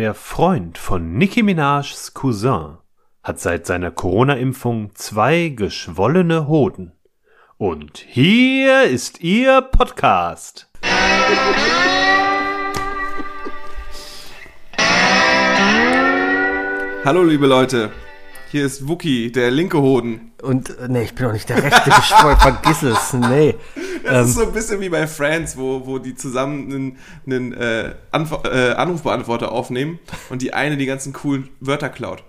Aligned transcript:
Der 0.00 0.14
Freund 0.14 0.78
von 0.78 1.18
Nicki 1.18 1.42
Minajs 1.42 2.14
Cousin 2.14 2.78
hat 3.22 3.38
seit 3.38 3.66
seiner 3.66 3.90
Corona-Impfung 3.90 4.94
zwei 4.94 5.50
geschwollene 5.50 6.48
Hoden. 6.48 6.92
Und 7.58 7.98
hier 7.98 8.84
ist 8.84 9.20
Ihr 9.20 9.60
Podcast. 9.60 10.70
Hallo 17.04 17.22
liebe 17.22 17.46
Leute, 17.46 17.90
hier 18.50 18.66
ist 18.66 18.88
Wookie, 18.88 19.30
der 19.32 19.50
linke 19.50 19.80
Hoden. 19.80 20.32
Und 20.42 20.70
äh, 20.78 20.88
nee, 20.88 21.02
ich 21.02 21.14
bin 21.14 21.26
doch 21.26 21.32
nicht 21.32 21.48
der 21.48 21.62
rechte 21.62 21.90
Geschwoll, 21.90 22.36
vergiss 22.40 22.82
es. 22.82 23.12
Nee. 23.12 23.54
Das 24.04 24.12
Ähm, 24.14 24.24
ist 24.24 24.34
so 24.34 24.42
ein 24.46 24.52
bisschen 24.52 24.80
wie 24.80 24.88
bei 24.88 25.06
Friends, 25.06 25.56
wo, 25.56 25.86
wo 25.86 25.98
die 25.98 26.14
zusammen 26.14 26.72
einen, 26.72 26.96
einen 27.26 27.52
äh, 27.52 27.88
äh, 27.90 28.72
Anrufbeantworter 28.74 29.52
aufnehmen 29.52 29.98
und 30.30 30.42
die 30.42 30.52
eine 30.54 30.76
die 30.76 30.86
ganzen 30.86 31.12
coolen 31.12 31.48
Wörter 31.60 31.88
klaut. 31.88 32.24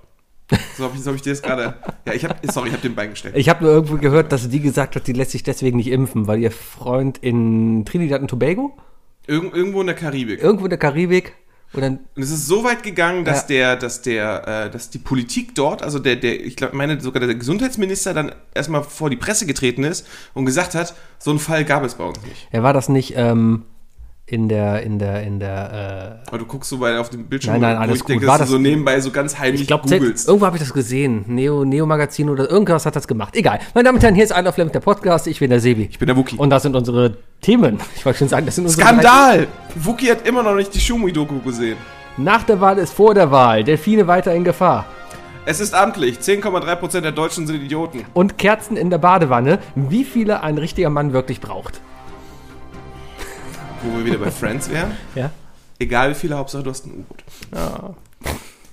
So 0.77 0.83
habe 0.83 0.95
ich, 0.97 1.01
so 1.03 1.09
hab 1.11 1.15
ich 1.15 1.21
dir 1.21 1.29
das 1.31 1.41
gerade. 1.41 1.75
Ja, 2.05 2.13
ich 2.13 2.25
habe, 2.25 2.35
sorry, 2.51 2.67
ich 2.67 2.73
habe 2.73 2.81
den 2.83 2.93
Bein 2.93 3.11
gestellt. 3.11 3.37
ich 3.37 3.47
habe 3.47 3.63
nur 3.63 3.73
irgendwo 3.73 3.95
gehört, 3.95 4.33
dass 4.33 4.49
die 4.49 4.59
gesagt 4.59 4.97
hat, 4.97 5.07
die 5.07 5.13
lässt 5.13 5.31
sich 5.31 5.43
deswegen 5.43 5.77
nicht 5.77 5.87
impfen, 5.89 6.27
weil 6.27 6.39
ihr 6.39 6.51
Freund 6.51 7.17
in 7.19 7.85
Trinidad 7.85 8.21
und 8.21 8.27
Tobago, 8.27 8.77
Irgend, 9.27 9.55
irgendwo 9.55 9.79
in 9.79 9.87
der 9.87 9.95
Karibik. 9.95 10.41
irgendwo 10.43 10.65
in 10.65 10.69
der 10.71 10.79
Karibik, 10.79 11.33
und 11.73 11.81
dann, 11.81 11.99
Und 12.15 12.23
es 12.23 12.31
ist 12.31 12.47
so 12.47 12.63
weit 12.63 12.83
gegangen, 12.83 13.23
dass 13.25 13.41
Ja. 13.41 13.47
der, 13.47 13.75
dass 13.77 14.01
der, 14.01 14.47
äh, 14.65 14.69
dass 14.71 14.89
die 14.89 14.97
Politik 14.97 15.55
dort, 15.55 15.81
also 15.83 15.99
der, 15.99 16.15
der, 16.17 16.43
ich 16.45 16.55
glaube, 16.55 16.75
meine 16.75 16.99
sogar 16.99 17.25
der 17.25 17.35
Gesundheitsminister 17.35 18.13
dann 18.13 18.33
erstmal 18.53 18.83
vor 18.83 19.09
die 19.09 19.15
Presse 19.15 19.45
getreten 19.45 19.83
ist 19.83 20.05
und 20.33 20.45
gesagt 20.45 20.75
hat, 20.75 20.93
so 21.19 21.31
einen 21.31 21.39
Fall 21.39 21.63
gab 21.65 21.83
es 21.83 21.95
bei 21.95 22.03
uns 22.03 22.21
nicht. 22.23 22.47
ja, 22.51 22.61
war 22.63 22.73
das 22.73 22.89
nicht 22.89 23.13
ähm, 23.15 23.63
in 24.31 24.47
der, 24.47 24.81
in 24.83 24.97
der, 24.97 25.23
in 25.23 25.39
der, 25.39 26.21
Aber 26.27 26.37
du 26.37 26.45
guckst 26.45 26.69
so 26.69 26.79
weit 26.79 26.97
auf 26.97 27.09
dem 27.09 27.25
Bildschirm, 27.25 27.53
Nein, 27.53 27.61
nein, 27.61 27.77
alles 27.77 27.97
ich 27.97 28.03
denke, 28.03 28.21
gut. 28.21 28.29
War 28.29 28.37
dass 28.37 28.47
du 28.47 28.53
das- 28.55 28.61
so 28.63 28.69
nebenbei 28.69 28.99
so 29.01 29.11
ganz 29.11 29.33
äh, 29.33 29.37
heimlich 29.39 29.61
ich 29.61 29.67
glaube, 29.67 29.83
googelst. 29.89 30.27
irgendwo 30.27 30.45
habe 30.45 30.55
ich 30.55 30.63
das 30.63 30.73
gesehen, 30.73 31.25
Neo, 31.27 31.65
Neo 31.65 31.85
Magazin 31.85 32.29
oder 32.29 32.49
irgendwas 32.49 32.85
hat 32.85 32.95
das 32.95 33.07
gemacht. 33.07 33.35
Egal. 33.35 33.59
Meine 33.73 33.85
Damen 33.85 33.97
und 33.97 34.03
Herren, 34.03 34.15
hier 34.15 34.23
ist 34.23 34.31
einer 34.31 34.53
Flamme 34.53 34.71
der 34.71 34.79
Podcast, 34.79 35.27
ich 35.27 35.39
bin 35.39 35.49
der 35.49 35.59
Sebi. 35.59 35.89
Ich 35.91 35.99
bin 35.99 36.07
der 36.07 36.15
Wookie. 36.15 36.37
Und 36.37 36.49
das 36.49 36.63
sind 36.63 36.75
unsere 36.77 37.17
Themen. 37.41 37.77
Ich 37.95 38.05
wollte 38.05 38.19
schon 38.19 38.29
sagen, 38.29 38.45
das 38.45 38.55
sind 38.55 38.63
unsere 38.65 38.81
Skandal! 38.87 39.47
Wookie 39.75 40.09
hat 40.09 40.25
immer 40.25 40.43
noch 40.43 40.55
nicht 40.55 40.73
die 40.73 40.79
Schumi-Doku 40.79 41.39
gesehen. 41.39 41.77
Nach 42.17 42.43
der 42.43 42.61
Wahl 42.61 42.77
ist 42.77 42.93
vor 42.93 43.13
der 43.13 43.31
Wahl. 43.31 43.63
Delfine 43.65 44.07
weiter 44.07 44.33
in 44.33 44.43
Gefahr. 44.45 44.85
Es 45.45 45.59
ist 45.59 45.73
amtlich. 45.73 46.19
10,3% 46.19 47.01
der 47.01 47.11
Deutschen 47.11 47.47
sind 47.47 47.61
Idioten. 47.61 48.05
Und 48.13 48.37
Kerzen 48.37 48.77
in 48.77 48.89
der 48.89 48.97
Badewanne. 48.99 49.59
Wie 49.75 50.03
viele 50.03 50.43
ein 50.43 50.57
richtiger 50.57 50.89
Mann 50.89 51.13
wirklich 51.13 51.41
braucht. 51.41 51.81
Wo 53.83 53.97
wir 53.97 54.05
wieder 54.05 54.17
bei 54.17 54.31
Friends 54.31 54.69
wären. 54.69 54.91
Ja. 55.15 55.31
Egal 55.79 56.11
wie 56.11 56.15
viele, 56.15 56.37
Hauptsache 56.37 56.63
du 56.63 56.69
hast 56.69 56.85
ein 56.85 56.91
U-Boot. 56.91 57.23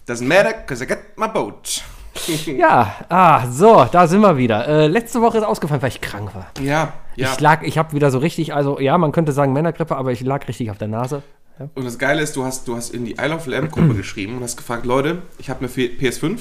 Doesn't 0.06 0.26
matter, 0.26 0.52
cause 0.52 0.84
I 0.84 0.86
got 0.86 0.98
my 1.16 1.28
boat. 1.28 1.82
Ja, 2.46 2.96
ah, 3.08 3.46
so, 3.46 3.86
da 3.90 4.06
sind 4.06 4.20
wir 4.20 4.36
wieder. 4.36 4.66
Äh, 4.66 4.86
letzte 4.88 5.22
Woche 5.22 5.38
ist 5.38 5.44
ausgefallen, 5.44 5.80
weil 5.82 5.90
ich 5.90 6.00
krank 6.00 6.34
war. 6.34 6.46
Ja, 6.60 6.92
ja. 7.14 7.32
Ich 7.32 7.40
lag, 7.40 7.62
ich 7.62 7.78
habe 7.78 7.92
wieder 7.92 8.10
so 8.10 8.18
richtig, 8.18 8.54
also 8.54 8.80
ja, 8.80 8.98
man 8.98 9.12
könnte 9.12 9.32
sagen 9.32 9.52
Männergrippe, 9.52 9.96
aber 9.96 10.12
ich 10.12 10.20
lag 10.20 10.46
richtig 10.48 10.70
auf 10.70 10.78
der 10.78 10.88
Nase. 10.88 11.22
Ja. 11.58 11.68
Und 11.74 11.84
das 11.84 11.98
Geile 11.98 12.22
ist, 12.22 12.36
du 12.36 12.44
hast, 12.44 12.68
du 12.68 12.76
hast 12.76 12.94
in 12.94 13.04
die 13.04 13.12
Isle 13.20 13.34
of 13.34 13.46
Lamb 13.46 13.70
Gruppe 13.72 13.94
geschrieben 13.96 14.36
und 14.36 14.42
hast 14.44 14.56
gefragt, 14.56 14.86
Leute, 14.86 15.22
ich 15.38 15.50
habe 15.50 15.60
eine 15.60 15.68
PS5. 15.68 16.38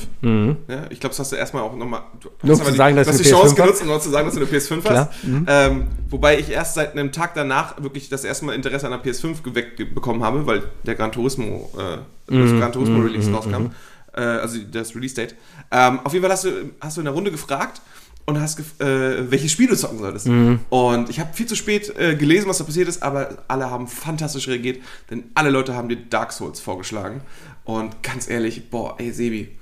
Ja, 0.68 0.86
ich 0.90 1.00
glaube, 1.00 1.12
das 1.12 1.20
hast 1.20 1.32
du 1.32 1.36
erstmal 1.36 1.64
auch 1.64 1.76
nochmal. 1.76 2.02
Du 2.20 2.30
Mhm. 2.30 2.34
Nur 2.50 2.58
hast 2.58 2.66
zu 2.66 2.72
die, 2.72 2.78
sagen, 2.78 2.96
dass 2.96 3.08
du 3.08 3.14
hast 3.14 3.26
die 3.26 3.30
Chance 3.30 3.54
PS5 3.54 3.58
genutzt, 3.58 3.82
um 3.88 4.00
zu 4.02 4.10
sagen, 4.10 4.26
dass 4.28 4.36
du 4.36 4.42
eine 4.42 4.50
PS5 4.50 4.82
Klar. 4.82 5.10
hast. 5.12 5.24
Mhm. 5.24 5.46
Ähm, 5.48 5.88
wobei 6.10 6.38
ich 6.40 6.50
erst 6.52 6.76
seit 6.76 6.92
einem 6.94 7.12
Tag 7.12 7.34
danach 7.34 7.82
wirklich 7.82 8.10
das 8.10 8.24
erste 8.24 8.46
Mal 8.46 8.54
Interesse 8.54 8.86
an 8.88 8.94
einer 8.94 9.04
PS5 9.04 9.42
geweckt 9.44 9.78
bekommen 9.96 10.24
habe, 10.24 10.46
weil 10.46 10.64
der 10.86 10.96
Gran 10.96 11.12
Turismo, 11.12 11.72
äh, 11.78 11.98
das 12.28 12.36
Mhm. 12.52 12.60
Gran 12.60 12.72
Turismo 12.72 13.00
Release 13.00 13.32
rauskam. 13.32 13.68
Äh, 14.14 14.22
also 14.22 14.60
das 14.72 14.96
Release 14.96 15.16
Date. 15.16 15.36
Ähm, 15.72 16.00
auf 16.04 16.14
jeden 16.14 16.24
Fall 16.24 16.32
hast 16.32 16.44
du, 16.46 16.50
hast 16.80 16.98
du 16.98 17.02
in 17.02 17.06
der 17.06 17.14
Runde 17.14 17.32
gefragt 17.32 17.82
und 18.28 18.40
hast 18.40 18.60
äh, 18.82 19.32
welche 19.32 19.50
Spiele 19.50 19.70
du 19.70 19.76
zocken 19.78 19.98
solltest. 20.00 20.28
Mhm. 20.28 20.60
Und 20.70 21.10
ich 21.10 21.20
habe 21.20 21.34
viel 21.34 21.46
zu 21.48 21.56
spät 21.56 21.98
äh, 21.98 22.16
gelesen, 22.16 22.48
was 22.48 22.60
da 22.60 22.66
passiert 22.66 22.88
ist, 22.88 23.02
aber 23.02 23.44
alle 23.48 23.70
haben 23.72 23.88
fantastisch 23.88 24.48
reagiert, 24.48 24.84
denn 25.10 25.24
alle 25.34 25.50
Leute 25.50 25.74
haben 25.76 25.90
dir 25.90 25.96
Dark 25.98 26.32
Souls 26.34 26.60
vorgeschlagen. 26.60 27.22
Und 27.64 28.04
ganz 28.04 28.30
ehrlich, 28.30 28.70
boah, 28.70 28.96
ey 29.00 29.12
Sebi, 29.12 29.58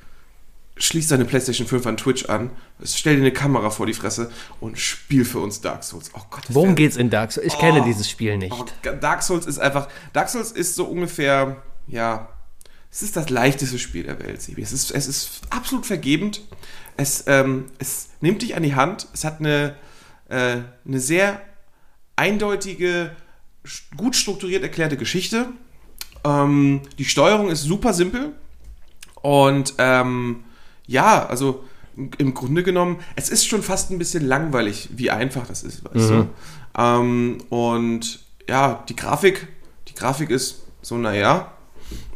schließ 0.78 1.08
deine 1.08 1.26
PlayStation 1.26 1.68
5 1.68 1.86
an 1.86 1.96
Twitch 1.98 2.26
an, 2.26 2.50
stell 2.84 3.16
dir 3.16 3.22
eine 3.22 3.32
Kamera 3.32 3.70
vor 3.70 3.86
die 3.86 3.94
Fresse 3.94 4.30
und 4.60 4.78
spiel 4.78 5.24
für 5.26 5.40
uns 5.40 5.62
Dark 5.62 5.84
Souls. 5.84 6.12
Oh 6.14 6.22
Gott, 6.30 6.42
das 6.48 6.54
Worum 6.56 6.70
wär- 6.70 6.76
geht's 6.76 6.98
in 6.98 7.10
Dark 7.10 7.32
Souls? 7.32 7.48
Ich 7.48 7.58
kenne 7.58 7.82
Oh. 7.82 7.86
dieses 7.86 8.10
Spiel 8.10 8.38
nicht. 8.38 8.52
Oh, 8.54 8.66
Dark 9.00 9.24
Souls 9.24 9.46
ist 9.46 9.60
einfach. 9.60 9.88
Dark 10.12 10.28
Souls 10.30 10.52
ist 10.52 10.76
so 10.76 10.86
ungefähr, 10.86 11.58
ja. 11.88 12.28
Es 12.96 13.04
ist 13.04 13.18
das 13.18 13.30
leichteste 13.30 13.78
Spiel 13.78 14.04
der 14.04 14.20
Welt, 14.20 14.42
Sebi. 14.42 14.62
Es 14.62 14.72
ist, 14.72 14.90
es 14.92 15.06
ist 15.06 15.42
absolut 15.50 15.86
vergebend. 15.86 16.40
Es, 16.96 17.26
ähm, 17.28 17.66
es 17.78 18.08
nimmt 18.22 18.42
dich 18.42 18.56
an 18.56 18.64
die 18.64 18.74
Hand. 18.74 19.10
Es 19.14 19.26
hat 19.26 19.42
eine, 19.42 19.76
äh, 20.30 20.60
eine 20.88 21.00
sehr 21.02 21.42
eindeutige, 22.16 23.12
gut 23.98 24.16
strukturiert 24.16 24.64
erklärte 24.64 24.96
Geschichte. 24.96 25.48
Ähm, 26.24 26.84
die 26.98 27.04
Steuerung 27.04 27.50
ist 27.50 27.64
super 27.64 27.94
simpel. 27.94 28.32
Und 29.22 29.74
ähm, 29.78 30.46
ja, 30.88 31.26
also 31.26 31.66
im 31.98 32.34
Grunde 32.34 32.64
genommen, 32.64 33.02
es 33.18 33.28
ist 33.28 33.46
schon 33.46 33.62
fast 33.62 33.92
ein 33.92 33.98
bisschen 33.98 34.26
langweilig, 34.26 34.88
wie 34.94 35.12
einfach 35.12 35.46
das 35.46 35.64
ist, 35.64 35.84
weißt 35.84 36.12
du? 36.12 36.30
Ähm, 36.78 37.40
und 37.50 38.22
ja, 38.48 38.86
die 38.88 38.96
Grafik, 38.96 39.50
die 39.90 39.96
Grafik 39.96 40.30
ist 40.30 40.64
so, 40.82 40.98
naja, 40.98 41.52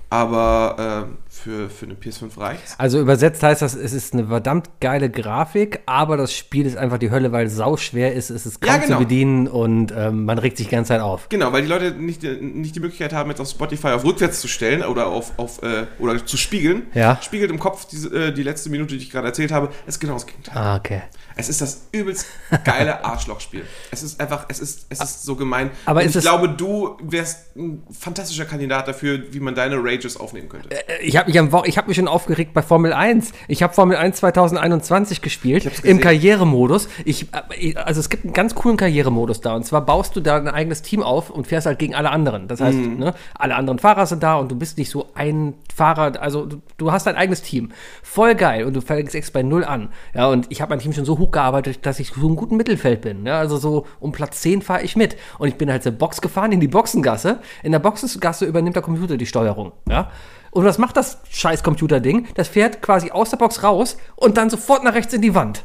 aber 0.10 1.08
äh, 1.08 1.29
für, 1.44 1.70
für 1.70 1.86
eine 1.86 1.96
PS5 1.96 2.38
reicht's. 2.40 2.76
Also 2.78 3.00
übersetzt 3.00 3.42
heißt 3.44 3.62
das, 3.62 3.74
es 3.76 3.94
ist 3.94 4.14
eine 4.14 4.28
verdammt 4.28 4.70
geile 4.82 5.10
Grafik, 5.10 5.80
aber 5.86 6.18
das 6.18 6.34
Spiel 6.34 6.66
ist 6.66 6.78
einfach 6.78 6.98
die 6.98 7.12
Hölle, 7.12 7.32
weil 7.32 7.48
es 7.48 7.56
sauschwer 7.56 8.14
ist, 8.14 8.30
es 8.30 8.46
ist 8.46 8.62
kaum 8.62 8.70
Ja, 8.76 8.78
genau. 8.80 8.94
zu 8.98 9.00
bedienen 9.04 9.48
und 9.48 9.94
ähm, 9.96 10.26
man 10.26 10.38
regt 10.38 10.58
sich 10.58 10.68
die 10.68 10.72
ganze 10.76 10.90
Zeit 10.90 11.02
auf. 11.02 11.30
Genau, 11.30 11.52
weil 11.54 11.62
die 11.62 11.68
Leute 11.68 11.92
nicht, 11.92 12.24
nicht 12.24 12.76
die 12.76 12.80
Möglichkeit 12.80 13.14
haben, 13.14 13.30
jetzt 13.30 13.40
auf 13.40 13.50
Spotify 13.50 13.88
auf 13.90 14.04
rückwärts 14.06 14.42
zu 14.42 14.48
stellen 14.48 14.84
oder 14.84 15.08
auf, 15.08 15.38
auf 15.38 15.64
äh, 15.64 15.86
oder 16.00 16.26
zu 16.26 16.38
spiegeln. 16.38 16.84
Ja. 16.94 17.20
Spiegelt 17.22 17.52
im 17.52 17.60
Kopf 17.60 17.86
diese, 17.86 18.10
äh, 18.28 18.34
die 18.34 18.44
letzte 18.44 18.70
Minute, 18.70 18.96
die 18.98 19.04
ich 19.04 19.10
gerade 19.10 19.28
erzählt 19.28 19.52
habe, 19.52 19.70
ist 19.88 20.00
genau 20.00 20.14
das 20.14 20.26
Gegenteil. 20.26 20.58
Ah, 20.58 20.76
okay. 20.76 21.02
Es 21.36 21.48
ist 21.48 21.62
das 21.62 21.84
übelst 21.94 22.26
geile 22.66 23.06
Arschlochspiel. 23.06 23.64
Es 23.92 24.04
ist 24.04 24.20
einfach, 24.20 24.46
es 24.50 24.60
ist, 24.60 24.88
es 24.90 25.00
ist 25.00 25.24
so 25.24 25.36
gemein. 25.38 25.72
Aber 25.86 26.04
ich 26.04 26.12
glaube, 26.20 26.50
du 26.50 26.98
wärst 27.02 27.56
ein 27.56 27.84
fantastischer 27.98 28.44
Kandidat 28.46 28.88
dafür, 28.90 29.22
wie 29.32 29.40
man 29.40 29.56
deine 29.56 29.78
Rages 29.82 30.18
aufnehmen 30.18 30.50
könnte. 30.50 30.70
Äh, 30.72 31.02
Ich 31.02 31.16
habe 31.16 31.29
mich, 31.30 31.40
am 31.40 31.52
Wo- 31.52 31.64
ich 31.66 31.78
hab 31.78 31.88
mich 31.88 31.96
schon 31.98 32.08
aufgeregt 32.08 32.54
bei 32.54 32.62
Formel 32.62 32.92
1. 32.94 33.32
Ich 33.48 33.64
habe 33.64 33.74
Formel 33.74 33.96
1 33.98 34.18
2021 34.18 35.22
gespielt, 35.22 35.70
im. 35.84 36.00
Karrieremodus. 36.00 36.90
Ich, 37.06 37.28
äh, 37.60 37.76
also 37.76 38.00
es 38.00 38.10
gibt 38.10 38.26
einen 38.26 38.34
ganz 38.34 38.56
coolen 38.56 38.78
Karrieremodus 38.78 39.42
da. 39.42 39.56
Und 39.56 39.66
zwar 39.66 39.86
baust 39.86 40.16
du 40.16 40.20
da 40.22 40.38
ein 40.38 40.48
eigenes 40.48 40.82
Team 40.82 41.02
auf 41.04 41.30
und 41.30 41.48
fährst 41.48 41.66
halt 41.68 41.80
gegen 41.80 41.96
alle 41.96 42.10
anderen. 42.10 42.48
Das 42.48 42.62
heißt, 42.62 42.78
Mhm. 42.78 42.98
ne, 42.98 43.14
alle 43.36 43.56
anderen 43.56 43.80
Fahrer 43.80 44.06
sind 44.06 44.24
da 44.24 44.36
und 44.38 44.52
du 44.52 44.56
bist 44.56 44.78
nicht 44.78 44.90
so 44.90 45.08
ein 45.16 45.54
Fahrer, 45.74 46.22
also 46.22 46.46
du, 46.46 46.62
du 46.78 46.92
hast 46.92 47.06
dein 47.08 47.16
eigenes 47.16 47.42
Team. 47.42 47.70
Voll 48.04 48.36
geil 48.36 48.66
und 48.66 48.74
du 48.76 48.82
fängst 48.82 49.16
extra 49.16 49.40
bei 49.40 49.44
Null 49.44 49.64
an. 49.64 49.90
Ja, 50.14 50.28
und 50.28 50.48
ich 50.50 50.62
habe 50.62 50.72
mein 50.72 50.80
Team 50.80 50.94
schon 50.94 51.06
so 51.06 51.18
hochgearbeitet, 51.20 51.86
dass 51.86 52.00
ich 52.00 52.10
so 52.10 52.28
im 52.28 52.36
guten 52.36 52.58
Mittelfeld 52.58 53.02
bin. 53.02 53.26
Ja, 53.26 53.38
also 53.40 53.58
so 53.58 53.86
um 54.00 54.12
Platz 54.12 54.42
10 54.42 54.62
fahre 54.62 54.82
ich 54.84 54.96
mit. 54.96 55.16
Und 55.38 55.48
ich 55.48 55.56
bin 55.56 55.70
halt 55.72 55.84
zur 55.84 55.92
Box 55.92 56.22
gefahren, 56.22 56.52
in 56.52 56.60
die 56.60 56.68
Boxengasse. 56.68 57.40
In 57.64 57.72
der 57.72 57.80
Boxengasse 57.80 58.46
übernimmt 58.46 58.76
der 58.76 58.84
Computer 58.84 59.18
die 59.18 59.26
Steuerung. 59.28 59.72
Ja. 59.88 60.10
Und 60.52 60.66
was 60.66 60.78
macht 60.78 60.98
das 60.98 61.20
scheiß 61.30 61.64
Computerding? 61.64 62.28
Das 62.36 62.48
fährt 62.48 62.82
quasi 62.82 63.12
aus 63.12 63.30
der 63.30 63.38
Box 63.38 63.64
raus 63.64 63.98
und 64.16 64.38
dann 64.38 64.50
sofort 64.50 64.84
nach 64.84 64.94
rechts 64.94 65.14
in 65.14 65.22
die 65.22 65.36
Wand. 65.36 65.64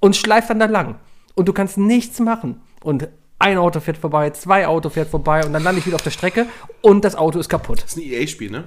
Und 0.00 0.16
schleift 0.16 0.50
dann 0.50 0.60
da 0.60 0.66
lang. 0.66 0.96
Und 1.34 1.48
du 1.48 1.52
kannst 1.52 1.78
nichts 1.78 2.20
machen. 2.20 2.60
Und 2.82 3.08
ein 3.38 3.58
Auto 3.58 3.80
fährt 3.80 3.98
vorbei, 3.98 4.30
zwei 4.30 4.66
Auto 4.66 4.90
fährt 4.90 5.08
vorbei 5.08 5.44
und 5.46 5.52
dann 5.52 5.62
lande 5.62 5.78
ich 5.78 5.86
wieder 5.86 5.96
auf 5.96 6.02
der 6.02 6.10
Strecke 6.10 6.46
und 6.80 7.04
das 7.04 7.14
Auto 7.14 7.38
ist 7.38 7.48
kaputt. 7.48 7.82
Das 7.82 7.92
ist 7.92 7.96
ein 7.96 8.02
EA-Spiel, 8.02 8.50
ne? 8.50 8.64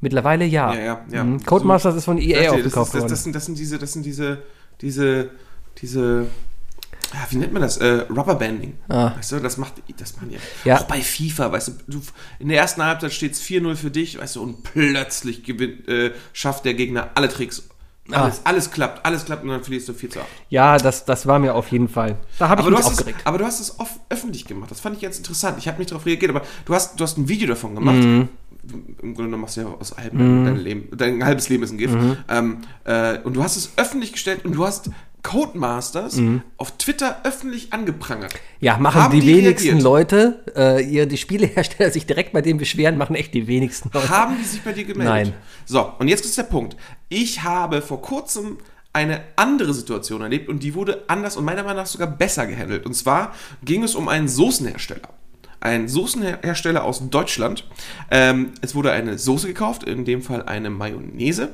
Mittlerweile 0.00 0.44
ja. 0.44 0.74
Ja, 0.74 0.80
ja, 0.80 1.04
ja. 1.10 1.24
Mhm. 1.24 1.44
Codemasters 1.44 1.96
ist 1.96 2.04
von 2.04 2.18
EA 2.18 2.38
Verstehe, 2.38 2.50
aufgekauft 2.50 2.74
das, 2.74 2.78
ist, 2.78 2.94
das, 2.94 3.00
worden. 3.02 3.10
das, 3.10 3.22
sind, 3.22 3.36
das 3.36 3.44
sind 3.46 3.58
diese, 3.58 3.78
das 3.78 3.92
sind 3.92 4.06
diese, 4.06 4.42
diese, 4.80 5.30
diese, 5.80 6.26
ja, 7.14 7.26
wie 7.30 7.36
nennt 7.36 7.52
man 7.52 7.62
das? 7.62 7.78
Äh, 7.78 8.04
Rubberbanding. 8.10 8.74
Ah. 8.88 9.14
Weißt 9.16 9.32
du, 9.32 9.40
das 9.40 9.56
macht, 9.56 9.74
das 9.98 10.16
machen 10.16 10.30
ja. 10.30 10.38
Ja. 10.64 10.78
Auch 10.78 10.84
bei 10.84 11.00
FIFA, 11.00 11.52
weißt 11.52 11.68
du, 11.68 11.72
du 11.86 12.02
in 12.38 12.48
der 12.48 12.58
ersten 12.58 12.82
Halbzeit 12.82 13.12
steht 13.12 13.32
es 13.32 13.42
4-0 13.42 13.76
für 13.76 13.90
dich, 13.90 14.18
weißt 14.18 14.36
du, 14.36 14.42
und 14.42 14.62
plötzlich 14.62 15.42
gewinnt, 15.42 15.88
äh, 15.88 16.12
schafft 16.32 16.64
der 16.64 16.74
Gegner 16.74 17.10
alle 17.14 17.28
Tricks. 17.28 17.68
Ah. 18.10 18.22
Alles, 18.22 18.40
alles 18.44 18.70
klappt, 18.70 19.04
alles 19.04 19.24
klappt 19.26 19.42
und 19.42 19.50
dann 19.50 19.62
verlierst 19.62 19.88
du 19.88 19.92
4 19.92 20.10
zu 20.10 20.20
8. 20.20 20.26
Ja, 20.48 20.78
das, 20.78 21.04
das 21.04 21.26
war 21.26 21.38
mir 21.38 21.54
auf 21.54 21.70
jeden 21.70 21.88
Fall. 21.88 22.16
Da 22.38 22.48
habe 22.48 22.62
ich 22.62 22.66
Aber 22.66 22.70
du, 22.70 22.76
mich 22.76 22.86
hast 22.86 22.92
es, 22.92 22.98
aufgeregt. 23.00 23.20
aber 23.24 23.38
du 23.38 23.44
hast 23.44 23.60
es 23.60 23.78
oft 23.78 24.00
öffentlich 24.08 24.46
gemacht. 24.46 24.70
Das 24.70 24.80
fand 24.80 24.96
ich 24.96 25.02
jetzt 25.02 25.18
interessant. 25.18 25.58
Ich 25.58 25.68
habe 25.68 25.78
nicht 25.78 25.90
darauf 25.90 26.06
reagiert, 26.06 26.30
aber 26.30 26.42
du 26.64 26.74
hast, 26.74 26.98
du 26.98 27.04
hast 27.04 27.18
ein 27.18 27.28
Video 27.28 27.48
davon 27.48 27.74
gemacht. 27.74 27.96
Mhm. 27.96 28.28
Im 28.70 29.14
Grunde 29.14 29.24
genommen 29.24 29.42
machst 29.42 29.56
du 29.56 29.62
ja 29.62 29.66
aus 29.68 29.92
allem 29.92 30.44
dein, 30.44 30.56
Leben. 30.56 30.88
Dein 30.96 31.24
halbes 31.24 31.48
Leben 31.48 31.62
ist 31.62 31.70
ein 31.70 31.78
GIF. 31.78 31.90
Mhm. 31.90 32.16
Ähm, 32.28 32.58
äh, 32.84 33.18
und 33.20 33.34
du 33.34 33.42
hast 33.42 33.56
es 33.56 33.72
öffentlich 33.76 34.12
gestellt 34.12 34.44
und 34.44 34.52
du 34.52 34.66
hast 34.66 34.90
Codemasters 35.22 36.20
auf 36.56 36.78
Twitter 36.78 37.20
öffentlich 37.24 37.72
angeprangert. 37.72 38.34
Ja, 38.60 38.78
machen 38.78 39.10
die, 39.12 39.20
die 39.20 39.36
wenigsten 39.36 39.68
reagiert? 39.68 39.82
Leute, 39.84 40.44
äh, 40.56 40.84
ihr, 40.84 41.06
die 41.06 41.16
Spielehersteller 41.16 41.90
sich 41.90 42.06
direkt 42.06 42.32
bei 42.32 42.40
dem 42.40 42.58
beschweren, 42.58 42.96
machen 42.96 43.16
echt 43.16 43.34
die 43.34 43.46
wenigsten 43.46 43.90
Leute. 43.92 44.08
Haben 44.08 44.36
die 44.38 44.44
sich 44.44 44.62
bei 44.62 44.72
dir 44.72 44.84
gemeldet? 44.84 45.14
Nein. 45.14 45.34
So, 45.66 45.92
und 45.98 46.08
jetzt 46.08 46.24
ist 46.24 46.38
der 46.38 46.44
Punkt. 46.44 46.76
Ich 47.08 47.42
habe 47.42 47.82
vor 47.82 48.00
kurzem 48.00 48.58
eine 48.92 49.20
andere 49.36 49.74
Situation 49.74 50.22
erlebt 50.22 50.48
und 50.48 50.62
die 50.62 50.74
wurde 50.74 51.04
anders 51.08 51.36
und 51.36 51.44
meiner 51.44 51.62
Meinung 51.62 51.78
nach 51.78 51.86
sogar 51.86 52.08
besser 52.08 52.46
gehandelt. 52.46 52.86
Und 52.86 52.94
zwar 52.94 53.34
ging 53.62 53.82
es 53.82 53.94
um 53.94 54.08
einen 54.08 54.28
Soßenhersteller. 54.28 55.08
Ein 55.60 55.88
Soßenhersteller 55.88 56.84
aus 56.84 57.08
Deutschland. 57.10 57.64
Ähm, 58.10 58.52
es 58.60 58.74
wurde 58.74 58.92
eine 58.92 59.18
Soße 59.18 59.48
gekauft, 59.48 59.82
in 59.84 60.04
dem 60.04 60.22
Fall 60.22 60.42
eine 60.44 60.70
Mayonnaise. 60.70 61.48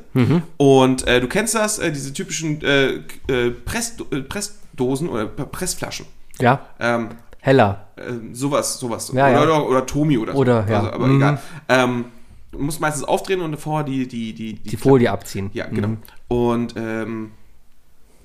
Und 0.59 1.07
äh, 1.07 1.21
du 1.21 1.27
kennst 1.29 1.55
das, 1.55 1.79
äh, 1.79 1.91
diese 1.91 2.13
typischen 2.13 2.61
äh, 2.63 3.01
äh, 3.29 3.51
Press, 3.65 3.97
äh, 4.11 4.21
Pressdosen 4.21 5.09
oder 5.09 5.27
Pressflaschen. 5.27 6.07
Ja, 6.39 6.67
Ähm, 6.81 7.11
heller. 7.41 7.87
ähm, 7.97 8.35
sowas, 8.35 8.79
sowas. 8.79 9.11
Ja, 9.15 9.29
oder, 9.29 9.33
ja. 9.33 9.43
Oder, 9.43 9.69
oder 9.71 9.87
Tomi 9.87 10.19
oder 10.19 10.33
so. 10.33 10.39
Oder, 10.39 10.67
ja. 10.69 10.79
Also, 10.81 10.93
aber 10.93 11.07
Mhm. 11.07 11.17
egal. 11.17 11.39
Ähm, 11.69 12.05
du 12.53 12.59
musst 12.59 12.81
meistens 12.81 13.05
aufdrehen 13.05 13.41
und 13.41 13.57
vorher 13.57 13.85
die, 13.85 14.07
die, 14.09 14.33
die, 14.35 14.55
Die 14.55 14.77
Folie 14.77 15.11
abziehen. 15.11 15.51
Ja, 15.55 15.67
genau. 15.67 15.97
Und 16.29 16.75
ähm, 16.77 17.31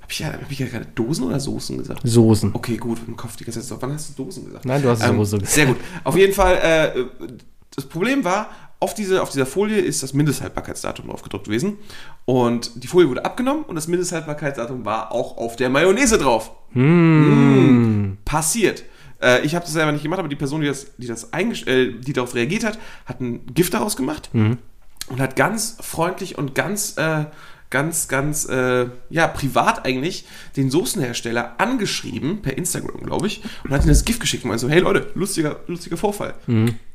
habe 0.09 0.13
ich, 0.13 0.19
ja, 0.19 0.33
hab 0.33 0.51
ich 0.51 0.59
ja 0.59 0.65
gerade 0.65 0.85
Dosen 0.95 1.25
oder 1.25 1.39
Soßen 1.39 1.77
gesagt? 1.77 2.01
Soßen. 2.03 2.51
Okay, 2.53 2.77
gut, 2.77 2.99
im 3.07 3.15
Kopf 3.15 3.35
die 3.35 3.43
ganze 3.43 3.61
Zeit. 3.61 3.77
Wann 3.81 3.93
hast 3.93 4.17
du 4.17 4.23
Dosen 4.23 4.45
gesagt? 4.45 4.65
Nein, 4.65 4.81
du 4.81 4.89
hast 4.89 5.03
Ähm, 5.03 5.17
Soße 5.17 5.37
gesagt. 5.37 5.53
Sehr 5.53 5.65
gut. 5.67 5.77
Auf 6.03 6.17
jeden 6.17 6.33
Fall, 6.33 6.55
äh, 6.55 7.27
das 7.75 7.85
Problem 7.85 8.23
war, 8.23 8.49
auf, 8.79 8.93
diese, 8.93 9.21
auf 9.21 9.29
dieser 9.29 9.45
Folie 9.45 9.77
ist 9.77 10.01
das 10.01 10.13
Mindesthaltbarkeitsdatum 10.13 11.07
drauf 11.07 11.21
gedruckt 11.21 11.45
gewesen. 11.45 11.77
Und 12.25 12.83
die 12.83 12.87
Folie 12.87 13.07
wurde 13.09 13.23
abgenommen 13.23 13.63
und 13.63 13.75
das 13.75 13.87
Mindesthaltbarkeitsdatum 13.87 14.85
war 14.85 15.11
auch 15.11 15.37
auf 15.37 15.55
der 15.55 15.69
Mayonnaise 15.69 16.17
drauf. 16.17 16.51
Mm. 16.73 18.13
Passiert. 18.25 18.83
Äh, 19.21 19.45
ich 19.45 19.53
habe 19.53 19.65
das 19.65 19.73
selber 19.73 19.91
nicht 19.91 20.03
gemacht, 20.03 20.19
aber 20.19 20.29
die 20.29 20.35
Person, 20.35 20.61
die, 20.61 20.67
das, 20.67 20.87
die, 20.97 21.07
das 21.07 21.27
äh, 21.33 21.91
die 21.91 22.13
darauf 22.13 22.33
reagiert 22.33 22.63
hat, 22.63 22.79
hat 23.05 23.19
ein 23.19 23.45
Gift 23.53 23.73
daraus 23.73 23.95
gemacht 23.95 24.29
und 24.33 25.19
hat 25.19 25.35
ganz 25.35 25.77
freundlich 25.81 26.37
und 26.37 26.55
ganz, 26.55 26.97
äh, 26.97 27.25
ganz, 27.69 28.07
ganz, 28.07 28.45
äh, 28.49 28.87
ja, 29.09 29.27
privat 29.27 29.85
eigentlich 29.85 30.25
den 30.55 30.71
Soßenhersteller 30.71 31.55
angeschrieben, 31.59 32.41
per 32.41 32.57
Instagram, 32.57 33.03
glaube 33.03 33.27
ich, 33.27 33.43
und 33.63 33.71
hat 33.71 33.83
ihm 33.83 33.89
das 33.89 34.05
Gift 34.05 34.19
geschickt 34.19 34.43
und 34.43 34.49
meinte 34.49 34.65
so, 34.65 34.69
hey 34.69 34.79
Leute, 34.79 35.11
lustiger, 35.13 35.59
lustiger 35.67 35.97
Vorfall. 35.97 36.33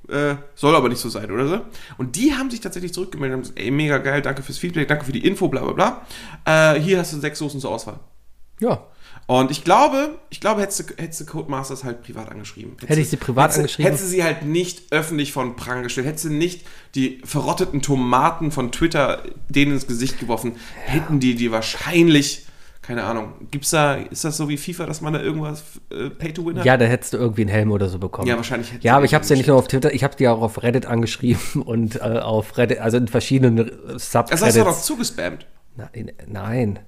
Äh, 0.09 0.35
soll 0.55 0.76
aber 0.76 0.88
nicht 0.88 1.00
so 1.00 1.09
sein, 1.09 1.31
oder 1.31 1.49
so. 1.49 1.61
Und 1.97 2.17
die 2.17 2.35
haben 2.35 2.50
sich 2.50 2.61
tatsächlich 2.61 2.93
zurückgemeldet 2.93 3.35
und 3.35 3.37
haben 3.37 3.43
gesagt, 3.43 3.61
ey, 3.61 3.71
mega 3.71 3.99
geil, 3.99 4.21
danke 4.21 4.43
fürs 4.43 4.59
Feedback, 4.59 4.88
danke 4.88 5.05
für 5.05 5.12
die 5.12 5.26
Info, 5.26 5.49
bla 5.49 5.62
bla 5.65 6.03
bla. 6.44 6.75
Äh, 6.75 6.81
hier 6.81 6.99
hast 6.99 7.12
du 7.12 7.20
sechs 7.20 7.38
Soßen 7.38 7.61
zur 7.61 7.70
Auswahl. 7.70 8.00
Ja. 8.61 8.87
Und 9.26 9.50
ich 9.50 9.65
glaube, 9.65 10.19
ich 10.29 10.41
glaube, 10.41 10.61
hättest 10.61 10.81
du, 10.81 10.94
hättest 10.97 11.21
du 11.23 11.26
Codemasters 11.26 11.82
halt 11.82 12.03
privat 12.03 12.31
angeschrieben. 12.31 12.73
Hättest 12.73 12.91
Hätte 12.91 13.00
ich 13.00 13.09
sie 13.09 13.17
privat 13.17 13.44
hättest 13.44 13.59
angeschrieben? 13.59 13.91
Hättest 13.91 14.05
du 14.05 14.09
sie 14.11 14.23
halt 14.23 14.44
nicht 14.44 14.93
öffentlich 14.93 15.32
von 15.32 15.56
Prang 15.56 15.82
gestellt, 15.82 16.06
hättest 16.06 16.26
du 16.26 16.31
nicht 16.31 16.67
die 16.94 17.23
verrotteten 17.25 17.81
Tomaten 17.81 18.50
von 18.50 18.71
Twitter 18.71 19.23
denen 19.49 19.73
ins 19.73 19.87
Gesicht 19.87 20.21
geworfen, 20.21 20.56
hätten 20.85 21.21
die 21.21 21.37
die 21.37 21.50
wahrscheinlich, 21.50 22.44
keine 22.82 23.05
Ahnung, 23.05 23.32
gibt's 23.50 23.71
da, 23.71 23.94
ist 23.94 24.25
das 24.25 24.37
so 24.37 24.50
wie 24.50 24.59
FIFA, 24.59 24.85
dass 24.85 25.00
man 25.00 25.15
da 25.15 25.23
irgendwas 25.23 25.62
äh, 25.91 26.11
Pay 26.11 26.35
to 26.35 26.44
Win 26.44 26.59
hat? 26.59 26.67
Ja, 26.67 26.77
da 26.77 26.85
hättest 26.85 27.15
du 27.15 27.17
irgendwie 27.17 27.43
einen 27.43 27.50
Helm 27.50 27.73
oder 27.73 27.88
so 27.88 27.99
bekommen. 27.99 28.29
Ja, 28.29 28.37
wahrscheinlich 28.37 28.73
hätte 28.73 28.87
Ja, 28.87 28.97
aber 28.97 29.06
ich 29.06 29.15
habe 29.15 29.23
es 29.23 29.31
ja 29.31 29.37
nicht 29.37 29.47
nur 29.47 29.56
auf 29.56 29.69
Twitter, 29.69 29.94
ich 29.94 30.05
habe 30.05 30.17
die 30.17 30.29
auch 30.29 30.43
auf 30.43 30.62
Reddit 30.62 30.85
angeschrieben 30.85 31.62
und 31.65 31.97
äh, 31.97 32.00
auf 32.00 32.59
Reddit, 32.59 32.79
also 32.81 32.99
in 32.99 33.09
verschiedenen 33.09 33.56
äh, 33.56 33.70
Also 33.93 34.19
hast 34.19 34.29
du 34.29 34.37
doch 34.37 34.44
Subreddits. 34.44 34.85
zugespammt. 34.85 35.47
Nein, 35.77 36.12
nein. 36.27 36.79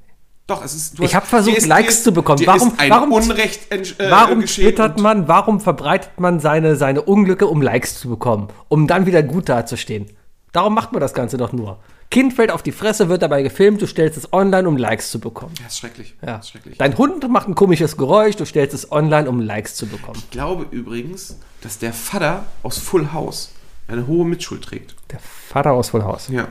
Doch, 0.47 0.65
es 0.65 0.75
ist. 0.75 0.95
Ich 1.01 1.07
hast- 1.07 1.15
hab 1.15 1.27
versucht, 1.27 1.57
ist- 1.57 1.67
Likes 1.67 1.95
ist- 1.97 2.05
zu 2.05 2.13
bekommen. 2.13 2.41
Warum- 2.47 2.73
warum- 2.89 3.13
Unrecht 3.13 3.73
äh, 3.73 3.83
Warum 4.11 4.45
twittert 4.45 5.01
man, 5.01 5.27
warum 5.29 5.61
verbreitet 5.61 6.21
man 6.21 6.39
seine, 6.41 6.77
seine 6.77 7.03
Unglücke, 7.03 7.47
um 7.49 7.61
Likes 7.63 7.99
zu 7.99 8.09
bekommen? 8.09 8.49
Um 8.69 8.87
dann 8.87 9.07
wieder 9.07 9.23
gut 9.23 9.49
dazustehen. 9.49 10.07
Darum 10.53 10.75
macht 10.75 10.93
man 10.93 11.01
das 11.01 11.15
Ganze 11.15 11.37
doch 11.37 11.53
nur. 11.53 11.79
Kind 12.09 12.33
fällt 12.35 12.53
auf 12.53 12.63
die 12.63 12.71
Fresse, 12.71 13.09
wird 13.09 13.23
dabei 13.23 13.43
gefilmt, 13.43 13.83
du 13.83 13.87
stellst 13.87 14.17
es 14.17 14.33
online, 14.33 14.69
um 14.69 14.77
Likes 14.77 15.11
zu 15.11 15.19
bekommen. 15.19 15.53
Ja, 15.61 15.67
ist 15.67 15.79
schrecklich. 15.79 16.15
Ja. 16.25 16.37
Ist 16.37 16.51
schrecklich. 16.51 16.79
Dein 16.79 16.97
Hund 16.97 17.29
macht 17.29 17.49
ein 17.49 17.57
komisches 17.57 17.97
Geräusch, 17.97 18.37
du 18.37 18.47
stellst 18.47 18.73
es 18.75 18.93
online, 18.93 19.29
um 19.29 19.41
Likes 19.41 19.75
zu 19.75 19.87
bekommen. 19.87 20.17
Ich 20.17 20.31
glaube 20.31 20.67
übrigens, 20.71 21.37
dass 21.63 21.79
der 21.79 21.93
Vater 21.93 22.45
aus 22.63 22.79
Full 22.79 23.13
House 23.13 23.51
eine 23.89 24.07
hohe 24.07 24.25
Mitschuld 24.25 24.63
trägt. 24.63 24.95
Der 25.11 25.19
Vater 25.19 25.73
aus 25.73 25.91
Full 25.91 26.05
House. 26.05 26.29
Ja. 26.29 26.47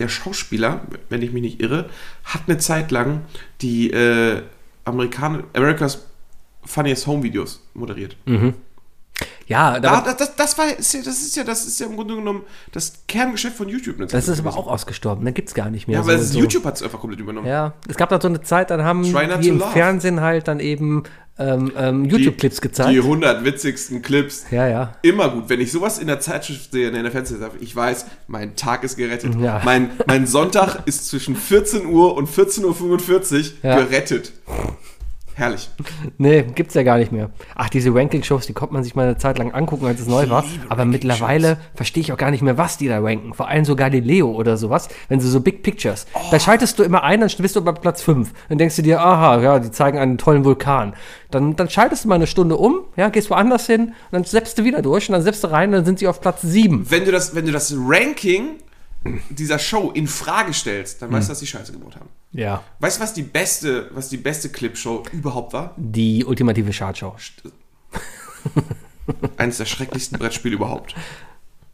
Der 0.00 0.08
Schauspieler, 0.08 0.80
wenn 1.08 1.22
ich 1.22 1.30
mich 1.32 1.42
nicht 1.42 1.60
irre, 1.60 1.88
hat 2.24 2.42
eine 2.48 2.58
Zeit 2.58 2.90
lang 2.90 3.20
die 3.60 3.90
äh, 3.92 4.42
Amerikan 4.84 5.44
America's 5.54 6.06
Funniest 6.64 7.06
Home 7.06 7.22
Videos 7.22 7.62
moderiert. 7.74 8.16
Ja, 9.46 9.80
Da, 9.80 10.00
da, 10.00 10.12
das, 10.12 10.16
das, 10.16 10.36
das, 10.36 10.58
war, 10.58 10.66
ist 10.78 10.94
ja, 10.94 11.00
das, 11.02 11.20
ist 11.20 11.36
ja, 11.36 11.44
das 11.44 11.66
ist 11.66 11.80
ja 11.80 11.86
im 11.86 11.96
Grunde 11.96 12.14
genommen 12.14 12.42
das 12.72 13.02
Kerngeschäft 13.08 13.56
von 13.56 13.68
YouTube. 13.68 13.96
das 14.08 14.28
ist 14.28 14.38
aber 14.40 14.56
auch 14.56 14.68
ausgestorben. 14.68 15.24
Dann 15.24 15.34
gibt's 15.34 15.54
gar 15.54 15.70
nicht 15.70 15.88
mehr. 15.88 15.98
Ja, 16.00 16.06
weil 16.06 16.18
so- 16.18 16.24
es-. 16.24 16.34
YouTube 16.34 16.64
hat 16.64 16.76
es 16.76 16.82
einfach 16.82 17.00
komplett 17.00 17.20
übernommen. 17.20 17.46
Ja, 17.46 17.74
es 17.88 17.96
gab 17.96 18.08
da 18.10 18.20
so 18.20 18.28
eine 18.28 18.42
Zeit, 18.42 18.70
dann 18.70 18.82
haben 18.84 19.02
die 19.02 19.48
im 19.48 19.58
laugh. 19.58 19.72
Fernsehen 19.72 20.20
halt 20.20 20.46
dann 20.48 20.60
eben 20.60 21.02
ähm, 21.40 21.72
ähm, 21.76 22.04
YouTube-Clips 22.04 22.60
gezeigt. 22.60 22.90
Die 22.90 22.98
100 22.98 23.44
witzigsten 23.44 24.02
Clips. 24.02 24.44
ja, 24.50 24.68
ja. 24.68 24.94
Immer 25.02 25.30
gut. 25.30 25.44
Wenn 25.48 25.60
ich 25.60 25.72
sowas 25.72 25.98
in 25.98 26.06
der 26.06 26.20
Zeitschrift 26.20 26.70
sehe, 26.72 26.88
in 26.88 26.94
der 27.02 27.10
Fernsehserie, 27.10 27.58
ich 27.60 27.74
weiß, 27.74 28.06
mein 28.28 28.54
Tag 28.56 28.84
ist 28.84 28.96
gerettet. 28.96 29.34
Ja. 29.40 29.62
Mein, 29.64 29.90
mein 30.06 30.26
Sonntag 30.26 30.86
ist 30.86 31.08
zwischen 31.08 31.34
14 31.34 31.86
Uhr 31.86 32.14
und 32.14 32.28
14.45 32.28 32.64
Uhr 32.64 33.44
Ja. 33.62 33.76
gerettet. 33.80 34.32
Herrlich. 35.40 35.70
Nee, 36.18 36.42
gibt's 36.54 36.74
ja 36.74 36.82
gar 36.82 36.98
nicht 36.98 37.12
mehr. 37.12 37.30
Ach, 37.54 37.70
diese 37.70 37.94
Ranking-Shows, 37.94 38.46
die 38.46 38.52
konnte 38.52 38.74
man 38.74 38.84
sich 38.84 38.94
mal 38.94 39.06
eine 39.06 39.16
Zeit 39.16 39.38
lang 39.38 39.52
angucken, 39.52 39.86
als 39.86 39.98
es 39.98 40.06
neu 40.06 40.28
war. 40.28 40.44
Aber 40.68 40.84
mittlerweile 40.84 41.56
verstehe 41.74 42.02
ich 42.02 42.12
auch 42.12 42.18
gar 42.18 42.30
nicht 42.30 42.42
mehr, 42.42 42.58
was 42.58 42.76
die 42.76 42.88
da 42.88 43.00
ranken. 43.00 43.32
Vor 43.32 43.48
allem 43.48 43.64
so 43.64 43.74
Galileo 43.74 44.30
oder 44.32 44.58
sowas, 44.58 44.90
wenn 45.08 45.18
sie 45.18 45.30
so 45.30 45.40
Big 45.40 45.62
Pictures. 45.62 46.06
Da 46.30 46.38
schaltest 46.38 46.78
du 46.78 46.82
immer 46.82 47.04
ein, 47.04 47.20
dann 47.20 47.30
bist 47.38 47.56
du 47.56 47.62
bei 47.62 47.72
Platz 47.72 48.02
5. 48.02 48.30
Dann 48.50 48.58
denkst 48.58 48.76
du 48.76 48.82
dir, 48.82 49.00
aha, 49.00 49.40
ja, 49.40 49.58
die 49.60 49.70
zeigen 49.70 49.98
einen 49.98 50.18
tollen 50.18 50.44
Vulkan. 50.44 50.92
Dann, 51.30 51.56
dann 51.56 51.70
schaltest 51.70 52.04
du 52.04 52.08
mal 52.08 52.16
eine 52.16 52.26
Stunde 52.26 52.58
um, 52.58 52.80
ja, 52.96 53.08
gehst 53.08 53.30
woanders 53.30 53.64
hin, 53.64 53.80
und 53.80 53.94
dann 54.10 54.24
seppst 54.24 54.58
du 54.58 54.64
wieder 54.64 54.82
durch 54.82 55.08
und 55.08 55.14
dann 55.14 55.22
seppst 55.22 55.42
du 55.42 55.50
rein, 55.50 55.72
dann 55.72 55.86
sind 55.86 56.00
sie 56.00 56.06
auf 56.06 56.20
Platz 56.20 56.42
7. 56.42 56.90
Wenn 56.90 57.06
du 57.06 57.12
das, 57.12 57.34
wenn 57.34 57.46
du 57.46 57.52
das 57.52 57.74
Ranking 57.74 58.56
dieser 59.30 59.58
Show 59.58 59.90
in 59.94 60.06
Frage 60.06 60.52
stellst, 60.52 61.00
dann 61.00 61.10
weißt 61.10 61.28
du, 61.28 61.32
dass 61.32 61.40
die 61.40 61.46
Scheiße 61.46 61.72
gebaut 61.72 61.96
haben. 61.96 62.10
Ja. 62.32 62.62
Weißt 62.78 62.98
du, 62.98 63.02
was 63.02 63.12
die 63.14 63.22
beste, 63.22 63.90
was 63.92 64.08
die 64.08 64.16
beste 64.16 64.48
Clipshow 64.50 65.02
überhaupt 65.12 65.52
war? 65.52 65.74
Die 65.76 66.24
ultimative 66.24 66.70
Chartshow. 66.70 67.16
Eines 69.36 69.56
der 69.58 69.64
schrecklichsten 69.66 70.18
Brettspiele 70.18 70.54
überhaupt. 70.54 70.94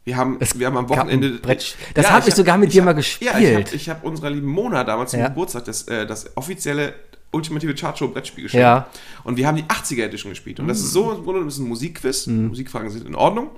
Wir 0.05 0.17
haben, 0.17 0.39
wir 0.55 0.67
haben 0.67 0.77
am 0.77 0.89
Wochenende. 0.89 1.39
Das 1.41 1.75
Ja, 1.97 2.11
hab 2.11 2.21
ich 2.23 2.31
hab- 2.31 2.35
sogar 2.37 2.59
mit 2.59 2.73
dir 2.73 2.85
hab- 2.85 2.95
mal 2.95 3.01
Ja, 3.21 3.39
ich 3.39 3.65
gespielt. 3.67 3.89
habe 3.89 3.99
hab 3.99 4.05
unserer 4.05 4.31
lieben 4.31 4.47
Mona 4.47 4.85
damals 4.85 5.11
zum 5.11 5.21
Ja. 5.21 5.29
Geburtstag 5.29 5.65
das, 5.65 5.83
äh, 5.89 6.07
das 6.07 6.37
offizielle 6.37 6.95
ultimative 7.33 7.75
Chartshow 7.75 8.09
Brettspiel 8.09 8.45
geschenkt. 8.45 8.63
Ja. 8.63 8.87
Mhm. 8.89 9.29
Und 9.29 9.37
wir 9.37 9.47
haben 9.49 9.57
die 9.57 9.65
80er 9.65 10.05
Edition 10.05 10.31
gespielt. 10.31 10.61
Und 10.61 10.69
das 10.69 10.79
ist 10.79 10.93
so, 10.93 11.13
im 11.13 11.25
Grunde 11.25 11.41
ein 11.41 11.69
Musikquiz. 11.69 12.27
Musikfragen 12.29 12.89
sind 12.89 13.07
in 13.07 13.15
Ordnung. 13.17 13.51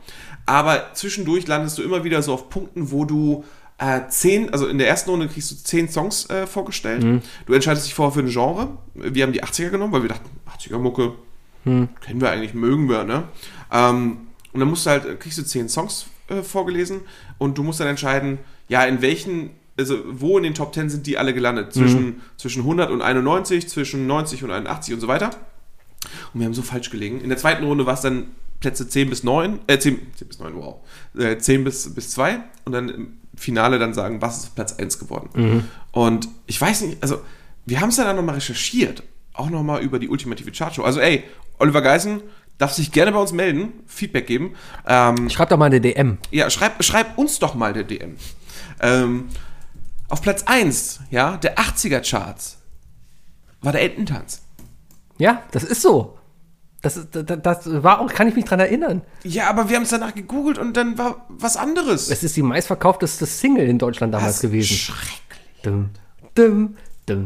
Aber 0.47 0.87
zwischendurch 0.95 1.47
landest 1.47 1.78
du 1.78 1.83
immer 1.83 2.02
wieder 2.02 2.23
so 2.23 2.33
auf 2.33 2.49
Punkten, 2.49 2.90
wo 2.90 3.05
du 3.05 3.45
äh, 3.78 4.00
zehn, 4.08 4.50
also 4.52 4.66
in 4.66 4.78
der 4.78 4.88
ersten 4.88 5.11
Runde 5.11 5.28
kriegst 5.28 5.50
du 5.50 5.56
zehn 5.56 5.88
Songs 5.88 6.28
äh, 6.30 6.47
vorgestellt. 6.47 7.02
Mhm. 7.02 7.23
Du 7.47 7.52
entscheidest 7.52 7.87
dich 7.87 7.94
vorher 7.94 8.12
für 8.12 8.20
ein 8.20 8.28
Genre. 8.30 8.68
Wir 8.94 9.23
haben 9.25 9.32
die 9.32 9.42
80er 9.42 9.70
genommen, 9.70 9.92
weil 9.92 10.02
wir 10.02 10.08
dachten, 10.08 10.28
80er-Mucke, 10.58 11.12
Mhm. 11.64 11.88
kennen 12.00 12.20
wir 12.20 12.30
eigentlich, 12.30 12.54
mögen 12.54 12.88
wir, 12.88 13.04
ne? 13.04 13.25
Ähm, 13.73 14.18
und 14.52 14.61
dann 14.61 14.70
musst 14.70 14.87
du 14.87 14.90
halt, 14.90 15.20
kriegst 15.20 15.38
du 15.38 15.42
zehn 15.44 15.68
Songs 15.68 16.06
äh, 16.28 16.42
vorgelesen 16.42 17.00
und 17.37 17.58
du 17.58 17.62
musst 17.62 17.80
dann 17.80 17.88
entscheiden, 17.88 18.38
ja, 18.68 18.85
in 18.85 19.02
welchen, 19.02 19.50
also 19.76 19.99
wo 20.08 20.38
in 20.38 20.44
den 20.44 20.54
Top 20.54 20.73
10 20.73 20.88
sind 20.88 21.06
die 21.06 21.18
alle 21.18 21.35
gelandet? 21.35 21.73
Zwischen, 21.75 22.23
zwischen 22.37 22.61
100 22.62 22.90
und 22.90 23.02
91, 23.02 23.68
zwischen 23.68 24.06
90 24.06 24.44
und 24.44 24.50
81 24.52 24.94
und 24.94 25.00
so 25.00 25.08
weiter. 25.08 25.30
Und 26.32 26.40
wir 26.40 26.47
haben 26.47 26.54
so 26.54 26.62
falsch 26.62 26.90
gelegen. 26.90 27.20
In 27.20 27.28
der 27.28 27.38
zweiten 27.38 27.64
Runde 27.64 27.85
war 27.87 27.94
es 27.94 28.00
dann 28.00 28.28
Plätze 28.61 28.88
10 28.88 29.11
bis 29.11 29.23
9, 29.25 29.61
äh, 29.67 29.79
10, 29.79 30.15
10 30.15 30.29
bis 30.29 30.38
9, 30.38 30.55
wow. 30.57 30.77
Äh, 31.17 31.38
10 31.38 31.65
bis, 31.65 31.95
bis 31.95 32.11
2 32.11 32.41
und 32.65 32.73
dann 32.73 32.88
im 32.88 33.19
Finale 33.37 33.79
dann 33.79 33.95
sagen, 33.95 34.21
was 34.21 34.38
ist 34.38 34.55
Platz 34.57 34.75
1 34.75 34.99
geworden. 34.99 35.69
Und 35.93 36.29
ich 36.47 36.61
weiß 36.61 36.81
nicht, 36.83 37.00
also 37.03 37.21
wir 37.67 37.81
haben 37.81 37.91
es 37.91 37.97
dann 37.97 38.17
nochmal 38.17 38.35
recherchiert, 38.35 39.05
auch 39.33 39.49
nochmal 39.49 39.83
über 39.83 40.00
die 40.00 40.09
ultimative 40.09 40.50
Chartshow. 40.50 40.83
Also 40.83 40.99
ey, 41.00 41.23
Oliver 41.59 41.83
Geisen 41.83 42.23
darf 42.59 42.73
sich 42.73 42.91
gerne 42.91 43.12
bei 43.12 43.19
uns 43.21 43.33
melden, 43.33 43.73
Feedback 43.87 44.27
geben. 44.27 44.57
Ähm, 44.87 45.31
Schreib 45.31 45.49
doch 45.50 45.57
mal 45.57 45.67
eine 45.67 45.81
DM. 45.81 46.19
ja, 46.33 46.50
schreib, 46.50 46.83
schreib 46.83 47.17
uns 47.17 47.38
doch 47.38 47.55
mal 47.55 47.73
der 47.73 47.85
DM. 47.85 48.17
Ähm, 48.81 49.29
auf 50.09 50.21
Platz 50.21 50.43
1, 50.45 51.00
ja, 51.11 51.37
der 51.37 51.59
80er 51.59 52.09
Charts 52.09 52.59
war 53.61 53.73
der 53.73 53.83
Ententanz. 53.83 54.43
Ja, 55.19 55.43
das 55.53 55.62
ist 55.65 55.83
so. 55.83 56.17
Das, 56.95 57.26
das, 57.26 57.42
das 57.42 57.83
war 57.83 58.00
auch, 58.00 58.09
kann 58.12 58.28
ich 58.28 58.35
mich 58.35 58.45
dran 58.45 58.61
erinnern. 58.61 59.02
Ja, 59.25 59.49
aber 59.50 59.68
wir 59.68 59.76
haben 59.76 59.83
es 59.83 59.90
danach 59.90 60.14
gegoogelt 60.14 60.59
und 60.59 60.76
dann 60.76 60.97
war 60.97 61.26
was 61.28 61.57
anderes. 61.57 62.11
Es 62.11 62.23
ist 62.23 62.37
die 62.37 62.42
meistverkaufteste 62.42 63.26
Single 63.26 63.68
in 63.68 63.78
Deutschland 63.78 64.14
damals 64.14 64.35
Das 64.35 64.40
gewesen. 64.42 64.76
Schrecklich. 64.76 65.18
Dum, 65.62 65.90
dum, 66.35 66.76
Da. 67.09 67.17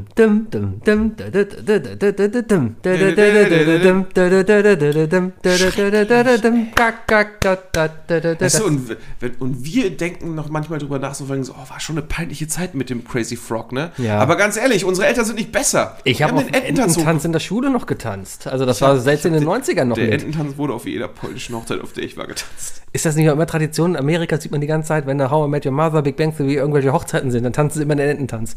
und, 8.65 8.97
und 9.41 9.65
wir 9.65 9.97
denken 9.97 10.35
noch 10.35 10.49
manchmal 10.49 10.79
drüber 10.79 10.99
nach, 10.99 11.15
so, 11.15 11.27
so, 11.43 11.53
oh, 11.53 11.71
war 11.71 11.81
schon 11.81 11.97
eine 11.97 12.07
peinliche 12.07 12.49
Zeit 12.49 12.75
mit 12.75 12.91
dem 12.91 13.05
Crazy 13.05 13.37
Frog, 13.37 13.73
ne? 13.73 13.93
Ja. 13.99 14.19
Aber 14.19 14.37
ganz 14.37 14.57
ehrlich, 14.57 14.85
unsere 14.85 15.07
Eltern 15.07 15.25
sind 15.25 15.37
nicht 15.37 15.53
besser. 15.53 15.99
Ich 16.05 16.23
habe 16.23 16.35
auf 16.35 16.45
den 16.45 16.55
Ententanz 16.55 16.97
Ententanz 16.97 17.25
in 17.25 17.33
der 17.33 17.41
Schule 17.41 17.71
noch 17.71 17.87
getanzt. 17.87 18.47
Also 18.47 18.67
das 18.67 18.81
war 18.81 18.99
selbst 18.99 19.27
in 19.27 19.33
den 19.33 19.45
90ern 19.45 19.85
noch 19.85 19.97
Der 19.97 20.07
mit. 20.07 20.15
Ententanz 20.15 20.57
wurde 20.57 20.75
auf 20.75 20.87
jeder 20.87 21.09
polnischen 21.09 21.55
Hochzeit, 21.55 21.81
auf 21.81 21.93
der 21.93 22.05
ich 22.05 22.17
war, 22.17 22.27
getanzt. 22.27 22.83
Ist 22.93 23.05
das 23.05 23.17
nicht 23.17 23.29
auch 23.29 23.35
immer 23.35 23.47
Tradition? 23.47 23.93
In 23.93 23.97
Amerika 23.97 24.41
sieht 24.41 24.53
man 24.53 24.61
die 24.61 24.67
ganze 24.67 24.89
Zeit, 24.89 25.07
wenn 25.07 25.19
da 25.19 25.31
How 25.31 25.47
I 25.47 25.51
Met 25.51 25.67
Your 25.67 25.73
Mother, 25.73 26.03
Big 26.03 26.17
Bang 26.17 26.37
Theory 26.37 26.55
irgendwelche 26.55 26.93
Hochzeiten 26.93 27.31
sind, 27.31 27.45
dann 27.45 27.53
tanzen 27.53 27.79
sie 27.79 27.85
immer 27.85 27.97
den 27.97 28.09
Ententanz. 28.09 28.57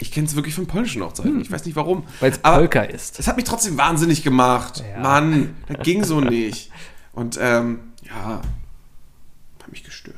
Ich 0.00 0.10
kenne 0.10 0.26
es 0.26 0.34
wirklich 0.34 0.54
von 0.54 0.66
polnischen 0.66 1.02
Hochzeiten. 1.02 1.40
Ich 1.40 1.50
weiß 1.50 1.66
nicht 1.66 1.76
warum. 1.76 2.06
Weil 2.20 2.32
es 2.32 2.38
Polka 2.38 2.82
ist. 2.82 3.18
Es 3.18 3.28
hat 3.28 3.36
mich 3.36 3.44
trotzdem 3.44 3.76
wahnsinnig 3.76 4.22
gemacht. 4.22 4.82
Ja. 4.94 5.00
Mann, 5.00 5.56
das 5.68 5.84
ging 5.84 6.04
so 6.04 6.20
nicht. 6.20 6.70
Und 7.12 7.38
ähm, 7.40 7.80
ja, 8.02 8.40
hat 9.62 9.70
mich 9.70 9.84
gestört. 9.84 10.16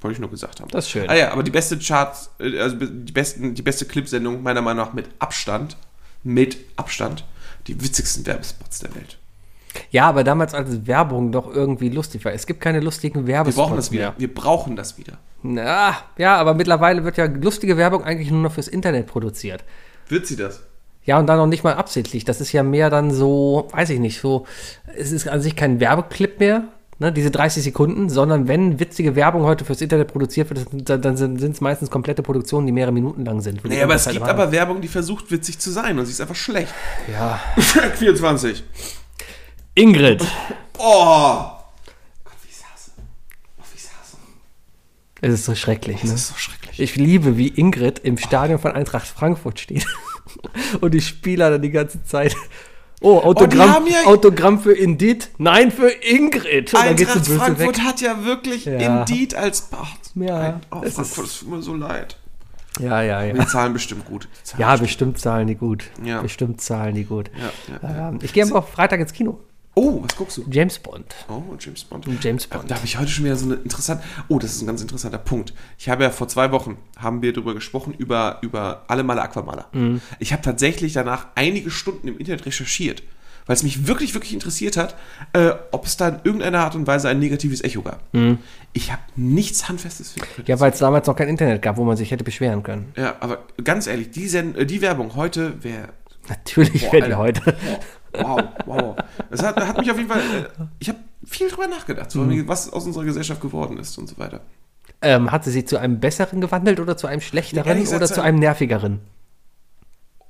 Wollte 0.00 0.14
ich 0.14 0.20
nur 0.20 0.30
gesagt 0.30 0.60
haben. 0.60 0.70
Das 0.70 0.86
ist 0.86 0.90
schön. 0.90 1.08
Ah 1.10 1.14
ja, 1.14 1.32
aber 1.32 1.42
die 1.42 1.50
beste 1.50 1.78
Charts, 1.78 2.30
äh, 2.38 2.58
also 2.58 2.76
die, 2.76 3.12
besten, 3.12 3.54
die 3.54 3.62
beste 3.62 3.84
Clipsendung 3.84 4.42
meiner 4.42 4.62
Meinung 4.62 4.86
nach 4.86 4.94
mit 4.94 5.08
Abstand, 5.18 5.76
mit 6.22 6.56
Abstand, 6.76 7.24
die 7.66 7.80
witzigsten 7.82 8.24
Werbespots 8.24 8.78
der 8.78 8.94
Welt. 8.94 9.18
Ja, 9.90 10.08
aber 10.08 10.24
damals 10.24 10.54
als 10.54 10.86
Werbung 10.86 11.32
doch 11.32 11.52
irgendwie 11.52 11.88
lustig 11.88 12.24
war. 12.24 12.32
Es 12.32 12.46
gibt 12.46 12.60
keine 12.60 12.80
lustigen 12.80 13.26
Wir 13.26 13.34
Werbespots 13.34 13.66
brauchen 13.66 13.76
das 13.76 13.90
wieder. 13.92 14.10
mehr. 14.10 14.14
Wir 14.18 14.34
brauchen 14.34 14.76
das 14.76 14.98
wieder. 14.98 15.14
Na, 15.42 15.96
ja, 16.18 16.36
aber 16.36 16.54
mittlerweile 16.54 17.04
wird 17.04 17.16
ja 17.18 17.26
lustige 17.26 17.76
Werbung 17.76 18.02
eigentlich 18.04 18.30
nur 18.30 18.40
noch 18.42 18.52
fürs 18.52 18.68
Internet 18.68 19.06
produziert. 19.06 19.64
Wird 20.08 20.26
sie 20.26 20.36
das? 20.36 20.62
Ja, 21.04 21.18
und 21.18 21.26
dann 21.28 21.38
noch 21.38 21.46
nicht 21.46 21.62
mal 21.62 21.74
absichtlich. 21.74 22.24
Das 22.24 22.40
ist 22.40 22.52
ja 22.52 22.62
mehr 22.64 22.90
dann 22.90 23.12
so, 23.12 23.68
weiß 23.70 23.90
ich 23.90 24.00
nicht, 24.00 24.20
so, 24.20 24.46
es 24.96 25.12
ist 25.12 25.28
an 25.28 25.40
sich 25.40 25.54
kein 25.54 25.78
Werbeclip 25.78 26.40
mehr, 26.40 26.64
ne, 26.98 27.12
diese 27.12 27.30
30 27.30 27.62
Sekunden, 27.62 28.08
sondern 28.08 28.48
wenn 28.48 28.80
witzige 28.80 29.14
Werbung 29.14 29.42
heute 29.44 29.64
fürs 29.64 29.80
Internet 29.82 30.08
produziert 30.08 30.50
wird, 30.50 30.66
dann- 30.72 31.02
dann 31.02 31.16
sind 31.16 31.40
es 31.52 31.60
meistens 31.60 31.90
komplette 31.90 32.22
Produktionen, 32.22 32.66
die 32.66 32.72
mehrere 32.72 32.92
Minuten 32.92 33.24
lang 33.24 33.40
sind. 33.40 33.62
Nee, 33.64 33.80
aber 33.82 33.94
es 33.94 34.06
irgendwas 34.06 34.12
gibt 34.14 34.24
halt 34.24 34.34
aber 34.34 34.50
Werbung, 34.50 34.80
die 34.80 34.88
versucht 34.88 35.30
witzig 35.30 35.60
zu 35.60 35.70
sein 35.70 35.96
und 35.96 36.06
sie 36.06 36.12
ist 36.12 36.20
einfach 36.20 36.34
schlecht. 36.34 36.74
Ja. 37.12 37.38
Track 37.72 37.98
24. 37.98 38.64
Ingrid. 39.78 40.22
Oh! 40.78 41.50
Gott, 42.24 42.32
wie. 42.42 42.48
Oh. 43.58 44.16
Es 45.20 45.34
ist 45.34 45.44
so 45.44 45.54
schrecklich, 45.54 46.02
ne? 46.02 46.12
ist 46.14 46.28
so 46.28 46.34
schrecklich. 46.36 46.80
Ich 46.80 46.96
liebe, 46.96 47.36
wie 47.36 47.48
Ingrid 47.48 47.98
im 47.98 48.16
Stadion 48.16 48.58
von 48.58 48.72
Eintracht 48.72 49.06
Frankfurt 49.06 49.60
steht. 49.60 49.86
Und 50.80 50.92
die 50.94 51.00
Spieler 51.02 51.50
dann 51.50 51.60
die 51.62 51.70
ganze 51.70 52.02
Zeit. 52.04 52.34
Oh, 53.02 53.18
Autogramm, 53.18 53.70
haben 53.70 53.86
ja- 53.86 54.04
Autogramm 54.06 54.58
für 54.60 54.72
Indit. 54.72 55.28
Nein, 55.36 55.70
für 55.70 55.88
Ingrid. 55.90 56.72
Und 56.72 56.80
Eintracht 56.80 57.26
Frankfurt 57.26 57.76
weg. 57.76 57.84
hat 57.84 58.00
ja 58.00 58.24
wirklich 58.24 58.64
Ja. 58.64 59.00
Indeed 59.00 59.34
als 59.34 59.68
Ach, 59.72 59.94
Ja, 60.14 60.60
oh, 60.70 60.80
es 60.82 60.94
Frankfurt, 60.94 61.24
ist- 61.26 61.32
es 61.34 61.40
tut 61.40 61.50
mir 61.50 61.60
so 61.62 61.74
leid. 61.74 62.16
Ja, 62.80 63.02
ja, 63.02 63.22
Die 63.30 63.38
ja. 63.38 63.46
zahlen 63.46 63.72
bestimmt 63.74 64.06
gut. 64.06 64.28
Die 64.40 64.44
zahlen 64.44 64.60
Ja, 64.62 64.70
bestimmt. 64.70 64.82
bestimmt 65.14 65.18
zahlen 65.20 65.46
die 65.46 65.54
gut. 65.54 65.84
Ja. 66.02 66.22
Bestimmt 66.22 66.60
zahlen 66.62 66.94
die 66.94 67.04
gut. 67.04 67.30
Ja, 67.38 67.78
ja, 67.82 67.90
ja. 67.96 68.08
Ähm, 68.10 68.18
ich 68.22 68.32
gehe 68.32 68.42
aber 68.44 68.56
auch 68.58 68.68
Freitag 68.68 69.00
ins 69.00 69.12
Kino. 69.12 69.38
Oh, 69.78 70.02
was 70.02 70.16
guckst 70.16 70.38
du? 70.38 70.44
James 70.50 70.78
Bond. 70.78 71.14
Oh, 71.28 71.42
James 71.60 71.84
Bond. 71.84 72.06
James 72.22 72.46
Bond. 72.46 72.70
Da 72.70 72.76
habe 72.76 72.86
ich 72.86 72.98
heute 72.98 73.10
schon 73.10 73.26
wieder 73.26 73.36
so 73.36 73.44
eine 73.44 73.56
interessante. 73.56 74.02
Oh, 74.28 74.38
das 74.38 74.52
ist 74.54 74.62
ein 74.62 74.66
ganz 74.66 74.80
interessanter 74.80 75.18
Punkt. 75.18 75.52
Ich 75.78 75.90
habe 75.90 76.02
ja 76.02 76.08
vor 76.08 76.28
zwei 76.28 76.50
Wochen 76.50 76.78
haben 76.96 77.20
wir 77.20 77.34
darüber 77.34 77.52
gesprochen 77.52 77.92
über 77.92 78.38
über 78.40 78.84
alle 78.88 79.02
Male 79.02 79.20
Aquamaler. 79.20 79.66
Mhm. 79.72 80.00
Ich 80.18 80.32
habe 80.32 80.40
tatsächlich 80.40 80.94
danach 80.94 81.26
einige 81.34 81.70
Stunden 81.70 82.08
im 82.08 82.16
Internet 82.16 82.46
recherchiert, 82.46 83.02
weil 83.44 83.54
es 83.54 83.62
mich 83.62 83.86
wirklich 83.86 84.14
wirklich 84.14 84.32
interessiert 84.32 84.78
hat, 84.78 84.96
äh, 85.34 85.50
ob 85.72 85.84
es 85.84 85.98
da 85.98 86.08
in 86.08 86.20
irgendeiner 86.24 86.60
Art 86.60 86.74
und 86.74 86.86
Weise 86.86 87.10
ein 87.10 87.18
negatives 87.18 87.62
Echo 87.62 87.82
gab. 87.82 88.02
Ich 88.72 88.92
habe 88.92 89.02
nichts 89.14 89.68
handfestes 89.68 90.12
finden. 90.12 90.28
Mhm. 90.38 90.44
Ja, 90.46 90.58
weil 90.58 90.72
es 90.72 90.78
damals 90.78 91.06
noch 91.06 91.16
kein 91.16 91.28
Internet 91.28 91.60
gab, 91.60 91.76
wo 91.76 91.84
man 91.84 91.98
sich 91.98 92.10
hätte 92.10 92.24
beschweren 92.24 92.62
können. 92.62 92.94
Ja, 92.96 93.16
aber 93.20 93.44
ganz 93.62 93.86
ehrlich, 93.86 94.10
die, 94.10 94.26
Sen 94.26 94.54
äh, 94.54 94.64
die 94.64 94.80
Werbung 94.80 95.16
heute 95.16 95.62
wäre. 95.62 95.90
Natürlich 96.28 96.86
Boah, 96.86 96.92
werden 96.94 97.10
die 97.10 97.14
heute. 97.14 97.56
Wow, 98.20 98.42
wow. 98.66 98.96
Das 99.30 99.42
hat, 99.42 99.56
hat 99.56 99.78
mich 99.78 99.90
auf 99.90 99.96
jeden 99.96 100.08
Fall. 100.08 100.20
Äh, 100.20 100.64
ich 100.78 100.88
habe 100.88 100.98
viel 101.24 101.48
drüber 101.48 101.66
nachgedacht, 101.68 102.10
so, 102.10 102.26
was 102.48 102.72
aus 102.72 102.86
unserer 102.86 103.04
Gesellschaft 103.04 103.40
geworden 103.40 103.78
ist 103.78 103.96
und 103.98 104.08
so 104.08 104.16
weiter. 104.18 104.40
Ähm, 105.02 105.30
hat 105.30 105.44
sie 105.44 105.50
sich 105.50 105.66
zu 105.68 105.78
einem 105.78 106.00
besseren 106.00 106.40
gewandelt 106.40 106.80
oder 106.80 106.96
zu 106.96 107.06
einem 107.06 107.20
schlechteren 107.20 107.78
gesagt, 107.80 108.02
oder 108.02 108.12
zu 108.12 108.22
einem- 108.22 108.38
nervigeren? 108.38 109.00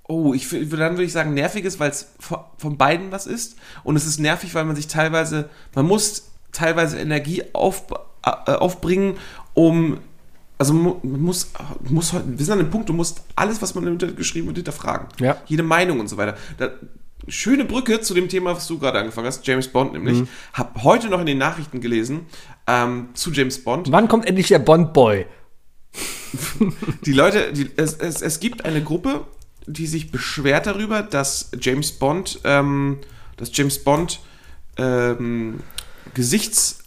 Oh, 0.09 0.35
ich, 0.35 0.49
dann 0.49 0.71
würde 0.71 1.02
ich 1.05 1.12
sagen, 1.12 1.35
nervig 1.35 1.64
ist, 1.64 1.81
weil 1.81 1.90
es 1.90 2.12
von 2.21 2.76
beiden 2.78 3.11
was 3.11 3.26
ist. 3.26 3.57
Und 3.83 3.97
es 3.97 4.07
ist 4.07 4.21
nervig, 4.21 4.55
weil 4.55 4.64
man 4.64 4.76
sich 4.76 4.87
teilweise, 4.87 5.49
man 5.75 5.85
muss 5.87 6.31
teilweise 6.52 6.99
Energie 6.99 7.43
auf, 7.52 7.85
äh, 8.25 8.52
aufbringen, 8.52 9.16
um, 9.55 9.99
also 10.59 10.73
man 10.75 10.95
muss, 11.02 11.50
muss, 11.88 12.12
heute- 12.12 12.38
wir 12.38 12.45
sind 12.45 12.52
an 12.52 12.59
dem 12.61 12.71
Punkt, 12.71 12.88
du 12.88 12.93
musst 12.93 13.23
alles, 13.35 13.61
was 13.62 13.75
man 13.75 13.85
im 13.87 13.95
Internet 13.95 14.16
geschrieben 14.16 14.47
wird, 14.47 14.59
hinterfragen. 14.59 15.09
Ja. 15.19 15.38
Jede 15.47 15.64
Meinung 15.64 15.99
und 16.00 16.09
so 16.09 16.16
weiter. 16.16 16.37
Da, 16.57 16.71
schöne 17.28 17.64
Brücke 17.64 18.00
zu 18.00 18.14
dem 18.14 18.28
Thema, 18.28 18.54
was 18.56 18.66
du 18.66 18.78
gerade 18.78 18.99
angefangen 18.99 19.26
hast, 19.26 19.47
James 19.47 19.68
Bond 19.68 19.92
nämlich. 19.92 20.21
Mhm. 20.21 20.28
Hab 20.52 20.83
heute 20.83 21.09
noch 21.09 21.21
in 21.21 21.26
den 21.26 21.38
Nachrichten 21.38 21.80
gelesen, 21.80 22.26
ähm, 22.66 23.09
zu 23.14 23.33
James 23.33 23.62
Bond. 23.62 23.90
Wann 23.90 24.09
kommt 24.09 24.26
endlich 24.26 24.49
der 24.49 24.59
Bond-Boy? 24.59 25.26
Die 27.06 27.12
Leute, 27.12 27.52
die, 27.52 27.71
es, 27.76 27.95
es, 27.95 28.21
es 28.21 28.40
gibt 28.40 28.64
eine 28.64 28.83
Gruppe, 28.83 29.26
die 29.66 29.87
sich 29.87 30.11
beschwert 30.11 30.66
darüber, 30.66 31.02
dass 31.02 31.50
James 31.61 31.92
Bond, 31.92 32.40
ähm, 32.45 32.99
dass 33.37 33.50
James 33.56 33.83
Bond 33.83 34.21
ähm, 34.76 35.61
Gesichts, 36.14 36.80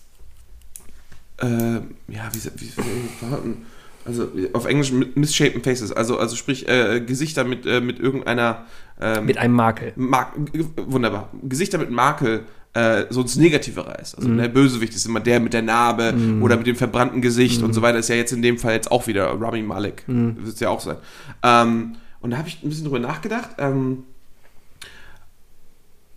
äh, 1.37 1.45
ja, 1.45 2.29
wie, 2.31 2.51
wie, 2.55 2.77
wie 2.77 3.57
also 4.05 4.31
auf 4.53 4.65
Englisch 4.65 4.91
misshapen 4.91 5.61
faces, 5.61 5.91
also 5.91 6.17
also 6.17 6.35
sprich 6.35 6.67
äh, 6.67 7.01
Gesichter 7.01 7.43
mit 7.43 7.65
äh, 7.65 7.81
mit 7.81 7.99
irgendeiner 7.99 8.65
ähm, 8.99 9.25
Mit 9.25 9.37
einem 9.37 9.53
Makel. 9.55 9.93
Mar 9.95 10.33
wunderbar. 10.75 11.29
Gesichter 11.43 11.77
mit 11.77 11.89
Makel 11.89 12.43
äh, 12.73 13.05
so 13.09 13.21
ins 13.21 13.35
Negative 13.35 13.87
reißt. 13.87 14.17
Also 14.17 14.33
der 14.33 14.47
Bösewicht 14.47 14.93
ist 14.93 15.05
immer 15.05 15.19
der 15.19 15.39
mit 15.39 15.53
der 15.53 15.61
Narbe 15.61 16.13
oder 16.41 16.57
mit 16.57 16.67
dem 16.67 16.75
verbrannten 16.75 17.21
Gesicht 17.21 17.63
und 17.63 17.73
so 17.73 17.81
weiter. 17.81 17.97
Ist 17.97 18.09
ja 18.09 18.15
jetzt 18.15 18.31
in 18.31 18.41
dem 18.41 18.57
Fall 18.57 18.73
jetzt 18.73 18.91
auch 18.91 19.07
wieder 19.07 19.27
Rami 19.39 19.63
Malek. 19.63 20.03
Wird 20.07 20.47
es 20.55 20.59
ja 20.59 20.69
auch 20.69 20.79
sein. 20.79 20.97
Ähm, 21.43 21.95
und 22.21 22.31
da 22.31 22.37
habe 22.37 22.47
ich 22.47 22.61
ein 22.61 22.69
bisschen 22.69 22.85
drüber 22.85 22.99
nachgedacht. 22.99 23.51
Ähm, 23.57 24.03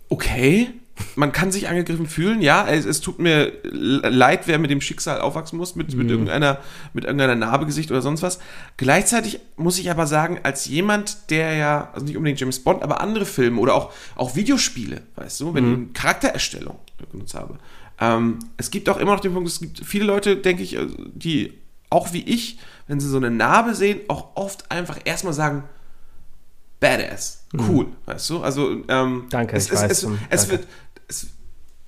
okay, 0.09 0.69
man 1.15 1.31
kann 1.31 1.51
sich 1.51 1.67
angegriffen 1.67 2.07
fühlen, 2.07 2.41
ja, 2.41 2.67
es, 2.67 2.85
es 2.85 3.01
tut 3.01 3.19
mir 3.19 3.51
leid, 3.63 4.47
wer 4.47 4.59
mit 4.59 4.71
dem 4.71 4.81
Schicksal 4.81 5.21
aufwachsen 5.21 5.57
muss, 5.57 5.75
mit, 5.75 5.93
mit, 5.95 6.09
irgendeiner, 6.09 6.59
mit 6.93 7.05
irgendeiner 7.05 7.35
Narbegesicht 7.35 7.91
oder 7.91 8.01
sonst 8.01 8.21
was. 8.21 8.39
Gleichzeitig 8.77 9.39
muss 9.55 9.79
ich 9.79 9.89
aber 9.89 10.07
sagen, 10.07 10.39
als 10.43 10.65
jemand, 10.65 11.29
der 11.29 11.55
ja, 11.55 11.89
also 11.93 12.05
nicht 12.05 12.17
unbedingt 12.17 12.39
James 12.39 12.59
Bond, 12.59 12.83
aber 12.83 13.01
andere 13.01 13.25
Filme 13.25 13.59
oder 13.59 13.75
auch, 13.75 13.91
auch 14.15 14.35
Videospiele, 14.35 15.01
weißt 15.15 15.39
du, 15.41 15.53
wenn 15.53 15.87
ich 15.87 15.93
Charaktererstellung 15.93 16.77
genutzt 17.11 17.35
habe. 17.35 17.57
Ähm, 17.99 18.39
es 18.57 18.71
gibt 18.71 18.89
auch 18.89 18.97
immer 18.97 19.13
noch 19.13 19.19
den 19.19 19.33
Punkt, 19.33 19.47
es 19.47 19.59
gibt 19.59 19.81
viele 19.85 20.05
Leute, 20.05 20.37
denke 20.37 20.63
ich, 20.63 20.77
also, 20.77 20.95
die 21.13 21.53
auch 21.89 22.11
wie 22.11 22.23
ich, 22.23 22.59
wenn 22.87 22.99
sie 22.99 23.07
so 23.07 23.17
eine 23.17 23.29
Narbe 23.29 23.75
sehen, 23.75 24.01
auch 24.07 24.35
oft 24.35 24.71
einfach 24.71 24.99
erstmal 25.05 25.33
sagen, 25.33 25.63
badass, 26.79 27.45
cool, 27.69 27.87
weißt 28.05 28.29
du? 28.29 28.43
Also, 28.43 28.83
ähm, 28.87 29.25
Danke, 29.29 29.55
es, 29.55 29.67
ich 29.67 29.73
es, 29.73 29.81
weiß 29.81 29.91
es, 29.91 30.03
es 30.29 30.47
Danke. 30.47 30.51
wird, 30.51 30.67
es, 31.13 31.27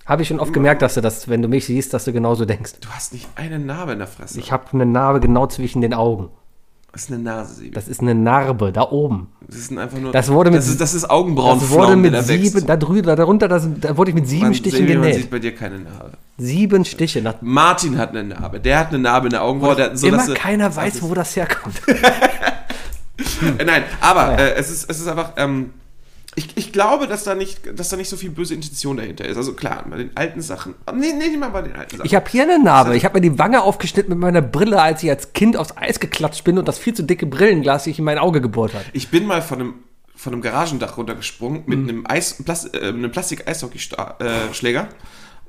Habe 0.05 0.21
ich 0.21 0.27
schon 0.27 0.39
oft 0.39 0.53
gemerkt, 0.53 0.81
dass 0.81 0.93
du 0.95 1.01
das, 1.01 1.27
wenn 1.27 1.41
du 1.41 1.47
mich 1.47 1.65
siehst, 1.65 1.93
dass 1.93 2.05
du 2.05 2.13
genauso 2.13 2.45
denkst. 2.45 2.73
du 2.81 2.89
hast 2.89 3.13
nicht 3.13 3.27
eine 3.35 3.59
Narbe 3.59 3.93
in 3.93 3.99
der 3.99 4.07
Fresse. 4.07 4.39
Ich 4.39 4.51
habe 4.51 4.65
eine 4.73 4.85
Narbe 4.85 5.19
genau 5.19 5.47
zwischen 5.47 5.81
den 5.81 5.93
Augen. 5.93 6.29
das 6.91 7.03
ist 7.03 7.11
eine 7.11 7.23
Nase, 7.23 7.53
Sebi. 7.55 7.71
Das 7.71 7.87
ist 7.87 8.01
eine 8.01 8.15
Narbe 8.15 8.71
da 8.71 8.83
oben. 8.89 9.27
Das 9.47 9.57
ist 9.57 9.75
einfach 9.77 9.97
nur, 9.99 10.11
Das 10.11 10.29
wurde 10.31 10.49
mit- 10.51 10.59
das 10.59 10.67
ist, 10.69 10.79
das 10.79 10.93
ist 10.93 11.09
Augenbrauen. 11.09 11.59
Das 11.59 11.69
wurde 11.69 11.95
mit 11.95 12.15
sieben, 12.23 12.65
da 12.65 12.77
drüber, 12.77 13.15
darunter, 13.15 13.47
das, 13.47 13.67
da 13.81 13.97
wurde 13.97 14.11
ich 14.11 14.15
mit 14.15 14.27
sieben 14.27 14.43
man, 14.43 14.53
Stichen 14.53 14.79
Sebi, 14.79 14.93
man 14.93 15.03
genäht. 15.03 15.15
sieht 15.21 15.29
bei 15.31 15.39
dir 15.39 15.53
keine 15.55 15.79
Narbe. 15.79 16.11
Sieben 16.37 16.85
Stiche. 16.85 17.35
Martin 17.41 17.97
hat 17.97 18.09
eine 18.11 18.23
Narbe. 18.23 18.59
Der 18.59 18.79
hat 18.79 18.89
eine 18.89 18.99
Narbe 18.99 19.27
in 19.27 19.31
der 19.31 19.43
Augenbraue. 19.43 19.75
Der, 19.75 19.97
so, 19.97 20.07
immer 20.07 20.17
dass 20.17 20.29
er- 20.29 20.35
keiner 20.35 20.73
weiß, 20.75 21.01
wo 21.01 21.13
das 21.13 21.35
herkommt. 21.35 21.81
Äh, 23.57 23.63
Nein, 23.63 23.83
aber 24.01 24.37
äh, 24.37 24.53
es, 24.55 24.69
ist, 24.69 24.89
es 24.89 24.99
ist 24.99 25.07
einfach. 25.07 25.33
Ähm, 25.37 25.71
ich, 26.35 26.49
ich 26.55 26.71
glaube, 26.73 27.07
dass 27.07 27.23
da, 27.23 27.33
nicht, 27.35 27.61
dass 27.79 27.89
da 27.89 27.97
nicht 27.97 28.09
so 28.09 28.17
viel 28.17 28.29
böse 28.29 28.53
Intention 28.53 28.97
dahinter 28.97 29.25
ist. 29.25 29.37
Also 29.37 29.53
klar, 29.53 29.85
bei 29.89 29.97
den 29.97 30.11
alten 30.15 30.41
Sachen. 30.41 30.75
Nee, 30.93 31.13
nee, 31.13 31.27
nicht 31.29 31.39
mal 31.39 31.49
bei 31.49 31.61
den 31.61 31.73
alten 31.75 31.97
Sachen. 31.97 32.05
Ich 32.05 32.13
habe 32.15 32.29
hier 32.29 32.43
eine 32.43 32.61
Narbe. 32.61 32.95
Ich 32.97 33.05
habe 33.05 33.15
mir 33.19 33.21
die 33.21 33.39
Wange 33.39 33.61
aufgeschnitten 33.63 34.09
mit 34.09 34.19
meiner 34.19 34.41
Brille, 34.41 34.81
als 34.81 35.01
ich 35.03 35.09
als 35.09 35.33
Kind 35.33 35.55
aufs 35.57 35.75
Eis 35.77 35.99
geklatscht 35.99 36.43
bin 36.43 36.57
und 36.57 36.67
das 36.67 36.77
viel 36.77 36.93
zu 36.93 37.03
dicke 37.03 37.25
Brillenglas 37.25 37.85
sich 37.85 37.99
in 37.99 38.05
mein 38.05 38.17
Auge 38.17 38.41
gebohrt 38.41 38.73
hat. 38.73 38.83
Ich 38.93 39.09
bin 39.09 39.25
mal 39.25 39.41
von 39.41 39.59
einem, 39.59 39.73
von 40.15 40.33
einem 40.33 40.41
Garagendach 40.41 40.97
runtergesprungen 40.97 41.63
mit 41.67 41.79
Mhm. 41.79 41.89
einem, 41.89 42.05
Eis, 42.07 42.41
Plas, 42.43 42.65
äh, 42.65 42.87
einem 42.89 43.11
Plastik-Eishockey-Schläger. 43.11 44.89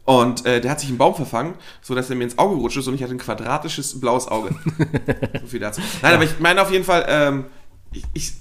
Und 0.05 0.47
äh, 0.47 0.61
der 0.61 0.71
hat 0.71 0.79
sich 0.79 0.89
im 0.89 0.99
Baum 0.99 1.17
verfangen, 1.17 1.55
sodass 1.83 2.09
er 2.11 2.15
mir 2.17 2.23
ins 2.25 2.39
Auge 2.39 2.55
gerutscht 2.55 2.77
ist 2.77 2.87
und 2.87 2.95
ich 2.95 3.03
hatte 3.03 3.13
ein 3.13 3.19
quadratisches 3.19 4.01
blaues 4.01 4.29
Auge. 4.29 4.51
so 5.41 5.47
viel 5.49 5.59
dazu. 5.59 5.81
Nein, 6.01 6.15
aber 6.15 6.23
ich 6.23 6.39
meine 6.39 6.63
auf 6.63 6.71
jeden 6.71 6.85
Fall, 6.85 7.05
ähm, 7.09 7.45
ich, 7.93 8.05
ich, 8.15 8.33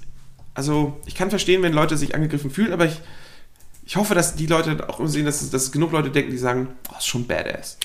also 0.56 1.00
ich 1.06 1.14
kann 1.16 1.30
verstehen, 1.30 1.62
wenn 1.62 1.74
Leute 1.74 1.98
sich 1.98 2.16
angegriffen 2.16 2.50
fühlen, 2.50 2.74
aber 2.74 2.86
ich, 2.86 3.00
ich 3.86 3.96
hoffe, 3.98 4.16
dass 4.16 4.36
die 4.36 4.48
Leute 4.48 4.90
auch 4.90 5.06
sehen, 5.08 5.26
dass, 5.26 5.42
es- 5.44 5.52
dass 5.52 5.64
es 5.64 5.72
genug 5.72 5.92
Leute 5.92 6.10
denken, 6.10 6.32
die 6.32 6.38
sagen, 6.38 6.70
oh, 6.92 6.96
ist 6.98 7.06
schon 7.08 7.28
badass. 7.28 7.78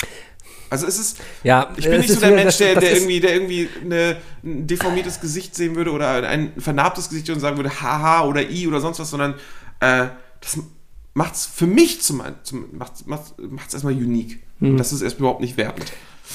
Also 0.70 0.86
es 0.86 0.98
ist, 0.98 1.18
Ja, 1.42 1.72
ich 1.76 1.84
bin 1.84 1.94
es 1.94 2.02
nicht 2.08 2.14
so 2.14 2.20
der 2.20 2.30
Mensch, 2.30 2.56
das- 2.56 2.58
der, 2.58 2.74
der 2.80 2.94
irgendwie, 2.94 3.20
der 3.20 3.34
irgendwie 3.34 3.68
eine, 3.82 4.16
ein 4.44 4.66
deformiertes 4.66 5.20
Gesicht 5.20 5.54
sehen 5.54 5.74
würde 5.74 5.90
oder 5.90 6.26
ein 6.28 6.52
vernarbtes 6.58 7.08
Gesicht 7.10 7.28
und 7.30 7.40
sagen 7.40 7.56
würde, 7.56 7.82
haha 7.82 8.24
oder 8.24 8.48
i 8.48 8.66
oder 8.68 8.80
sonst 8.80 8.98
was, 9.00 9.10
sondern 9.10 9.34
äh, 9.80 10.06
das 10.40 10.58
macht's 11.12 11.44
für 11.52 11.66
mich 11.66 12.00
zum, 12.02 12.22
zum 12.44 12.66
macht's, 12.78 13.04
macht's, 13.06 13.34
macht's 13.38 13.74
erstmal 13.74 13.94
unique. 13.94 14.38
Mhm. 14.60 14.76
Das 14.76 14.92
ist 14.92 15.02
erst 15.02 15.18
überhaupt 15.18 15.40
nicht 15.40 15.56
wertend. 15.56 15.92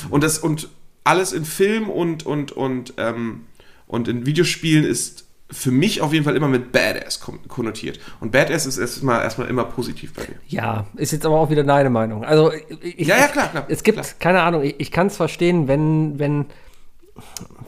Und 0.09 0.21
das 0.21 0.37
und 0.37 0.67
alles 1.05 1.31
in 1.31 1.45
Film 1.45 1.89
und 1.89 2.25
und 2.25 2.51
und 2.51 2.93
ähm, 2.97 3.45
und 3.87 4.07
in 4.09 4.25
Videospielen 4.25 4.83
ist 4.83 5.24
für 5.51 5.69
mich 5.71 6.01
auf 6.01 6.11
jeden 6.11 6.25
Fall 6.25 6.35
immer 6.35 6.47
mit 6.47 6.71
Badass 6.71 7.19
kon- 7.19 7.39
konnotiert. 7.47 7.99
Und 8.19 8.31
Badass 8.31 8.65
ist 8.65 8.77
erstmal 8.79 9.21
erstmal 9.23 9.47
immer 9.47 9.63
positiv 9.65 10.13
bei 10.13 10.23
mir. 10.23 10.35
Ja, 10.47 10.87
ist 10.95 11.11
jetzt 11.11 11.25
aber 11.25 11.35
auch 11.39 11.49
wieder 11.51 11.63
deine 11.63 11.89
Meinung. 11.91 12.23
Also 12.25 12.51
ich, 12.81 13.07
Ja, 13.07 13.17
ja, 13.17 13.27
klar, 13.27 13.49
klar, 13.49 13.65
Es 13.67 13.83
gibt, 13.83 13.99
klar. 13.99 14.07
keine 14.19 14.41
Ahnung, 14.41 14.63
ich, 14.63 14.75
ich 14.79 14.91
kann 14.91 15.07
es 15.07 15.15
verstehen, 15.17 15.67
wenn, 15.67 16.17
wenn, 16.17 16.45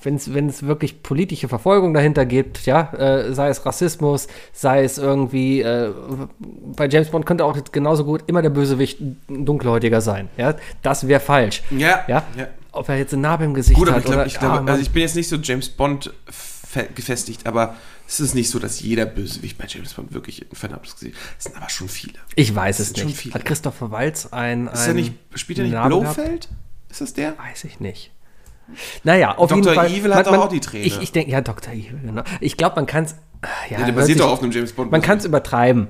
wenn 0.03 0.15
es 0.49 0.65
wirklich 0.65 1.03
politische 1.03 1.47
Verfolgung 1.47 1.93
dahinter 1.93 2.25
gibt, 2.25 2.65
ja, 2.65 2.91
äh, 2.93 3.33
sei 3.33 3.49
es 3.49 3.65
Rassismus, 3.65 4.27
sei 4.53 4.83
es 4.83 4.97
irgendwie, 4.97 5.61
äh, 5.61 5.91
bei 6.75 6.87
James 6.87 7.09
Bond 7.09 7.25
könnte 7.25 7.45
auch 7.45 7.55
jetzt 7.55 7.71
genauso 7.73 8.03
gut 8.03 8.23
immer 8.27 8.41
der 8.41 8.49
Bösewicht 8.49 8.99
ein 8.99 9.45
Dunkelhäutiger 9.45 10.01
sein, 10.01 10.29
ja, 10.37 10.55
das 10.81 11.07
wäre 11.07 11.19
falsch. 11.21 11.63
Ja, 11.71 12.03
Ja? 12.07 12.23
ja. 12.37 12.47
Ob 12.73 12.89
er 12.89 12.97
jetzt 12.97 13.13
eine 13.13 13.23
Narbe 13.23 13.43
im 13.45 13.53
Gesicht 13.55 13.79
Gut, 13.79 13.87
aber 13.87 13.97
hat 13.97 14.03
ich 14.03 14.05
glaube, 14.05 14.17
oder, 14.21 14.27
ich, 14.27 14.37
glaube 14.39 14.55
ah, 14.59 14.71
also 14.71 14.81
ich 14.81 14.91
bin 14.91 15.01
jetzt 15.01 15.15
nicht 15.15 15.29
so 15.29 15.37
James 15.37 15.67
Bond 15.69 16.13
fe- 16.29 16.56
gefestigt, 16.95 17.45
aber 17.45 17.75
es 18.07 18.19
ist 18.19 18.35
nicht 18.35 18.49
so, 18.49 18.59
dass 18.59 18.79
jeder 18.79 19.05
Bösewicht 19.05 19.57
bei 19.57 19.65
James 19.67 19.93
Bond 19.93 20.13
wirklich 20.13 20.41
ein 20.41 20.55
vernarbtes 20.55 20.95
Gesicht 20.95 21.17
Es 21.37 21.45
sind 21.45 21.57
aber 21.57 21.69
schon 21.69 21.89
viele. 21.89 22.13
ich 22.35 22.53
weiß 22.53 22.79
es 22.79 22.97
schon 22.97 23.07
nicht. 23.07 23.33
Hat 23.33 23.45
Christopher 23.45 23.91
Walz 23.91 24.27
ein, 24.27 24.67
Ist 24.67 24.81
ein 24.81 24.87
er 24.89 24.93
nicht, 24.93 25.13
spielt 25.35 25.59
er 25.59 25.63
nicht 25.65 25.73
gehabt? 25.73 25.89
Blofeld? 25.89 26.49
Ist 26.89 27.01
das 27.01 27.13
der? 27.13 27.37
Weiß 27.37 27.63
ich 27.65 27.79
nicht. 27.79 28.11
Naja, 29.03 29.37
auf 29.37 29.49
Dr. 29.49 29.63
jeden 29.63 29.75
Fall. 29.75 29.91
Evil 29.91 30.13
hat 30.15 30.27
doch 30.27 30.37
auch 30.37 30.49
die 30.49 30.59
Träne. 30.59 30.85
Ich, 30.85 31.01
ich 31.01 31.11
denke, 31.11 31.31
ja, 31.31 31.41
Dr. 31.41 31.73
Evil, 31.73 31.99
genau. 32.03 32.23
Ich 32.41 32.57
glaube, 32.57 32.75
man 32.75 32.85
kann 32.85 33.05
es. 33.05 33.15
Ja, 33.69 33.77
der 33.77 33.87
hört 33.87 33.95
basiert 33.95 34.19
doch 34.19 34.31
auf 34.31 34.41
einem 34.41 34.51
James 34.51 34.73
Bond. 34.73 34.91
Man 34.91 35.01
kann 35.01 35.19
es 35.19 35.25
übertreiben. 35.25 35.87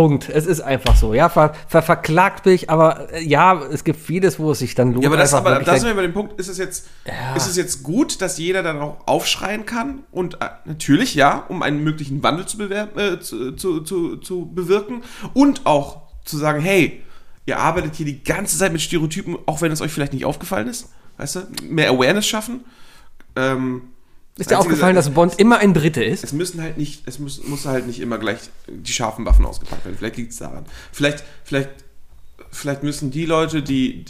Punkt. 0.00 0.28
Es 0.30 0.46
ist 0.46 0.60
einfach 0.60 0.96
so. 0.96 1.12
Ja, 1.14 1.28
ver, 1.28 1.52
ver, 1.68 1.82
verklagt 1.82 2.46
mich, 2.46 2.70
aber 2.70 3.12
äh, 3.12 3.22
ja, 3.22 3.60
es 3.70 3.84
gibt 3.84 4.00
vieles, 4.00 4.38
wo 4.38 4.52
es 4.52 4.58
sich 4.60 4.74
dann 4.74 4.92
lohnt. 4.92 5.04
ja, 5.04 5.10
aber 5.10 5.16
das, 5.18 5.34
aber 5.34 5.60
da 5.60 5.76
sind 5.76 5.88
wir 5.88 5.94
bei 5.94 6.02
dem 6.02 6.12
Punkt, 6.14 6.40
ist 6.40 6.48
es 6.48 6.56
jetzt, 6.58 6.86
Ja. 7.06 7.34
ist 7.36 7.46
es 7.46 7.56
jetzt 7.56 7.82
gut, 7.82 8.22
dass 8.22 8.38
jeder 8.38 8.62
dann 8.62 8.80
auch 8.80 8.96
aufschreien 9.06 9.66
kann 9.66 10.04
und 10.10 10.34
äh, 10.40 10.46
natürlich, 10.64 11.14
ja, 11.14 11.44
um 11.48 11.62
einen 11.62 11.84
möglichen 11.84 12.22
Wandel 12.22 12.46
zu, 12.46 12.56
bewerben, 12.56 12.98
äh, 12.98 13.20
zu, 13.20 13.52
zu, 13.52 13.80
zu, 13.80 14.16
zu 14.16 14.46
bewirken 14.54 15.02
und 15.34 15.66
auch 15.66 16.02
zu 16.24 16.36
sagen, 16.38 16.60
hey, 16.60 17.02
ihr 17.46 17.58
arbeitet 17.58 17.94
hier 17.96 18.06
die 18.06 18.22
ganze 18.22 18.56
Zeit 18.58 18.72
mit 18.72 18.80
Stereotypen, 18.80 19.36
auch 19.46 19.60
wenn 19.60 19.72
es 19.72 19.80
euch 19.80 19.92
vielleicht 19.92 20.12
nicht 20.12 20.24
aufgefallen 20.24 20.68
ist, 20.68 20.88
weißt 21.18 21.36
du, 21.36 21.40
mehr 21.68 21.90
Awareness 21.90 22.26
schaffen. 22.26 22.64
Ähm, 23.36 23.82
ist 24.36 24.50
dir 24.50 24.56
einzige 24.56 24.72
aufgefallen, 24.72 24.96
dass 24.96 25.10
Bond 25.10 25.38
immer 25.38 25.58
ein 25.58 25.72
Brite 25.72 26.02
ist? 26.02 26.24
es 26.24 26.32
müssen 26.32 26.60
halt 26.62 26.78
nicht, 26.78 27.02
es 27.06 27.18
muss, 27.18 27.44
muss 27.44 27.66
halt 27.66 27.86
nicht 27.86 28.00
immer 28.00 28.18
gleich 28.18 28.38
die 28.68 28.92
scharfen 28.92 29.24
Waffen 29.26 29.44
ausgepackt 29.44 29.84
werden. 29.84 29.96
Vielleicht 29.98 30.16
liegt 30.16 30.32
es 30.32 30.38
daran. 30.38 30.64
Vielleicht, 30.92 31.24
vielleicht, 31.44 31.70
vielleicht 32.50 32.82
müssen 32.82 33.10
die 33.10 33.26
Leute, 33.26 33.62
die, 33.62 34.04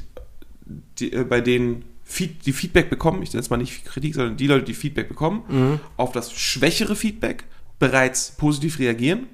die 0.99 1.13
äh, 1.13 1.25
bei 1.25 1.41
denen 1.41 1.85
Feed, 2.05 2.47
die 2.47 2.53
Feedback 2.53 2.91
bekommen, 2.91 3.23
ich 3.23 3.33
nenne 3.33 3.41
es 3.41 3.51
mal 3.51 3.57
nicht 3.57 3.85
Kritik, 3.85 4.15
sondern 4.15 4.37
die 4.37 4.47
Leute, 4.49 4.65
die 4.65 4.75
Feedback 4.75 5.09
bekommen, 5.09 5.81
auf 5.97 6.11
das 6.11 6.33
schwächere 6.33 6.97
Feedback 6.97 7.45
bereits 7.79 8.33
positiv 8.33 8.81
reagieren 8.81 9.29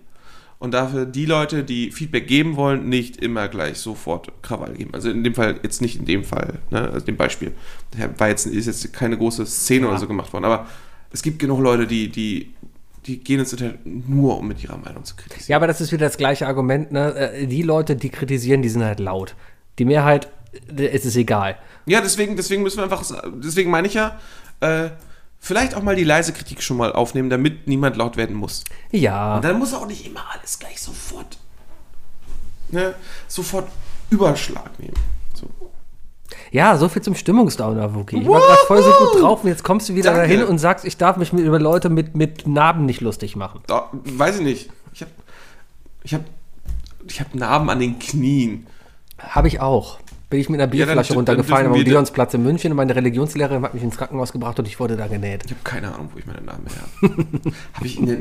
und 0.58 0.72
dafür 0.72 1.04
die 1.04 1.26
Leute, 1.26 1.64
die 1.64 1.90
Feedback 1.90 2.26
geben 2.26 2.56
wollen, 2.56 2.88
nicht 2.88 3.18
immer 3.18 3.48
gleich 3.48 3.78
sofort 3.78 4.30
Krawall 4.42 4.72
geben. 4.74 4.94
Also 4.94 5.10
in 5.10 5.22
dem 5.22 5.34
Fall, 5.34 5.60
jetzt 5.62 5.82
nicht 5.82 5.98
in 5.98 6.06
dem 6.06 6.24
Fall, 6.24 6.60
ne, 6.70 6.90
also 6.90 7.04
dem 7.04 7.16
Beispiel. 7.16 7.52
War 8.16 8.28
jetzt, 8.28 8.46
ist 8.46 8.66
jetzt 8.66 8.92
keine 8.92 9.18
große 9.18 9.44
Szene 9.46 9.88
oder 9.88 9.98
so 9.98 10.06
gemacht 10.06 10.32
worden, 10.32 10.44
aber 10.44 10.66
es 11.10 11.22
gibt 11.22 11.38
genug 11.38 11.60
Leute, 11.60 11.86
die, 11.86 12.08
die, 12.08 12.54
die 13.06 13.18
gehen 13.18 13.40
ins 13.40 13.52
Internet 13.52 13.80
nur, 13.84 14.38
um 14.38 14.48
mit 14.48 14.62
ihrer 14.62 14.78
Meinung 14.78 15.04
zu 15.04 15.14
kritisieren. 15.14 15.48
Ja, 15.48 15.56
aber 15.56 15.66
das 15.66 15.80
ist 15.80 15.92
wieder 15.92 16.06
das 16.06 16.16
gleiche 16.16 16.46
Argument. 16.46 16.90
Ne? 16.90 17.14
Äh, 17.14 17.46
Die 17.46 17.62
Leute, 17.62 17.96
die 17.96 18.08
kritisieren, 18.08 18.62
die 18.62 18.68
sind 18.68 18.82
halt 18.82 18.98
laut. 19.00 19.34
Die 19.78 19.84
Mehrheit, 19.84 20.28
äh, 20.76 20.86
es 20.86 21.04
ist 21.04 21.16
egal. 21.16 21.56
Ja, 21.86 22.00
deswegen, 22.00 22.36
deswegen 22.36 22.62
müssen 22.62 22.78
wir 22.78 22.84
einfach, 22.84 23.04
deswegen 23.42 23.70
meine 23.70 23.86
ich 23.88 23.94
ja, 23.94 24.18
äh, 24.60 24.88
vielleicht 25.38 25.74
auch 25.74 25.82
mal 25.82 25.96
die 25.96 26.04
leise 26.04 26.32
Kritik 26.32 26.62
schon 26.62 26.76
mal 26.76 26.92
aufnehmen, 26.92 27.30
damit 27.30 27.66
niemand 27.66 27.96
laut 27.96 28.16
werden 28.16 28.36
muss. 28.36 28.64
Ja. 28.90 29.36
Und 29.36 29.44
dann 29.44 29.58
muss 29.58 29.74
auch 29.74 29.86
nicht 29.86 30.06
immer 30.06 30.24
alles 30.32 30.58
gleich 30.58 30.80
sofort, 30.80 31.38
ne, 32.70 32.94
sofort 33.28 33.68
Überschlag 34.10 34.78
nehmen. 34.78 34.96
So. 35.34 35.48
Ja, 36.50 36.76
so 36.76 36.88
viel 36.88 37.02
zum 37.02 37.14
Stimmungsdowner, 37.14 37.94
Wookie. 37.94 38.20
Ich 38.20 38.28
war 38.28 38.40
gerade 38.40 38.66
voll 38.66 38.82
so 38.82 38.90
gut 38.90 39.22
drauf 39.22 39.44
und 39.44 39.48
jetzt 39.48 39.64
kommst 39.64 39.88
du 39.88 39.94
wieder 39.94 40.12
Danke. 40.12 40.28
dahin 40.28 40.44
und 40.44 40.58
sagst, 40.58 40.84
ich 40.84 40.96
darf 40.96 41.16
mich 41.16 41.32
mit, 41.32 41.44
über 41.44 41.58
Leute 41.58 41.88
mit, 41.88 42.16
mit 42.16 42.46
Narben 42.46 42.86
nicht 42.86 43.00
lustig 43.00 43.36
machen. 43.36 43.60
Da, 43.66 43.90
weiß 43.92 44.36
ich 44.36 44.42
nicht. 44.42 44.70
Ich 44.92 45.02
habe 45.02 45.12
ich 46.02 46.14
hab, 46.14 46.22
ich 47.08 47.20
hab 47.20 47.34
Narben 47.34 47.68
an 47.68 47.80
den 47.80 47.98
Knien. 47.98 48.66
Habe 49.18 49.48
ich 49.48 49.60
auch. 49.60 49.98
Bin 50.28 50.40
ich 50.40 50.48
mit 50.48 50.60
einer 50.60 50.72
Ja, 50.74 50.84
Bierflasche 50.86 51.12
dü- 51.12 51.16
runtergefallen 51.16 51.68
am 51.72 51.74
Leonsplatz 51.80 52.34
in 52.34 52.42
München 52.42 52.72
und 52.72 52.76
meine 52.76 52.96
Religionslehrerin 52.96 53.62
hat 53.62 53.74
mich 53.74 53.82
ins 53.82 53.96
Krankenhaus 53.96 54.32
gebracht 54.32 54.58
und 54.58 54.66
ich 54.66 54.80
wurde 54.80 54.96
da 54.96 55.06
genäht. 55.06 55.44
Ich 55.46 55.52
habe 55.52 55.60
keine 55.62 55.94
Ahnung, 55.94 56.10
wo 56.12 56.18
ich 56.18 56.26
meine 56.26 56.40
Narben 56.40 56.64
her 56.66 56.82
habe. 57.02 57.52
hab 57.74 57.84
ich 57.84 57.98
eine, 57.98 58.18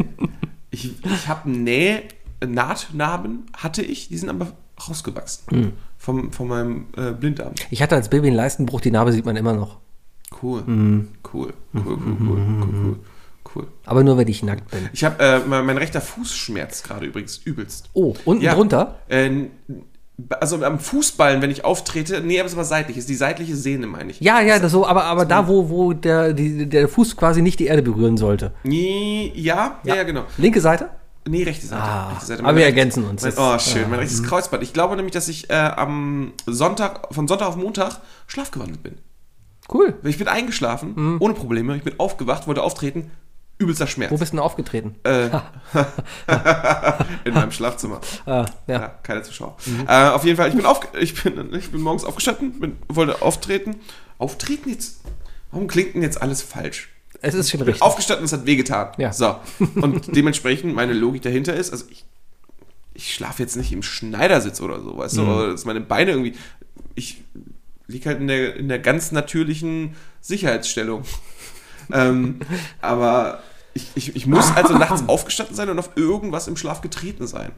ich 0.70 0.94
ich 1.04 1.28
habe 1.28 1.50
Näh, 1.50 2.02
Nahtnarben, 2.46 3.46
hatte 3.58 3.82
ich, 3.82 4.08
die 4.10 4.18
sind 4.18 4.30
aber 4.30 4.52
rausgewachsen. 4.88 5.74
Vom, 5.98 6.32
von 6.32 6.48
meinem 6.48 6.86
äh, 6.96 7.12
Blinddarm. 7.12 7.54
Ich 7.72 7.82
hatte 7.82 7.96
als 7.96 8.10
Baby 8.10 8.28
einen 8.28 8.36
Leistenbruch, 8.36 8.82
die 8.82 8.91
Narbe 8.91 9.12
sieht 9.12 9.26
man 9.26 9.36
immer 9.36 9.54
noch. 9.54 9.80
Cool. 10.44 10.63
Cool. 10.68 11.08
Cool, 11.34 11.54
cool, 11.74 11.84
cool, 11.86 11.98
cool, 12.20 12.76
cool, 12.84 13.00
cool. 13.56 13.68
Aber 13.86 14.04
nur, 14.04 14.18
wenn 14.18 14.28
ich 14.28 14.44
nackt 14.44 14.70
bin. 14.70 14.89
Ich 14.94 15.04
habe, 15.04 15.24
äh, 15.24 15.39
mein, 15.48 15.65
mein 15.65 15.78
rechter 15.78 16.02
Fuß 16.02 16.36
schmerzt 16.36 16.84
gerade 16.84 17.06
übrigens 17.08 17.38
übelst. 17.38 17.89
Oh, 17.94 18.13
unten 18.26 18.44
Ja. 18.44 18.54
drunter? 18.54 19.00
Äh, 19.08 19.46
also 20.39 20.63
am 20.63 20.80
Fußballen, 20.80 21.41
wenn 21.41 21.51
ich 21.51 21.65
auftrete, 21.65 22.21
nee, 22.21 22.39
aber 22.39 22.45
es 22.45 22.54
ist 22.54 22.58
aber 22.58 22.65
seitlich, 22.65 22.97
ist 22.97 23.10
die 23.10 23.15
seitliche 23.15 23.56
Sehne, 23.56 23.86
meine 23.88 24.12
ich. 24.12 24.19
Ja, 24.21 24.39
ja, 24.41 24.60
das 24.60 24.71
so, 24.71 24.86
aber, 24.88 25.04
aber 25.06 25.25
da, 25.25 25.47
wo, 25.47 25.69
wo 25.69 25.93
der, 25.93 26.34
die, 26.34 26.67
der 26.67 26.88
Fuß 26.88 27.17
quasi 27.17 27.41
nicht 27.41 27.60
die 27.60 27.65
Erde 27.65 27.82
berühren 27.82 28.15
sollte. 28.17 28.54
Nee, 28.63 29.32
ja, 29.36 29.80
ja, 29.84 29.95
ja, 29.95 30.04
genau. 30.04 30.23
Linke 30.38 30.62
Seite? 30.62 30.89
Nee, 31.28 31.43
rechte 31.43 31.65
Seite. 31.65 31.82
Ah, 31.82 32.10
rechte 32.10 32.25
Seite. 32.28 32.43
aber 32.43 32.56
wir 32.56 32.65
rechtes- 32.65 32.78
ergänzen 32.78 33.04
uns. 33.10 33.23
Mein, 33.23 33.34
oh, 33.38 33.58
schön, 33.60 33.89
mein 33.89 33.99
rechtes 33.99 34.23
Kreuzband. 34.23 34.62
Ich 34.63 34.73
glaube 34.73 34.95
nämlich, 34.95 35.13
dass 35.13 35.28
ich 35.28 35.49
äh, 35.49 35.54
am 35.54 36.34
Sonntag, 36.45 37.13
von 37.13 37.28
Sonntag 37.28 37.47
auf 37.47 37.56
Montag 37.58 37.99
schlafgewandelt 38.28 38.84
bin. 38.84 38.95
Cool. 39.73 39.95
Ich 40.04 40.19
bin 40.19 40.28
eingeschlafen, 40.28 41.17
ohne 41.19 41.34
Probleme. 41.34 41.75
Ich 41.75 41.84
bin 41.84 41.95
aufgewacht, 41.99 42.45
wollte 42.47 42.62
auftreten, 42.62 43.10
übelster 43.58 43.88
Schmerz. 43.88 44.12
Wo 44.12 44.18
bist 44.18 44.34
du 44.34 44.38
denn 44.38 44.44
aufgetreten? 44.44 44.96
Äh, 45.04 45.30
in 47.24 47.34
meinem 47.34 47.52
Schlafzimmer. 47.52 48.02
Ah, 48.26 48.46
ja. 48.68 48.82
Ja, 48.82 48.88
keine 49.04 49.24
Zuschauer. 49.24 49.58
Äh, 49.88 50.10
auf 50.10 50.26
jeden 50.26 50.38
Fall, 50.38 50.50
ich 50.50 50.56
bin, 50.56 50.65
auf, 50.65 50.82
ich, 51.00 51.22
bin, 51.24 51.54
ich 51.54 51.72
bin 51.72 51.82
morgens 51.82 52.04
aufgestanden, 52.04 52.60
bin, 52.60 52.78
wollte 52.88 53.22
auftreten. 53.22 53.78
Auftreten 54.18 54.70
jetzt? 54.70 55.02
Warum 55.52 55.68
klingt 55.68 55.96
denn 55.96 56.02
jetzt 56.02 56.22
alles 56.22 56.41
falsch? 56.41 56.89
Es 57.22 57.34
ist 57.34 57.50
schon 57.50 57.62
richtig. 57.62 57.82
aufgestanden, 57.82 58.26
es 58.26 58.34
hat 58.34 58.46
wehgetan. 58.46 58.89
Ja. 58.98 59.13
So. 59.13 59.38
Und 59.76 60.15
dementsprechend 60.15 60.76
meine 60.76 60.94
Logik 60.94 61.22
dahinter 61.22 61.56
ist, 61.56 61.72
also 61.72 61.86
ich, 61.89 62.06
ich 62.94 63.13
schlafe 63.13 63.41
jetzt 63.41 63.56
nicht 63.56 63.72
im 63.72 63.84
Schneidersitz 63.84 64.62
oder 64.62 64.82
so, 64.82 64.98
weißt 64.98 65.18
du, 65.18 65.24
oder 65.24 65.52
dass 65.52 65.65
meine 65.65 65.82
Beine 65.82 66.12
irgendwie. 66.12 66.36
Ich 66.94 67.24
liege 67.88 68.10
halt 68.10 68.20
in 68.20 68.28
der, 68.28 68.56
in 68.56 68.68
der 68.68 68.80
ganz 68.80 69.12
natürlichen 69.12 69.96
Sicherheitsstellung. 70.22 71.04
Ähm, 71.91 72.39
aber 72.82 73.39
ich, 73.74 73.91
ich, 73.95 74.15
ich 74.15 74.26
muss 74.26 74.56
also 74.56 74.78
nachts 74.78 75.04
aufgestanden 75.08 75.56
sein 75.56 75.69
und 75.69 75.78
auf 75.80 75.91
irgendwas 75.95 76.48
im 76.48 76.56
Schlaf 76.56 76.82
getreten 76.82 77.28
sein. 77.28 77.52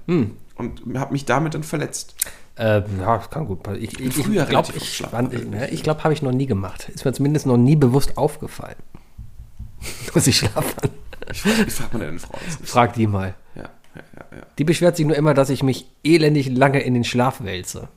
Und 0.55 0.81
habe 0.97 1.13
mich 1.13 1.25
damit 1.25 1.53
dann 1.53 1.63
verletzt. 1.63 2.15
Äh, 2.55 2.81
ja, 2.99 3.17
das 3.17 3.29
kann 3.29 3.45
gut. 3.45 3.59
Ich, 3.79 3.99
ich, 3.99 4.15
glaube, 4.49 4.73
ich, 4.75 5.03
ne, 5.47 5.69
ich 5.69 5.83
glaube, 5.83 6.03
habe 6.03 6.13
ich 6.13 6.23
noch 6.23 6.31
nie 6.31 6.47
gemacht. 6.47 6.89
Ist 6.89 7.05
mir 7.05 7.13
zumindest 7.13 7.45
noch 7.45 7.57
nie 7.57 7.75
bewusst 7.75 8.17
aufgefallen. 8.17 8.77
Dass 10.13 10.25
ich 10.25 10.37
schlafe. 10.37 10.75
Ich, 11.31 11.45
ich 11.45 11.73
frage 11.73 11.97
mal 11.97 12.05
deine 12.05 12.19
Frau. 12.19 12.37
Frag 12.63 12.93
die 12.93 13.05
mal. 13.05 13.35
Ja, 13.53 13.69
ja, 13.95 14.01
ja. 14.37 14.43
Die 14.57 14.63
beschwert 14.63 14.97
sich 14.97 15.05
nur 15.05 15.15
immer, 15.15 15.33
dass 15.33 15.49
ich 15.49 15.61
mich 15.61 15.87
elendig 16.03 16.49
lange 16.49 16.79
in 16.79 16.93
den 16.93 17.03
Schlaf 17.03 17.43
wälze. 17.43 17.89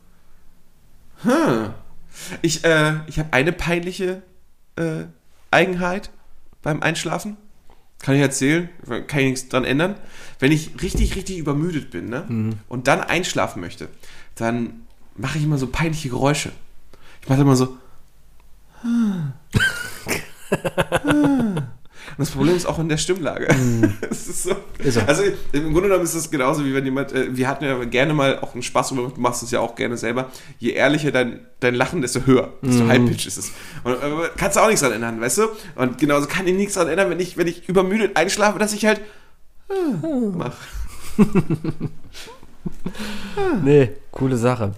Hm. 1.23 1.71
Ich, 2.43 2.65
äh, 2.65 2.95
ich 3.07 3.19
habe 3.19 3.33
eine 3.33 3.53
peinliche 3.53 4.23
äh, 4.77 5.05
Eigenheit 5.51 6.11
beim 6.63 6.83
Einschlafen. 6.83 7.37
Kann 8.01 8.15
ich 8.15 8.23
erzählen, 8.23 8.71
kann 9.07 9.21
ich 9.21 9.27
nichts 9.27 9.49
dran 9.49 9.65
ändern. 9.65 9.97
Wenn 10.39 10.53
ich 10.53 10.83
richtig, 10.83 11.17
richtig 11.17 11.37
übermüdet 11.37 11.91
bin 11.91 12.09
ne? 12.09 12.55
und 12.69 12.89
dann 12.89 13.01
einschlafen 13.01 13.61
möchte, 13.61 13.89
dann 14.37 14.87
mache 15.17 15.37
ich 15.37 15.45
immer 15.45 15.59
so 15.59 15.67
peinliche 15.67 16.09
Geräusche. 16.09 16.53
Ich 17.23 17.29
mache 17.29 17.43
immer 17.43 17.57
so. 17.57 17.77
Und 22.11 22.19
das 22.19 22.31
Problem 22.31 22.57
ist 22.57 22.67
auch 22.67 22.79
in 22.79 22.89
der 22.89 22.97
Stimmlage. 22.97 23.49
Es 24.11 24.29
ist 24.29 24.43
so. 24.45 24.51
Mm. 24.51 24.83
Ist 24.83 24.95
so. 24.95 25.01
Also 25.07 25.23
im 25.53 25.73
Grunde 25.73 25.83
genommen 25.89 26.05
ist 26.05 26.15
das 26.15 26.31
genauso, 26.31 26.65
wie 26.65 26.75
wenn 26.75 26.85
jemand, 26.85 27.13
äh, 27.13 27.35
wir 27.37 27.49
hatten 27.49 27.65
ja 27.65 27.83
gerne 27.85 28.13
mal 28.15 28.39
auch 28.41 28.55
einen 28.55 28.63
Spaß, 28.63 28.89
du 28.91 29.13
machst 29.17 29.43
es 29.43 29.51
ja 29.51 29.61
auch 29.61 29.75
gerne 29.75 29.97
selber. 29.97 30.31
Je 30.59 30.71
ehrlicher 30.73 31.11
dein, 31.13 31.41
dein 31.61 31.75
Lachen, 31.75 32.03
desto 32.03 32.27
höher, 32.27 32.53
desto 32.63 32.85
Mm. 32.85 32.89
high-pitch 32.89 33.27
ist 33.27 33.37
es. 33.39 33.53
Und 33.85 33.93
äh, 33.95 33.97
kannst 34.37 34.57
du 34.57 34.61
auch 34.61 34.67
nichts 34.67 34.81
dran 34.83 34.93
ändern, 34.93 35.21
weißt 35.21 35.39
du? 35.39 35.43
Und 35.77 35.99
genauso 35.99 36.27
kann 36.27 36.47
ich 36.47 36.55
nichts 36.55 36.75
dran 36.75 36.89
ändern, 36.89 37.11
wenn 37.11 37.21
ich, 37.21 37.37
wenn 37.37 37.47
ich 37.47 37.69
übermüdet 37.69 38.17
einschlafe, 38.17 38.59
dass 38.59 38.73
ich 38.73 38.85
halt 38.87 39.01
äh, 39.69 39.75
mach. 40.35 40.55
Nee, 43.63 43.91
coole 44.11 44.37
Sache. 44.37 44.73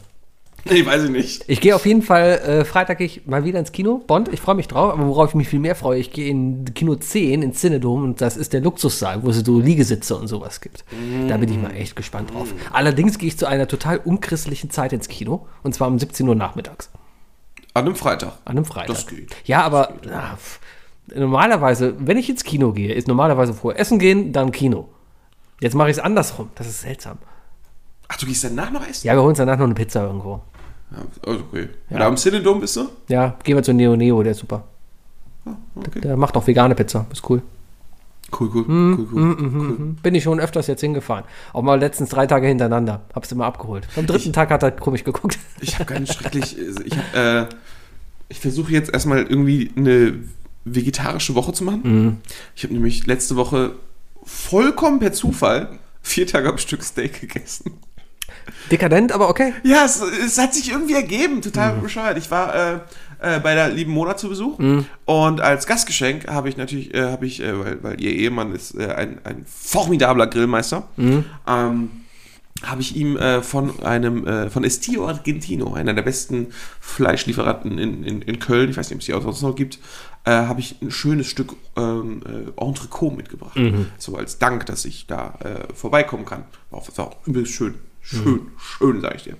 Nee, 0.64 0.86
weiß 0.86 1.04
ich 1.04 1.10
nicht. 1.10 1.44
Ich 1.48 1.60
gehe 1.60 1.74
auf 1.74 1.86
jeden 1.86 2.02
Fall 2.02 2.38
äh, 2.38 2.64
Freitag 2.64 2.98
geh 2.98 3.04
ich 3.04 3.26
mal 3.26 3.44
wieder 3.44 3.58
ins 3.58 3.72
Kino. 3.72 4.02
Bond, 4.06 4.28
ich 4.32 4.40
freue 4.40 4.54
mich 4.54 4.68
drauf, 4.68 4.92
aber 4.92 5.06
worauf 5.06 5.30
ich 5.30 5.34
mich 5.34 5.48
viel 5.48 5.58
mehr 5.58 5.74
freue, 5.74 5.98
ich 5.98 6.12
gehe 6.12 6.30
in 6.30 6.64
Kino 6.74 6.94
10 6.94 7.42
ins 7.42 7.60
Cinedom 7.60 8.04
und 8.04 8.20
das 8.20 8.36
ist 8.36 8.52
der 8.52 8.60
Luxussaal, 8.60 9.22
wo 9.22 9.30
es 9.30 9.38
so 9.38 9.60
Liegesitze 9.60 10.16
und 10.16 10.28
sowas 10.28 10.60
gibt. 10.60 10.84
Da 11.28 11.36
bin 11.36 11.50
ich 11.50 11.60
mal 11.60 11.74
echt 11.74 11.96
gespannt 11.96 12.32
drauf. 12.32 12.52
Allerdings 12.72 13.18
gehe 13.18 13.28
ich 13.28 13.38
zu 13.38 13.46
einer 13.46 13.66
total 13.66 13.98
unchristlichen 13.98 14.70
Zeit 14.70 14.92
ins 14.92 15.08
Kino 15.08 15.46
und 15.62 15.74
zwar 15.74 15.88
um 15.88 15.98
17 15.98 16.28
Uhr 16.28 16.34
nachmittags. 16.34 16.90
An 17.74 17.86
einem 17.86 17.96
Freitag. 17.96 18.34
An 18.44 18.56
einem 18.56 18.64
Freitag. 18.64 18.94
Das 18.94 19.06
geht. 19.06 19.34
Ja, 19.44 19.62
aber 19.62 19.94
na, 20.04 20.36
pf, 20.36 20.60
normalerweise, 21.14 21.94
wenn 21.98 22.18
ich 22.18 22.28
ins 22.28 22.44
Kino 22.44 22.72
gehe, 22.72 22.92
ist 22.92 23.08
normalerweise 23.08 23.54
vorher 23.54 23.80
Essen 23.80 23.98
gehen, 23.98 24.32
dann 24.32 24.52
Kino. 24.52 24.88
Jetzt 25.60 25.74
mache 25.74 25.90
ich 25.90 25.96
es 25.96 26.02
andersrum. 26.02 26.50
Das 26.54 26.66
ist 26.66 26.82
seltsam. 26.82 27.18
Ach, 28.08 28.16
du 28.18 28.26
gehst 28.26 28.44
danach 28.44 28.70
noch 28.70 28.86
essen? 28.86 29.06
Ja, 29.06 29.14
wir 29.14 29.20
holen 29.20 29.30
uns 29.30 29.38
danach 29.38 29.56
noch 29.56 29.64
eine 29.64 29.74
Pizza 29.74 30.02
irgendwo. 30.02 30.42
Ja, 30.92 30.98
also 31.26 31.40
okay. 31.40 31.68
Ja. 31.90 31.98
Da 31.98 32.06
am 32.06 32.16
Cinedom 32.16 32.60
bist 32.60 32.76
du? 32.76 32.88
Ja, 33.08 33.36
gehen 33.44 33.56
wir 33.56 33.62
zu 33.62 33.72
Neo 33.72 33.96
Neo, 33.96 34.22
der 34.22 34.32
ist 34.32 34.38
super. 34.38 34.64
Okay. 35.74 36.00
Der 36.00 36.16
macht 36.16 36.36
auch 36.36 36.46
vegane 36.46 36.74
Pizza, 36.74 37.06
ist 37.12 37.28
cool. 37.28 37.42
Cool, 38.38 38.50
cool, 38.54 38.62
Mm, 38.66 38.94
cool, 38.98 39.08
cool. 39.12 39.36
cool. 39.42 39.76
Bin 40.02 40.14
ich 40.14 40.22
schon 40.22 40.40
öfters 40.40 40.66
jetzt 40.66 40.80
hingefahren. 40.80 41.24
Auch 41.52 41.62
mal 41.62 41.78
letztens 41.78 42.08
drei 42.10 42.26
Tage 42.26 42.46
hintereinander. 42.46 43.02
Hab's 43.14 43.30
immer 43.32 43.44
abgeholt. 43.44 43.86
Am 43.96 44.06
dritten 44.06 44.32
Tag 44.32 44.50
hat 44.50 44.62
er 44.62 44.70
komisch 44.70 45.04
geguckt. 45.04 45.38
Ich 45.60 45.74
habe 45.78 45.84
ganz 45.92 46.14
schrecklich. 46.14 46.56
Ich, 46.58 46.96
hab, 46.96 47.14
äh, 47.14 47.46
ich 48.28 48.40
versuche 48.40 48.72
jetzt 48.72 48.92
erstmal 48.92 49.18
irgendwie 49.24 49.70
eine 49.76 50.14
vegetarische 50.64 51.34
Woche 51.34 51.52
zu 51.52 51.64
machen. 51.64 51.80
Mhm. 51.84 52.16
Ich 52.56 52.62
habe 52.64 52.72
nämlich 52.72 53.06
letzte 53.06 53.36
Woche 53.36 53.72
vollkommen 54.24 54.98
per 55.00 55.12
Zufall 55.12 55.78
vier 56.00 56.26
Tage 56.26 56.48
am 56.48 56.56
Stück 56.58 56.82
Steak 56.84 57.20
gegessen. 57.20 57.72
Dekadent, 58.70 59.12
aber 59.12 59.28
okay. 59.28 59.52
Ja, 59.64 59.84
es, 59.84 60.00
es 60.00 60.38
hat 60.38 60.54
sich 60.54 60.70
irgendwie 60.70 60.94
ergeben, 60.94 61.42
total 61.42 61.74
bescheuert. 61.76 62.18
Ich 62.18 62.30
war 62.30 62.54
äh, 62.54 62.78
äh, 63.22 63.38
bei 63.40 63.54
der 63.54 63.68
lieben 63.68 63.92
Mona 63.92 64.16
zu 64.16 64.28
Besuch 64.28 64.58
und 65.04 65.40
als 65.40 65.66
Gastgeschenk 65.66 66.28
habe 66.28 66.48
ich 66.48 66.56
natürlich, 66.56 66.92
äh, 66.92 67.10
habe 67.10 67.24
ich, 67.26 67.40
äh, 67.40 67.58
weil, 67.58 67.82
weil 67.82 68.00
ihr 68.00 68.12
Ehemann 68.12 68.52
ist 68.52 68.74
äh, 68.74 68.92
ein, 68.92 69.20
ein 69.24 69.46
formidabler 69.46 70.26
Grillmeister, 70.26 70.88
ähm, 71.46 71.90
habe 72.64 72.80
ich 72.80 72.96
ihm 72.96 73.16
äh, 73.16 73.42
von 73.42 73.82
einem, 73.82 74.26
äh, 74.26 74.50
von 74.50 74.64
Estio 74.64 75.06
Argentino, 75.08 75.72
einer 75.74 75.94
der 75.94 76.02
besten 76.02 76.48
Fleischlieferanten 76.80 77.78
in, 77.78 78.02
in, 78.04 78.22
in 78.22 78.38
Köln, 78.40 78.70
ich 78.70 78.76
weiß 78.76 78.90
nicht, 78.90 78.96
ob 78.96 79.00
es 79.00 79.06
die 79.06 79.14
auch 79.14 79.22
sonst 79.22 79.42
noch 79.42 79.54
gibt, 79.54 79.78
habe 80.24 80.60
ich 80.60 80.80
ein 80.80 80.92
schönes 80.92 81.26
Stück 81.26 81.54
ähm, 81.76 82.22
äh, 82.24 82.64
Entrecot 82.64 83.16
mitgebracht. 83.16 83.58
So 83.98 84.16
als 84.16 84.38
Dank, 84.38 84.66
dass 84.66 84.84
ich 84.84 85.08
da 85.08 85.34
vorbeikommen 85.74 86.24
kann. 86.24 86.44
War 86.70 86.78
auch, 86.78 86.88
war 86.96 87.06
auch 87.08 87.26
übelst 87.26 87.52
schön. 87.52 87.74
Schön, 88.02 88.48
schön, 88.58 89.00
sag 89.00 89.14
ich 89.16 89.22
dir. 89.24 89.36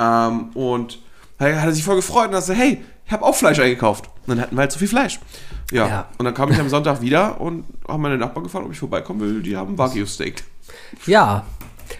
Ähm, 0.00 0.50
und 0.54 0.98
hat 1.38 1.48
er 1.48 1.72
sich 1.72 1.84
voll 1.84 1.96
gefreut 1.96 2.28
und 2.28 2.34
hat 2.34 2.40
gesagt, 2.40 2.58
hey, 2.58 2.82
ich 3.06 3.12
habe 3.12 3.24
auch 3.24 3.34
Fleisch 3.34 3.58
eingekauft. 3.58 4.06
Und 4.26 4.28
dann 4.28 4.40
hatten 4.40 4.56
wir 4.56 4.60
halt 4.60 4.72
so 4.72 4.78
viel 4.78 4.88
Fleisch. 4.88 5.18
Ja. 5.70 5.86
Ja. 5.86 6.08
Und 6.18 6.24
dann 6.24 6.34
kam 6.34 6.50
ich 6.50 6.58
am 6.58 6.68
Sonntag 6.68 7.00
wieder 7.00 7.40
und 7.40 7.64
haben 7.86 8.02
meine 8.02 8.18
Nachbarn 8.18 8.44
gefragt, 8.44 8.66
ob 8.66 8.72
ich 8.72 8.78
vorbeikommen 8.78 9.20
will. 9.20 9.42
Die 9.42 9.56
haben 9.56 9.76
Wagyu-Steak. 9.78 10.42
Ja, 11.06 11.44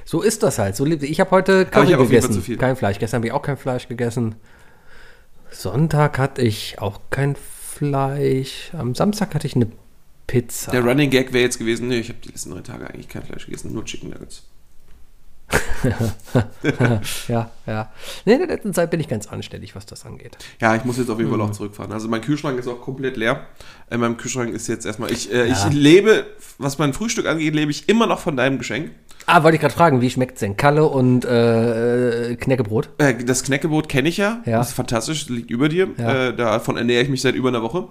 so 0.05 0.23
ist 0.23 0.43
das 0.43 0.59
halt. 0.59 0.77
So 0.77 0.85
lebt 0.85 1.03
Ich 1.03 1.21
habe 1.21 1.31
heute 1.31 1.67
Curry 1.67 1.95
gegessen. 1.97 2.33
zu 2.33 2.41
viel. 2.41 2.57
Kein 2.57 2.77
Fleisch. 2.77 2.99
Gestern 2.99 3.19
habe 3.19 3.27
ich 3.29 3.33
auch 3.33 3.43
kein 3.43 3.57
Fleisch 3.57 3.89
gegessen. 3.89 4.35
Sonntag 5.51 6.19
hatte 6.19 6.43
ich 6.43 6.79
auch 6.79 7.01
kein 7.11 7.37
Fleisch. 7.37 8.71
Am 8.77 8.95
Samstag 8.95 9.35
hatte 9.35 9.47
ich 9.47 9.57
eine 9.57 9.69
Pizza. 10.27 10.71
Der 10.73 10.83
Running 10.85 11.11
Gag 11.11 11.33
wäre 11.33 11.45
jetzt 11.45 11.59
gewesen, 11.59 11.89
nee, 11.89 11.99
ich 11.99 12.09
habe 12.11 12.19
die 12.23 12.29
letzten 12.29 12.51
drei 12.51 12.61
Tage 12.61 12.89
eigentlich 12.89 13.09
kein 13.09 13.23
Fleisch 13.23 13.47
gegessen, 13.47 13.73
nur 13.73 13.85
Chicken 13.85 14.11
Nuggets. 14.11 14.48
ja, 17.29 17.51
ja. 17.67 17.93
Nee, 18.25 18.33
in 18.35 18.39
der 18.41 18.49
letzten 18.49 18.75
Zeit 18.75 18.91
bin 18.91 19.01
ich 19.01 19.09
ganz 19.09 19.27
anständig, 19.29 19.75
was 19.75 19.87
das 19.87 20.05
angeht. 20.05 20.37
Ja, 20.61 20.75
ich 20.77 20.85
muss 20.85 20.99
jetzt 20.99 21.09
auf 21.11 21.19
jeden 21.19 21.31
Mhm. 21.31 21.37
Fall 21.39 21.49
auch 21.49 21.53
zurückfahren. 21.53 21.93
Also 21.93 22.09
mein 22.09 22.21
Kühlschrank 22.21 22.59
ist 22.59 22.69
auch 22.69 22.81
komplett 22.81 23.17
leer. 23.17 23.47
In 23.91 24.01
meinem 24.01 24.17
Kühlschrank 24.17 24.53
ist 24.55 24.67
jetzt 24.69 24.85
erstmal, 24.87 25.11
ich, 25.13 25.33
äh, 25.33 25.47
ich 25.47 25.65
lebe, 25.73 26.27
was 26.59 26.79
mein 26.79 26.93
Frühstück 26.93 27.27
angeht, 27.27 27.55
lebe 27.55 27.71
ich 27.71 27.89
immer 27.89 28.07
noch 28.07 28.19
von 28.21 28.37
deinem 28.37 28.59
Geschenk. 28.59 28.91
Ah, 29.31 29.43
wollte 29.43 29.57
ich 29.57 29.61
gerade 29.61 29.75
fragen, 29.75 30.01
wie 30.01 30.09
schmeckt's 30.09 30.41
denn? 30.41 30.57
Kalle 30.57 30.87
und 30.87 31.25
äh, 31.27 32.35
Knäckebrot? 32.41 32.89
Äh, 32.99 33.23
das 33.25 33.43
Knäckebrot 33.43 33.89
kenne 33.89 34.09
ich 34.09 34.17
ja. 34.17 34.41
Ja. 34.47 34.59
Das 34.59 34.69
ist 34.69 34.75
fantastisch, 34.75 35.29
liegt 35.29 35.51
über 35.51 35.69
dir. 35.69 35.89
Ja. 35.99 36.05
Mhm. 36.09 36.17
Äh, 36.17 36.33
davon 36.35 36.77
ernähre 36.79 37.03
ich 37.03 37.11
mich 37.11 37.21
seit 37.21 37.35
über 37.35 37.49
einer 37.51 37.63
Woche. 37.63 37.87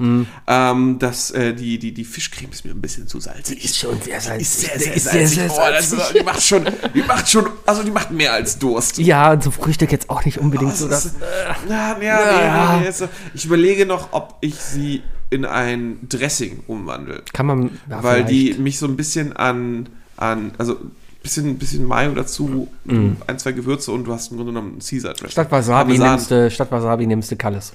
Ähm, 0.48 0.96
das, 1.00 1.30
äh, 1.32 1.54
die, 1.54 1.78
die, 1.78 1.94
die 1.94 2.06
Fischcreme 2.06 2.50
ist 2.52 2.66
mir 2.66 2.72
ein 2.72 2.82
bisschen 2.82 3.08
zu 3.08 3.20
salzig. 3.20 3.64
Ist 3.64 3.78
schon 3.78 4.02
sehr 4.02 4.20
salzig. 4.20 4.42
Ist 4.42 4.62
sehr, 4.62 4.80
sehr 4.80 4.94
Ist 4.96 5.04
salzig. 5.06 5.30
sehr, 5.30 5.52
oh, 5.52 5.72
das, 5.72 6.12
die 6.14 6.24
macht 6.24 6.42
schon, 6.44 6.66
die 6.96 7.04
macht 7.04 7.30
schon, 7.30 7.46
also 7.66 7.84
die 7.84 7.92
macht 7.92 8.10
mehr 8.12 8.34
als 8.34 8.58
Durst. 8.58 8.98
Ja, 8.98 9.32
und 9.34 9.44
zum 9.44 9.52
Frühstück 9.52 9.92
jetzt 9.92 10.10
auch 10.10 10.26
nicht 10.26 10.40
unbedingt 10.40 10.72
Das 10.72 10.80
so. 10.80 10.88
ist- 10.88 11.16
Das, 11.20 11.58
Na, 11.70 12.02
ja, 12.02 12.20
Ja. 12.20 12.74
nee, 12.76 12.80
nee, 12.80 12.86
nee, 12.88 12.92
so. 12.92 13.08
Ich 13.34 13.46
überlege 13.46 13.86
noch, 13.86 14.10
ob 14.12 14.36
ich 14.42 14.56
sie 14.56 15.04
in 15.30 15.46
ein 15.46 16.00
Dressing 16.10 16.62
umwandle. 16.68 17.22
kann 17.34 17.46
man. 17.46 17.80
Ja, 17.90 18.02
weil 18.02 18.24
die 18.24 18.46
vielleicht. 18.46 18.60
mich 18.62 18.80
so 18.80 18.88
ein 18.88 18.96
bisschen 18.96 19.36
an, 19.36 19.90
an 20.16 20.52
also 20.58 20.78
bisschen, 21.28 21.58
bisschen 21.58 21.86
Mayo 21.86 22.14
dazu, 22.14 22.68
ein, 22.88 23.40
zwei 23.40 23.52
Gewürze 23.52 23.92
und 23.92 24.06
du 24.06 24.14
hast 24.14 24.32
im 24.32 24.38
Grunde 24.38 24.54
genommen 24.54 24.72
einen 24.74 24.80
Caesar 24.80 25.14
Dressing. 25.14 25.32
Statt 25.32 25.52
Wasabi 25.52 25.98
nimmst 25.98 26.32
du, 26.32 26.50
statt 26.50 26.72
Wasabi 26.72 27.06
nimmst 27.06 27.32
du 27.32 27.36
Kalles. 27.36 27.74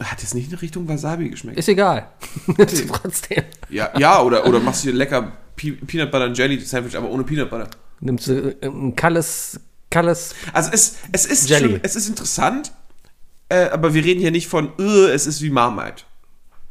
Hat 0.00 0.20
jetzt 0.20 0.34
nicht 0.34 0.50
in 0.50 0.58
Richtung 0.58 0.88
Wasabi 0.88 1.28
geschmeckt. 1.28 1.58
Ist 1.58 1.68
egal. 1.68 2.08
Trotzdem. 2.56 3.44
ja, 3.68 3.90
ja 3.96 4.20
oder, 4.22 4.46
oder 4.46 4.58
machst 4.58 4.84
du 4.84 4.90
dir 4.90 4.96
lecker 4.96 5.32
Pe 5.54 5.72
Peanut 5.72 6.10
Butter 6.10 6.24
and 6.24 6.36
Jelly 6.36 6.58
Sandwich, 6.60 6.96
aber 6.96 7.08
ohne 7.10 7.24
Peanut 7.24 7.50
Butter. 7.50 7.68
Nimmst 8.00 8.26
du 8.26 8.56
ein 8.62 8.96
Kalles, 8.96 9.60
Kalles. 9.90 10.34
Also 10.52 10.70
es, 10.72 10.96
es 11.12 11.26
ist 11.26 11.48
Jelly. 11.48 11.72
schon, 11.72 11.80
es 11.82 11.94
ist 11.94 12.08
interessant, 12.08 12.72
äh, 13.48 13.68
aber 13.68 13.94
wir 13.94 14.02
reden 14.02 14.20
hier 14.20 14.30
nicht 14.30 14.48
von, 14.48 14.72
äh, 14.78 15.10
es 15.10 15.26
ist 15.26 15.42
wie 15.42 15.50
Marmite. 15.50 16.04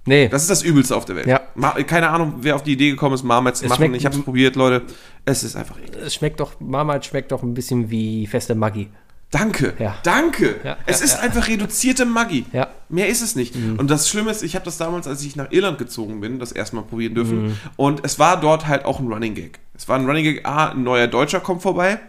Nee. 0.05 0.27
Das 0.29 0.41
ist 0.41 0.49
das 0.49 0.63
Übelste 0.63 0.95
auf 0.95 1.05
der 1.05 1.15
Welt. 1.15 1.27
Ja. 1.27 1.39
Keine 1.85 2.09
Ahnung, 2.09 2.35
wer 2.39 2.55
auf 2.55 2.63
die 2.63 2.73
Idee 2.73 2.89
gekommen 2.91 3.13
ist, 3.15 3.23
Marmite 3.23 3.57
zu 3.59 3.67
machen. 3.67 3.93
Ich 3.93 4.05
habe 4.05 4.15
es 4.17 4.23
probiert, 4.23 4.55
Leute. 4.55 4.83
Es 5.25 5.43
ist 5.43 5.55
einfach 5.55 5.77
eklig. 5.77 6.01
es 6.03 6.15
schmeckt 6.15 6.39
doch, 6.39 6.59
Marmite 6.59 7.03
schmeckt 7.07 7.31
doch 7.31 7.43
ein 7.43 7.53
bisschen 7.53 7.91
wie 7.91 8.25
feste 8.25 8.55
Maggi. 8.55 8.89
Danke, 9.29 9.73
Ja. 9.79 9.95
danke. 10.03 10.55
Ja, 10.61 10.75
es 10.85 10.99
ja, 10.99 11.05
ist 11.05 11.19
einfach 11.19 11.47
reduzierte 11.47 12.05
Maggi. 12.05 12.45
Ja. 12.51 12.67
Mehr 12.89 13.07
ist 13.07 13.21
es 13.21 13.35
nicht. 13.37 13.55
Und 13.55 13.89
das 13.89 14.09
Schlimme 14.09 14.29
ist, 14.31 14.43
ich 14.43 14.55
habe 14.55 14.65
das 14.65 14.77
damals, 14.77 15.07
als 15.07 15.23
ich 15.23 15.37
nach 15.37 15.51
Irland 15.51 15.77
gezogen 15.77 16.19
bin, 16.19 16.37
das 16.37 16.51
erste 16.51 16.75
Mal 16.75 16.81
probieren 16.81 17.15
dürfen. 17.15 17.57
Und 17.77 18.03
es 18.03 18.19
war 18.19 18.41
dort 18.41 18.67
halt 18.67 18.83
auch 18.83 18.99
ein 18.99 19.07
Running 19.07 19.33
Gag. 19.35 19.59
Es 19.73 19.87
war 19.87 19.97
ein 19.97 20.05
Running 20.05 20.23
Gag, 20.25 20.45
ah, 20.45 20.71
ein 20.71 20.83
neuer 20.83 21.07
Deutscher 21.07 21.39
kommt 21.39 21.61
vorbei, 21.61 21.99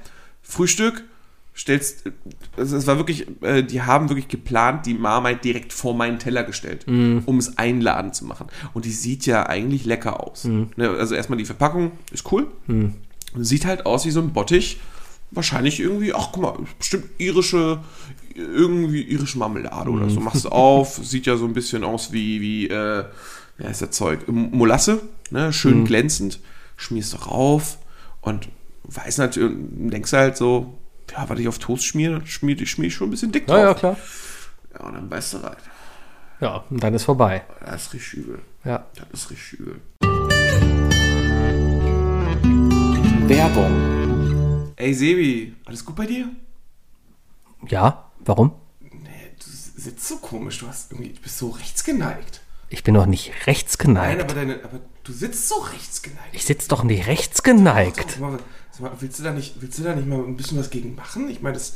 Frühstück, 0.43 1.05
stellst, 1.55 2.05
also 2.57 2.77
es 2.77 2.87
war 2.87 2.97
wirklich, 2.97 3.27
äh, 3.43 3.63
die 3.63 3.83
haben 3.83 4.09
wirklich 4.09 4.29
geplant, 4.29 4.87
die 4.87 4.95
Marmite 4.95 5.41
direkt 5.43 5.73
vor 5.73 5.95
meinen 5.95 6.19
Teller 6.19 6.45
gestellt, 6.45 6.87
um 7.27 7.37
es 7.39 7.59
einladend 7.59 8.15
zu 8.15 8.25
machen. 8.25 8.47
Und 8.73 8.85
die 8.87 8.91
sieht 8.91 9.27
ja 9.27 9.47
eigentlich 9.47 9.85
lecker 9.85 10.27
aus. 10.27 10.45
Ne, 10.77 10.89
also 10.89 11.15
erstmal 11.15 11.39
die 11.39 11.45
Verpackung 11.45 11.93
ist 12.11 12.31
cool. 12.33 12.47
Sieht 13.37 13.65
halt 13.67 13.85
aus 13.87 14.05
wie 14.07 14.11
so 14.11 14.21
ein 14.21 14.33
Bottich. 14.33 14.81
Wahrscheinlich 15.31 15.81
irgendwie, 15.81 16.13
ach 16.15 16.29
guck 16.33 16.43
mal, 16.43 16.55
bestimmt 16.79 17.05
irische, 17.19 17.81
irgendwie 18.35 19.03
irische 19.03 19.39
Marmelade 19.39 19.91
oder 19.91 20.09
so. 20.11 20.21
Machst 20.21 20.45
du 20.45 20.49
auf, 20.51 20.97
sieht 21.03 21.27
ja 21.27 21.37
so 21.37 21.45
ein 21.47 21.55
bisschen 21.55 21.85
aus 21.85 22.13
wie, 22.13 22.41
wie, 22.41 22.69
äh, 22.69 23.05
wie 23.59 23.65
heißt 23.67 23.81
das 23.83 23.91
Zeug? 23.93 24.27
Molasse, 24.29 25.01
ne? 25.31 25.53
Schön 25.53 25.85
glänzend, 25.85 26.41
schmierst 26.77 27.13
du 27.15 27.17
rauf 27.19 27.79
und 28.21 28.49
weiß 28.85 29.19
natürlich, 29.19 29.57
denkst 29.59 30.13
halt 30.13 30.37
so, 30.37 30.79
ja, 31.13 31.29
was 31.29 31.39
ich 31.39 31.49
auf 31.49 31.59
Toast 31.59 31.85
schmiere, 31.85 32.27
schmier, 32.27 32.67
schmier 32.67 32.89
ich 32.89 32.95
schon 32.95 33.09
ein 33.09 33.11
bisschen 33.11 33.33
dick 33.33 33.47
drauf. 33.47 33.59
Ja, 33.59 33.65
ja, 33.65 33.75
klar. 33.75 33.97
Ja, 34.75 34.87
und 34.87 34.95
dann 34.95 35.09
beißt 35.09 35.35
du 35.35 35.39
rein. 35.39 35.57
Ja, 36.41 36.65
und 36.71 36.83
dann 36.83 36.95
ist 36.95 37.05
vorbei. 37.05 37.45
Das 37.61 37.87
ist 37.87 37.95
richtig 37.95 38.15
übel. 38.15 38.39
Ja. 38.65 38.87
Das 38.95 39.07
ist 39.13 39.31
richtig 39.31 39.61
übel. 39.61 39.81
Werbung. 43.29 44.73
Ey, 44.77 44.95
Sebi, 44.95 45.55
alles 45.65 45.85
gut 45.85 45.97
bei 45.97 46.07
dir? 46.07 46.29
Ja, 47.69 48.11
warum? 48.21 48.53
Du 48.91 49.81
sitzt 49.81 50.09
so 50.09 50.17
komisch, 50.17 50.59
du 50.59 50.69
hast 50.69 50.93
irgendwie, 50.93 51.13
du 51.13 51.21
bist 51.21 51.39
so 51.39 51.51
rechtsgeneigt. 51.51 52.41
Ich 52.69 52.83
bin 52.85 52.95
doch 52.95 53.07
nicht 53.07 53.47
rechts 53.47 53.79
geneigt. 53.79 54.19
Nein, 54.19 54.25
aber, 54.25 54.35
deine, 54.35 54.65
aber 54.65 54.81
du 55.05 55.13
sitzt 55.13 55.49
so 55.49 55.57
rechtsgeneigt. 55.57 56.29
ich 56.33 56.45
sitze 56.45 56.69
doch 56.69 56.85
nicht 56.85 57.07
rechts 57.07 57.43
geneigt. 57.43 58.13
Sag 58.13 58.21
mal, 58.21 58.39
sag 58.71 58.81
mal, 58.81 58.91
willst, 59.01 59.19
du 59.19 59.23
da 59.25 59.33
nicht, 59.33 59.61
willst 59.61 59.79
du 59.79 59.83
da 59.83 59.95
nicht 59.95 60.07
mal 60.09 60.19
ein 60.21 60.37
bisschen 60.37 60.59
was 60.59 60.71
gegen 60.71 60.95
machen? 60.95 61.29
Ich 61.29 61.43
meine, 61.43 61.55
das, 61.55 61.75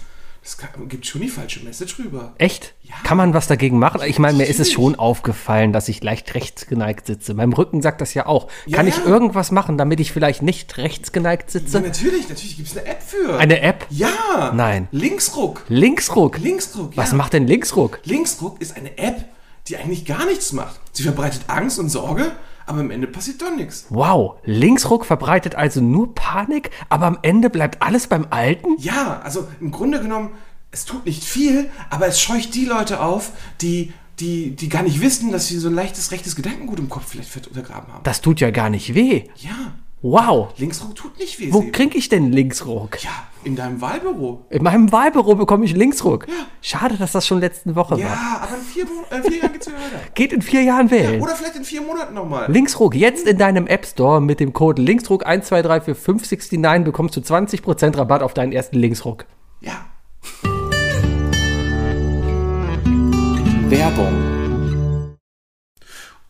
kann- 0.58 0.88
gibt 0.88 1.06
schon 1.06 1.22
die 1.22 1.28
falsche 1.28 1.60
Message 1.64 1.98
rüber. 1.98 2.34
Echt? 2.38 2.74
Ja. 2.82 2.94
Kann 3.02 3.16
man 3.16 3.34
was 3.34 3.48
dagegen 3.48 3.78
machen? 3.80 4.00
Ich 4.06 4.20
meine, 4.20 4.38
mir 4.38 4.44
ist 4.46 4.60
es 4.60 4.70
schon 4.70 4.94
aufgefallen, 4.94 5.72
dass 5.72 5.88
ich 5.88 6.02
leicht 6.04 6.34
rechtsgeneigt 6.34 7.06
sitze. 7.06 7.34
Mein 7.34 7.52
Rücken 7.52 7.82
sagt 7.82 8.00
das 8.00 8.14
ja 8.14 8.26
auch. 8.26 8.48
Ja, 8.64 8.76
Kann 8.76 8.86
ja. 8.86 8.94
ich 8.96 9.04
irgendwas 9.04 9.50
machen, 9.50 9.76
damit 9.76 9.98
ich 9.98 10.12
vielleicht 10.12 10.42
nicht 10.42 10.76
rechtsgeneigt 10.78 11.50
sitze? 11.50 11.80
natürlich, 11.80 12.28
natürlich 12.28 12.56
gibt 12.56 12.68
es 12.68 12.76
eine 12.76 12.86
App 12.86 13.02
für. 13.02 13.38
Eine 13.38 13.60
App? 13.60 13.86
Ja. 13.90 14.52
Nein. 14.54 14.86
Linksruck. 14.92 15.64
Linksruck. 15.68 16.38
Linksruck, 16.38 16.96
Was 16.96 17.12
macht 17.12 17.32
denn 17.32 17.48
Linksruck? 17.48 17.98
Linksruck 18.04 18.60
ist 18.60 18.76
eine 18.76 18.96
App, 18.98 19.24
die 19.66 19.76
eigentlich 19.76 20.04
gar 20.04 20.26
nichts 20.26 20.52
macht. 20.52 20.80
Sie 20.92 21.02
verbreitet 21.02 21.42
Angst 21.48 21.80
und 21.80 21.88
Sorge, 21.88 22.30
aber 22.66 22.80
am 22.80 22.90
Ende 22.90 23.06
passiert 23.06 23.40
doch 23.40 23.54
nichts. 23.54 23.86
Wow, 23.90 24.38
Linksruck 24.44 25.06
verbreitet 25.06 25.54
also 25.54 25.80
nur 25.80 26.14
Panik, 26.14 26.70
aber 26.88 27.06
am 27.06 27.18
Ende 27.22 27.48
bleibt 27.48 27.80
alles 27.82 28.08
beim 28.08 28.26
Alten? 28.30 28.76
Ja, 28.78 29.20
also 29.22 29.48
im 29.60 29.70
Grunde 29.70 30.00
genommen, 30.00 30.30
es 30.72 30.84
tut 30.84 31.06
nicht 31.06 31.24
viel, 31.24 31.70
aber 31.90 32.06
es 32.06 32.20
scheucht 32.20 32.54
die 32.54 32.66
Leute 32.66 33.00
auf, 33.00 33.32
die, 33.60 33.92
die, 34.18 34.56
die 34.56 34.68
gar 34.68 34.82
nicht 34.82 35.00
wissen, 35.00 35.32
dass 35.32 35.46
sie 35.46 35.58
so 35.58 35.68
ein 35.68 35.74
leichtes 35.74 36.10
rechtes 36.10 36.36
Gedankengut 36.36 36.78
im 36.78 36.88
Kopf 36.88 37.06
vielleicht 37.08 37.30
fett 37.30 37.46
untergraben 37.46 37.92
haben. 37.92 38.02
Das 38.02 38.20
tut 38.20 38.40
ja 38.40 38.50
gar 38.50 38.68
nicht 38.68 38.94
weh. 38.94 39.24
Ja, 39.36 39.74
Wow. 40.08 40.50
Linksruck 40.56 40.94
tut 40.94 41.18
nicht 41.18 41.40
weh. 41.40 41.52
Wo 41.52 41.60
Sebi. 41.60 41.72
krieg 41.72 41.94
ich 41.96 42.08
denn 42.08 42.30
Linksruck? 42.30 43.02
Ja, 43.02 43.10
in 43.42 43.56
deinem 43.56 43.80
Wahlbüro. 43.80 44.44
In 44.50 44.62
meinem 44.62 44.92
Wahlbüro 44.92 45.34
bekomme 45.34 45.64
ich 45.64 45.74
Linksruck. 45.74 46.26
Schade, 46.62 46.96
dass 46.96 47.10
das 47.10 47.26
schon 47.26 47.40
letzte 47.40 47.74
Woche 47.74 47.92
war. 47.92 47.98
Ja, 47.98 48.40
aber 48.42 48.56
in 48.56 48.62
vier, 48.62 48.84
äh, 48.84 49.22
vier 49.22 49.38
Jahren 49.38 49.52
geht's 49.52 49.66
wieder 49.66 49.78
weiter. 49.78 50.00
Geht 50.14 50.32
in 50.32 50.42
vier 50.42 50.62
Jahren 50.62 50.92
wählen. 50.92 51.20
Oder 51.20 51.34
vielleicht 51.34 51.56
in 51.56 51.64
vier 51.64 51.80
Monaten 51.82 52.14
nochmal. 52.14 52.50
Linksruck, 52.50 52.94
jetzt 52.94 53.26
in 53.26 53.36
deinem 53.36 53.66
App 53.66 53.84
Store 53.84 54.20
mit 54.20 54.38
dem 54.38 54.52
Code 54.52 54.80
Linksruck 54.80 55.26
1234 55.26 56.84
bekommst 56.84 57.16
du 57.16 57.20
20% 57.20 57.96
Rabatt 57.98 58.22
auf 58.22 58.32
deinen 58.32 58.52
ersten 58.52 58.76
Linksruck. 58.76 59.26
Ja. 59.60 59.86
Werbung. 63.68 64.35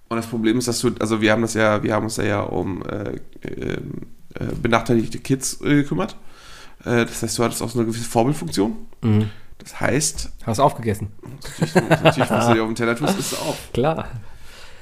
Und 0.08 0.16
das 0.18 0.26
Problem 0.26 0.58
ist, 0.58 0.68
dass 0.68 0.80
du, 0.80 0.90
also 1.00 1.20
wir 1.20 1.32
haben 1.32 1.42
das 1.42 1.54
ja, 1.54 1.82
wir 1.82 1.92
haben 1.94 2.04
uns 2.04 2.16
ja 2.16 2.40
um 2.42 2.82
äh, 2.84 3.18
ähm, 3.42 3.92
äh, 4.34 4.44
benachteiligte 4.62 5.18
Kids 5.18 5.60
äh, 5.62 5.74
gekümmert. 5.76 6.16
Äh, 6.84 7.06
das 7.06 7.22
heißt, 7.22 7.38
du 7.38 7.44
hattest 7.44 7.62
auch 7.62 7.70
so 7.70 7.78
eine 7.80 7.88
gewisse 7.88 8.04
Vorbildfunktion. 8.08 8.76
Das 9.58 9.80
heißt, 9.80 10.30
Hast 10.44 10.58
du 10.58 10.62
aufgegessen? 10.62 11.08
natürlich, 11.88 12.30
was 12.30 12.46
du 12.48 12.54
dir 12.54 12.62
auf 12.62 12.68
dem 12.68 12.74
Teller 12.76 12.94
tust, 12.96 13.18
ist 13.18 13.34
auch 13.34 13.56
Klar. 13.72 14.08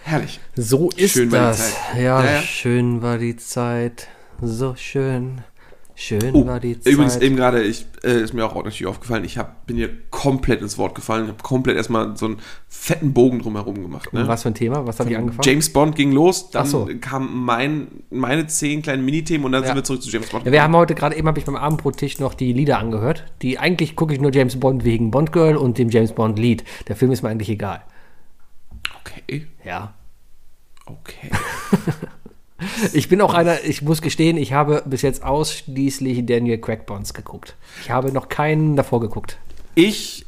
herrlich. 0.02 0.40
So 0.56 0.90
ist 0.90 1.12
Schön 1.12 1.30
war 1.32 1.52
die 1.52 1.58
das. 1.58 1.58
Zeit. 1.74 2.02
Ja, 2.02 2.22
Ja, 2.24 2.32
ja. 2.32 2.42
schön 2.42 3.00
war 3.02 3.16
die 3.18 3.36
Zeit. 3.36 4.08
So 4.42 4.74
schön. 4.76 5.40
Schön 5.96 6.34
Oh, 6.34 6.44
war 6.44 6.58
die 6.58 6.78
Zeit. 6.80 6.92
übrigens 6.92 7.16
eben 7.18 7.36
gerade, 7.36 7.62
ich, 7.62 7.86
äh, 8.02 8.20
ist 8.20 8.34
mir 8.34 8.44
auch 8.44 8.54
natürlich 8.56 8.86
aufgefallen, 8.86 9.24
ich 9.24 9.38
hab, 9.38 9.64
bin 9.66 9.76
hier 9.76 9.90
komplett 10.10 10.60
ins 10.60 10.76
Wort 10.76 10.96
gefallen. 10.96 11.24
Ich 11.26 11.30
habe 11.30 11.42
komplett 11.42 11.76
erstmal 11.76 12.16
so 12.16 12.26
einen 12.26 12.38
fetten 12.68 13.12
Bogen 13.14 13.38
drumherum 13.38 13.74
gemacht. 13.80 14.12
Ne? 14.12 14.26
Was 14.26 14.42
für 14.42 14.48
ein 14.48 14.54
Thema? 14.54 14.86
Was 14.88 14.98
hat 14.98 15.08
die 15.08 15.16
angefangen? 15.16 15.42
James 15.48 15.72
Bond 15.72 15.94
ging 15.94 16.10
los, 16.10 16.50
dann 16.50 16.66
so. 16.66 16.88
kamen 17.00 17.30
mein, 17.44 17.86
meine 18.10 18.46
zehn 18.48 18.82
kleinen 18.82 19.04
Minithemen 19.04 19.44
und 19.46 19.52
dann 19.52 19.62
Ja. 19.62 19.68
sind 19.68 19.76
wir 19.76 19.84
zurück 19.84 20.02
zu 20.02 20.10
James 20.10 20.28
Bond. 20.30 20.44
Ja, 20.46 20.50
wir 20.52 20.62
haben 20.64 20.74
heute 20.74 20.96
gerade 20.96 21.16
eben, 21.16 21.28
habe 21.28 21.38
ich 21.38 21.44
beim 21.44 21.54
Abendbrottisch 21.56 22.18
noch 22.18 22.34
die 22.34 22.52
Lieder 22.52 22.78
angehört. 22.78 23.24
Die 23.42 23.60
eigentlich 23.60 23.94
gucke 23.94 24.12
ich 24.14 24.20
nur 24.20 24.32
James 24.34 24.58
Bond 24.58 24.84
wegen 24.84 25.12
Bond 25.12 25.30
Girl 25.32 25.56
und 25.56 25.78
dem 25.78 25.90
James 25.90 26.12
Bond 26.12 26.38
Lied. 26.40 26.64
Der 26.88 26.96
Film 26.96 27.12
ist 27.12 27.22
mir 27.22 27.28
eigentlich 27.28 27.50
egal. 27.50 27.82
okay, 29.00 29.46
Ja. 29.64 29.94
okay. 30.86 31.30
Ich 32.92 33.08
bin 33.08 33.20
auch 33.20 33.34
einer, 33.34 33.62
ich 33.64 33.82
muss 33.82 34.02
gestehen, 34.02 34.36
ich 34.36 34.52
habe 34.52 34.82
bis 34.86 35.02
jetzt 35.02 35.22
ausschließlich 35.22 36.24
Daniel 36.26 36.58
Craig 36.58 36.86
Bonds 36.86 37.14
geguckt. 37.14 37.54
Ich 37.82 37.90
habe 37.90 38.12
noch 38.12 38.28
keinen 38.28 38.76
davor 38.76 39.00
geguckt. 39.00 39.38
Ich 39.74 40.26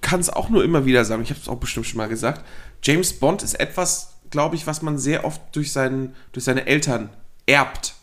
kann 0.00 0.20
es 0.20 0.30
auch 0.30 0.48
nur 0.48 0.64
immer 0.64 0.84
wieder 0.84 1.04
sagen, 1.04 1.22
ich 1.22 1.30
habe 1.30 1.40
es 1.40 1.48
auch 1.48 1.56
bestimmt 1.58 1.86
schon 1.86 1.98
mal 1.98 2.08
gesagt. 2.08 2.44
James 2.82 3.12
Bond 3.12 3.42
ist 3.42 3.54
etwas, 3.54 4.14
glaube 4.30 4.56
ich, 4.56 4.66
was 4.66 4.82
man 4.82 4.98
sehr 4.98 5.24
oft 5.24 5.40
durch, 5.52 5.72
seinen, 5.72 6.14
durch 6.32 6.44
seine 6.44 6.66
Eltern 6.66 7.10
erbt. 7.46 7.94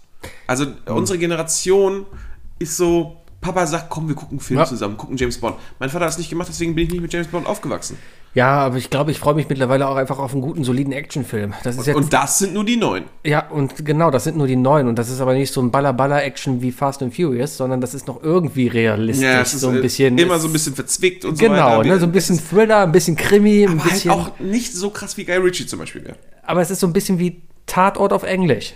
Also 0.47 0.65
unsere 0.85 1.17
Generation 1.17 2.05
ist 2.59 2.77
so, 2.77 3.17
Papa 3.41 3.65
sagt, 3.67 3.89
komm, 3.89 4.07
wir 4.07 4.15
gucken 4.15 4.33
einen 4.37 4.39
Film 4.41 4.59
Ja. 4.59 4.65
zusammen, 4.65 4.97
gucken 4.97 5.17
James 5.17 5.37
Bond. 5.37 5.55
Mein 5.79 5.89
Vater 5.89 6.05
hat 6.05 6.11
es 6.11 6.17
nicht 6.17 6.29
gemacht, 6.29 6.49
deswegen 6.49 6.75
bin 6.75 6.85
ich 6.85 6.91
nicht 6.91 7.01
mit 7.01 7.11
James 7.13 7.27
Bond 7.27 7.47
aufgewachsen. 7.47 7.97
Ja, 8.35 8.59
aber 8.59 8.77
ich 8.77 8.91
glaube, 8.91 9.09
ich 9.09 9.17
freue 9.19 9.33
mich 9.33 9.49
mittlerweile 9.49 9.87
auch 9.87 9.95
einfach 9.95 10.19
auf 10.19 10.33
einen 10.33 10.41
guten, 10.41 10.63
soliden 10.63 10.93
Actionfilm. 10.93 11.53
Das 11.63 11.77
ist 11.77 11.87
jetzt, 11.87 11.95
Und 11.95 12.13
das 12.13 12.37
sind 12.37 12.53
nur 12.53 12.63
die 12.63 12.77
neuen. 12.77 13.05
ja, 13.25 13.47
und 13.49 13.83
genau, 13.83 14.11
das 14.11 14.23
sind 14.25 14.37
nur 14.37 14.45
die 14.45 14.55
neuen. 14.55 14.87
Und 14.87 14.97
das 14.99 15.09
ist 15.09 15.19
aber 15.19 15.33
nicht 15.33 15.51
so 15.51 15.61
ein 15.61 15.71
Baller-Baller-Action 15.71 16.61
wie 16.61 16.71
Fast 16.71 17.01
and 17.01 17.15
Furious, 17.15 17.57
sondern 17.57 17.81
das 17.81 17.95
ist 17.95 18.05
noch 18.07 18.21
irgendwie 18.21 18.67
realistisch. 18.67 19.25
es 19.27 19.53
ist 19.55 19.61
so 19.61 19.69
ein 19.69 19.77
äh, 19.77 19.81
bisschen. 19.81 20.17
immer 20.19 20.35
es- 20.35 20.43
so 20.43 20.47
ein 20.47 20.53
bisschen 20.53 20.75
verzwickt 20.75 21.25
und 21.25 21.39
Genau, 21.39 21.55
so 21.55 21.77
weiter. 21.79 21.89
ne, 21.89 21.99
so 21.99 22.05
ein 22.05 22.11
bisschen 22.11 22.39
Thriller, 22.39 22.81
ein 22.83 22.91
bisschen 22.91 23.15
Krimi, 23.15 23.63
ein 23.65 23.71
aber 23.73 23.83
halt 23.85 23.93
bisschen. 23.93 24.11
auch 24.11 24.39
nicht 24.39 24.73
so 24.73 24.91
krass 24.91 25.17
wie 25.17 25.25
Guy 25.25 25.37
Ritchie 25.37 25.65
zum 25.65 25.79
Beispiel 25.79 26.03
wäre. 26.05 26.15
aber 26.43 26.61
es 26.61 26.69
ist 26.69 26.81
so 26.81 26.87
ein 26.87 26.93
bisschen 26.93 27.17
wie 27.17 27.41
Tatort 27.65 28.13
auf 28.13 28.21
Englisch. 28.23 28.73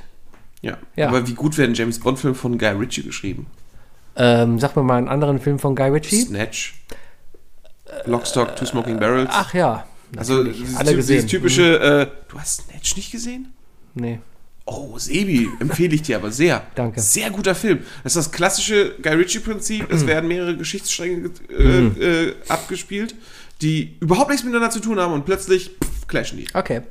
Ja. 0.62 0.78
Ja. 0.96 1.10
Aber 1.10 1.28
wie 1.28 1.34
gut 1.36 1.58
wäre 1.60 1.70
ein 1.70 1.76
James 1.76 2.00
Bond-Film 2.00 2.34
von 2.36 2.58
Guy 2.58 2.70
Ritchie 2.70 3.04
geschrieben? 3.04 3.46
Ähm, 4.16 4.60
sag 4.60 4.76
mir 4.76 4.84
mal 4.84 4.98
einen 4.98 5.10
anderen 5.10 5.40
Film 5.40 5.60
von 5.60 5.76
Guy 5.76 5.90
Ritchie. 5.90 6.22
Snatch. 6.22 6.74
Lockstock, 8.06 8.56
Two 8.56 8.66
Smoking 8.66 9.00
Barrels. 9.00 9.30
Ach 9.32 9.54
ja. 9.54 9.86
also 10.18 10.44
dieses, 10.44 10.76
alle 10.76 10.96
gesehen. 10.96 11.16
dieses 11.18 11.32
typische, 11.32 11.80
äh, 11.80 12.08
du 12.30 12.40
hast 12.40 12.64
Snatch 12.70 12.96
nicht 12.96 13.12
gesehen? 13.12 13.54
Nee. 13.94 14.20
Oh, 14.66 14.98
Sebi, 14.98 15.50
empfehle 15.60 15.94
ich 15.94 16.04
dir 16.04 16.18
aber 16.18 16.32
sehr. 16.32 16.64
Danke. 16.76 17.02
Sehr 17.02 17.30
guter 17.32 17.54
Film. 17.54 17.80
Das 18.04 18.16
ist 18.16 18.28
das 18.28 18.32
klassische 18.32 18.96
Guy 19.02 19.14
Ritchie-Prinzip. 19.14 19.90
Mhm. 19.90 19.96
Es 19.96 20.08
werden 20.08 20.28
mehrere 20.28 20.56
Geschichtsstränge 20.56 21.32
äh, 21.50 21.88
äh, 21.88 22.36
abgespielt, 22.48 23.16
die 23.62 23.98
überhaupt 24.00 24.30
nichts 24.30 24.44
miteinander 24.46 24.72
zu 24.72 24.80
tun 24.80 25.00
haben 25.00 25.14
und 25.14 25.26
plötzlich 25.26 25.72
pff, 25.84 26.08
clashen 26.08 26.38
die. 26.38 26.48
Okay. 26.54 26.82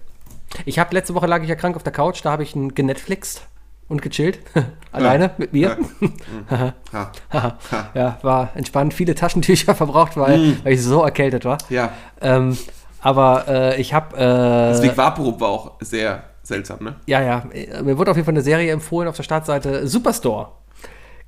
Ich 0.66 0.78
habe 0.78 0.94
letzte 0.94 1.14
Woche 1.14 1.26
lag 1.26 1.42
ich 1.42 1.48
ja 1.48 1.54
krank 1.54 1.76
auf 1.76 1.82
der 1.82 1.92
Couch, 1.92 2.20
da 2.22 2.30
habe 2.30 2.42
ich 2.42 2.54
ein 2.54 2.74
genetflixt 2.74 3.42
und 3.92 4.02
gechillt. 4.02 4.40
Alleine 4.92 5.30
mit 5.38 5.52
mir. 5.52 5.76
Ja, 7.94 8.18
war 8.22 8.50
entspannt, 8.54 8.92
viele 8.94 9.14
Taschentücher 9.14 9.74
verbraucht, 9.74 10.16
weil, 10.16 10.56
weil 10.64 10.72
ich 10.72 10.82
so 10.82 11.02
erkältet 11.02 11.44
war. 11.44 11.58
Ja, 11.70 11.92
Ähm, 12.20 12.56
aber 13.00 13.44
äh, 13.48 13.80
ich 13.80 13.94
habe. 13.94 14.16
Äh, 14.16 14.72
deswegen 14.72 14.96
Vaporub 14.96 15.40
war 15.40 15.48
auch 15.48 15.72
sehr 15.80 16.24
seltsam, 16.42 16.78
ne? 16.82 16.96
ja, 17.06 17.22
ja, 17.22 17.44
mir 17.82 17.98
wurde 17.98 18.10
auf 18.10 18.16
jeden 18.16 18.24
Fall 18.24 18.34
eine 18.34 18.42
Serie 18.42 18.72
empfohlen 18.72 19.08
auf 19.08 19.16
der 19.16 19.22
Startseite 19.22 19.86
Superstore. 19.86 20.52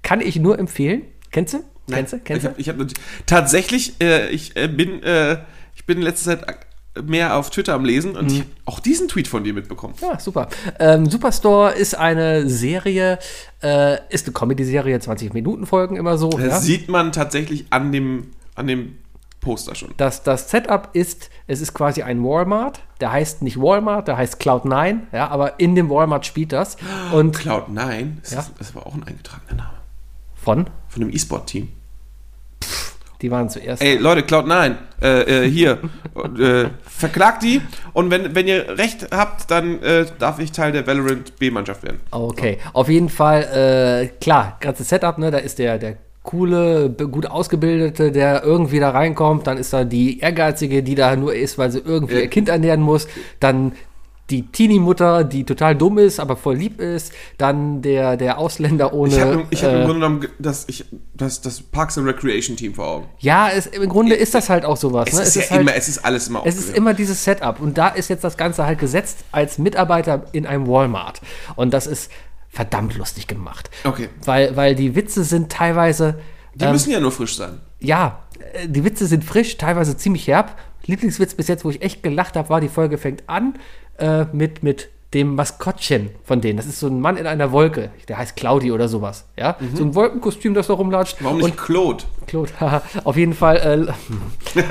Kann 0.02 0.20
ich 0.20 0.36
nur 0.36 0.58
empfehlen. 0.58 1.02
Kennst 1.30 1.54
du? 1.54 1.58
Kennst 1.90 2.12
du? 2.12 2.18
Kennst 2.18 2.46
ich 2.56 2.66
du? 2.66 2.72
hab, 2.72 2.80
ich 2.80 2.94
hab, 2.94 3.26
tatsächlich, 3.26 4.00
äh, 4.00 4.28
ich 4.28 4.56
äh, 4.56 4.68
bin, 4.68 5.02
äh, 5.02 5.38
ich 5.74 5.86
bin 5.86 5.98
in 5.98 6.04
letzter 6.04 6.38
Zeit 6.38 6.46
mehr 7.02 7.36
auf 7.36 7.50
Twitter 7.50 7.74
am 7.74 7.84
Lesen 7.84 8.12
Mhm. 8.12 8.16
und 8.18 8.32
ich 8.32 8.40
hab 8.40 8.46
auch 8.66 8.80
diesen 8.80 9.08
Tweet 9.08 9.26
von 9.28 9.42
dir 9.44 9.52
mitbekommen. 9.54 9.94
Ja, 10.00 10.18
super. 10.20 10.48
Ähm, 10.78 11.06
Superstore 11.10 11.72
ist 11.72 11.94
eine 11.96 12.48
Serie, 12.48 13.18
äh, 13.62 13.98
ist 14.10 14.26
eine 14.26 14.32
Comedy-Serie, 14.34 15.00
20 15.00 15.34
Minuten 15.34 15.66
Folgen 15.66 15.96
immer 15.96 16.18
so. 16.18 16.30
Das 16.30 16.40
Ja? 16.40 16.60
sieht 16.60 16.88
man 16.88 17.12
tatsächlich 17.12 17.66
an 17.70 17.90
dem, 17.92 18.30
an 18.54 18.66
dem 18.68 18.98
Poster 19.40 19.74
schon. 19.74 19.92
Das, 19.98 20.22
das 20.22 20.50
Setup 20.50 20.88
ist, 20.94 21.28
es 21.46 21.60
ist 21.60 21.74
quasi 21.74 22.02
ein 22.02 22.22
Walmart. 22.24 22.80
Der 23.00 23.12
heißt 23.12 23.42
nicht 23.42 23.60
Walmart, 23.60 24.08
der 24.08 24.16
heißt 24.16 24.40
Cloud9, 24.40 25.00
ja, 25.12 25.28
aber 25.28 25.60
in 25.60 25.74
dem 25.74 25.90
Walmart 25.90 26.24
spielt 26.24 26.52
das. 26.52 26.76
Und 27.12 27.36
Cloud9, 27.36 28.20
das, 28.22 28.30
Ja. 28.32 28.40
ist, 28.40 28.52
das 28.58 28.74
war 28.74 28.86
auch 28.86 28.94
ein 28.94 29.02
eingetragener 29.02 29.54
Name. 29.56 29.70
von, 30.34 30.66
Von 30.88 31.02
einem 31.02 31.12
E-Sport-Team. 31.12 31.68
Die 33.22 33.30
waren 33.30 33.48
zuerst. 33.48 33.82
Ey, 33.82 33.96
Leute, 33.96 34.22
Cloud9, 34.22 34.74
äh, 35.02 35.44
äh, 35.44 35.50
hier, 35.50 35.78
äh, 36.38 36.66
verklagt 36.88 37.42
die. 37.42 37.60
Und 37.92 38.10
wenn, 38.10 38.34
wenn 38.34 38.46
ihr 38.46 38.76
recht 38.78 39.08
habt, 39.10 39.50
dann 39.50 39.82
äh, 39.82 40.06
darf 40.18 40.38
ich 40.38 40.52
Teil 40.52 40.72
der 40.72 40.86
Valorant 40.86 41.36
B-Mannschaft 41.38 41.82
werden. 41.82 42.00
Okay, 42.10 42.58
auf 42.72 42.88
jeden 42.88 43.08
Fall, 43.08 43.42
äh, 44.12 44.18
klar, 44.22 44.56
ganzes 44.60 44.88
Setup, 44.88 45.18
ne, 45.18 45.30
da 45.30 45.38
ist 45.38 45.58
der, 45.58 45.78
der 45.78 45.96
coole, 46.22 46.88
gut 46.90 47.26
ausgebildete, 47.26 48.10
der 48.10 48.42
irgendwie 48.44 48.80
da 48.80 48.90
reinkommt, 48.90 49.46
dann 49.46 49.58
ist 49.58 49.72
da 49.74 49.84
die 49.84 50.20
ehrgeizige, 50.20 50.82
die 50.82 50.94
da 50.94 51.14
nur 51.16 51.34
ist, 51.34 51.58
weil 51.58 51.70
sie 51.70 51.80
irgendwie 51.80 52.14
Ja. 52.14 52.20
ihr 52.20 52.28
Kind 52.28 52.48
ernähren 52.48 52.80
muss, 52.80 53.06
dann 53.40 53.72
die 54.30 54.46
Teenie-Mutter, 54.50 55.22
die 55.22 55.44
total 55.44 55.76
dumm 55.76 55.98
ist, 55.98 56.18
aber 56.18 56.36
voll 56.36 56.56
lieb 56.56 56.80
ist, 56.80 57.12
dann 57.36 57.82
der, 57.82 58.16
der 58.16 58.38
Ausländer 58.38 58.94
ohne. 58.94 59.12
Ich 59.14 59.20
habe 59.20 59.46
ich 59.50 59.62
hab 59.62 59.70
äh, 59.72 59.74
im 59.80 59.84
Grunde 59.84 59.94
genommen 59.94 60.20
ge- 60.22 60.30
das, 60.38 60.64
ich, 60.66 60.86
das, 61.12 61.42
das 61.42 61.60
Parks 61.60 61.98
and 61.98 62.06
Recreation 62.06 62.56
Team 62.56 62.74
vor 62.74 62.86
Augen. 62.86 63.06
ja, 63.18 63.50
es, 63.50 63.66
im 63.66 63.86
Grunde 63.88 64.14
ist 64.14 64.34
das 64.34 64.48
halt 64.48 64.64
auch 64.64 64.78
sowas. 64.78 65.08
Es 65.08 65.14
ne? 65.16 65.22
ist, 65.22 65.34
ja 65.36 65.42
halt, 65.50 65.60
immer, 65.60 65.74
es 65.74 65.88
ist 65.88 65.98
alles 66.04 66.28
immer 66.28 66.42
Es 66.46 66.56
ist 66.56 66.74
immer 66.74 66.94
dieses 66.94 67.22
Setup 67.22 67.60
und 67.60 67.76
da 67.76 67.88
ist 67.88 68.08
jetzt 68.08 68.24
das 68.24 68.38
Ganze 68.38 68.64
halt 68.64 68.78
gesetzt 68.78 69.24
als 69.30 69.58
Mitarbeiter 69.58 70.24
in 70.32 70.46
einem 70.46 70.66
Walmart 70.66 71.20
und 71.56 71.74
das 71.74 71.86
ist 71.86 72.10
verdammt 72.48 72.96
lustig 72.96 73.26
gemacht. 73.26 73.68
Okay. 73.84 74.08
Weil, 74.24 74.56
weil 74.56 74.74
die 74.74 74.94
Witze 74.94 75.24
sind 75.24 75.52
teilweise, 75.52 76.18
Die 76.54 76.64
ähm, 76.64 76.72
müssen 76.72 76.90
ja 76.92 77.00
nur 77.00 77.12
frisch 77.12 77.36
sein. 77.36 77.60
ja, 77.80 78.20
äh, 78.54 78.68
die 78.68 78.84
Witze 78.84 79.06
sind 79.06 79.22
frisch, 79.22 79.58
teilweise 79.58 79.96
ziemlich 79.98 80.28
herb. 80.28 80.56
Lieblingswitz 80.86 81.34
bis 81.34 81.48
jetzt, 81.48 81.64
wo 81.64 81.70
ich 81.70 81.82
echt 81.82 82.02
gelacht 82.02 82.36
habe, 82.36 82.48
war, 82.48 82.60
die 82.60 82.68
Folge 82.68 82.98
fängt 82.98 83.28
an 83.28 83.54
äh, 83.98 84.24
mit, 84.32 84.62
mit 84.62 84.88
dem 85.14 85.36
Maskottchen 85.36 86.10
von 86.24 86.40
denen. 86.40 86.56
Das 86.56 86.66
ist 86.66 86.80
so 86.80 86.88
ein 86.88 87.00
Mann 87.00 87.16
in 87.16 87.26
einer 87.26 87.52
Wolke. 87.52 87.90
Der 88.08 88.18
heißt 88.18 88.34
Claudi 88.34 88.72
oder 88.72 88.88
sowas. 88.88 89.26
Ja, 89.38 89.56
so 89.74 89.84
ein 89.84 89.94
Wolkenkostüm, 89.94 90.54
das 90.54 90.66
da 90.66 90.74
rumlatscht. 90.74 91.18
Warum 91.20 91.38
nicht 91.38 91.56
Claude? 91.56 92.02
Claude, 92.26 92.50
haha. 92.58 92.82
auf 93.04 93.16
jeden 93.16 93.32
Fall, 93.32 93.86
äh, 94.56 94.62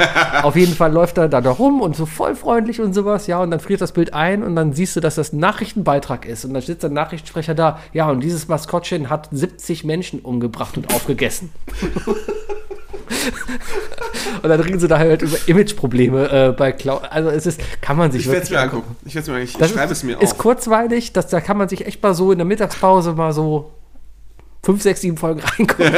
auf 0.44 0.58
jeden 0.58 0.74
Fall 0.74 0.92
läuft 0.92 1.18
er 1.18 1.30
da, 1.30 1.40
da 1.40 1.52
rum 1.52 1.82
und 1.82 1.96
so 1.96 2.06
voll 2.06 2.36
freundlich 2.36 2.82
und 2.82 2.94
sowas, 2.94 3.28
ja, 3.28 3.42
und 3.42 3.52
dann 3.52 3.62
friert 3.62 3.80
das 3.80 3.94
Bild 3.94 4.14
ein 4.14 4.44
und 4.44 4.56
dann 4.56 4.74
siehst 4.74 4.96
du, 4.96 5.00
dass 5.00 5.16
das 5.16 5.32
ein 5.32 5.40
Nachrichtenbeitrag 5.40 6.26
ist 6.26 6.44
und 6.44 6.54
dann 6.54 6.62
sitzt 6.62 6.84
der 6.84 6.90
Nachrichtensprecher 6.90 7.56
da, 7.56 7.80
ja, 7.94 8.10
und 8.10 8.22
dieses 8.22 8.48
Maskottchen 8.48 9.10
hat 9.10 9.30
70 9.32 9.86
Menschen 9.86 10.20
umgebracht 10.20 10.76
und 10.78 10.94
aufgegessen. 10.94 11.52
und 14.42 14.50
dann 14.50 14.60
reden 14.60 14.80
sie 14.80 14.88
da 14.88 14.98
halt 14.98 15.22
über 15.22 15.38
Imageprobleme 15.46 16.32
äh, 16.32 16.52
bei 16.52 16.72
Claude. 16.72 17.12
Also 17.12 17.30
es 17.30 17.46
ist, 17.46 17.62
kann 17.82 17.98
man 17.98 18.12
sich 18.12 18.26
Ich 18.26 18.32
werde 18.32 18.44
es 18.44 18.50
mir 18.50 18.60
angucken. 18.60 18.96
Ich 19.06 19.16
werde 19.16 19.32
es 19.32 19.36
mir 19.36 19.42
ich 19.42 19.58
das 19.58 19.72
schreibe 19.72 19.92
ist, 19.92 20.00
es 20.00 20.04
mir 20.04 20.22
ist 20.22 20.34
auf. 20.34 20.38
kurzweilig, 20.38 21.14
das, 21.14 21.28
da 21.28 21.42
kann 21.42 21.58
man 21.58 21.70
sich 21.70 21.86
echt 21.86 22.02
mal 22.02 22.14
so 22.14 22.32
in 22.32 22.38
der 22.38 22.46
Mittagspause 22.46 23.14
mal 23.14 23.34
so 23.34 23.72
fünf, 24.64 24.82
sechs, 24.82 25.02
sieben 25.02 25.18
Folgen 25.18 25.42
reingucken. 25.58 25.94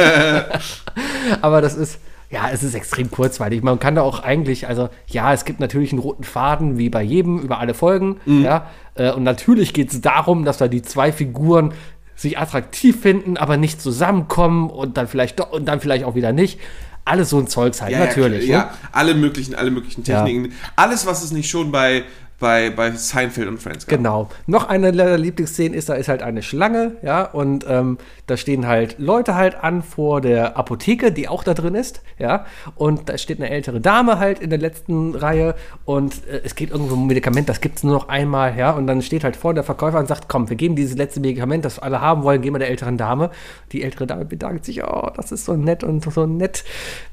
Aber 1.40 1.60
das 1.60 1.74
ist, 1.74 1.98
ja, 2.30 2.50
es 2.52 2.62
ist 2.62 2.74
extrem 2.74 3.10
kurzweilig. 3.10 3.62
Man 3.62 3.78
kann 3.78 3.94
da 3.94 4.02
auch 4.02 4.20
eigentlich, 4.20 4.66
also 4.66 4.88
ja, 5.06 5.32
es 5.32 5.44
gibt 5.44 5.60
natürlich 5.60 5.92
einen 5.92 6.00
roten 6.00 6.24
Faden, 6.24 6.76
wie 6.76 6.90
bei 6.90 7.02
jedem, 7.02 7.38
über 7.38 7.58
alle 7.58 7.74
Folgen. 7.74 8.16
Mhm. 8.26 8.42
Ja, 8.42 8.66
äh, 8.94 9.12
und 9.12 9.22
natürlich 9.22 9.72
geht 9.72 9.92
es 9.92 10.00
darum, 10.00 10.44
dass 10.44 10.58
da 10.58 10.66
die 10.68 10.82
zwei 10.82 11.12
Figuren 11.12 11.72
sich 12.16 12.38
attraktiv 12.38 13.00
finden, 13.00 13.36
aber 13.36 13.56
nicht 13.56 13.80
zusammenkommen 13.80 14.70
und 14.70 14.96
dann 14.96 15.06
vielleicht 15.06 15.38
doch 15.38 15.52
und 15.52 15.66
dann 15.66 15.80
vielleicht 15.80 16.04
auch 16.04 16.14
wieder 16.14 16.32
nicht. 16.32 16.58
Alles 17.04 17.30
so 17.30 17.38
ein 17.38 17.46
Zeugs 17.46 17.80
halt, 17.82 17.92
Ja, 17.92 18.00
natürlich. 18.00 18.46
Ja, 18.48 18.58
ne? 18.58 18.64
ja, 18.64 18.70
alle 18.90 19.14
möglichen, 19.14 19.54
alle 19.54 19.70
möglichen 19.70 20.02
Ja. 20.04 20.24
Techniken. 20.24 20.52
Alles, 20.74 21.06
was 21.06 21.22
es 21.22 21.30
nicht 21.30 21.48
schon 21.48 21.70
bei, 21.70 22.02
bei, 22.38 22.70
bei 22.70 22.90
Seinfeld 22.92 23.48
und 23.48 23.62
Friends 23.62 23.86
gab. 23.86 23.98
Genau. 23.98 24.28
Noch 24.46 24.68
eine 24.68 24.92
der 24.92 25.18
Lieblingsszenen 25.18 25.76
ist, 25.76 25.88
da 25.88 25.94
ist 25.94 26.08
halt 26.08 26.22
eine 26.22 26.42
Schlange, 26.42 26.96
ja, 27.02 27.24
und 27.24 27.64
ähm, 27.68 27.98
da 28.26 28.36
stehen 28.36 28.66
halt 28.66 28.96
Leute 28.98 29.34
halt 29.34 29.56
an 29.62 29.82
vor 29.82 30.20
der 30.20 30.56
Apotheke, 30.56 31.12
die 31.12 31.28
auch 31.28 31.44
da 31.44 31.54
drin 31.54 31.74
ist, 31.74 32.02
ja, 32.18 32.46
und 32.74 33.08
da 33.08 33.16
steht 33.16 33.38
eine 33.38 33.50
ältere 33.50 33.80
Dame 33.80 34.18
halt 34.18 34.40
in 34.40 34.50
der 34.50 34.58
letzten 34.58 35.14
Reihe 35.14 35.54
und 35.84 36.26
äh, 36.26 36.40
es 36.44 36.54
geht 36.54 36.70
irgendwo 36.70 36.94
um 36.94 37.04
ein 37.04 37.06
Medikament, 37.06 37.48
das 37.48 37.60
gibt 37.60 37.78
es 37.78 37.84
nur 37.84 37.94
noch 37.94 38.08
einmal, 38.08 38.56
ja, 38.56 38.72
und 38.72 38.86
dann 38.86 39.02
steht 39.02 39.24
halt 39.24 39.36
vor 39.36 39.54
der 39.54 39.64
Verkäufer 39.64 39.98
und 39.98 40.08
sagt, 40.08 40.28
komm, 40.28 40.48
wir 40.50 40.56
geben 40.56 40.76
dieses 40.76 40.96
letzte 40.96 41.20
Medikament, 41.20 41.64
das 41.64 41.78
alle 41.78 42.00
haben 42.00 42.22
wollen, 42.22 42.42
geben 42.42 42.56
wir 42.56 42.60
der 42.60 42.68
älteren 42.68 42.98
Dame. 42.98 43.30
Die 43.72 43.82
ältere 43.82 44.06
Dame 44.06 44.24
bedankt 44.24 44.64
sich, 44.64 44.84
oh, 44.84 45.10
das 45.16 45.32
ist 45.32 45.44
so 45.44 45.54
nett 45.54 45.84
und 45.84 46.04
so 46.04 46.26
nett. 46.26 46.64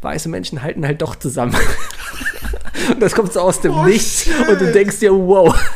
Weiße 0.01 0.29
Menschen 0.29 0.62
halten 0.62 0.86
halt 0.86 1.01
doch 1.01 1.15
zusammen. 1.15 1.55
und 2.91 3.01
das 3.01 3.13
kommt 3.13 3.33
so 3.33 3.41
aus 3.41 3.62
dem 3.62 3.73
Oh, 3.73 3.83
Nichts 3.86 4.27
und 4.49 4.59
du 4.59 4.71
denkst 4.71 4.99
dir, 4.99 5.12
wow. 5.17 5.56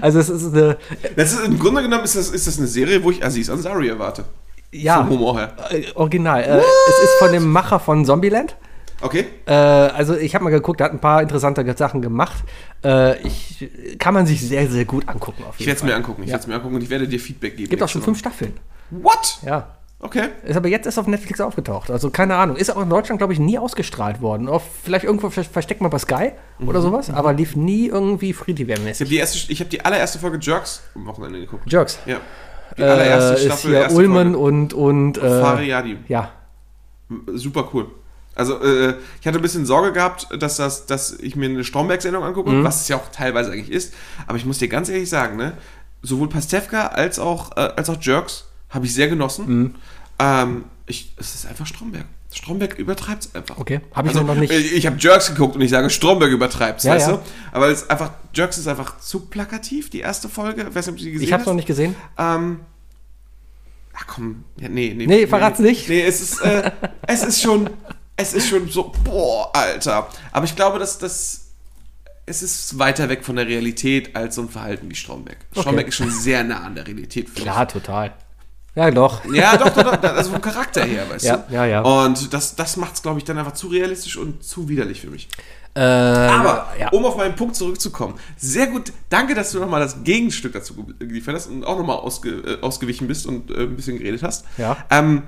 Also 0.00 0.20
es 0.20 0.28
ist 0.28 0.54
eine, 0.54 0.76
Das 1.16 1.32
ist, 1.32 1.44
Im 1.44 1.58
Grunde 1.58 1.82
genommen 1.82 2.04
ist 2.04 2.16
das, 2.16 2.28
ist 2.30 2.46
das 2.46 2.58
eine 2.58 2.66
Serie, 2.66 3.02
wo 3.02 3.10
ich 3.10 3.24
Aziz 3.24 3.50
Ansari 3.50 3.88
erwarte. 3.88 4.24
ja, 4.72 4.98
Vom 4.98 5.10
Humor 5.10 5.38
her. 5.38 5.54
äh, 5.70 5.84
original. 5.94 6.42
Äh, 6.42 6.58
es 6.58 7.04
ist 7.04 7.18
von 7.18 7.32
dem 7.32 7.50
Macher 7.50 7.80
von 7.80 8.04
Zombieland. 8.04 8.56
Okay? 9.00 9.26
Äh, 9.46 9.52
also 9.52 10.16
ich 10.16 10.34
habe 10.34 10.44
mal 10.44 10.50
geguckt, 10.50 10.80
der 10.80 10.86
hat 10.86 10.92
ein 10.92 11.00
paar 11.00 11.20
interessante 11.20 11.64
Sachen 11.76 12.00
gemacht. 12.00 12.36
Äh, 12.84 13.20
ich, 13.26 13.68
kann 13.98 14.14
man 14.14 14.26
sich 14.26 14.40
sehr, 14.40 14.68
sehr 14.70 14.84
gut 14.84 15.08
angucken 15.08 15.44
auf 15.48 15.56
Ich 15.58 15.66
werde 15.66 15.78
es 15.78 15.84
mir 15.84 15.94
angucken. 15.94 16.22
Ich 16.22 16.28
werde 16.28 16.40
es 16.40 16.46
mir 16.46 16.54
angucken 16.54 16.76
und 16.76 16.82
ich 16.82 16.90
werde 16.90 17.06
dir 17.08 17.20
Feedback 17.20 17.56
geben. 17.56 17.68
Gibt 17.68 17.82
auch 17.82 17.88
schon 17.88 18.02
fünf 18.02 18.18
Staffeln. 18.18 18.54
What? 18.90 19.38
Ja. 19.44 19.76
Okay. 20.06 20.28
Ist 20.44 20.56
aber 20.56 20.68
jetzt 20.68 20.86
erst 20.86 20.98
auf 20.98 21.06
Netflix 21.06 21.40
aufgetaucht. 21.40 21.90
Also 21.90 22.10
keine 22.10 22.36
Ahnung. 22.36 22.56
Ist 22.56 22.74
auch 22.74 22.80
in 22.82 22.88
Deutschland, 22.90 23.18
glaube 23.18 23.32
ich, 23.32 23.38
nie 23.38 23.58
ausgestrahlt 23.58 24.20
worden. 24.20 24.48
Auf, 24.48 24.62
vielleicht 24.84 25.04
irgendwo 25.04 25.30
ver- 25.30 25.44
versteckt 25.44 25.80
man 25.80 25.90
bei 25.90 25.98
Sky 25.98 26.32
oder 26.64 26.80
sowas, 26.80 27.10
aber 27.10 27.32
lief 27.32 27.56
nie 27.56 27.86
irgendwie 27.88 28.32
free 28.32 28.52
Ich 28.52 28.60
habe 28.60 29.04
die, 29.10 29.20
hab 29.22 29.70
die 29.70 29.84
allererste 29.84 30.18
Folge 30.18 30.38
Jerks 30.40 30.82
am 30.94 31.06
Wochenende 31.06 31.40
geguckt. 31.40 31.70
Jerks. 31.70 31.98
Ja. 32.06 32.18
Die 32.76 32.82
Äh, 32.82 32.84
allererste 32.86 33.34
ist 33.34 33.44
Staffel. 33.46 33.70
hier 33.70 33.80
erste 33.80 33.98
Ullman 33.98 34.32
Folge. 34.34 34.38
und, 34.38 34.74
und 34.74 35.18
äh, 35.18 35.20
Fariadi. 35.40 35.98
ja. 36.08 36.30
Super 37.34 37.68
cool. 37.72 37.86
Also, 38.34 38.60
äh, 38.62 38.94
ich 39.20 39.26
hatte 39.26 39.38
ein 39.38 39.42
bisschen 39.42 39.64
Sorge 39.64 39.92
gehabt, 39.92 40.28
dass, 40.38 40.56
das, 40.56 40.86
dass 40.86 41.12
ich 41.20 41.36
mir 41.36 41.46
eine 41.48 41.64
Stromberg-Sendung 41.64 42.22
angucke, 42.22 42.50
Mhm. 42.50 42.64
was 42.64 42.82
es 42.82 42.88
ja 42.88 42.96
auch 42.96 43.08
teilweise 43.12 43.50
eigentlich 43.52 43.70
ist. 43.70 43.94
Aber 44.26 44.36
ich 44.36 44.44
muss 44.44 44.58
dir 44.58 44.68
ganz 44.68 44.88
ehrlich 44.88 45.08
sagen, 45.08 45.36
ne, 45.36 45.52
sowohl 46.02 46.28
Pastewka 46.28 46.88
als 46.88 47.18
auch, 47.18 47.56
äh, 47.56 47.60
als 47.76 47.88
auch 47.88 47.96
Jerks 48.00 48.44
habe 48.68 48.84
ich 48.84 48.92
sehr 48.94 49.08
genossen. 49.08 49.46
Mhm. 49.48 49.74
Ähm, 50.18 50.64
ich, 50.86 51.12
es 51.18 51.34
ist 51.34 51.46
einfach 51.46 51.66
Stromberg. 51.66 52.04
Stromberg 52.32 52.78
übertreibt 52.78 53.24
es 53.24 53.34
einfach. 53.34 53.56
Okay, 53.58 53.80
habe 53.94 54.08
ich 54.08 54.14
Also, 54.14 54.26
noch 54.26 54.34
nicht. 54.34 54.52
äh, 54.52 54.58
Ich 54.58 54.86
habe 54.86 54.96
Jerks 54.98 55.28
geguckt 55.28 55.54
und 55.56 55.62
ich 55.62 55.70
sage, 55.70 55.88
Stromberg 55.90 56.30
übertreibt 56.30 56.82
Ja, 56.84 56.92
weißt 56.94 57.08
ja. 57.08 57.12
du? 57.16 57.22
Aber 57.52 57.68
es 57.68 57.82
ist 57.82 57.90
einfach, 57.90 58.10
Jerks 58.34 58.58
ist 58.58 58.66
einfach 58.68 58.98
zu 59.00 59.20
plakativ, 59.20 59.88
die 59.90 60.00
erste 60.00 60.28
Folge. 60.28 60.66
Ich 60.68 60.74
weiß 60.74 60.86
nicht, 60.86 60.92
ob 60.94 60.98
du 60.98 61.04
die 61.04 61.12
gesehen 61.12 61.26
Ich 61.26 61.32
habe 61.32 61.40
hast. 61.42 61.46
noch 61.46 61.54
nicht 61.54 61.66
gesehen. 61.66 61.94
Ähm, 62.18 62.60
ach 63.94 64.06
komm, 64.06 64.44
ja, 64.58 64.68
nee, 64.68 64.92
nee. 64.94 65.06
Nee, 65.06 65.26
verrat's 65.26 65.60
nicht. 65.60 65.88
Nee, 65.88 66.02
es 66.02 66.20
ist, 66.20 66.40
äh, 66.42 66.70
es 67.06 67.22
ist 67.22 67.40
schon, 67.40 67.70
es 68.16 68.34
ist 68.34 68.48
schon 68.48 68.68
so, 68.68 68.92
boah, 69.04 69.50
Alter. 69.54 70.08
Aber 70.32 70.44
ich 70.44 70.54
glaube, 70.56 70.78
dass 70.78 70.98
das, 70.98 71.46
es 72.26 72.42
ist 72.42 72.78
weiter 72.78 73.08
weg 73.08 73.24
von 73.24 73.36
der 73.36 73.46
Realität 73.46 74.14
als 74.14 74.34
so 74.34 74.42
ein 74.42 74.48
Verhalten 74.50 74.90
wie 74.90 74.94
Stromberg. 74.94 75.38
Stromberg 75.52 75.88
ist 75.88 75.94
schon 75.94 76.10
sehr 76.10 76.44
nah 76.44 76.60
an 76.64 76.74
der 76.74 76.86
Realität. 76.86 77.26
finde 77.30 77.42
Klar, 77.42 77.68
total. 77.68 78.12
Ja, 78.76 78.90
doch. 78.90 79.24
Ja, 79.32 79.56
doch, 79.56 79.70
doch, 79.70 79.96
doch, 79.96 80.14
also 80.14 80.30
vom 80.32 80.40
Charakter 80.42 80.84
her, 80.84 81.06
weißt 81.08 81.24
Ja, 81.24 81.36
du? 81.38 81.54
ja, 81.54 81.64
ja. 81.64 81.80
Und 81.80 82.32
das, 82.32 82.54
das 82.56 82.76
macht 82.76 82.94
es, 82.94 83.02
glaube 83.02 83.18
ich, 83.18 83.24
dann 83.24 83.38
einfach 83.38 83.54
zu 83.54 83.68
realistisch 83.68 84.16
und 84.18 84.44
zu 84.44 84.68
widerlich 84.68 85.00
für 85.00 85.08
mich. 85.08 85.28
Äh, 85.74 85.80
Aber, 85.80 86.68
ja. 86.78 86.88
um 86.90 87.04
auf 87.04 87.16
meinen 87.16 87.36
Punkt 87.36 87.56
zurückzukommen, 87.56 88.14
sehr 88.36 88.66
gut, 88.66 88.92
danke, 89.10 89.34
dass 89.34 89.52
du 89.52 89.58
nochmal 89.60 89.80
das 89.80 90.04
Gegenstück 90.04 90.52
dazu 90.52 90.74
geliefert 90.98 91.34
hast 91.34 91.48
und 91.48 91.64
auch 91.64 91.78
nochmal 91.78 91.96
ausge, 91.96 92.30
äh, 92.30 92.60
ausgewichen 92.62 93.08
bist 93.08 93.26
und 93.26 93.50
äh, 93.50 93.62
ein 93.64 93.76
bisschen 93.76 93.98
geredet 93.98 94.22
hast. 94.22 94.44
Ja. 94.58 94.76
Ähm, 94.90 95.22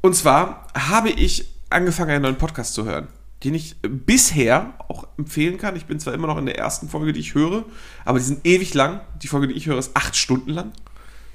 und 0.00 0.14
zwar 0.14 0.66
habe 0.74 1.10
ich 1.10 1.48
angefangen, 1.70 2.10
einen 2.10 2.22
neuen 2.22 2.36
Podcast 2.36 2.74
zu 2.74 2.84
hören, 2.84 3.08
den 3.44 3.54
ich 3.54 3.76
bisher 3.82 4.72
auch 4.88 5.06
empfehlen 5.18 5.58
kann. 5.58 5.76
Ich 5.76 5.86
bin 5.86 6.00
zwar 6.00 6.14
immer 6.14 6.26
noch 6.28 6.38
in 6.38 6.46
der 6.46 6.58
ersten 6.58 6.88
Folge, 6.88 7.12
die 7.12 7.20
ich 7.20 7.34
höre, 7.34 7.64
aber 8.04 8.18
die 8.18 8.24
sind 8.24 8.46
ewig 8.46 8.74
lang. 8.74 9.00
Die 9.22 9.28
Folge, 9.28 9.48
die 9.48 9.54
ich 9.54 9.66
höre, 9.66 9.78
ist 9.78 9.94
acht 9.94 10.16
Stunden 10.16 10.50
lang, 10.50 10.72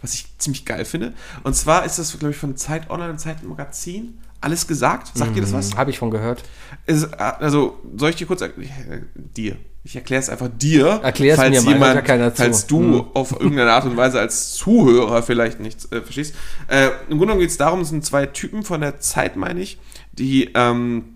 was 0.03 0.13
ich 0.13 0.25
ziemlich 0.37 0.65
geil 0.65 0.85
finde. 0.85 1.13
Und 1.43 1.55
zwar 1.55 1.85
ist 1.85 1.97
das, 1.97 2.17
glaube 2.19 2.31
ich, 2.31 2.37
von 2.37 2.55
Zeit 2.55 2.89
Online 2.91 3.11
und 3.11 3.19
Zeit 3.19 3.41
Magazin. 3.43 4.19
Alles 4.41 4.67
gesagt? 4.67 5.11
Sagt 5.15 5.35
dir 5.35 5.41
das 5.41 5.53
was? 5.53 5.75
Habe 5.77 5.89
ich 5.89 5.97
von 5.97 6.11
gehört. 6.11 6.43
Es, 6.85 7.11
also, 7.13 7.79
soll 7.95 8.09
ich 8.09 8.17
dir 8.17 8.27
kurz 8.27 8.41
erklären? 8.41 9.07
Dir. 9.15 9.55
Ich 9.85 9.95
erkläre 9.95 10.21
es 10.21 10.29
einfach 10.29 10.49
dir. 10.49 10.99
Erklär's 11.01 11.37
falls 11.37 11.51
mir 11.51 11.61
mal, 11.61 11.73
jemand, 11.73 11.95
hört 11.95 12.07
ja 12.07 12.31
falls 12.31 12.67
du 12.67 12.79
Hm. 12.79 13.05
auf 13.13 13.31
irgendeine 13.31 13.71
Art 13.71 13.85
und 13.85 13.95
Weise 13.97 14.19
als 14.19 14.53
Zuhörer 14.53 15.23
vielleicht 15.23 15.59
nichts 15.61 15.89
äh, 15.91 16.01
verstehst. 16.01 16.35
Äh, 16.67 16.87
Im 16.87 16.91
Grunde 17.17 17.25
genommen 17.25 17.39
geht 17.39 17.49
es 17.49 17.57
darum, 17.57 17.81
es 17.81 17.89
sind 17.89 18.05
zwei 18.05 18.25
Typen 18.25 18.63
von 18.63 18.81
der 18.81 18.99
Zeit, 18.99 19.37
meine 19.37 19.61
ich, 19.61 19.77
die 20.11 20.49
ähm, 20.55 21.15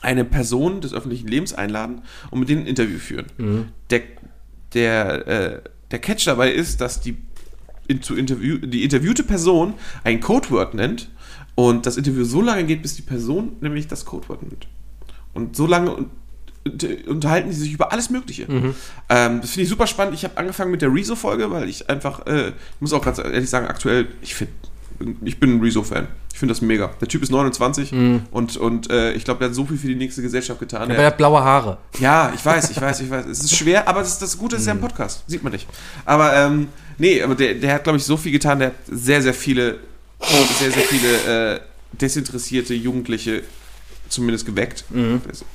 eine 0.00 0.24
Person 0.24 0.80
des 0.80 0.92
öffentlichen 0.92 1.28
Lebens 1.28 1.54
einladen 1.54 2.02
und 2.30 2.40
mit 2.40 2.48
denen 2.48 2.62
ein 2.62 2.66
Interview 2.66 2.98
führen. 2.98 3.26
Mhm. 3.38 3.68
Der, 3.90 4.00
der, 4.74 5.26
äh, 5.26 5.60
der 5.90 5.98
Catch 5.98 6.26
dabei 6.26 6.50
ist, 6.50 6.80
dass 6.80 7.00
die, 7.00 7.16
zu 8.00 8.14
Interview, 8.16 8.58
die 8.58 8.82
interviewte 8.84 9.22
Person 9.22 9.74
ein 10.04 10.20
Codewort 10.20 10.74
nennt 10.74 11.08
und 11.54 11.86
das 11.86 11.96
Interview 11.96 12.24
so 12.24 12.40
lange 12.40 12.64
geht, 12.64 12.82
bis 12.82 12.96
die 12.96 13.02
Person 13.02 13.52
nämlich 13.60 13.86
das 13.88 14.04
Codewort 14.04 14.42
nennt. 14.42 14.66
Und 15.34 15.56
so 15.56 15.66
lange 15.66 15.94
un- 15.96 16.10
unter- 16.66 16.88
unterhalten 17.08 17.50
die 17.50 17.56
sich 17.56 17.72
über 17.72 17.92
alles 17.92 18.08
Mögliche. 18.10 18.50
Mhm. 18.50 18.74
Ähm, 19.08 19.40
das 19.40 19.50
finde 19.50 19.64
ich 19.64 19.68
super 19.68 19.86
spannend. 19.86 20.14
Ich 20.14 20.24
habe 20.24 20.36
angefangen 20.38 20.70
mit 20.70 20.80
der 20.82 20.92
Rezo-Folge, 20.92 21.50
weil 21.50 21.68
ich 21.68 21.88
einfach, 21.90 22.26
äh, 22.26 22.48
ich 22.48 22.54
muss 22.80 22.92
auch 22.92 23.02
ganz 23.04 23.18
ehrlich 23.18 23.50
sagen, 23.50 23.66
aktuell, 23.66 24.08
ich 24.22 24.34
finde, 24.34 24.52
ich 25.24 25.38
bin 25.40 25.56
ein 25.56 25.60
Rezo-Fan. 25.60 26.06
Ich 26.32 26.38
finde 26.38 26.52
das 26.52 26.62
mega. 26.62 26.88
Der 27.00 27.06
Typ 27.06 27.22
ist 27.22 27.30
29 27.30 27.92
und, 28.32 28.56
und 28.56 28.90
äh, 28.90 29.12
ich 29.12 29.24
glaube, 29.24 29.38
der 29.38 29.48
hat 29.48 29.54
so 29.54 29.64
viel 29.64 29.76
für 29.76 29.86
die 29.86 29.94
nächste 29.94 30.20
Gesellschaft 30.22 30.58
getan. 30.58 30.82
Aber 30.82 30.94
er 30.96 31.06
hat 31.06 31.16
blaue 31.16 31.40
Haare. 31.42 31.78
ja, 32.00 32.32
ich 32.34 32.44
weiß, 32.44 32.70
ich 32.70 32.80
weiß, 32.80 33.00
ich 33.00 33.10
weiß. 33.10 33.26
Es 33.26 33.40
ist 33.40 33.54
schwer, 33.56 33.86
aber 33.86 34.00
das, 34.00 34.18
das 34.18 34.36
Gute 34.36 34.56
ist 34.56 34.66
ja 34.66 34.74
Mhm. 34.74 34.80
ein 34.80 34.88
Podcast. 34.88 35.22
Sieht 35.28 35.44
man 35.44 35.52
nicht. 35.52 35.68
Aber, 36.04 36.34
ähm, 36.34 36.68
nee, 36.98 37.22
aber 37.22 37.34
der, 37.34 37.54
der 37.54 37.74
hat, 37.74 37.84
glaube 37.84 37.98
ich, 37.98 38.04
so 38.04 38.16
viel 38.16 38.32
getan. 38.32 38.58
Der 38.58 38.68
hat 38.68 38.74
sehr, 38.86 39.22
sehr 39.22 39.34
viele, 39.34 39.78
sehr, 40.58 40.70
sehr 40.70 40.82
viele 40.84 41.54
äh, 41.56 41.60
desinteressierte 41.92 42.74
Jugendliche 42.74 43.42
zumindest 44.08 44.46
geweckt. 44.46 44.84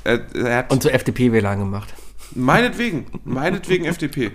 Er, 0.04 0.22
er 0.36 0.64
Mhm. 0.64 0.70
Und 0.70 0.82
zur 0.84 0.94
FDP-WLAN 0.94 1.60
gemacht. 1.60 1.94
meinetwegen, 2.36 3.06
meinetwegen 3.26 3.86
FDP. 3.86 4.32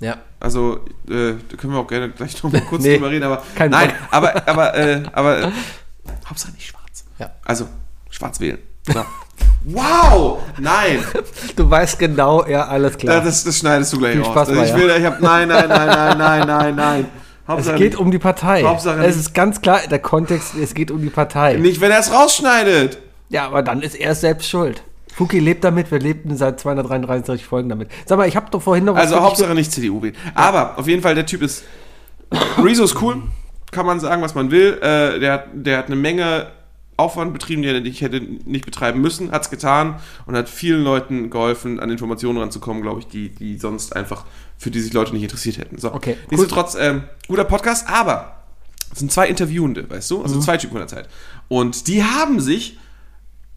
Ja. 0.00 0.18
Also, 0.40 0.84
äh, 1.08 1.34
da 1.48 1.56
können 1.58 1.72
wir 1.74 1.80
auch 1.80 1.86
gerne 1.86 2.08
gleich 2.10 2.42
noch 2.42 2.50
mal 2.50 2.62
kurz 2.62 2.82
Nee, 2.82 2.94
drüber 2.94 3.10
reden, 3.10 3.24
aber 3.24 3.44
kein 3.54 3.70
nein, 3.70 3.88
Bock. 3.90 3.96
aber, 4.10 4.48
aber, 4.48 4.74
äh, 4.74 5.02
aber 5.12 5.42
äh, 5.42 5.50
Hauptsache 6.26 6.52
nicht 6.52 6.66
schwarz. 6.66 7.04
Ja. 7.18 7.34
Also, 7.44 7.68
schwarz 8.10 8.40
wählen. 8.40 8.58
So. 8.86 9.04
wow! 9.64 10.38
Nein! 10.58 11.00
Du 11.56 11.68
weißt 11.68 11.98
genau, 11.98 12.46
ja, 12.46 12.66
alles 12.66 12.92
Ja, 12.94 12.98
klar. 12.98 13.20
das, 13.22 13.44
das 13.44 13.58
schneidest 13.58 13.92
du 13.92 13.98
gleich 13.98 14.12
Viel 14.12 14.22
raus. 14.22 14.30
Spaß 14.32 14.48
Also 14.50 14.62
ich 14.62 14.74
will, 14.74 14.90
ich 14.98 15.04
hab, 15.04 15.20
nein, 15.20 15.48
nein, 15.48 15.68
nein, 15.68 15.86
nein, 15.88 16.18
nein, 16.18 16.46
nein, 16.46 16.74
nein. 16.76 17.06
es 17.44 17.48
Hauptsache 17.48 17.76
geht 17.76 17.92
nicht. 17.92 17.98
um 18.00 18.10
die 18.10 18.18
Partei. 18.18 18.62
Hauptsache 18.62 19.04
es 19.04 19.16
ist 19.16 19.34
ganz 19.34 19.60
klar, 19.60 19.80
der 19.90 19.98
Kontext, 19.98 20.54
es 20.54 20.72
geht 20.74 20.90
um 20.90 21.02
die 21.02 21.10
Partei. 21.10 21.54
nicht, 21.54 21.80
wenn 21.80 21.90
er 21.90 21.98
es 22.00 22.12
rausschneidet. 22.12 22.98
Ja, 23.28 23.46
aber 23.46 23.62
dann 23.62 23.82
ist 23.82 23.94
er 23.94 24.14
selbst 24.14 24.48
schuld. 24.48 24.82
Fuki 25.14 25.38
lebt 25.40 25.64
damit, 25.64 25.90
wir 25.90 25.98
lebten 25.98 26.36
seit 26.36 26.60
233 26.60 27.44
Folgen 27.44 27.68
damit. 27.68 27.90
Sag 28.06 28.16
mal, 28.18 28.26
ich 28.28 28.36
habe 28.36 28.46
doch 28.50 28.62
vorhin 28.62 28.84
noch 28.84 28.96
Also 28.96 29.14
für 29.14 29.20
dich 29.20 29.28
Hauptsache 29.28 29.54
nicht 29.54 29.72
CDU 29.72 30.00
wählen. 30.02 30.16
Aber 30.34 30.78
auf 30.78 30.86
jeden 30.86 31.02
Fall, 31.02 31.14
der 31.14 31.26
Typ 31.26 31.42
ist. 31.42 31.64
Rezo 32.62 32.84
ist 32.84 33.00
cool. 33.02 33.22
Kann 33.72 33.86
man 33.86 34.00
sagen, 34.00 34.22
was 34.22 34.34
man 34.34 34.50
will. 34.50 34.78
Äh, 34.80 35.18
der, 35.20 35.44
der 35.52 35.78
hat 35.78 35.86
eine 35.86 35.96
Menge 35.96 36.46
Aufwand 37.00 37.32
betrieben, 37.32 37.62
den 37.62 37.74
er 37.74 37.80
nicht 37.80 38.00
hätte 38.00 38.20
nicht 38.20 38.64
betreiben 38.64 39.00
müssen, 39.00 39.32
hat 39.32 39.42
es 39.42 39.50
getan 39.50 39.98
und 40.26 40.36
hat 40.36 40.48
vielen 40.48 40.84
Leuten 40.84 41.30
geholfen, 41.30 41.80
an 41.80 41.90
Informationen 41.90 42.38
ranzukommen, 42.38 42.82
glaube 42.82 43.00
ich, 43.00 43.06
die, 43.08 43.30
die 43.30 43.58
sonst 43.58 43.96
einfach, 43.96 44.24
für 44.58 44.70
die 44.70 44.80
sich 44.80 44.92
Leute 44.92 45.12
nicht 45.12 45.22
interessiert 45.22 45.58
hätten. 45.58 45.78
So. 45.78 45.92
Okay, 45.92 46.12
cool. 46.16 46.26
Nichtsdestotrotz, 46.30 46.76
ähm, 46.78 47.02
guter 47.26 47.44
Podcast, 47.44 47.88
aber 47.88 48.36
es 48.92 48.98
sind 49.00 49.10
zwei 49.10 49.28
Interviewende, 49.28 49.88
weißt 49.88 50.10
du? 50.10 50.22
Also 50.22 50.36
Mhm. 50.36 50.40
zwei 50.42 50.56
Typen 50.56 50.72
von 50.72 50.80
der 50.80 50.88
Zeit. 50.88 51.08
Und 51.48 51.86
die 51.88 52.02
haben 52.04 52.40
sich 52.40 52.78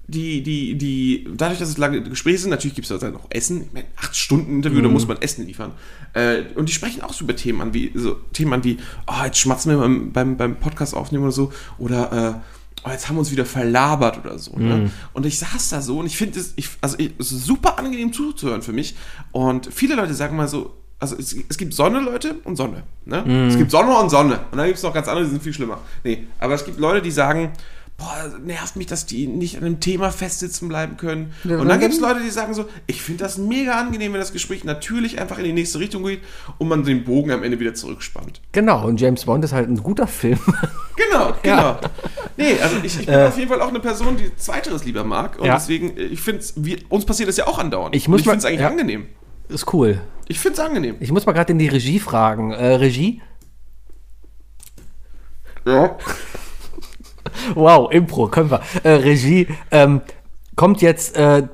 die, 0.05 0.43
die, 0.43 0.77
die, 0.77 1.27
dadurch, 1.35 1.59
dass 1.59 1.69
es 1.69 1.77
lange 1.77 2.01
Gespräche 2.03 2.37
sind, 2.39 2.49
natürlich 2.49 2.75
gibt 2.75 2.91
es 2.91 2.99
da 2.99 3.09
noch 3.09 3.25
Essen. 3.29 3.61
Ich 3.67 3.73
meine, 3.73 3.85
acht 3.95 4.15
Stunden 4.15 4.57
Interview, 4.57 4.79
Mhm. 4.79 4.83
da 4.83 4.89
muss 4.89 5.07
man 5.07 5.17
Essen 5.21 5.47
liefern. 5.47 5.71
Äh, 6.13 6.41
und 6.55 6.67
die 6.67 6.73
sprechen 6.73 7.01
auch 7.01 7.13
so 7.13 7.23
über 7.23 7.35
Themen 7.37 7.61
an, 7.61 7.73
wie, 7.73 7.89
so 7.95 8.15
Themen 8.33 8.51
an 8.53 8.63
wie, 8.65 8.77
oh, 9.07 9.23
jetzt 9.23 9.39
schmatzen 9.39 9.71
wir 9.71 9.77
beim, 9.79 10.11
beim, 10.11 10.35
beim 10.35 10.55
Podcast 10.57 10.93
aufnehmen 10.93 11.23
oder 11.23 11.31
so, 11.31 11.53
oder, 11.77 12.11
äh, 12.43 12.52
oh, 12.83 12.89
jetzt 12.89 13.07
haben 13.07 13.15
wir 13.15 13.19
uns 13.19 13.31
wieder 13.31 13.45
verlabert 13.45 14.19
oder 14.23 14.37
so. 14.37 14.53
Mhm. 14.55 14.67
Ne? 14.67 14.91
Und 15.13 15.25
ich 15.25 15.39
saß 15.39 15.69
da 15.69 15.81
so 15.81 15.99
und 15.99 16.05
ich 16.05 16.17
finde 16.17 16.39
es, 16.39 16.53
also 16.81 16.97
ich, 16.99 17.11
es 17.19 17.31
ist 17.31 17.45
super 17.45 17.79
angenehm 17.79 18.13
zuzuhören 18.13 18.61
für 18.61 18.73
mich. 18.73 18.95
Und 19.31 19.69
viele 19.73 19.95
Leute 19.95 20.13
sagen 20.13 20.35
mal 20.35 20.47
so, 20.47 20.75
also 20.99 21.17
es, 21.17 21.35
es 21.49 21.57
gibt 21.57 21.73
Sonne-Leute 21.73 22.35
und 22.43 22.55
Sonne. 22.55 22.83
Ne? 23.05 23.23
Mhm. 23.25 23.47
Es 23.47 23.57
gibt 23.57 23.71
Sonne 23.71 23.97
und 23.97 24.09
Sonne. 24.09 24.39
Und 24.51 24.57
dann 24.57 24.67
gibt 24.67 24.77
es 24.77 24.83
noch 24.83 24.93
ganz 24.93 25.07
andere, 25.07 25.25
die 25.25 25.31
sind 25.31 25.43
viel 25.43 25.53
schlimmer. 25.53 25.79
Nee, 26.03 26.27
aber 26.39 26.53
es 26.53 26.65
gibt 26.65 26.79
Leute, 26.79 27.01
die 27.01 27.11
sagen, 27.11 27.51
boah, 27.97 28.31
nervt 28.43 28.75
mich, 28.75 28.87
dass 28.87 29.05
die 29.05 29.27
nicht 29.27 29.57
an 29.57 29.63
einem 29.63 29.79
Thema 29.79 30.11
festsitzen 30.11 30.67
bleiben 30.67 30.97
können. 30.97 31.33
Ja, 31.43 31.57
und 31.57 31.67
dann 31.69 31.79
gibt 31.79 31.93
es 31.93 31.99
Leute, 31.99 32.19
die 32.21 32.29
sagen 32.29 32.53
so, 32.53 32.65
ich 32.87 33.01
finde 33.01 33.23
das 33.23 33.37
mega 33.37 33.79
angenehm, 33.79 34.13
wenn 34.13 34.19
das 34.19 34.33
Gespräch 34.33 34.63
natürlich 34.63 35.19
einfach 35.21 35.37
in 35.37 35.43
die 35.45 35.53
nächste 35.53 35.79
Richtung 35.79 36.03
geht 36.03 36.21
und 36.57 36.67
man 36.67 36.83
den 36.83 37.03
Bogen 37.03 37.31
am 37.31 37.43
Ende 37.43 37.59
wieder 37.59 37.73
zurückspannt. 37.73 38.41
Genau, 38.51 38.85
und 38.87 38.99
James 38.99 39.25
Bond 39.25 39.43
ist 39.45 39.53
halt 39.53 39.69
ein 39.69 39.77
guter 39.81 40.07
Film. 40.07 40.39
Genau, 40.95 41.33
genau. 41.43 41.55
Ja. 41.61 41.79
Nee, 42.35 42.59
also 42.61 42.77
ich, 42.83 42.99
ich 42.99 43.05
bin 43.05 43.15
Äh. 43.15 43.27
auf 43.27 43.37
jeden 43.37 43.49
Fall 43.49 43.61
auch 43.61 43.69
eine 43.69 43.79
Person, 43.79 44.17
die 44.17 44.35
Zweiteres 44.35 44.85
lieber 44.85 45.03
mag. 45.03 45.37
Und 45.39 45.45
Ja. 45.45 45.53
deswegen, 45.55 45.95
äh, 45.95 46.01
ich 46.03 46.21
finde 46.21 46.43
uns 46.89 47.05
passiert 47.05 47.29
das 47.29 47.37
ja 47.37 47.47
auch 47.47 47.59
andauernd. 47.59 47.95
Ich 47.95 48.07
muss 48.07 48.17
und 48.17 48.21
ich 48.21 48.25
finde 48.25 48.39
es 48.39 48.45
eigentlich 48.45 48.61
ja. 48.61 48.67
angenehm. 48.69 49.05
ist 49.49 49.71
cool. 49.73 50.01
Ich 50.27 50.39
finde 50.39 50.59
es 50.59 50.65
angenehm. 50.65 50.95
Ich 50.99 51.11
muss 51.11 51.25
mal 51.25 51.33
gerade 51.33 51.51
in 51.51 51.59
die 51.59 51.67
Regie 51.67 51.99
fragen. 51.99 52.51
Äh, 52.51 52.75
Regie? 52.75 53.21
Ja. 55.65 55.97
Wow, 57.55 57.91
Impro, 57.91 58.27
können 58.27 58.51
wir. 58.51 58.61
Äh, 58.83 58.89
Regie, 58.89 59.47
ähm, 59.71 60.01
kommt 60.55 60.81
jetzt 60.81 61.17
äh, 61.17 61.47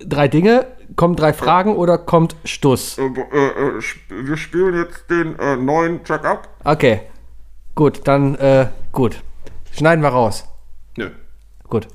drei 0.00 0.28
Dinge, 0.28 0.66
kommen 0.96 1.16
drei 1.16 1.32
Fragen 1.32 1.76
oder 1.76 1.98
kommt 1.98 2.36
Stuss? 2.44 2.98
wir 2.98 4.36
spielen 4.36 4.76
jetzt 4.76 5.10
den 5.10 5.38
äh, 5.38 5.56
neuen 5.56 6.04
Track 6.04 6.24
ab. 6.24 6.48
Okay, 6.64 7.00
gut, 7.74 8.00
dann 8.04 8.34
äh, 8.36 8.68
gut. 8.92 9.22
Schneiden 9.72 10.02
wir 10.02 10.08
raus. 10.08 10.48
Nö. 10.96 11.10
Gut. 11.68 11.88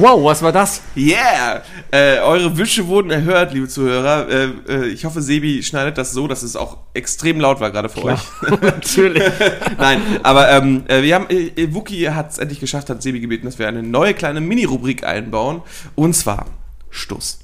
Wow, 0.00 0.24
was 0.24 0.42
war 0.42 0.52
das? 0.52 0.82
Yeah! 0.94 1.62
Äh, 1.90 2.18
eure 2.18 2.56
Wünsche 2.58 2.86
wurden 2.86 3.10
erhört, 3.10 3.54
liebe 3.54 3.66
Zuhörer. 3.66 4.28
Äh, 4.28 4.48
äh, 4.68 4.86
ich 4.88 5.06
hoffe, 5.06 5.22
Sebi 5.22 5.62
schneidet 5.62 5.96
das 5.96 6.12
so, 6.12 6.28
dass 6.28 6.42
es 6.42 6.54
auch 6.54 6.78
extrem 6.92 7.40
laut 7.40 7.60
war 7.60 7.70
gerade 7.70 7.88
für 7.88 8.04
euch. 8.04 8.20
Natürlich. 8.60 9.22
Nein, 9.78 10.02
aber 10.22 10.50
ähm, 10.50 10.84
äh, 10.88 11.02
wir 11.02 11.14
haben, 11.14 11.30
äh, 11.30 11.46
äh, 11.46 11.74
Wookie 11.74 12.10
hat 12.10 12.32
es 12.32 12.38
endlich 12.38 12.60
geschafft, 12.60 12.90
hat 12.90 13.02
Sebi 13.02 13.20
gebeten, 13.20 13.46
dass 13.46 13.58
wir 13.58 13.68
eine 13.68 13.82
neue 13.82 14.12
kleine 14.12 14.42
Mini-Rubrik 14.42 15.04
einbauen. 15.04 15.62
Und 15.94 16.14
zwar 16.14 16.44
Stuss. 16.90 17.38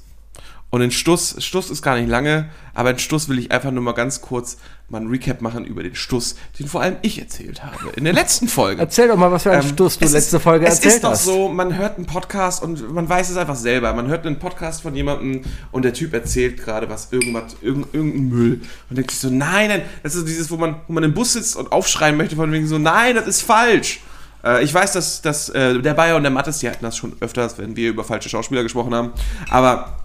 Und 0.73 0.81
in 0.81 0.89
Stuss, 0.89 1.35
Stuss 1.37 1.69
ist 1.69 1.83
gar 1.83 1.97
nicht 1.97 2.09
lange, 2.09 2.49
aber 2.73 2.89
in 2.89 2.97
Stuss 2.97 3.29
will 3.29 3.37
ich 3.37 3.51
einfach 3.51 3.69
nur 3.69 3.83
mal 3.83 3.91
ganz 3.91 4.21
kurz 4.21 4.57
mal 4.89 5.01
ein 5.01 5.07
Recap 5.07 5.39
machen 5.39 5.65
über 5.65 5.83
den 5.83 5.93
Stuss, 5.93 6.35
den 6.57 6.67
vor 6.67 6.81
allem 6.81 6.95
ich 7.03 7.19
erzählt 7.19 7.63
habe. 7.63 7.91
In 7.95 8.05
der 8.05 8.13
letzten 8.13 8.47
Folge. 8.47 8.81
Erzähl 8.81 9.07
doch 9.07 9.15
mal, 9.15 9.31
was 9.31 9.43
für 9.43 9.51
ein 9.51 9.61
Ähm, 9.61 9.69
Stuss 9.69 9.99
du 9.99 10.05
es 10.05 10.13
letzte 10.13 10.37
ist, 10.37 10.41
Folge 10.41 10.65
es 10.65 10.77
erzählt 10.77 10.95
ist 10.95 11.03
doch 11.03 11.11
hast. 11.11 11.25
so, 11.25 11.47
man 11.47 11.77
hört 11.77 11.97
einen 11.97 12.07
Podcast 12.07 12.63
und 12.63 12.91
man 12.91 13.07
weiß 13.07 13.29
es 13.29 13.37
einfach 13.37 13.55
selber. 13.55 13.93
Man 13.93 14.07
hört 14.07 14.25
einen 14.25 14.39
Podcast 14.39 14.81
von 14.81 14.95
jemandem 14.95 15.43
und 15.71 15.85
der 15.85 15.93
Typ 15.93 16.11
erzählt 16.11 16.57
gerade 16.57 16.89
was, 16.89 17.11
irgendwas, 17.11 17.55
irgend, 17.61 17.93
irgendein 17.93 18.29
Müll. 18.29 18.61
Und 18.89 18.95
denkt 18.95 19.11
sich 19.11 19.19
so, 19.19 19.29
nein, 19.29 19.69
nein, 19.69 19.83
das 20.01 20.15
ist 20.15 20.27
dieses, 20.27 20.49
wo 20.49 20.57
man, 20.57 20.77
wo 20.87 20.93
man 20.93 21.03
im 21.03 21.13
Bus 21.13 21.33
sitzt 21.33 21.55
und 21.55 21.71
aufschreien 21.71 22.17
möchte 22.17 22.35
von 22.35 22.51
wegen 22.51 22.65
so, 22.65 22.79
nein, 22.79 23.13
das 23.13 23.27
ist 23.27 23.43
falsch. 23.43 23.99
Äh, 24.43 24.63
ich 24.63 24.73
weiß, 24.73 24.93
dass, 24.93 25.21
dass 25.21 25.49
äh, 25.49 25.79
der 25.83 25.93
Bayer 25.93 26.15
und 26.15 26.23
der 26.23 26.31
Mattes, 26.31 26.57
die 26.57 26.67
hatten 26.67 26.83
das 26.83 26.97
schon 26.97 27.13
öfters, 27.19 27.59
wenn 27.59 27.75
wir 27.75 27.91
über 27.91 28.03
falsche 28.03 28.29
Schauspieler 28.29 28.63
gesprochen 28.63 28.95
haben. 28.95 29.11
Aber 29.51 29.99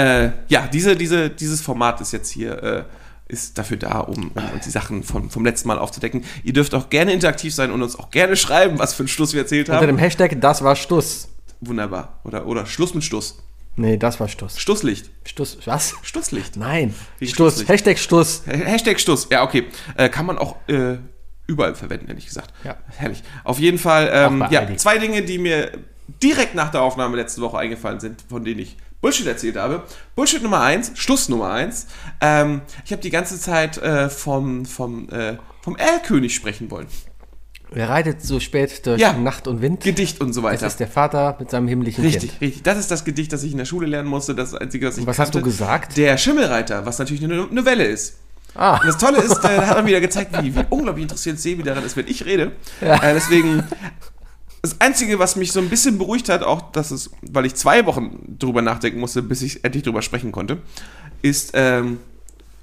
äh, 0.00 0.32
ja, 0.48 0.66
diese, 0.66 0.96
diese, 0.96 1.30
dieses 1.30 1.60
Format 1.60 2.00
ist 2.00 2.12
jetzt 2.12 2.30
hier, 2.30 2.62
äh, 2.62 2.84
ist 3.28 3.58
dafür 3.58 3.76
da, 3.76 4.00
um, 4.00 4.32
um 4.34 4.50
uns 4.54 4.64
die 4.64 4.70
Sachen 4.70 5.02
vom, 5.02 5.30
vom 5.30 5.44
letzten 5.44 5.68
Mal 5.68 5.78
aufzudecken. 5.78 6.24
Ihr 6.42 6.52
dürft 6.52 6.74
auch 6.74 6.90
gerne 6.90 7.12
interaktiv 7.12 7.54
sein 7.54 7.70
und 7.70 7.82
uns 7.82 7.96
auch 7.96 8.10
gerne 8.10 8.36
schreiben, 8.36 8.78
was 8.78 8.94
für 8.94 9.00
einen 9.04 9.08
Schluss 9.08 9.32
wir 9.32 9.42
erzählt 9.42 9.68
Unter 9.68 9.80
haben. 9.80 9.86
dem 9.86 9.98
Hashtag, 9.98 10.40
das 10.40 10.62
war 10.64 10.74
Stuss. 10.76 11.28
Wunderbar. 11.60 12.18
Oder, 12.24 12.46
oder 12.46 12.66
Schluss 12.66 12.94
mit 12.94 13.04
Stuss. 13.04 13.38
Nee, 13.76 13.96
das 13.96 14.18
war 14.18 14.28
Stuss. 14.28 14.58
Stusslicht. 14.58 15.10
Stuss, 15.24 15.58
was? 15.64 15.94
Stusslicht. 16.02 16.56
Nein. 16.56 16.92
Wegen 17.18 17.30
Stuss. 17.32 17.52
Stusslicht. 17.54 17.68
Hashtag 17.70 17.98
Stuss. 17.98 18.42
Ha- 18.46 18.52
Hashtag 18.52 18.98
Stuss. 18.98 19.28
Ja, 19.30 19.44
okay. 19.44 19.64
Äh, 19.96 20.08
kann 20.08 20.26
man 20.26 20.36
auch 20.38 20.56
äh, 20.68 20.96
überall 21.46 21.74
verwenden, 21.76 22.08
ehrlich 22.08 22.26
gesagt. 22.26 22.52
Ja. 22.64 22.76
Herrlich. 22.96 23.22
Auf 23.44 23.58
jeden 23.60 23.78
Fall, 23.78 24.10
ähm, 24.12 24.44
ja, 24.50 24.60
Aldi. 24.60 24.76
zwei 24.76 24.98
Dinge, 24.98 25.22
die 25.22 25.38
mir 25.38 25.70
direkt 26.22 26.54
nach 26.56 26.70
der 26.70 26.82
Aufnahme 26.82 27.16
letzte 27.16 27.40
Woche 27.42 27.58
eingefallen 27.58 28.00
sind, 28.00 28.24
von 28.28 28.44
denen 28.44 28.58
ich 28.60 28.76
Bullshit 29.00 29.26
erzählt 29.26 29.56
habe. 29.56 29.82
Bullshit 30.14 30.42
Nummer 30.42 30.60
eins, 30.60 30.92
Stuss 30.94 31.28
Nummer 31.28 31.50
eins. 31.52 31.86
Ähm, 32.20 32.60
ich 32.84 32.92
habe 32.92 33.00
die 33.02 33.10
ganze 33.10 33.38
Zeit 33.40 33.78
äh, 33.78 34.08
vom, 34.10 34.66
vom, 34.66 35.08
äh, 35.10 35.36
vom 35.62 35.76
Erlkönig 35.76 36.34
sprechen 36.34 36.70
wollen. 36.70 36.86
Wer 37.72 37.88
reitet 37.88 38.20
so 38.20 38.40
spät 38.40 38.84
durch 38.84 39.00
Ja. 39.00 39.12
Nacht 39.12 39.46
und 39.46 39.62
Wind? 39.62 39.82
Gedicht 39.84 40.20
und 40.20 40.32
so 40.32 40.42
Das 40.42 40.50
weiter. 40.52 40.66
ist 40.66 40.80
der 40.80 40.88
Vater 40.88 41.36
mit 41.38 41.50
seinem 41.50 41.68
himmlischen 41.68 42.02
Richtig, 42.04 42.30
Kind. 42.30 42.40
richtig. 42.40 42.62
Das 42.64 42.76
ist 42.78 42.90
das 42.90 43.04
Gedicht, 43.04 43.32
das 43.32 43.44
ich 43.44 43.52
in 43.52 43.58
der 43.58 43.64
Schule 43.64 43.86
lernen 43.86 44.08
musste. 44.08 44.34
Das 44.34 44.50
das 44.50 44.60
Einzige, 44.60 44.88
was 44.88 44.96
ich 44.96 45.02
Und 45.02 45.06
was 45.06 45.18
hast 45.20 45.34
du 45.34 45.38
kannte. 45.38 45.50
gesagt? 45.50 45.96
Der 45.96 46.18
Schimmelreiter, 46.18 46.84
was 46.84 46.98
natürlich 46.98 47.22
eine 47.22 47.46
Novelle 47.46 47.84
ist. 47.84 48.16
Ah, 48.56 48.78
Und 48.78 48.86
das 48.88 48.98
Tolle 48.98 49.18
ist, 49.18 49.38
äh, 49.44 49.56
da 49.56 49.66
hat 49.68 49.76
er 49.76 49.86
wieder 49.86 50.00
gezeigt, 50.00 50.42
wie, 50.42 50.52
wie 50.56 50.64
unglaublich 50.70 51.04
interessiert 51.04 51.38
Sebi 51.38 51.62
daran 51.62 51.84
ist, 51.84 51.96
wenn 51.96 52.08
ich 52.08 52.24
rede. 52.26 52.50
Äh, 52.80 52.98
deswegen, 53.14 53.62
das 54.62 54.80
Einzige, 54.80 55.18
was 55.18 55.36
mich 55.36 55.52
so 55.52 55.60
ein 55.60 55.70
bisschen 55.70 55.98
beruhigt 55.98 56.28
hat, 56.28 56.42
auch 56.42 56.72
dass 56.72 56.90
es, 56.90 57.10
weil 57.22 57.46
ich 57.46 57.54
zwei 57.54 57.86
Wochen 57.86 58.36
drüber 58.38 58.62
nachdenken 58.62 59.00
musste, 59.00 59.22
bis 59.22 59.42
ich 59.42 59.64
endlich 59.64 59.84
drüber 59.84 60.02
sprechen 60.02 60.32
konnte, 60.32 60.58
ist, 61.22 61.52
ähm, 61.54 61.98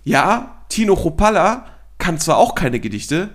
ja, 0.03 0.63
Tino 0.69 0.95
Chopalla 0.95 1.65
kann 1.97 2.19
zwar 2.19 2.37
auch 2.37 2.55
keine 2.55 2.79
Gedichte, 2.79 3.29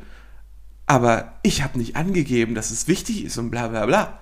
aber 0.87 1.33
ich 1.43 1.63
habe 1.63 1.79
nicht 1.79 1.97
angegeben, 1.97 2.55
dass 2.55 2.71
es 2.71 2.87
wichtig 2.87 3.25
ist 3.25 3.39
und 3.39 3.51
bla 3.51 3.69
bla 3.69 3.87
bla. 3.87 4.19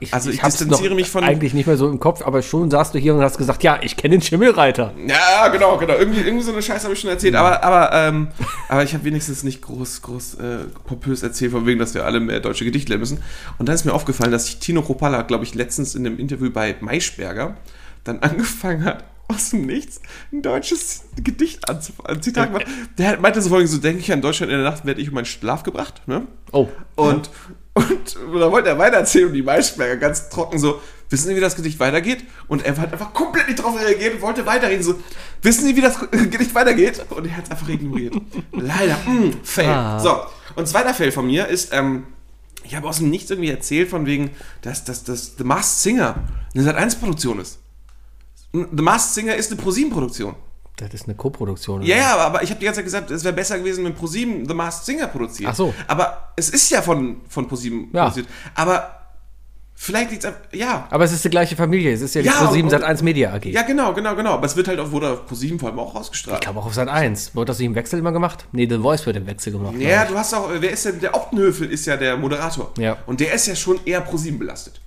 Ich, 0.00 0.14
also 0.14 0.30
ich 0.30 0.42
hab's 0.42 0.56
distanziere 0.56 0.90
noch 0.90 0.96
mich 0.96 1.10
von- 1.10 1.24
Eigentlich 1.24 1.52
nicht 1.52 1.66
mehr 1.66 1.76
so 1.76 1.88
im 1.88 2.00
Kopf, 2.00 2.22
aber 2.22 2.40
schon 2.42 2.70
saßt 2.70 2.94
du 2.94 2.98
hier 2.98 3.14
und 3.14 3.20
hast 3.20 3.36
gesagt, 3.36 3.62
ja, 3.62 3.78
ich 3.82 3.96
kenne 3.96 4.16
den 4.16 4.22
Schimmelreiter. 4.22 4.94
Ja, 5.06 5.48
genau, 5.48 5.76
genau. 5.76 5.94
Irgendwie, 5.94 6.20
irgendwie 6.22 6.42
so 6.44 6.52
eine 6.52 6.62
Scheiße 6.62 6.84
habe 6.84 6.94
ich 6.94 7.00
schon 7.00 7.10
erzählt, 7.10 7.34
aber, 7.34 7.62
aber, 7.62 7.92
ähm, 7.92 8.28
aber 8.68 8.82
ich 8.82 8.94
habe 8.94 9.04
wenigstens 9.04 9.42
nicht 9.44 9.60
groß, 9.60 10.00
groß 10.02 10.34
äh, 10.34 10.58
pompös 10.86 11.22
erzählt, 11.22 11.52
von 11.52 11.66
wegen, 11.66 11.78
dass 11.78 11.92
wir 11.94 12.04
alle 12.06 12.20
mehr 12.20 12.40
deutsche 12.40 12.64
Gedichte 12.64 12.90
lernen 12.90 13.00
müssen. 13.00 13.22
Und 13.58 13.68
dann 13.68 13.74
ist 13.74 13.84
mir 13.84 13.92
aufgefallen, 13.92 14.32
dass 14.32 14.48
ich 14.48 14.58
Tino 14.58 14.80
Kropala, 14.82 15.20
glaube 15.22 15.44
ich, 15.44 15.54
letztens 15.54 15.94
in 15.94 16.06
einem 16.06 16.18
Interview 16.18 16.50
bei 16.50 16.76
Maischberger 16.80 17.56
dann 18.04 18.18
angefangen 18.20 18.84
hat, 18.84 19.04
aus 19.28 19.50
dem 19.50 19.66
Nichts 19.66 20.00
ein 20.32 20.40
deutsches 20.42 21.04
Gedicht 21.22 21.68
anzufangen. 21.68 22.22
Zitat. 22.22 22.50
Der 22.98 23.20
meinte 23.20 23.40
so 23.42 23.48
folgendes, 23.50 23.72
so 23.74 23.80
denke 23.80 24.00
ich 24.00 24.12
an 24.12 24.22
Deutschland 24.22 24.50
in 24.50 24.58
der 24.58 24.70
Nacht 24.70 24.84
werde 24.86 25.00
ich 25.00 25.08
um 25.08 25.14
meinen 25.14 25.24
Schlaf 25.24 25.62
gebracht, 25.62 26.02
ne? 26.06 26.26
Oh. 26.52 26.68
Und, 26.94 27.30
und, 27.74 28.16
da 28.16 28.52
wollte 28.52 28.68
er 28.68 28.78
weitererzählen 28.78 29.28
und 29.28 29.34
die 29.34 29.42
Maischberger 29.42 29.96
ganz 29.96 30.28
trocken 30.28 30.58
so, 30.58 30.80
wissen 31.10 31.28
Sie, 31.28 31.36
wie 31.36 31.40
das 31.40 31.56
Gedicht 31.56 31.78
weitergeht? 31.80 32.24
Und 32.48 32.64
er 32.64 32.76
hat 32.76 32.92
einfach 32.92 33.12
komplett 33.12 33.48
nicht 33.48 33.62
drauf 33.62 33.78
reagiert 33.78 34.14
und 34.14 34.22
wollte 34.22 34.46
weiterreden, 34.46 34.82
so, 34.82 34.94
wissen 35.42 35.64
Sie, 35.64 35.74
wie 35.76 35.80
das 35.80 35.98
Gedicht 36.10 36.54
weitergeht? 36.54 37.04
Und 37.10 37.26
er 37.26 37.36
hat 37.36 37.44
es 37.44 37.50
einfach 37.50 37.68
ignoriert. 37.68 38.14
Leider, 38.52 38.96
mm, 39.06 39.40
Fail. 39.42 39.68
Ah. 39.68 39.98
So, 39.98 40.16
und 40.54 40.68
zweiter 40.68 40.94
Fail 40.94 41.10
von 41.10 41.26
mir 41.26 41.48
ist, 41.48 41.72
ähm, 41.72 42.06
ich 42.62 42.74
habe 42.74 42.88
aus 42.88 42.98
dem 42.98 43.10
Nichts 43.10 43.30
irgendwie 43.30 43.50
erzählt, 43.50 43.90
von 43.90 44.06
wegen, 44.06 44.30
dass, 44.62 44.84
dass, 44.84 45.04
dass 45.04 45.36
The 45.36 45.44
Masked 45.44 45.80
Singer 45.80 46.14
eine 46.54 46.64
Sat1-Produktion 46.64 47.40
ist. 47.40 47.58
The 48.52 48.82
Masked 48.82 49.14
Singer 49.14 49.34
ist 49.34 49.50
eine 49.50 49.60
ProSieben-Produktion. 49.60 50.34
Das 50.76 50.92
ist 50.92 51.04
eine 51.04 51.14
Co-Produktion. 51.14 51.82
Ja, 51.82 51.96
ja, 51.96 52.16
aber, 52.16 52.42
ich 52.42 52.50
habe 52.50 52.58
die 52.58 52.64
ganze 52.66 52.78
Zeit 52.78 52.84
gesagt, 52.84 53.10
es 53.12 53.22
wäre 53.22 53.32
besser 53.34 53.58
gewesen, 53.58 53.84
wenn 53.84 53.94
ProSieben 53.94 54.48
The 54.48 54.54
Masked 54.54 54.84
Singer 54.86 55.06
produziert. 55.06 55.50
Ach 55.52 55.54
so. 55.54 55.72
Aber 55.86 56.32
es 56.36 56.48
ist 56.50 56.68
ja 56.70 56.82
von, 56.82 57.20
von 57.28 57.46
ProSieben 57.46 57.90
Ja. 57.92 58.04
produziert. 58.04 58.26
Aber 58.54 59.00
Vielleicht 59.76 60.12
liegt 60.12 60.24
es 60.24 60.32
ja. 60.52 60.86
Aber 60.88 61.02
es 61.04 61.10
ist 61.12 61.24
die 61.24 61.30
gleiche 61.30 61.56
Familie. 61.56 61.92
Es 61.92 62.00
ist 62.00 62.14
ja 62.14 62.22
die 62.22 62.28
Ja, 62.28 62.34
Pro7 62.48 62.62
und- 62.62 62.70
Sat 62.70 62.84
1 62.84 63.02
Media 63.02 63.34
AG. 63.34 63.46
Ja, 63.46 63.62
genau, 63.62 63.92
genau, 63.92 64.14
genau. 64.14 64.34
Aber 64.34 64.46
es 64.46 64.54
wird 64.54 64.68
halt 64.68 64.78
auf, 64.78 64.92
wurde 64.92 65.10
auf 65.10 65.26
ProSieben 65.26 65.58
vor 65.58 65.68
allem 65.68 65.80
auch 65.80 65.92
Ich 65.94 66.00
ausgestrahlt. 66.00 66.40
glaube 66.42 66.60
auch 66.60 66.66
auf 66.66 66.74
Sat 66.74 66.88
1. 66.88 67.34
Wird 67.34 67.48
das 67.48 67.58
nicht 67.58 67.66
im 67.66 67.74
Wechsel 67.74 67.98
immer 67.98 68.12
gemacht? 68.12 68.46
Nee, 68.52 68.68
The 68.70 68.78
Voice 68.78 69.04
wird 69.04 69.16
im 69.16 69.26
Wechsel 69.26 69.52
gemacht. 69.52 69.74
Ja, 69.80 70.04
du 70.04 70.16
hast 70.16 70.32
auch, 70.32 70.48
wer 70.58 70.70
ist 70.70 70.84
denn, 70.84 71.00
der 71.00 71.16
Optenhöfel 71.16 71.68
ist 71.72 71.86
ja 71.86 71.96
der 71.96 72.16
Moderator. 72.16 72.70
Ja. 72.78 72.98
Und 73.06 73.18
der 73.18 73.34
ist 73.34 73.48
ja 73.48 73.56
schon 73.56 73.80
eher 73.84 74.00
ProSieben 74.00 74.38
belastet. 74.38 74.80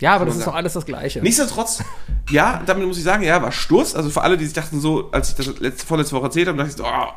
Ja 0.00 0.14
aber 0.14 0.26
das 0.26 0.36
ist 0.36 0.46
doch 0.46 0.54
alles 0.54 0.72
das 0.74 0.84
Gleiche. 0.86 1.20
Nichtsdestotrotz, 1.22 1.82
ja, 2.30 2.62
damit 2.66 2.86
muss 2.86 2.98
ich 2.98 3.04
sagen, 3.04 3.22
ja, 3.22 3.40
war 3.42 3.52
Sturz. 3.52 3.94
Also 3.94 4.10
für 4.10 4.22
alle, 4.22 4.36
die 4.36 4.44
sich 4.44 4.54
dachten 4.54 4.80
so, 4.80 5.10
als 5.12 5.30
ich 5.30 5.34
das 5.36 5.58
letzte, 5.60 5.86
vorletzte 5.86 6.14
Woche 6.16 6.24
erzählt 6.26 6.48
habe, 6.48 6.58
dachte 6.58 6.70
ich 6.70 6.76
so, 6.76 6.84
oh, 6.84 7.12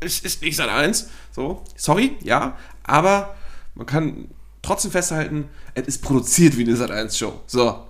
es 0.00 0.20
ist 0.20 0.42
nicht 0.42 0.56
Sat 0.56 0.68
1. 0.68 1.08
So, 1.32 1.62
sorry, 1.76 2.16
ja, 2.22 2.56
aber 2.84 3.34
man 3.74 3.86
kann 3.86 4.28
trotzdem 4.62 4.90
festhalten, 4.90 5.48
es 5.74 5.86
ist 5.86 6.02
produziert 6.02 6.56
wie 6.56 6.62
eine 6.64 6.76
Sat 6.76 6.90
1 6.90 7.16
Show. 7.18 7.40
So. 7.46 7.86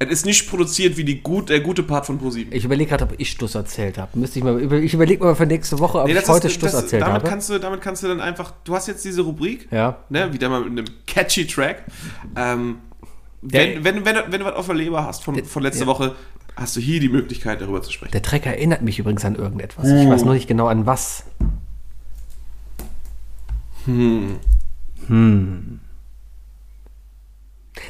Es 0.00 0.08
ist 0.10 0.26
nicht 0.26 0.50
produziert 0.50 0.96
wie 0.96 1.04
die 1.04 1.20
gut, 1.22 1.48
der 1.50 1.60
gute 1.60 1.84
Part 1.84 2.04
von 2.04 2.18
ProSieben. 2.18 2.52
Ich 2.52 2.64
überlege 2.64 2.90
gerade, 2.90 3.04
ob 3.04 3.14
ich 3.18 3.30
Stuss 3.30 3.54
erzählt 3.54 3.96
habe. 3.96 4.18
Müsste 4.18 4.40
ich 4.40 4.44
mal, 4.44 4.60
ich 4.82 4.92
überlege 4.92 5.22
mal 5.24 5.36
für 5.36 5.46
nächste 5.46 5.78
Woche, 5.78 6.00
ob 6.00 6.06
Nee, 6.08 6.18
ich 6.18 6.28
heute 6.28 6.48
ist- 6.48 6.54
Stuss 6.54 6.72
das- 6.72 6.82
erzählt 6.82 7.02
damit 7.02 7.14
habe. 7.22 7.28
Kannst 7.28 7.48
du, 7.48 7.58
damit 7.60 7.80
kannst 7.80 8.02
du 8.02 8.08
dann 8.08 8.20
einfach, 8.20 8.52
du 8.64 8.74
hast 8.74 8.88
jetzt 8.88 9.04
diese 9.04 9.22
Rubrik, 9.22 9.68
Ja. 9.70 9.98
ne, 10.08 10.32
wieder 10.32 10.48
mal 10.48 10.60
mit 10.68 10.70
einem 10.72 10.84
catchy 11.06 11.46
Track. 11.46 11.84
Ähm, 12.36 12.78
wenn, 13.44 13.84
wenn, 13.84 14.04
wenn, 14.04 14.16
wenn 14.28 14.40
du 14.40 14.46
was 14.46 14.54
auf 14.54 14.66
der 14.66 14.74
Leber 14.74 15.04
hast 15.04 15.22
von, 15.22 15.44
von 15.44 15.62
letzter 15.62 15.82
ja. 15.82 15.86
Woche, 15.86 16.14
hast 16.56 16.76
du 16.76 16.80
hier 16.80 16.98
die 17.00 17.08
Möglichkeit, 17.10 17.60
darüber 17.60 17.82
zu 17.82 17.92
sprechen. 17.92 18.12
Der 18.12 18.22
Track 18.22 18.46
erinnert 18.46 18.82
mich 18.82 18.98
übrigens 18.98 19.24
an 19.24 19.34
irgendetwas. 19.34 19.86
Uh. 19.86 20.02
Ich 20.02 20.08
weiß 20.08 20.24
nur 20.24 20.34
nicht 20.34 20.48
genau 20.48 20.66
an 20.68 20.86
was. 20.86 21.24
Hm. 23.84 24.38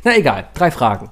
Na 0.02 0.16
egal, 0.16 0.48
drei 0.54 0.70
Fragen. 0.72 1.10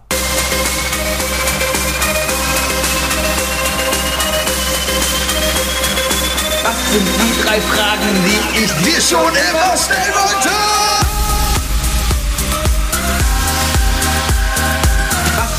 Was 6.65 6.93
sind 6.93 7.07
die 7.07 7.43
drei 7.43 7.61
Fragen, 7.61 8.09
die 8.25 8.65
ich 8.65 8.73
dir 8.73 9.01
schon 9.01 9.31
immer 9.31 9.77
stellen 9.77 10.15
wollte? 10.15 10.72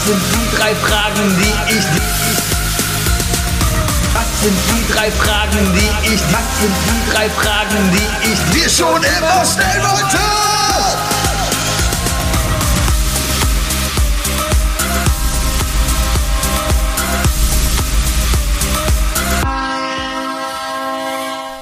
Was 0.03 0.09
sind 0.09 0.21
die 0.35 0.57
drei 0.57 0.75
Fragen, 0.75 1.37
die 1.39 1.73
ich 1.77 1.85
dir... 1.85 2.01
Was 4.13 4.41
sind 4.41 4.57
die 4.67 4.93
drei 4.93 5.09
Fragen, 5.09 5.73
die 5.73 6.13
ich... 6.13 6.21
Was 6.23 6.59
sind 6.59 6.75
die 6.89 7.13
drei 7.13 7.29
Fragen, 7.29 7.89
die 7.93 8.29
ich 8.33 8.39
dir 8.51 8.69
schon 8.69 9.01
immer 9.01 9.45
stellen 9.45 9.81
wollte? 9.81 10.17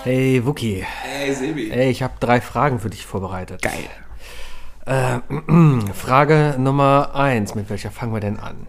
Hey 0.04 0.44
Wookie, 0.44 0.84
Ey, 1.06 1.34
Sebi. 1.36 1.70
ey, 1.70 1.92
ich 1.92 2.02
habe 2.02 2.14
drei 2.20 2.42
Fragen 2.42 2.80
für 2.80 2.90
dich 2.90 3.06
vorbereitet. 3.06 3.62
Geil. 3.62 3.88
Frage 5.94 6.56
Nummer 6.58 7.12
eins. 7.14 7.56
Mit 7.56 7.70
welcher 7.70 7.92
fangen 7.92 8.14
wir 8.14 8.20
denn 8.20 8.38
an? 8.40 8.68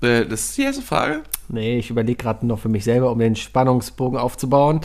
Äh, 0.00 0.24
das 0.24 0.46
ist 0.46 0.56
die 0.56 0.62
erste 0.62 0.82
Frage. 0.82 1.22
Nee, 1.48 1.78
ich 1.78 1.90
überlege 1.90 2.16
gerade 2.16 2.46
noch 2.46 2.58
für 2.58 2.70
mich 2.70 2.84
selber, 2.84 3.10
um 3.10 3.18
den 3.18 3.36
Spannungsbogen 3.36 4.18
aufzubauen. 4.18 4.80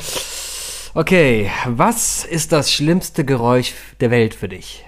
Okay, 0.94 1.50
was 1.66 2.26
ist 2.26 2.52
das 2.52 2.72
schlimmste 2.72 3.24
Geräusch 3.24 3.74
der 4.02 4.12
Welt 4.12 4.34
für 4.34 4.50
dich? 4.50 4.86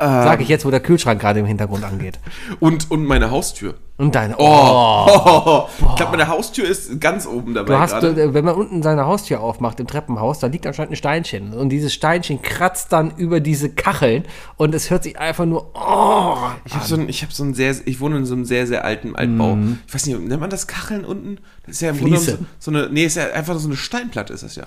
Sag 0.00 0.40
ich 0.40 0.48
jetzt, 0.48 0.64
wo 0.64 0.70
der 0.70 0.80
Kühlschrank 0.80 1.20
gerade 1.20 1.40
im 1.40 1.46
Hintergrund 1.46 1.84
angeht. 1.84 2.18
Und, 2.60 2.90
und 2.90 3.04
meine 3.04 3.30
Haustür. 3.30 3.74
Und 3.98 4.14
deine. 4.14 4.34
Oh, 4.38 5.06
Oh. 5.06 5.68
ich 5.90 5.96
glaube, 5.96 6.12
meine 6.12 6.28
Haustür 6.28 6.66
ist 6.66 7.00
ganz 7.02 7.26
oben 7.26 7.52
dabei 7.52 7.74
Du 7.74 7.78
hast, 7.78 7.90
gerade. 7.92 8.22
äh, 8.22 8.32
wenn 8.32 8.44
man 8.46 8.54
unten 8.54 8.82
seine 8.82 9.04
Haustür 9.04 9.40
aufmacht 9.40 9.78
im 9.78 9.86
Treppenhaus, 9.86 10.38
da 10.38 10.46
liegt 10.46 10.66
anscheinend 10.66 10.92
ein 10.92 10.96
Steinchen. 10.96 11.52
Und 11.52 11.68
dieses 11.68 11.92
Steinchen 11.92 12.40
kratzt 12.40 12.92
dann 12.94 13.10
über 13.16 13.40
diese 13.40 13.68
Kacheln 13.68 14.24
und 14.56 14.74
es 14.74 14.88
hört 14.88 15.02
sich 15.02 15.18
einfach 15.18 15.44
nur. 15.44 15.70
Oh, 15.74 16.36
Ich 16.64 16.74
habe 16.74 16.86
so 16.86 16.94
ein, 16.94 17.08
ich 17.10 17.22
habe 17.22 17.32
so 17.34 17.44
ein 17.44 17.52
sehr, 17.52 17.74
ich 17.84 18.00
wohne 18.00 18.16
in 18.16 18.24
so 18.24 18.34
einem 18.34 18.46
sehr, 18.46 18.66
sehr 18.66 18.84
alten 18.86 19.14
Altbau. 19.16 19.58
Ich 19.86 19.94
weiß 19.94 20.06
nicht, 20.06 20.18
nennt 20.18 20.40
man 20.40 20.48
das 20.50 20.66
Kacheln 20.66 21.04
unten? 21.04 21.36
Das 21.66 21.74
ist 21.76 21.82
ja 21.82 21.90
im 21.90 21.98
Grunde 21.98 22.18
so, 22.18 22.32
so 22.58 22.70
eine, 22.70 22.88
nee, 22.90 23.04
ist 23.04 23.16
ja 23.16 23.26
einfach 23.32 23.58
so 23.58 23.68
eine 23.68 23.76
Steinplatte 23.76 24.32
ist 24.32 24.42
das 24.44 24.56
ja. 24.56 24.64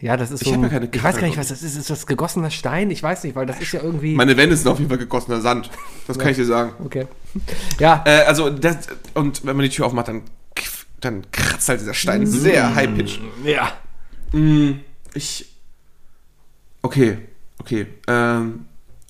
Ja, 0.00 0.16
das 0.16 0.30
ist 0.30 0.42
Ich 0.42 0.48
so. 0.48 0.54
ein- 0.54 0.62
ja 0.62 0.68
keine 0.68 0.88
ich 0.92 1.02
weiß 1.02 1.16
gar 1.18 1.26
nicht, 1.26 1.36
was 1.38 1.48
das 1.48 1.62
ist. 1.62 1.76
Ist 1.76 1.90
das 1.90 2.06
gegossener 2.06 2.50
Stein? 2.50 2.90
Ich 2.90 3.02
weiß 3.02 3.24
nicht, 3.24 3.36
weil 3.36 3.46
das 3.46 3.60
ist 3.60 3.72
ja 3.72 3.82
irgendwie. 3.82 4.14
Meine 4.14 4.36
Wände 4.36 4.56
sind 4.56 4.68
auf 4.68 4.78
jeden 4.78 4.88
Fall 4.88 4.98
gegossener 4.98 5.40
Sand. 5.40 5.70
Das 6.06 6.18
kann 6.18 6.30
ich 6.30 6.36
dir 6.36 6.46
sagen. 6.46 6.72
okay. 6.84 7.06
Ja, 7.78 8.02
Äh, 8.06 8.22
also, 8.24 8.50
das, 8.50 8.76
und 9.14 9.44
wenn 9.44 9.56
man 9.56 9.62
die 9.64 9.70
Tür 9.70 9.86
aufmacht, 9.86 10.08
dann, 10.08 10.22
dann 11.00 11.24
kratzt 11.30 11.68
halt 11.68 11.80
dieser 11.80 11.94
Stein 11.94 12.26
sehr 12.26 12.74
high-pitched. 12.74 13.20
ja. 13.44 13.72
Ich. 15.14 15.46
Okay, 16.82 17.18
okay. 17.58 17.86
Ähm, 18.08 18.66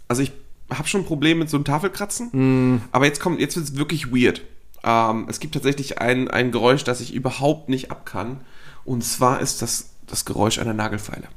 also 0.08 0.22
ich 0.22 0.32
habe 0.72 0.88
schon 0.88 1.02
ein 1.02 1.06
Problem 1.06 1.38
mit 1.38 1.50
so 1.50 1.56
einem 1.56 1.64
Tafelkratzen, 1.64 2.80
aber 2.92 3.04
jetzt 3.06 3.20
kommt, 3.20 3.40
jetzt 3.40 3.56
wird 3.56 3.66
es 3.66 3.76
wirklich 3.76 4.12
weird. 4.12 4.42
Ähm, 4.82 5.26
es 5.28 5.40
gibt 5.40 5.54
tatsächlich 5.54 5.98
ein, 6.00 6.28
ein 6.28 6.52
Geräusch, 6.52 6.84
das 6.84 7.00
ich 7.00 7.12
überhaupt 7.14 7.68
nicht 7.68 7.90
ab 7.90 8.06
kann. 8.06 8.40
Und 8.84 9.04
zwar 9.04 9.40
ist 9.40 9.62
das 9.62 9.90
das 10.10 10.24
Geräusch 10.24 10.58
einer 10.58 10.74
Nagelfeile. 10.74 11.28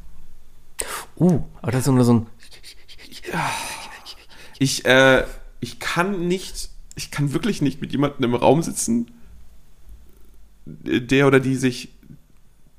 Uh, 1.17 1.41
aber 1.61 1.71
das 1.71 1.81
ist 1.81 1.87
nur 1.87 2.03
so 2.03 2.13
ein. 2.13 2.27
Ich, 4.59 4.85
äh, 4.85 5.23
ich 5.59 5.79
kann 5.79 6.27
nicht, 6.27 6.69
ich 6.95 7.11
kann 7.11 7.33
wirklich 7.33 7.61
nicht 7.61 7.81
mit 7.81 7.91
jemandem 7.91 8.23
im 8.23 8.35
Raum 8.35 8.61
sitzen, 8.61 9.11
der 10.65 11.27
oder 11.27 11.39
die 11.39 11.55
sich 11.55 11.89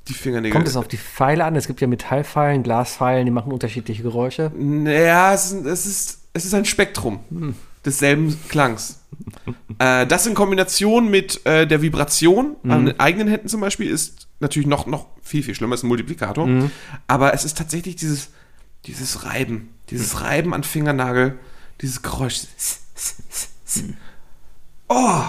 die 0.09 0.15
Fingernägel. 0.15 0.53
Kommt 0.53 0.69
es 0.69 0.77
auf 0.77 0.89
die 0.89 0.99
Pfeile 0.99 1.45
an? 1.45 1.57
Es 1.57 1.67
gibt 1.67 1.81
ja 1.81 1.87
Metallpfeilen, 1.87 2.63
Glaspfeilen, 2.63 3.25
die 3.25 3.31
machen 3.31 3.53
unterschiedliche 3.53 4.03
Geräusche. 4.03 4.53
Naja, 4.57 5.33
es 5.33 5.53
ist, 5.53 5.67
es 5.67 5.87
ist, 5.87 6.19
es 6.33 6.45
ist 6.45 6.55
ein 6.55 6.65
Spektrum 6.65 7.21
desselben 7.85 8.37
Klangs. 8.49 9.01
äh, 9.79 10.07
das 10.07 10.27
in 10.27 10.35
Kombination 10.35 11.11
mit 11.11 11.45
äh, 11.47 11.67
der 11.67 11.83
Vibration 11.83 12.57
an 12.65 12.87
den 12.87 13.01
eigenen 13.01 13.29
Händen 13.29 13.49
zum 13.49 13.61
Beispiel 13.61 13.91
ist 13.91 14.24
natürlich 14.45 14.69
noch, 14.69 14.87
noch 14.87 15.07
viel, 15.23 15.43
viel 15.43 15.55
schlimmer, 15.55 15.75
ist 15.75 15.83
ein 15.83 15.89
Multiplikator. 15.89 16.47
Aber 17.07 17.35
es 17.35 17.45
ist 17.45 17.59
tatsächlich 17.59 17.97
dieses, 17.97 18.29
dieses 18.87 19.25
Reiben, 19.25 19.71
dieses 19.91 20.21
Reiben 20.21 20.55
an 20.55 20.63
Fingernagel, 20.63 21.39
dieses 21.81 22.03
Geräusch. 22.03 22.43
Oh! 24.89 25.23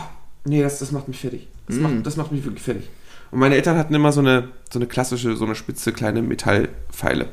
Nee, 0.43 0.61
das, 0.61 0.79
das 0.79 0.91
macht 0.91 1.07
mich 1.07 1.19
fertig. 1.19 1.47
Das, 1.67 1.77
macht, 1.77 2.05
das 2.05 2.17
macht 2.17 2.31
mich 2.31 2.43
wirklich 2.43 2.63
fertig. 2.63 2.89
Und 3.31 3.39
meine 3.39 3.55
Eltern 3.55 3.77
hatten 3.77 3.95
immer 3.95 4.11
so 4.11 4.19
eine, 4.21 4.49
so 4.71 4.77
eine 4.77 4.87
klassische, 4.87 5.35
so 5.35 5.45
eine 5.45 5.55
spitze 5.55 5.91
kleine 5.91 6.21
Metallpfeile. 6.21 7.29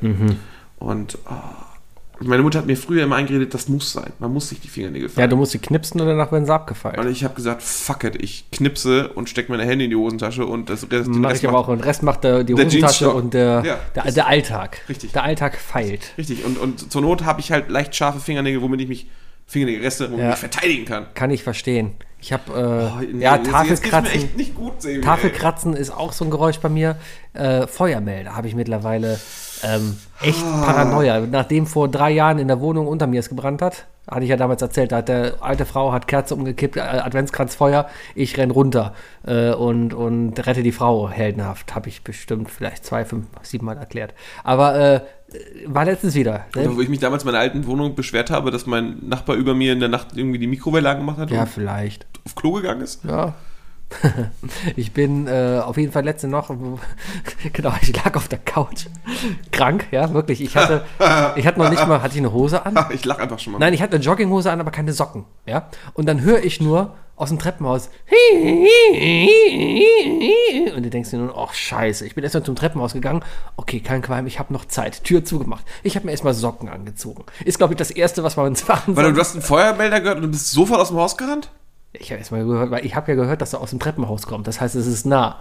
Und 0.77 1.17
oh, 1.29 1.72
meine 2.19 2.43
Mutter 2.43 2.59
hat 2.59 2.65
mir 2.67 2.77
früher 2.77 3.03
immer 3.03 3.15
eingeredet, 3.15 3.53
das 3.53 3.67
muss 3.67 3.91
sein. 3.91 4.13
Man 4.19 4.31
muss 4.31 4.49
sich 4.49 4.59
die 4.61 4.67
Fingernägel 4.67 5.09
Ja, 5.09 5.13
fallen. 5.15 5.29
du 5.29 5.35
musst 5.35 5.51
sie 5.53 5.59
knipsen 5.59 5.99
und 5.99 6.07
danach 6.07 6.31
werden 6.31 6.45
sie 6.45 6.53
abgefeilt. 6.53 6.97
und 6.97 7.09
ich 7.09 7.23
habe 7.23 7.33
gesagt, 7.33 7.61
fuck 7.63 8.03
it, 8.03 8.21
ich 8.21 8.45
knipse 8.51 9.09
und 9.09 9.29
stecke 9.29 9.51
meine 9.51 9.65
Hände 9.65 9.85
in 9.85 9.89
die 9.89 9.95
Hosentasche 9.95 10.45
und 10.45 10.69
das 10.69 10.83
Rest, 10.91 11.07
den 11.07 11.21
Mach 11.21 11.31
Rest 11.31 11.43
ich 11.43 11.49
aber 11.49 11.57
macht- 11.57 11.69
auch. 11.69 11.73
Und 11.73 11.79
Rest 11.85 12.03
macht 12.03 12.23
der, 12.23 12.43
die 12.43 12.53
Der 12.53 12.65
Hosentasche 12.65 13.09
und 13.11 13.33
der, 13.33 13.63
Ja, 13.65 13.79
der, 13.95 14.11
der 14.11 14.27
Alltag. 14.27 14.81
Richtig. 14.87 15.11
Der 15.11 15.23
Alltag 15.23 15.55
feilt. 15.57 16.13
Richtig. 16.17 16.45
Und, 16.45 16.57
und 16.57 16.91
zur 16.91 17.01
Not 17.01 17.25
habe 17.25 17.39
ich 17.41 17.51
halt 17.51 17.69
leicht 17.69 17.95
scharfe 17.95 18.19
Fingernägel, 18.19 18.61
womit 18.61 18.81
ich 18.81 18.87
mich, 18.87 19.07
Fingernägelreste, 19.45 20.05
womit 20.11 20.19
Ja. 20.19 20.25
ich 20.25 20.31
mich 20.31 20.39
verteidigen 20.51 20.85
kann. 20.85 21.05
Kann 21.15 21.29
ich 21.31 21.43
verstehen. 21.43 21.91
Ich 22.19 22.31
habe 22.31 22.43
Oh, 22.99 23.01
äh, 23.03 23.05
nee, 23.11 23.23
ja 23.23 23.37
Tafelkratzen. 23.37 24.13
echt 24.13 24.37
nicht 24.37 24.55
gut, 24.55 24.81
Sebi, 24.81 24.95
ey. 24.95 25.01
Tafelkratzen 25.01 25.73
ist 25.75 25.89
auch 25.89 26.13
so 26.13 26.23
ein 26.23 26.31
Geräusch 26.31 26.59
bei 26.59 26.69
mir. 26.69 26.95
Äh, 27.33 27.67
Feuermelder 27.67 28.35
habe 28.37 28.47
ich 28.47 28.55
mittlerweile 28.55 29.19
ähm, 29.63 29.97
echt 30.21 30.43
Ah. 30.43 30.61
Paranoia. 30.65 31.19
Nachdem 31.21 31.65
vor 31.67 31.87
drei 31.89 32.11
Jahren 32.11 32.39
in 32.39 32.47
der 32.47 32.59
Wohnung 32.59 32.87
unter 32.87 33.07
mir 33.07 33.19
es 33.19 33.29
gebrannt 33.29 33.61
hat, 33.61 33.85
hatte 34.09 34.23
ich 34.23 34.29
ja 34.29 34.35
damals 34.37 34.61
erzählt, 34.61 34.91
da 34.91 34.97
hat 34.97 35.07
der 35.07 35.35
alte 35.41 35.65
Frau 35.65 35.93
hat 35.93 36.07
Kerze 36.07 36.35
umgekippt, 36.35 36.75
äh, 36.77 36.81
Adventskranz 36.81 37.55
Feuer, 37.55 37.87
ich 38.15 38.37
renn 38.37 38.51
runter 38.51 38.93
äh, 39.25 39.51
und, 39.53 39.93
und 39.93 40.45
rette 40.45 40.61
die 40.63 40.71
Frau 40.73 41.09
heldenhaft. 41.09 41.73
Habe 41.75 41.87
ich 41.89 42.03
bestimmt 42.03 42.49
vielleicht 42.51 42.85
zwei, 42.85 43.05
fünf, 43.05 43.27
sieben 43.43 43.65
Mal 43.65 43.77
erklärt. 43.77 44.13
Aber 44.43 44.75
äh, 44.75 45.01
war 45.67 45.85
letztens 45.85 46.15
wieder. 46.15 46.45
Ne? 46.55 46.75
wo 46.75 46.81
ich 46.81 46.89
mich 46.89 46.99
damals 46.99 47.23
in 47.23 47.27
meiner 47.27 47.39
alten 47.39 47.65
Wohnung 47.65 47.95
beschwert 47.95 48.29
habe, 48.29 48.51
dass 48.51 48.65
mein 48.65 48.97
Nachbar 49.07 49.35
über 49.37 49.53
mir 49.53 49.71
in 49.73 49.79
der 49.79 49.89
Nacht 49.89 50.09
irgendwie 50.15 50.37
die 50.39 50.47
Mikrowelle 50.47 50.89
angemacht 50.89 51.17
hat 51.17 51.31
Ja, 51.31 51.41
und 51.41 51.49
vielleicht. 51.49 52.05
auf 52.25 52.35
Klo 52.35 52.51
gegangen 52.53 52.81
ist. 52.81 53.03
Ja. 53.05 53.33
ich 54.75 54.91
bin 54.93 55.27
äh, 55.27 55.61
auf 55.63 55.77
jeden 55.77 55.91
Fall 55.91 56.03
letzte 56.03 56.27
noch, 56.27 56.49
genau, 57.53 57.73
ich 57.81 57.95
lag 57.95 58.15
auf 58.15 58.27
der 58.27 58.39
Couch, 58.39 58.85
krank, 59.51 59.87
ja, 59.91 60.13
wirklich. 60.13 60.41
Ich 60.41 60.55
hatte, 60.55 60.85
ich 61.35 61.45
hatte 61.45 61.59
noch 61.59 61.69
nicht 61.69 61.87
mal, 61.87 62.01
hatte 62.01 62.15
ich 62.15 62.19
eine 62.19 62.31
Hose 62.31 62.65
an? 62.65 62.77
Ich 62.91 63.05
lach 63.05 63.19
einfach 63.19 63.39
schon 63.39 63.53
mal. 63.53 63.59
Nein, 63.59 63.73
ich 63.73 63.81
hatte 63.81 63.95
eine 63.95 64.03
Jogginghose 64.03 64.51
an, 64.51 64.59
aber 64.59 64.71
keine 64.71 64.93
Socken, 64.93 65.25
ja. 65.45 65.69
Und 65.93 66.07
dann 66.07 66.21
höre 66.21 66.43
ich 66.43 66.61
nur, 66.61 66.93
aus 67.15 67.29
dem 67.29 67.39
Treppenhaus. 67.39 67.89
Und 70.75 70.83
du 70.83 70.89
denkst 70.89 71.11
dir 71.11 71.17
nur, 71.17 71.37
ach 71.37 71.53
scheiße, 71.53 72.05
ich 72.05 72.15
bin 72.15 72.23
erstmal 72.23 72.43
zum 72.43 72.55
Treppenhaus 72.55 72.93
gegangen. 72.93 73.23
Okay, 73.55 73.79
kein 73.79 74.01
Qualm, 74.01 74.25
ich 74.25 74.39
habe 74.39 74.51
noch 74.51 74.65
Zeit. 74.65 75.03
Tür 75.03 75.23
zugemacht. 75.23 75.63
Ich 75.83 75.95
habe 75.95 76.05
mir 76.05 76.11
erstmal 76.11 76.33
Socken 76.33 76.69
angezogen. 76.69 77.23
Ist, 77.45 77.59
glaube 77.59 77.73
ich, 77.73 77.77
das 77.77 77.91
Erste, 77.91 78.23
was 78.23 78.35
man 78.35 78.47
uns 78.47 78.67
machen 78.67 78.95
Weil 78.95 79.13
du 79.13 79.19
hast 79.19 79.33
einen 79.33 79.43
Feuermelder 79.43 80.01
gehört 80.01 80.17
und 80.17 80.23
du 80.23 80.29
bist 80.29 80.51
sofort 80.51 80.79
aus 80.79 80.89
dem 80.89 80.97
Haus 80.97 81.15
gerannt? 81.17 81.51
Ich 81.93 82.11
habe 82.11 82.19
erstmal 82.19 82.43
gehört, 82.45 82.71
weil 82.71 82.85
ich 82.85 82.95
habe 82.95 83.11
ja 83.11 83.15
gehört, 83.15 83.41
dass 83.41 83.53
er 83.53 83.61
aus 83.61 83.69
dem 83.69 83.79
Treppenhaus 83.79 84.25
kommt. 84.25 84.47
Das 84.47 84.59
heißt, 84.59 84.75
es 84.75 84.87
ist 84.87 85.05
nah. 85.05 85.37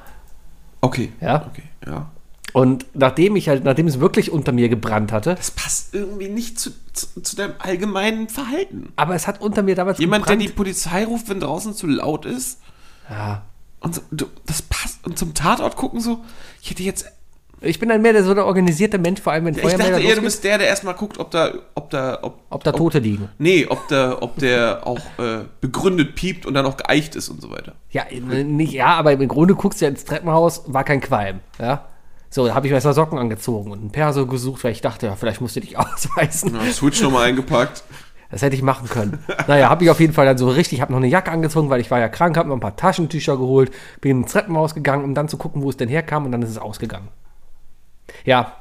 Okay. 0.81 1.13
Ja. 1.21 1.47
Okay, 1.51 1.65
ja. 1.87 2.11
Und 2.53 2.85
nachdem 2.93 3.35
ich 3.37 3.49
halt, 3.49 3.65
nachdem 3.65 3.87
es 3.87 3.99
wirklich 4.01 4.31
unter 4.31 4.53
mir 4.53 4.69
gebrannt 4.69 5.11
hatte, 5.11 5.35
Das 5.35 5.51
passt 5.51 5.95
irgendwie 5.95 6.29
nicht 6.29 6.61
zu, 6.61 6.71
zu, 6.93 7.23
zu 7.23 7.35
deinem 7.37 7.55
allgemeinen 7.59 8.29
Verhalten. 8.29 8.93
aber 8.97 9.15
es 9.15 9.27
hat 9.27 9.41
unter 9.41 9.63
mir 9.63 9.75
damals 9.75 9.99
Jemand, 9.99 10.29
der 10.29 10.37
die 10.37 10.45
gebrannt. 10.47 10.57
Polizei 10.57 11.05
ruft, 11.07 11.31
wenn 11.31 11.41
draußen 11.41 11.73
zu 11.75 11.87
laut 11.87 12.27
ist. 12.27 12.61
ja. 13.09 13.43
Und 13.81 13.97
so, 13.97 14.03
das 14.47 14.63
passt. 14.63 15.05
Und 15.05 15.19
zum 15.19 15.35
Tatort 15.35 15.75
gucken 15.77 16.01
so. 16.01 16.23
Ich 16.63 16.71
hätte 16.71 16.85
jetzt. 16.85 17.07
Ich 17.63 17.79
bin 17.79 17.89
dann 17.89 18.03
mehr 18.03 18.13
der, 18.13 18.25
so 18.25 18.35
der 18.35 18.47
organisierte 18.47 18.99
Mensch, 18.99 19.21
vor 19.21 19.33
allem 19.33 19.45
wenn 19.47 19.55
Ich 19.55 19.63
dachte 19.63 20.01
eher, 20.01 20.17
du 20.17 20.23
bist 20.23 20.43
der, 20.45 20.59
der 20.59 20.67
erstmal 20.67 20.95
guckt, 20.95 21.19
ob 21.19 21.31
da. 21.31 21.53
Ob 21.75 21.91
da. 21.91 22.19
Ob, 22.23 22.41
ob 22.51 22.65
da 22.65 22.73
Tote 22.73 22.99
liegen. 22.99 23.29
Nee, 23.39 23.67
ob 23.69 23.89
der, 23.89 24.23
ob 24.23 24.37
der 24.39 24.87
auch 24.87 25.01
äh, 25.19 25.45
begründet 25.61 26.15
piept 26.15 26.47
und 26.47 26.55
dann 26.55 26.67
auch 26.67 26.77
geeicht 26.77 27.17
ist 27.17 27.29
und 27.29 27.41
so 27.41 27.51
weiter. 27.51 27.75
Ja, 27.91 28.03
äh, 28.11 28.45
nicht, 28.45 28.73
ja, 28.73 28.95
aber 28.95 29.13
im 29.13 29.29
Grunde 29.29 29.55
guckst 29.55 29.81
du 29.81 29.85
ja 29.85 29.91
ins 29.91 30.05
Treppenhaus, 30.05 30.65
war 30.67 30.85
kein 30.85 31.01
Qualm. 31.01 31.41
Ja. 31.61 31.87
So, 32.31 32.47
da 32.47 32.55
habe 32.55 32.67
ich 32.67 32.71
mir 32.71 32.77
erstmal 32.77 32.95
Socken 32.95 33.19
angezogen 33.19 33.71
und 33.71 33.81
einen 33.81 33.93
Perso 33.93 34.27
gesucht, 34.27 34.65
weil 34.65 34.73
ich 34.73 34.81
dachte, 34.81 35.07
ja, 35.07 35.17
vielleicht 35.17 35.41
musst 35.41 35.55
du 35.55 35.61
dich 35.61 35.77
ausweisen. 35.79 36.55
Ja, 36.55 36.73
Switch 36.73 37.01
nochmal 37.03 37.29
eingepackt. 37.29 37.85
Das 38.31 38.41
hätte 38.41 38.57
ich 38.57 38.63
machen 38.63 38.89
können. 38.89 39.19
Naja, 39.47 39.69
habe 39.69 39.85
ich 39.85 39.91
auf 39.91 40.01
jeden 40.01 40.15
Fall 40.15 40.25
dann 40.25 40.39
so 40.39 40.49
richtig, 40.49 40.81
habe 40.81 40.91
noch 40.91 40.99
eine 40.99 41.09
Jacke 41.09 41.31
angezogen, 41.31 41.69
weil 41.69 41.83
ich 41.83 41.91
war 41.91 42.01
ja 42.01 42.09
krank, 42.09 42.39
habe 42.39 42.49
noch 42.49 42.57
ein 42.57 42.61
paar 42.61 42.77
Taschentücher 42.77 43.37
geholt, 43.37 43.71
bin 44.01 44.23
ins 44.23 44.33
Treppenhaus 44.33 44.75
gegangen, 44.75 45.05
um 45.05 45.15
dann 45.15 45.29
zu 45.29 45.37
gucken, 45.37 45.61
wo 45.61 45.69
es 45.69 45.77
denn 45.77 45.91
herkam 45.91 46.25
und 46.25 46.33
dann 46.33 46.41
ist 46.41 46.49
es 46.49 46.57
ausgegangen. 46.57 47.09
Ja, 48.25 48.53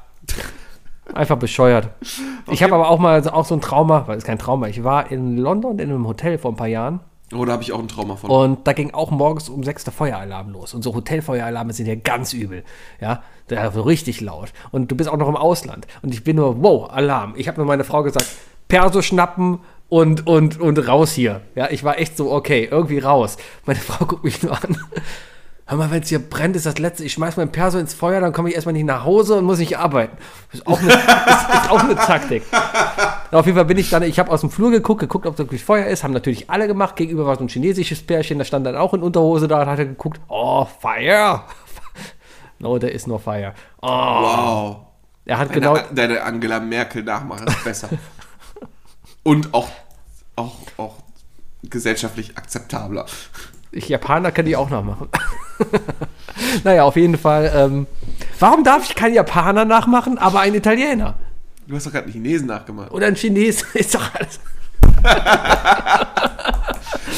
einfach 1.14 1.36
bescheuert. 1.38 1.88
Ich 2.50 2.62
habe 2.62 2.74
aber 2.74 2.88
auch 2.90 2.98
mal 2.98 3.22
so- 3.22 3.30
auch 3.30 3.44
so 3.46 3.54
ein 3.54 3.60
Trauma, 3.60 4.02
weil 4.08 4.18
es 4.18 4.24
kein 4.24 4.36
Trauma, 4.38 4.66
ich 4.66 4.82
war 4.82 5.10
in 5.12 5.36
London 5.38 5.78
in 5.78 5.90
einem 5.90 6.06
Hotel 6.08 6.38
vor 6.38 6.50
ein 6.52 6.56
paar 6.56 6.66
Jahren 6.66 6.98
Oh, 7.34 7.44
da 7.46 7.52
habe 7.52 7.62
ich 7.62 7.72
auch 7.72 7.78
ein 7.78 7.86
Trauma 7.88 8.16
von. 8.16 8.28
und 8.28 8.66
da 8.66 8.72
ging 8.74 8.92
auch 8.92 9.10
morgens 9.10 9.48
um 9.48 9.62
sechs 9.62 9.84
der 9.84 9.92
Feueralarm 9.92 10.50
los. 10.50 10.74
Und 10.74 10.82
so 10.82 10.92
Hotelfeueralarme 10.94 11.72
sind 11.72 11.86
ja 11.86 11.94
ganz 11.94 12.34
übel. 12.34 12.62
Ja, 13.00 13.22
da 13.48 13.70
so 13.70 13.80
richtig 13.82 14.20
laut. 14.20 14.52
Und 14.70 14.90
du 14.90 14.96
bist 14.96 15.08
auch 15.08 15.16
noch 15.16 15.28
im 15.28 15.36
Ausland. 15.36 15.86
Und 16.02 16.12
ich 16.12 16.24
bin 16.24 16.36
nur, 16.36 16.62
wow, 16.62 16.90
Alarm. 16.90 17.32
Ich 17.36 17.48
habe 17.48 17.56
nur 17.56 17.66
meine 17.66 17.84
Frau 17.84 18.02
gesagt, 18.02 18.26
Perso 18.68 19.00
schnappen 19.00 19.60
und, 19.88 20.26
und, 20.26 20.60
und 20.60 20.86
raus 20.86 21.12
hier. 21.12 21.40
Ja, 21.54 21.70
ich 21.70 21.84
war 21.84 21.98
echt 21.98 22.18
so, 22.18 22.30
okay, 22.32 22.68
irgendwie 22.70 22.98
raus. 22.98 23.38
Meine 23.64 23.80
Frau 23.80 24.04
guckt 24.04 24.24
mich 24.24 24.42
nur 24.42 24.52
an. 24.52 24.76
Hör 25.72 25.78
mal, 25.78 25.90
wenn 25.90 26.02
es 26.02 26.10
hier 26.10 26.18
brennt, 26.18 26.54
ist 26.54 26.66
das 26.66 26.76
letzte. 26.76 27.02
Ich 27.02 27.14
schmeiß 27.14 27.38
mein 27.38 27.50
Perso 27.50 27.78
ins 27.78 27.94
Feuer, 27.94 28.20
dann 28.20 28.34
komme 28.34 28.50
ich 28.50 28.54
erstmal 28.54 28.74
nicht 28.74 28.84
nach 28.84 29.06
Hause 29.06 29.36
und 29.36 29.46
muss 29.46 29.58
nicht 29.58 29.78
arbeiten. 29.78 30.18
Ist 30.52 30.66
auch 30.66 30.78
eine, 30.78 30.92
ist, 30.92 30.98
ist 30.98 31.70
auch 31.70 31.82
eine 31.82 31.94
Taktik. 31.94 32.42
Auf 33.30 33.46
jeden 33.46 33.56
Fall 33.56 33.64
bin 33.64 33.78
ich 33.78 33.88
dann, 33.88 34.02
ich 34.02 34.18
habe 34.18 34.30
aus 34.30 34.42
dem 34.42 34.50
Flur 34.50 34.70
geguckt, 34.70 35.00
geguckt, 35.00 35.24
ob 35.24 35.34
da 35.36 35.44
wirklich 35.44 35.64
Feuer 35.64 35.86
ist, 35.86 36.04
haben 36.04 36.12
natürlich 36.12 36.50
alle 36.50 36.66
gemacht. 36.66 36.94
Gegenüber 36.96 37.24
war 37.24 37.36
so 37.36 37.44
ein 37.44 37.48
chinesisches 37.48 38.02
Pärchen, 38.02 38.38
da 38.38 38.44
stand 38.44 38.66
dann 38.66 38.76
auch 38.76 38.92
in 38.92 39.02
Unterhose 39.02 39.48
da 39.48 39.62
und 39.62 39.66
hat 39.66 39.78
er 39.78 39.86
geguckt, 39.86 40.20
oh, 40.28 40.66
Fire. 40.66 41.40
No, 42.58 42.78
there 42.78 42.92
is 42.92 43.06
no 43.06 43.16
fire. 43.16 43.54
Oh, 43.80 43.88
wow. 43.88 44.76
er 45.24 45.38
hat 45.38 45.48
Deine, 45.48 45.60
genau, 45.60 45.78
deine 45.90 46.22
Angela 46.22 46.60
Merkel 46.60 47.02
nachmachen 47.02 47.46
ist 47.46 47.64
besser. 47.64 47.88
und 49.22 49.54
auch, 49.54 49.70
auch, 50.36 50.54
auch 50.76 50.96
gesellschaftlich 51.62 52.36
akzeptabler. 52.36 53.06
Ich 53.72 53.88
Japaner 53.88 54.30
kann 54.32 54.44
die 54.46 54.54
auch 54.56 54.70
noch 54.70 54.84
machen. 54.84 55.08
naja, 56.64 56.84
auf 56.84 56.96
jeden 56.96 57.16
Fall, 57.18 57.50
ähm, 57.54 57.86
warum 58.38 58.64
darf 58.64 58.84
ich 58.84 58.94
keinen 58.94 59.14
Japaner 59.14 59.64
nachmachen, 59.64 60.18
aber 60.18 60.40
einen 60.40 60.54
Italiener? 60.56 61.14
Du 61.66 61.74
hast 61.76 61.86
doch 61.86 61.92
gerade 61.92 62.04
einen 62.04 62.12
Chinesen 62.12 62.46
nachgemacht. 62.48 62.90
Oder 62.92 63.06
ein 63.06 63.14
Chines, 63.14 63.62
ist 63.74 63.94
doch 63.94 64.10
alles. 64.14 64.40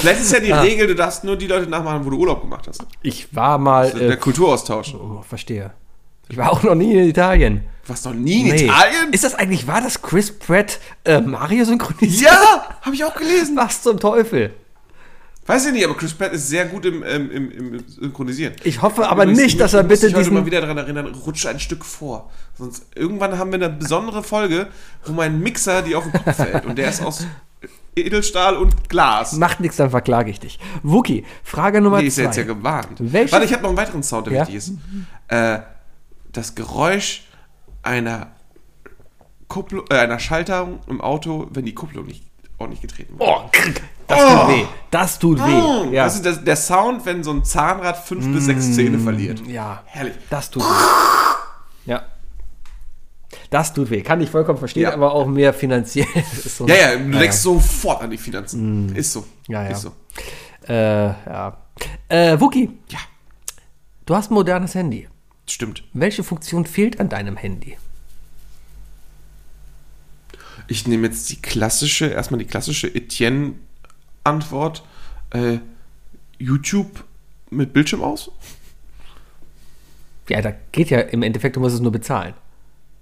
Vielleicht 0.00 0.20
ist 0.20 0.32
ja 0.32 0.40
die 0.40 0.52
Ah. 0.52 0.60
Regel, 0.60 0.86
du 0.88 0.94
darfst 0.94 1.24
nur 1.24 1.36
die 1.36 1.46
Leute 1.46 1.68
nachmachen, 1.68 2.04
wo 2.04 2.10
du 2.10 2.18
Urlaub 2.18 2.42
gemacht 2.42 2.66
hast. 2.68 2.84
Ich 3.02 3.34
war 3.34 3.58
mal, 3.58 3.90
Der 3.90 4.10
äh, 4.10 4.16
Kulturaustausch. 4.16 4.94
oh, 4.94 5.22
verstehe. 5.26 5.70
Ich 6.28 6.36
war 6.36 6.50
auch 6.52 6.62
noch 6.62 6.74
nie 6.74 6.92
in 6.94 7.08
Italien. 7.08 7.62
Du 7.84 7.88
warst 7.90 8.04
noch 8.06 8.14
nie 8.14 8.48
in 8.48 8.54
Nee. 8.54 8.64
Italien? 8.64 9.12
Ist 9.12 9.24
das 9.24 9.34
eigentlich 9.34 9.66
wahr, 9.66 9.80
dass 9.80 10.00
Chris 10.02 10.36
Pratt 10.38 10.78
äh, 11.04 11.20
Mario 11.20 11.64
synchronisiert? 11.64 12.30
ja, 12.32 12.78
habe 12.82 12.94
ich 12.94 13.04
auch 13.04 13.14
gelesen. 13.14 13.56
Was 13.56 13.82
zum 13.82 13.98
Teufel? 14.00 14.54
Weiß 15.46 15.66
ich 15.66 15.72
nicht, 15.72 15.84
aber 15.84 15.94
Chris 15.94 16.14
Pratt 16.14 16.32
ist 16.32 16.48
sehr 16.48 16.64
gut 16.66 16.86
im, 16.86 17.02
ähm, 17.06 17.30
im, 17.30 17.50
im 17.74 17.88
Synchronisieren. 17.88 18.54
Ich 18.64 18.80
hoffe 18.80 19.06
aber 19.08 19.24
Übrigens, 19.24 19.42
nicht, 19.42 19.60
dass 19.60 19.74
er 19.74 19.80
ich 19.80 19.88
muss 19.88 20.00
bitte 20.00 20.06
dich 20.08 20.16
heute 20.16 20.30
mal 20.30 20.40
diesen. 20.40 20.46
wieder 20.46 20.60
daran 20.62 20.78
erinnern, 20.78 21.06
rutsche 21.26 21.50
ein 21.50 21.60
Stück 21.60 21.84
vor. 21.84 22.30
Sonst 22.56 22.86
irgendwann 22.94 23.36
haben 23.38 23.50
wir 23.52 23.56
eine 23.56 23.68
besondere 23.68 24.22
Folge, 24.22 24.68
wo 25.04 25.12
mein 25.12 25.40
Mixer 25.40 25.82
dir 25.82 25.98
auf 25.98 26.04
den 26.04 26.12
Kopf 26.14 26.36
fällt. 26.36 26.64
Und 26.64 26.78
der 26.78 26.88
ist 26.88 27.02
aus 27.02 27.26
Edelstahl 27.94 28.56
und 28.56 28.88
Glas. 28.88 29.34
Macht 29.34 29.60
nichts, 29.60 29.76
dann 29.76 29.90
verklage 29.90 30.30
ich 30.30 30.40
dich. 30.40 30.58
Wookie, 30.82 31.24
Frage 31.42 31.80
Nummer 31.82 32.00
Die 32.00 32.06
ist 32.06 32.14
zwei. 32.16 32.22
jetzt 32.22 32.36
ja 32.36 32.44
gewarnt. 32.44 32.88
Welche- 32.98 33.32
Warte, 33.32 33.44
ich 33.44 33.52
habe 33.52 33.62
noch 33.62 33.68
einen 33.70 33.78
weiteren 33.78 34.02
Sound, 34.02 34.26
der 34.28 34.32
Ja? 34.34 34.40
wichtig 34.40 34.56
ist. 34.56 34.72
Äh, 35.28 35.58
das 36.32 36.54
Geräusch 36.54 37.24
einer, 37.82 38.28
Kupplung, 39.48 39.84
äh, 39.90 39.96
einer 39.98 40.18
Schalterung 40.18 40.80
im 40.88 41.00
Auto, 41.00 41.48
wenn 41.52 41.64
die 41.66 41.74
Kupplung 41.74 42.06
nicht 42.06 42.24
ordentlich 42.58 42.80
getreten 42.80 43.18
wird. 43.18 43.28
oh, 43.30 43.42
das 44.14 44.22
Oh. 44.32 44.38
tut 44.46 44.48
weh. 44.56 44.64
Das 44.90 45.18
tut 45.18 45.38
weh. 45.38 45.94
Ja. 45.94 46.04
Das 46.04 46.14
ist 46.16 46.24
das, 46.26 46.44
der 46.44 46.56
Sound, 46.56 47.04
wenn 47.06 47.22
so 47.24 47.32
ein 47.32 47.44
Zahnrad 47.44 47.98
fünf 47.98 48.26
bis 48.32 48.44
sechs 48.46 48.74
Zähne 48.74 48.98
verliert. 48.98 49.42
ja. 49.46 49.82
Herrlich. 49.86 50.14
Das 50.30 50.50
tut 50.50 50.62
weh. 50.62 51.90
Ja. 51.90 52.02
Das 53.50 53.72
tut 53.72 53.90
weh. 53.90 54.02
Kann 54.02 54.20
ich 54.20 54.30
vollkommen 54.30 54.58
verstehen, 54.58 54.84
Ja. 54.84 54.94
aber 54.94 55.12
auch 55.12 55.26
mehr 55.26 55.52
finanziell. 55.52 56.06
so 56.46 56.66
Ja, 56.66 56.74
ja, 56.74 56.96
du 56.96 57.04
Naja. 57.08 57.20
denkst 57.20 57.38
sofort 57.38 58.02
an 58.02 58.10
die 58.10 58.18
Finanzen. 58.18 58.94
Ist 58.94 59.12
so. 59.12 59.20
Mm. 59.20 59.52
Ja, 59.52 59.62
ja. 59.64 59.68
Ist 59.70 59.80
so. 59.82 59.92
Äh, 60.68 61.06
ja. 61.08 61.56
Äh, 62.08 62.40
Wookie, 62.40 62.70
Ja, 62.88 62.98
du 64.06 64.14
hast 64.14 64.30
ein 64.30 64.34
modernes 64.34 64.74
Handy. 64.74 65.08
stimmt. 65.48 65.82
Welche 65.92 66.22
Funktion 66.24 66.64
fehlt 66.66 67.00
an 67.00 67.08
deinem 67.08 67.36
Handy? 67.36 67.76
Ich 70.66 70.86
nehme 70.86 71.08
jetzt 71.08 71.28
die 71.30 71.42
klassische, 71.42 72.06
erstmal 72.06 72.38
die 72.38 72.46
klassische 72.46 72.86
Etienne-Antwort. 74.24 74.82
Äh, 75.30 75.58
YouTube 76.38 77.04
mit 77.50 77.72
Bildschirm 77.72 78.02
aus? 78.02 78.30
Ja, 80.28 80.40
da 80.42 80.52
geht 80.72 80.90
ja 80.90 81.00
im 81.00 81.22
Endeffekt, 81.22 81.56
du 81.56 81.60
musst 81.60 81.74
es 81.74 81.80
nur 81.80 81.92
bezahlen. 81.92 82.34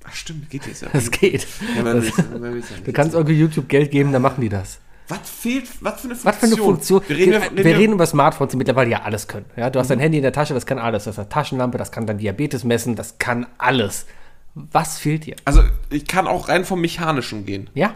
Ach 0.04 0.12
stimmt, 0.14 0.50
geht 0.50 0.66
jetzt 0.66 0.82
ja. 0.82 0.88
Das 0.92 1.10
geht. 1.10 1.46
Ja, 1.76 1.82
Das, 1.84 2.04
will's- 2.04 2.16
will's 2.40 2.70
ja 2.70 2.76
du 2.84 2.92
kannst 2.92 3.14
irgendwie 3.14 3.38
YouTube 3.38 3.68
Geld 3.68 3.90
geben, 3.92 4.12
dann 4.12 4.22
machen 4.22 4.40
die 4.40 4.48
das. 4.48 4.80
Was 5.08 5.18
fehlt? 5.30 5.68
Was 5.80 6.00
für 6.00 6.08
eine 6.08 6.16
Funktion? 6.16 6.24
Was 6.32 6.36
für 6.38 6.46
eine 6.46 6.56
Funktion? 6.56 7.02
Wir 7.06 7.16
reden, 7.16 7.30
wir, 7.32 7.40
ja- 7.40 7.64
wir 7.64 7.78
reden 7.78 7.92
über 7.92 8.06
Smartphones, 8.06 8.50
die 8.50 8.56
mittlerweile 8.56 8.90
ja 8.90 9.02
alles 9.02 9.28
können. 9.28 9.46
Ja, 9.56 9.70
du 9.70 9.78
hast 9.78 9.86
Mhm. 9.88 9.90
dein 9.94 9.98
Handy 10.00 10.18
in 10.18 10.22
der 10.22 10.32
Tasche, 10.32 10.54
das 10.54 10.66
kann 10.66 10.78
alles. 10.78 11.04
Das 11.04 11.16
hat 11.18 11.26
eine 11.26 11.28
Taschenlampe, 11.28 11.78
das 11.78 11.92
kann 11.92 12.06
dann 12.06 12.18
Diabetes 12.18 12.64
messen, 12.64 12.96
das 12.96 13.18
kann 13.18 13.46
alles. 13.58 14.06
Was 14.54 14.98
fehlt 14.98 15.26
dir? 15.26 15.36
Also, 15.44 15.62
ich 15.90 16.06
kann 16.06 16.26
auch 16.26 16.48
rein 16.48 16.64
vom 16.64 16.80
Mechanischen 16.80 17.46
gehen. 17.46 17.70
Ja? 17.74 17.94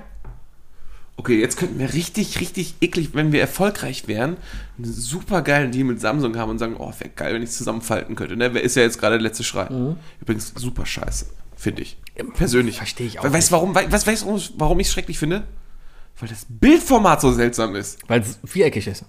Okay, 1.18 1.40
jetzt 1.40 1.56
könnten 1.56 1.78
wir 1.78 1.94
richtig, 1.94 2.40
richtig 2.40 2.74
eklig, 2.82 3.10
wenn 3.14 3.32
wir 3.32 3.40
erfolgreich 3.40 4.06
wären, 4.06 4.36
einen 4.76 4.92
super 4.92 5.40
geilen 5.42 5.72
Deal 5.72 5.84
mit 5.84 5.98
Samsung 6.00 6.36
haben 6.36 6.50
und 6.50 6.58
sagen, 6.58 6.76
oh, 6.78 6.92
wäre 6.98 7.10
geil, 7.10 7.34
wenn 7.34 7.42
ich 7.42 7.48
es 7.50 7.56
zusammenfalten 7.56 8.14
könnte. 8.16 8.36
Ne? 8.36 8.52
Wer 8.52 8.62
ist 8.62 8.76
ja 8.76 8.82
jetzt 8.82 8.98
gerade 8.98 9.16
der 9.16 9.22
letzte 9.22 9.42
Schrei. 9.42 9.68
Übrigens, 10.20 10.52
super 10.56 10.84
scheiße, 10.84 11.26
finde 11.56 11.82
ich. 11.82 11.96
Persönlich. 12.34 12.74
Mhm. 12.76 12.78
Verstehe 12.78 13.06
ich 13.06 13.18
auch 13.18 13.24
Weil, 13.24 13.32
weißt 13.32 13.48
du, 13.50 13.52
warum, 13.52 13.74
wei- 13.74 13.90
was, 13.90 14.06
weißt 14.06 14.24
du, 14.24 14.40
warum 14.56 14.78
ich 14.80 14.88
es 14.88 14.92
schrecklich 14.92 15.18
finde? 15.18 15.44
Weil 16.20 16.28
das 16.28 16.46
Bildformat 16.48 17.20
so 17.22 17.32
seltsam 17.32 17.74
ist. 17.76 17.98
Weil 18.08 18.20
es 18.20 18.38
viereckig 18.44 18.86
ist. 18.86 19.04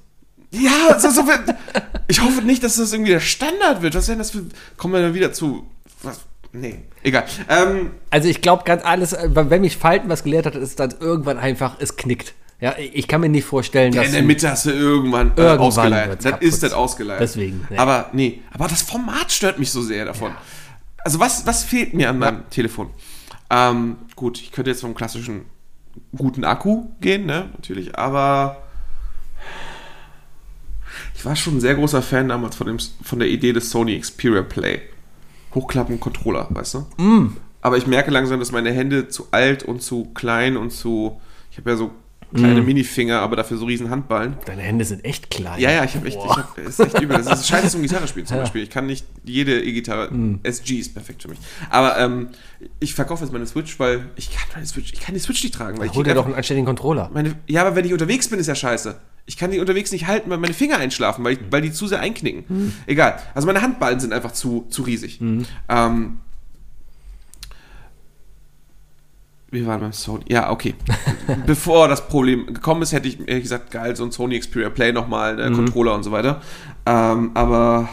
Ja, 0.51 0.97
so, 0.99 1.09
so, 1.09 1.23
ich 2.07 2.21
hoffe 2.21 2.41
nicht, 2.41 2.63
dass 2.63 2.77
das 2.77 2.93
irgendwie 2.93 3.11
der 3.11 3.19
Standard 3.19 3.81
wird. 3.81 3.95
Was 3.95 4.07
wäre 4.07 4.17
das 4.17 4.31
für. 4.31 4.45
Kommen 4.77 4.93
wir 4.93 5.01
dann 5.01 5.13
wieder 5.13 5.33
zu. 5.33 5.67
Was? 6.03 6.21
Nee, 6.53 6.79
egal. 7.03 7.25
Ähm, 7.49 7.91
Also 8.09 8.29
ich 8.29 8.41
glaube 8.41 8.63
ganz 8.63 8.83
alles, 8.85 9.13
äh, 9.13 9.29
wenn 9.31 9.61
mich 9.61 9.77
Falten 9.77 10.09
was 10.09 10.23
gelehrt 10.23 10.45
hat, 10.45 10.55
ist 10.55 10.79
dann 10.79 10.93
irgendwann 10.99 11.37
einfach, 11.37 11.75
es 11.79 11.95
knickt. 11.95 12.33
Ja, 12.59 12.75
ich 12.77 13.07
kann 13.07 13.21
mir 13.21 13.29
nicht 13.29 13.45
vorstellen, 13.45 13.93
Ja, 13.93 14.01
dass 14.01 14.09
in 14.09 14.15
der 14.15 14.23
Mitte 14.23 14.49
hast 14.49 14.65
du 14.65 14.71
irgendwann, 14.71 15.27
äh, 15.37 15.41
Irgendwann 15.41 15.59
ausgeleiert. 15.59 16.25
Das 16.25 16.41
ist 16.41 16.63
das 16.63 16.73
ausgeleiert. 16.73 17.21
Deswegen, 17.21 17.67
nee. 17.69 17.77
Aber 17.77 18.09
nee, 18.13 18.41
aber 18.51 18.67
das 18.67 18.81
Format 18.81 19.31
stört 19.31 19.59
mich 19.59 19.71
so 19.71 19.81
sehr 19.81 20.05
davon. 20.05 20.31
Also 21.03 21.19
was, 21.19 21.45
was 21.45 21.63
fehlt 21.63 21.93
mir 21.93 22.09
an 22.09 22.17
meinem 22.19 22.49
Telefon? 22.49 22.89
Ähm, 23.49 23.97
gut, 24.15 24.41
ich 24.41 24.51
könnte 24.51 24.71
jetzt 24.71 24.81
vom 24.81 24.95
klassischen 24.95 25.45
guten 26.15 26.43
Akku 26.43 26.85
gehen, 26.99 27.25
ne, 27.27 27.49
natürlich, 27.53 27.97
aber 27.97 28.57
ich 31.15 31.23
war 31.25 31.35
schon 31.35 31.57
ein 31.57 31.61
sehr 31.61 31.75
großer 31.75 32.01
Fan 32.01 32.29
damals 32.29 32.55
von, 32.55 32.67
dem, 32.67 32.77
von 33.03 33.19
der 33.19 33.27
Idee 33.27 33.53
des 33.53 33.69
Sony 33.69 33.99
Xperia 33.99 34.41
Play. 34.41 34.81
Hochklappen 35.55 35.99
Controller, 35.99 36.47
weißt 36.49 36.75
du? 36.75 37.03
Mm. 37.03 37.37
Aber 37.61 37.77
ich 37.77 37.87
merke 37.87 38.11
langsam, 38.11 38.39
dass 38.39 38.51
meine 38.51 38.71
Hände 38.71 39.07
zu 39.07 39.27
alt 39.31 39.63
und 39.63 39.81
zu 39.81 40.05
klein 40.13 40.57
und 40.57 40.71
zu. 40.71 41.19
Ich 41.51 41.57
habe 41.57 41.71
ja 41.71 41.75
so 41.75 41.91
kleine 42.34 42.61
Minifinger, 42.61 43.19
aber 43.19 43.36
dafür 43.36 43.57
so 43.57 43.65
riesen 43.65 43.89
Handballen. 43.89 44.38
Deine 44.45 44.61
Hände 44.61 44.86
sind 44.86 45.03
echt 45.05 45.30
klein. 45.30 45.59
Ja, 45.59 45.71
ja, 45.71 45.84
ich 45.84 45.95
habe 45.95 46.07
echt, 46.07 46.17
ich 46.17 46.30
hab, 46.30 46.57
ist 46.57 46.80
echt 46.80 47.01
übel. 47.01 47.17
Das 47.17 47.41
ist 47.41 47.47
scheiße 47.47 47.69
zum 47.69 47.82
Gitarre 47.82 48.07
spielen 48.07 48.25
zum 48.25 48.38
Beispiel. 48.38 48.63
Ich 48.63 48.69
kann 48.69 48.86
nicht 48.86 49.05
jede 49.23 49.63
E-Gitarre, 49.63 50.09
SG 50.43 50.80
ist 50.80 50.93
perfekt 50.93 51.21
für 51.21 51.30
mich. 51.30 51.39
Aber 51.69 51.97
ähm, 51.97 52.30
ich 52.80 52.93
verkaufe 52.93 53.23
jetzt 53.23 53.32
meine 53.32 53.45
Switch, 53.45 53.80
weil 53.80 54.09
ich 54.15 54.32
kann 54.32 54.47
meine 54.53 54.65
Switch, 54.65 54.93
ich 54.93 54.99
kann 54.99 55.13
die 55.13 55.21
Switch 55.21 55.43
nicht 55.43 55.55
tragen, 55.55 55.78
weil 55.80 55.88
ich 55.88 55.93
Hol 55.93 56.03
dir 56.03 56.13
doch 56.13 56.25
einen 56.25 56.36
anständigen 56.36 56.65
Controller. 56.65 57.09
meine, 57.13 57.36
ja, 57.47 57.61
aber 57.61 57.75
wenn 57.75 57.86
ich 57.86 57.93
unterwegs 57.93 58.28
bin, 58.28 58.39
ist 58.39 58.47
ja 58.47 58.55
scheiße. 58.55 58.95
Ich 59.25 59.36
kann 59.36 59.51
die 59.51 59.59
unterwegs 59.59 59.91
nicht 59.91 60.07
halten, 60.07 60.30
weil 60.30 60.38
meine 60.38 60.53
Finger 60.53 60.78
einschlafen, 60.78 61.23
weil, 61.25 61.34
ich, 61.34 61.39
weil 61.49 61.61
die 61.61 61.71
zu 61.71 61.88
sehr 61.88 61.99
einknicken. 61.99 62.73
Egal. 62.86 63.19
Also 63.34 63.45
meine 63.45 63.61
Handballen 63.61 63.99
sind 63.99 64.13
einfach 64.13 64.32
zu, 64.32 64.65
zu 64.69 64.84
riesig. 64.84 65.19
Ähm, 65.67 66.19
wir 69.49 69.65
waren 69.65 69.79
beim 69.79 69.93
Sony. 69.93 70.25
Ja, 70.27 70.51
okay. 70.51 70.75
Bevor 71.45 71.87
das 71.87 72.07
Problem 72.07 72.47
gekommen 72.47 72.81
ist, 72.81 72.91
hätte 72.91 73.07
ich 73.07 73.19
ehrlich 73.27 73.43
gesagt, 73.43 73.71
geil, 73.71 73.95
so 73.95 74.03
ein 74.03 74.11
Sony 74.11 74.39
Xperia 74.39 74.69
Play 74.69 74.91
nochmal, 74.91 75.35
ne, 75.35 75.51
Controller 75.51 75.93
und 75.93 76.03
so 76.03 76.11
weiter. 76.11 76.41
Ähm, 76.85 77.31
aber 77.33 77.87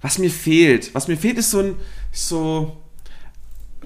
was 0.00 0.18
mir 0.18 0.30
fehlt, 0.30 0.94
was 0.94 1.08
mir 1.08 1.16
fehlt, 1.16 1.38
ist 1.38 1.50
so 1.50 1.60
ein, 1.60 1.74
so, 2.10 2.76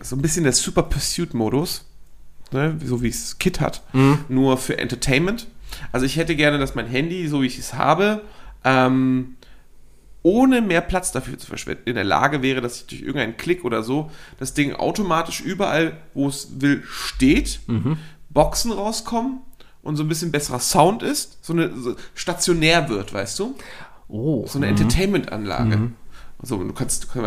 so 0.01 0.17
ein 0.17 0.23
bisschen 0.23 0.45
der 0.45 0.53
Super 0.53 0.85
Pursuit-Modus 0.85 1.85
ne, 2.55 2.79
so 2.83 3.03
wie 3.03 3.09
es 3.09 3.39
Kit 3.39 3.61
hat, 3.61 3.83
nur 4.29 4.57
für 4.57 4.79
Entertainment. 4.79 5.47
Also 5.93 6.07
ich 6.07 6.17
hätte 6.17 6.37
gerne, 6.37 6.59
dass 6.59 6.75
mein 6.75 6.87
Handy, 6.87 7.27
so 7.29 7.43
wie 7.43 7.47
ich 7.47 7.59
es 7.59 7.75
habe, 7.75 8.23
ähm, 8.65 9.37
ohne 10.25 10.61
mehr 10.63 10.81
Platz 10.81 11.13
dafür 11.13 11.39
zu 11.39 11.47
verschwenden, 11.47 11.83
in 11.85 11.95
der 11.95 12.03
Lage 12.03 12.43
wäre, 12.43 12.61
dass 12.61 12.79
ich 12.79 12.87
durch 12.87 13.03
irgendeinen 13.03 13.37
Klick 13.37 13.65
oder 13.65 13.85
so 13.85 14.11
das 14.41 14.55
Ding 14.55 14.73
automatisch 14.73 15.41
überall, 15.43 15.99
wo 16.15 16.27
es 16.27 16.61
will, 16.61 16.83
steht, 16.89 17.61
Boxen 18.31 18.73
rauskommen 18.73 19.41
und 19.83 19.97
so 19.97 20.03
ein 20.03 20.09
bisschen 20.09 20.33
besserer 20.33 20.59
Sound 20.61 21.03
ist, 21.03 21.45
so 21.45 21.53
eine 21.53 21.77
so 21.77 21.95
stationär 22.15 22.89
wird, 22.89 23.13
weißt 23.13 23.39
du? 23.39 23.55
Oh. 24.09 24.47
So 24.47 24.59
eine 24.59 24.69
Entertainment-Anlage. 24.69 25.93
Also 26.41 26.59
du 26.63 26.73
kannst, 26.75 27.07
du 27.15 27.21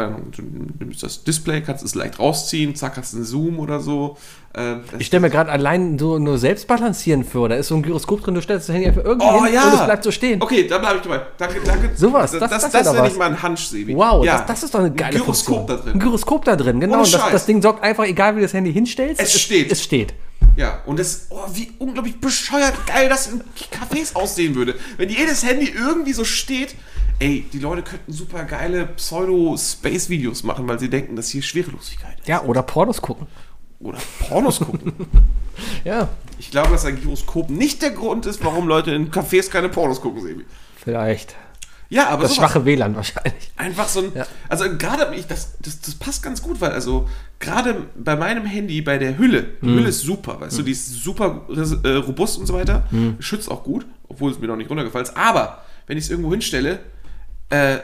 nimmst 0.80 1.02
das 1.02 1.24
Display, 1.24 1.62
kannst 1.62 1.84
es 1.84 1.96
leicht 1.96 2.20
rausziehen, 2.20 2.76
zack, 2.76 2.98
hast 2.98 3.16
einen 3.16 3.24
Zoom 3.24 3.58
oder 3.60 3.80
so. 3.80 4.16
Äh, 4.54 4.76
das- 4.92 5.00
Ich 5.00 5.08
stelle 5.08 5.22
mir 5.22 5.30
gerade 5.32 5.52
allein 5.52 5.98
so 5.98 6.20
nur 6.20 6.38
selbst 6.38 6.68
balancieren 6.68 7.24
vor. 7.24 7.50
Da 7.50 7.56
ist 7.56 7.70
so 7.70 7.76
ein 7.76 7.82
Gyroskop 7.82 8.22
drin, 8.22 8.36
du 8.36 8.42
stellst 8.42 8.70
das 8.70 8.76
Handy 8.76 8.88
einfach 8.90 9.04
irgendwie 9.04 9.26
Oh 9.28 9.44
hin 9.46 9.56
ja! 9.56 9.68
und 9.70 9.74
es 9.80 9.86
bleibt 9.86 10.04
so 10.04 10.12
stehen. 10.12 10.40
Okay, 10.40 10.68
da 10.68 10.78
bleibe 10.78 10.98
ich 10.98 11.02
dabei. 11.02 11.22
Danke, 11.38 11.62
danke. 11.66 11.90
Sowas, 11.96 12.32
das, 12.32 12.40
das- 12.42 12.50
das, 12.50 12.62
das 12.72 12.84
das, 12.84 12.94
nenne 12.94 13.08
ich 13.08 13.18
mal 13.18 13.30
ein 13.32 13.42
Hunch, 13.42 13.68
Sebi. 13.68 13.96
Wow, 13.96 14.24
ja. 14.24 14.38
das, 14.38 14.46
das 14.46 14.64
ist 14.64 14.74
doch 14.76 14.82
eine 14.82 14.92
geile 14.92 15.16
Ein 15.18 15.22
Gyroskop 15.24 15.56
Funktion. 15.56 15.78
da 15.78 15.84
Ein 15.84 15.90
drin. 15.94 16.00
Gyroskop 16.00 16.46
da 16.46 16.56
drin, 16.56 16.80
genau. 16.80 16.98
Und 17.04 17.12
das, 17.14 17.22
das 17.32 17.46
Ding 17.48 17.62
sorgt 17.62 17.84
einfach, 17.84 18.04
egal 18.04 18.36
wie 18.36 18.40
du 18.42 18.46
das 18.46 18.54
Handy 18.54 18.72
hinstellst, 18.72 19.20
Es 19.20 19.40
steht. 19.40 19.72
Es 19.72 19.82
steht. 19.82 20.14
Ja, 20.56 20.82
und 20.86 21.00
das, 21.00 21.28
oh, 21.30 21.40
wie 21.54 21.72
unglaublich 21.80 22.20
bescheuert 22.20 22.74
geil 22.86 23.10
das 23.10 23.28
in 23.28 23.42
Cafés 23.72 24.16
aussehen 24.16 24.54
würde. 24.56 24.76
Wenn 24.98 25.10
jedes 25.10 25.44
Handy 25.44 25.70
irgendwie 25.76 26.14
so 26.14 26.24
steht, 26.24 26.76
ey, 27.20 27.46
die 27.52 27.60
Leute 27.60 27.82
könnten 27.84 28.12
super 28.14 28.44
geile 28.44 28.86
Pseudo-Space-Videos 28.88 30.44
machen, 30.44 30.68
weil 30.68 30.80
sie 30.80 30.90
denken, 30.90 31.16
dass 31.16 31.30
hier 31.30 31.42
Schwerelosigkeit 31.42 32.20
ist. 32.20 32.28
Ja, 32.28 32.44
oder 32.44 32.64
Pornos 32.64 33.02
gucken. 33.02 33.28
Oder 33.80 34.00
Pornos 34.28 34.60
gucken. 34.60 34.94
Ja, 35.84 36.08
Ich 36.38 36.52
glaube, 36.52 36.70
dass 36.70 36.86
ein 36.86 37.02
Gyroskop 37.02 37.50
nicht 37.50 37.82
der 37.82 37.90
Grund 37.90 38.28
ist, 38.28 38.46
warum 38.46 38.68
Leute 38.68 38.92
in 38.92 39.10
Cafés 39.10 39.50
keine 39.50 39.70
Pornos 39.70 40.02
gucken, 40.02 40.22
Sebi. 40.22 40.46
vielleicht. 40.76 41.36
Ja, 41.90 42.10
aber 42.10 42.24
Das 42.24 42.36
sowas. 42.36 42.52
schwache 42.52 42.66
WLAN 42.66 42.96
wahrscheinlich. 42.96 43.52
Einfach 43.56 43.88
so 43.88 44.02
ein. 44.02 44.12
Ja. 44.14 44.28
Also 44.50 44.66
gerade, 44.78 45.16
ich, 45.16 45.26
das, 45.26 45.58
das, 45.60 45.82
das 45.82 45.96
passt 45.96 46.22
ganz 46.22 46.44
gut, 46.44 46.62
weil 46.62 46.74
also 46.74 47.10
gerade 47.40 47.88
bei 47.98 48.16
meinem 48.16 48.46
Handy, 48.46 48.82
bei 48.84 49.00
der 49.00 49.18
Hülle, 49.18 49.48
die 49.64 49.66
Mhm. 49.66 49.76
Hülle 49.78 49.90
ist 49.90 50.02
super, 50.02 50.40
weißt 50.42 50.60
du, 50.60 50.62
die 50.64 50.74
ist 50.74 51.02
super 51.04 51.48
äh, 51.84 51.90
robust 51.96 52.38
und 52.38 52.46
so 52.46 52.54
weiter, 52.54 52.84
schützt 53.20 53.50
auch 53.50 53.64
gut, 53.64 53.88
obwohl 54.08 54.32
es 54.32 54.38
mir 54.38 54.46
noch 54.48 54.58
nicht 54.58 54.70
runtergefallen 54.70 55.08
ist. 55.08 55.18
Aber 55.18 55.64
wenn 55.88 55.98
ich 55.98 56.04
es 56.04 56.10
irgendwo 56.12 56.30
hinstelle, 56.32 56.82
äh, 57.50 57.78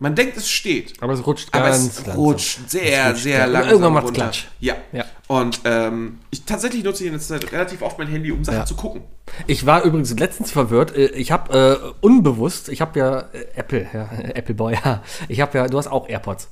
man 0.00 0.14
denkt, 0.16 0.36
es 0.36 0.50
steht. 0.50 1.00
Aber 1.02 1.12
es 1.12 1.24
rutscht 1.26 1.48
Aber 1.52 1.66
ganz 1.68 1.86
es 1.86 1.96
langsam. 1.98 2.16
rutscht 2.16 2.68
sehr, 2.68 3.08
rutscht, 3.10 3.22
sehr 3.22 3.46
langsam 3.46 3.70
irgendwann 3.70 3.92
macht's 3.94 4.06
runter. 4.08 4.22
Klatsch. 4.22 4.44
Ja. 4.60 4.74
Ja. 4.92 5.04
Und 5.28 5.60
ähm, 5.64 6.18
ich 6.30 6.44
tatsächlich 6.44 6.84
nutze 6.84 7.04
ich 7.04 7.08
in 7.08 7.14
letzter 7.14 7.40
Zeit 7.40 7.52
relativ 7.52 7.80
oft 7.80 7.98
mein 7.98 8.08
Handy, 8.08 8.30
um 8.32 8.44
Sachen 8.44 8.58
Ja. 8.58 8.66
zu 8.66 8.74
gucken. 8.74 9.02
Ich 9.46 9.64
war 9.64 9.82
übrigens 9.84 10.18
letztens 10.18 10.50
verwirrt. 10.50 10.94
Äh, 10.96 11.06
Ich 11.12 11.30
habe 11.32 11.92
äh, 12.02 12.04
unbewusst, 12.04 12.68
ich 12.68 12.80
habe 12.82 12.98
ja 12.98 13.20
äh, 13.32 13.46
Apple, 13.54 13.86
ja, 13.94 14.08
Apple 14.34 14.54
Boy, 14.54 14.74
ja. 14.84 15.02
Ich 15.28 15.40
habe 15.40 15.56
ja, 15.56 15.66
du 15.68 15.78
hast 15.78 15.86
auch 15.86 16.08
AirPods. 16.08 16.48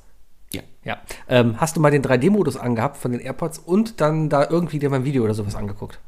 Ja. 0.53 0.61
Ja. 0.83 0.97
Ähm, 1.27 1.55
hast 1.59 1.75
du 1.75 1.79
mal 1.81 1.91
den 1.91 2.01
3D-Modus 2.03 2.57
angehabt 2.57 2.97
von 2.97 3.11
den 3.11 3.19
AirPods 3.21 3.59
und 3.59 3.99
dann 4.01 4.29
da 4.29 4.47
irgendwie 4.49 4.79
dir 4.79 4.89
mal 4.89 4.97
ein 4.97 5.05
Video 5.05 5.23
oder 5.23 5.33
sowas 5.33 5.55
angeguckt? 5.55 5.99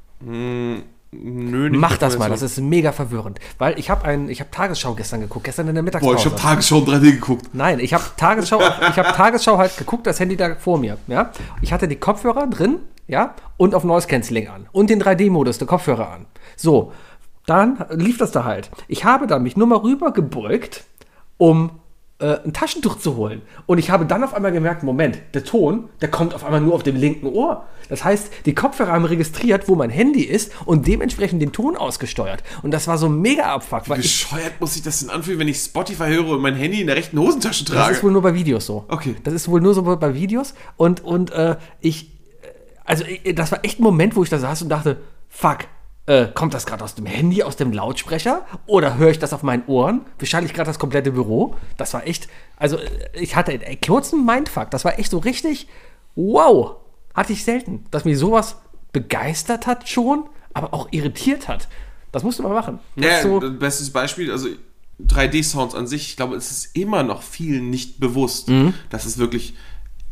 Nö, 1.23 1.69
nicht 1.69 1.79
Mach 1.79 1.97
das 1.97 2.17
mal, 2.17 2.29
das 2.29 2.41
ist 2.41 2.59
mega 2.59 2.91
verwirrend. 2.91 3.39
Weil 3.57 3.77
ich 3.79 3.89
habe 3.89 4.05
ein, 4.05 4.29
ich 4.29 4.39
habe 4.39 4.51
Tagesschau 4.51 4.93
gestern 4.93 5.21
geguckt, 5.21 5.45
gestern 5.45 5.67
in 5.67 5.75
der 5.75 5.81
Boah, 5.81 5.85
Mittagspause. 5.85 6.17
ich 6.17 6.25
habe 6.25 6.35
Tagesschau 6.35 6.79
in 6.79 6.85
3D 6.85 7.11
geguckt. 7.11 7.49
Nein, 7.53 7.79
ich 7.79 7.93
habe 7.93 8.03
Tagesschau, 8.17 8.59
ich 8.59 8.97
habe 8.97 9.11
Tagesschau 9.13 9.57
halt 9.57 9.77
geguckt, 9.77 10.07
das 10.07 10.19
Handy 10.19 10.35
da 10.37 10.55
vor 10.55 10.77
mir, 10.77 10.97
ja. 11.07 11.31
Ich 11.61 11.73
hatte 11.73 11.87
die 11.87 11.95
Kopfhörer 11.95 12.47
drin, 12.47 12.79
ja, 13.07 13.35
und 13.57 13.75
auf 13.75 13.83
Noise 13.83 14.07
Cancelling 14.07 14.47
an 14.47 14.67
und 14.71 14.89
den 14.89 15.01
3D-Modus 15.01 15.57
der 15.57 15.67
Kopfhörer 15.67 16.09
an. 16.09 16.25
So, 16.55 16.91
dann 17.45 17.85
lief 17.91 18.17
das 18.17 18.31
da 18.31 18.43
halt. 18.43 18.71
Ich 18.87 19.05
habe 19.05 19.27
dann 19.27 19.43
mich 19.43 19.55
nur 19.55 19.67
mal 19.67 19.77
rüber 19.77 20.11
gebeugt, 20.11 20.85
um 21.37 21.71
äh, 22.19 22.37
ein 22.45 22.53
Taschentuch 22.53 22.97
zu 22.97 23.17
holen. 23.17 23.41
Und 23.65 23.77
ich 23.77 23.89
habe 23.89 24.05
dann 24.05 24.23
auf 24.23 24.33
einmal 24.33 24.53
gemerkt, 24.53 24.83
Moment, 24.83 25.19
der 25.33 25.43
Ton, 25.43 25.89
der 26.01 26.09
kommt 26.09 26.33
auf 26.33 26.45
einmal 26.45 26.61
nur 26.61 26.73
auf 26.73 26.83
dem 26.83 26.95
linken 26.95 27.27
Ohr. 27.27 27.65
Das 27.89 28.03
heißt, 28.05 28.31
die 28.45 28.55
Kopfhörer 28.55 28.93
haben 28.93 29.03
registriert, 29.05 29.67
wo 29.67 29.75
mein 29.75 29.89
Handy 29.89 30.21
ist 30.23 30.51
und 30.65 30.87
dementsprechend 30.87 31.41
den 31.41 31.51
Ton 31.51 31.75
ausgesteuert. 31.75 32.41
Und 32.63 32.71
das 32.71 32.87
war 32.87 32.97
so 32.97 33.09
mega 33.09 33.53
abfuck, 33.53 33.83
ich, 33.89 33.95
Bescheuert 33.95 34.61
muss 34.61 34.75
sich 34.75 34.81
das 34.81 35.01
denn 35.01 35.09
anfühlen, 35.09 35.39
wenn 35.39 35.47
ich 35.49 35.57
Spotify 35.57 36.07
höre 36.07 36.29
und 36.29 36.41
mein 36.41 36.55
Handy 36.55 36.79
in 36.81 36.87
der 36.87 36.95
rechten 36.95 37.19
Hosentasche 37.19 37.65
Das 37.65 37.73
trage? 37.73 37.93
ist 37.95 38.03
wohl 38.03 38.11
nur 38.11 38.21
bei 38.21 38.33
Videos 38.33 38.65
so. 38.65 38.85
Okay. 38.87 39.15
Das 39.23 39.33
ist 39.33 39.49
wohl 39.49 39.59
nur 39.59 39.73
so 39.73 39.81
bei 39.83 40.13
Videos. 40.13 40.53
Und, 40.77 41.03
und 41.03 41.31
äh, 41.31 41.57
ich, 41.81 42.05
äh, 42.41 42.47
also 42.85 43.03
ich, 43.03 43.35
das 43.35 43.51
war 43.51 43.59
echt 43.63 43.79
ein 43.79 43.83
Moment, 43.83 44.15
wo 44.15 44.23
ich 44.23 44.29
da 44.29 44.39
saß 44.39 44.61
und 44.61 44.69
dachte, 44.69 44.97
fuck, 45.27 45.59
äh, 46.07 46.27
kommt 46.27 46.53
das 46.53 46.65
gerade 46.65 46.83
aus 46.83 46.95
dem 46.95 47.05
Handy, 47.05 47.41
aus 47.43 47.55
dem 47.55 47.71
Lautsprecher? 47.73 48.45
Oder 48.67 48.97
höre 48.97 49.09
ich 49.09 49.19
das 49.19 49.33
auf 49.33 49.43
meinen 49.43 49.63
Ohren? 49.67 50.01
Wahrscheinlich 50.19 50.53
gerade 50.53 50.67
das 50.69 50.77
komplette 50.79 51.11
Büro. 51.11 51.55
Das 51.77 51.93
war 51.93 52.05
echt, 52.05 52.27
also 52.57 52.77
äh, 52.77 52.89
ich 53.13 53.35
hatte 53.35 53.51
einen 53.51 53.81
kurzen 53.81 54.25
Mindfuck. 54.25 54.69
Das 54.71 54.85
war 54.85 54.99
echt 54.99 55.09
so 55.11 55.17
richtig, 55.17 55.67
wow, 56.15 56.75
hatte 57.13 57.33
ich 57.33 57.43
selten. 57.43 57.85
Dass 57.91 58.05
mich 58.05 58.17
sowas 58.17 58.57
begeistert 58.93 59.67
hat 59.67 59.89
schon, 59.89 60.25
aber 60.53 60.73
auch 60.73 60.87
irritiert 60.91 61.47
hat. 61.47 61.67
Das 62.11 62.23
musst 62.23 62.39
du 62.39 62.43
mal 62.43 62.53
machen. 62.53 62.79
Ja, 62.95 63.21
so, 63.21 63.39
bestes 63.39 63.91
Beispiel, 63.91 64.31
also 64.31 64.47
3D-Sounds 65.05 65.75
an 65.75 65.87
sich, 65.87 66.09
ich 66.09 66.15
glaube, 66.15 66.35
es 66.37 66.51
ist 66.51 66.75
immer 66.77 67.03
noch 67.03 67.21
vielen 67.21 67.69
nicht 67.69 67.99
bewusst, 67.99 68.47
Mhm. 68.47 68.73
dass 68.89 69.05
es 69.05 69.17
wirklich 69.17 69.55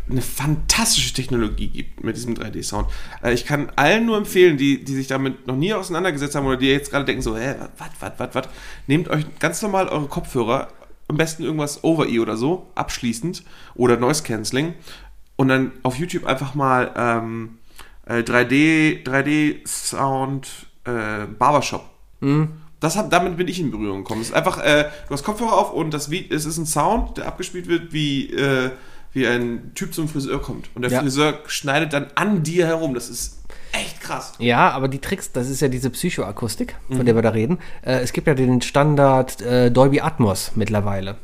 eine 0.09 0.21
fantastische 0.21 1.13
Technologie 1.13 1.67
gibt 1.67 2.03
mit 2.03 2.15
diesem 2.15 2.35
3D-Sound. 2.35 2.87
Äh, 3.23 3.33
Ich 3.33 3.45
kann 3.45 3.71
allen 3.75 4.05
nur 4.05 4.17
empfehlen, 4.17 4.57
die, 4.57 4.83
die 4.83 4.93
sich 4.93 5.07
damit 5.07 5.47
noch 5.47 5.55
nie 5.55 5.73
auseinandergesetzt 5.73 6.35
haben 6.35 6.45
oder 6.45 6.57
die 6.57 6.67
jetzt 6.67 6.91
gerade 6.91 7.05
denken 7.05 7.21
so, 7.21 7.37
hä, 7.37 7.55
was, 7.77 7.89
was, 7.99 8.11
was, 8.17 8.35
was, 8.35 8.49
nehmt 8.87 9.07
euch 9.09 9.25
ganz 9.39 9.61
normal 9.61 9.87
eure 9.87 10.07
Kopfhörer, 10.07 10.67
am 11.07 11.17
besten 11.17 11.43
irgendwas 11.43 11.83
Over-E 11.83 12.19
oder 12.19 12.37
so, 12.37 12.71
abschließend 12.75 13.43
oder 13.75 13.97
Noise 13.97 14.23
Cancelling 14.23 14.73
und 15.35 15.47
dann 15.47 15.71
auf 15.83 15.95
YouTube 15.95 16.25
einfach 16.25 16.53
mal 16.53 16.91
ähm, 16.97 17.57
äh, 18.05 18.19
3D, 18.19 19.03
3D-Sound 19.05 20.47
äh, 20.85 21.25
Barbershop. 21.37 21.89
Das 22.79 22.97
hab, 22.97 23.09
damit 23.09 23.37
bin 23.37 23.47
ich 23.47 23.61
in 23.61 23.71
Berührung 23.71 23.99
gekommen. 23.99 24.21
Es 24.21 24.27
ist 24.27 24.33
einfach, 24.33 24.59
äh, 24.59 24.89
du 25.07 25.13
hast 25.13 25.23
Kopfhörer 25.23 25.53
auf 25.53 25.71
und 25.71 25.93
das, 25.93 26.09
es 26.11 26.45
ist 26.45 26.57
ein 26.57 26.65
Sound, 26.65 27.17
der 27.17 27.27
abgespielt 27.27 27.67
wird, 27.67 27.93
wie, 27.93 28.29
äh, 28.31 28.71
wie 29.14 29.28
ein 29.28 29.72
Typ 29.76 29.93
zum 29.93 30.07
Friseur 30.07 30.41
kommt. 30.41 30.70
Und 30.76 30.82
der 30.82 30.91
Ja. 30.91 31.01
Friseur 31.01 31.39
schneidet 31.47 31.93
dann 31.93 32.07
an 32.16 32.43
dir 32.43 32.66
herum. 32.66 32.93
Das 32.93 33.09
ist 33.09 33.39
echt 33.72 34.01
krass. 34.01 34.34
Ja, 34.39 34.72
aber 34.72 34.88
die 34.88 34.99
Tricks, 34.99 35.32
das 35.32 35.49
ist 35.49 35.61
ja 35.61 35.68
diese 35.68 35.89
Psychoakustik, 35.89 36.76
von 36.89 37.05
der 37.05 37.16
wir 37.16 37.22
da 37.22 37.30
reden. 37.30 37.59
Äh, 37.84 37.99
es 37.99 38.14
gibt 38.14 38.28
ja 38.28 38.34
den 38.34 38.61
Standard 38.61 39.41
äh, 39.41 39.72
Dolby 39.72 40.01
Atmos 40.01 40.51
mittlerweile. 40.55 41.18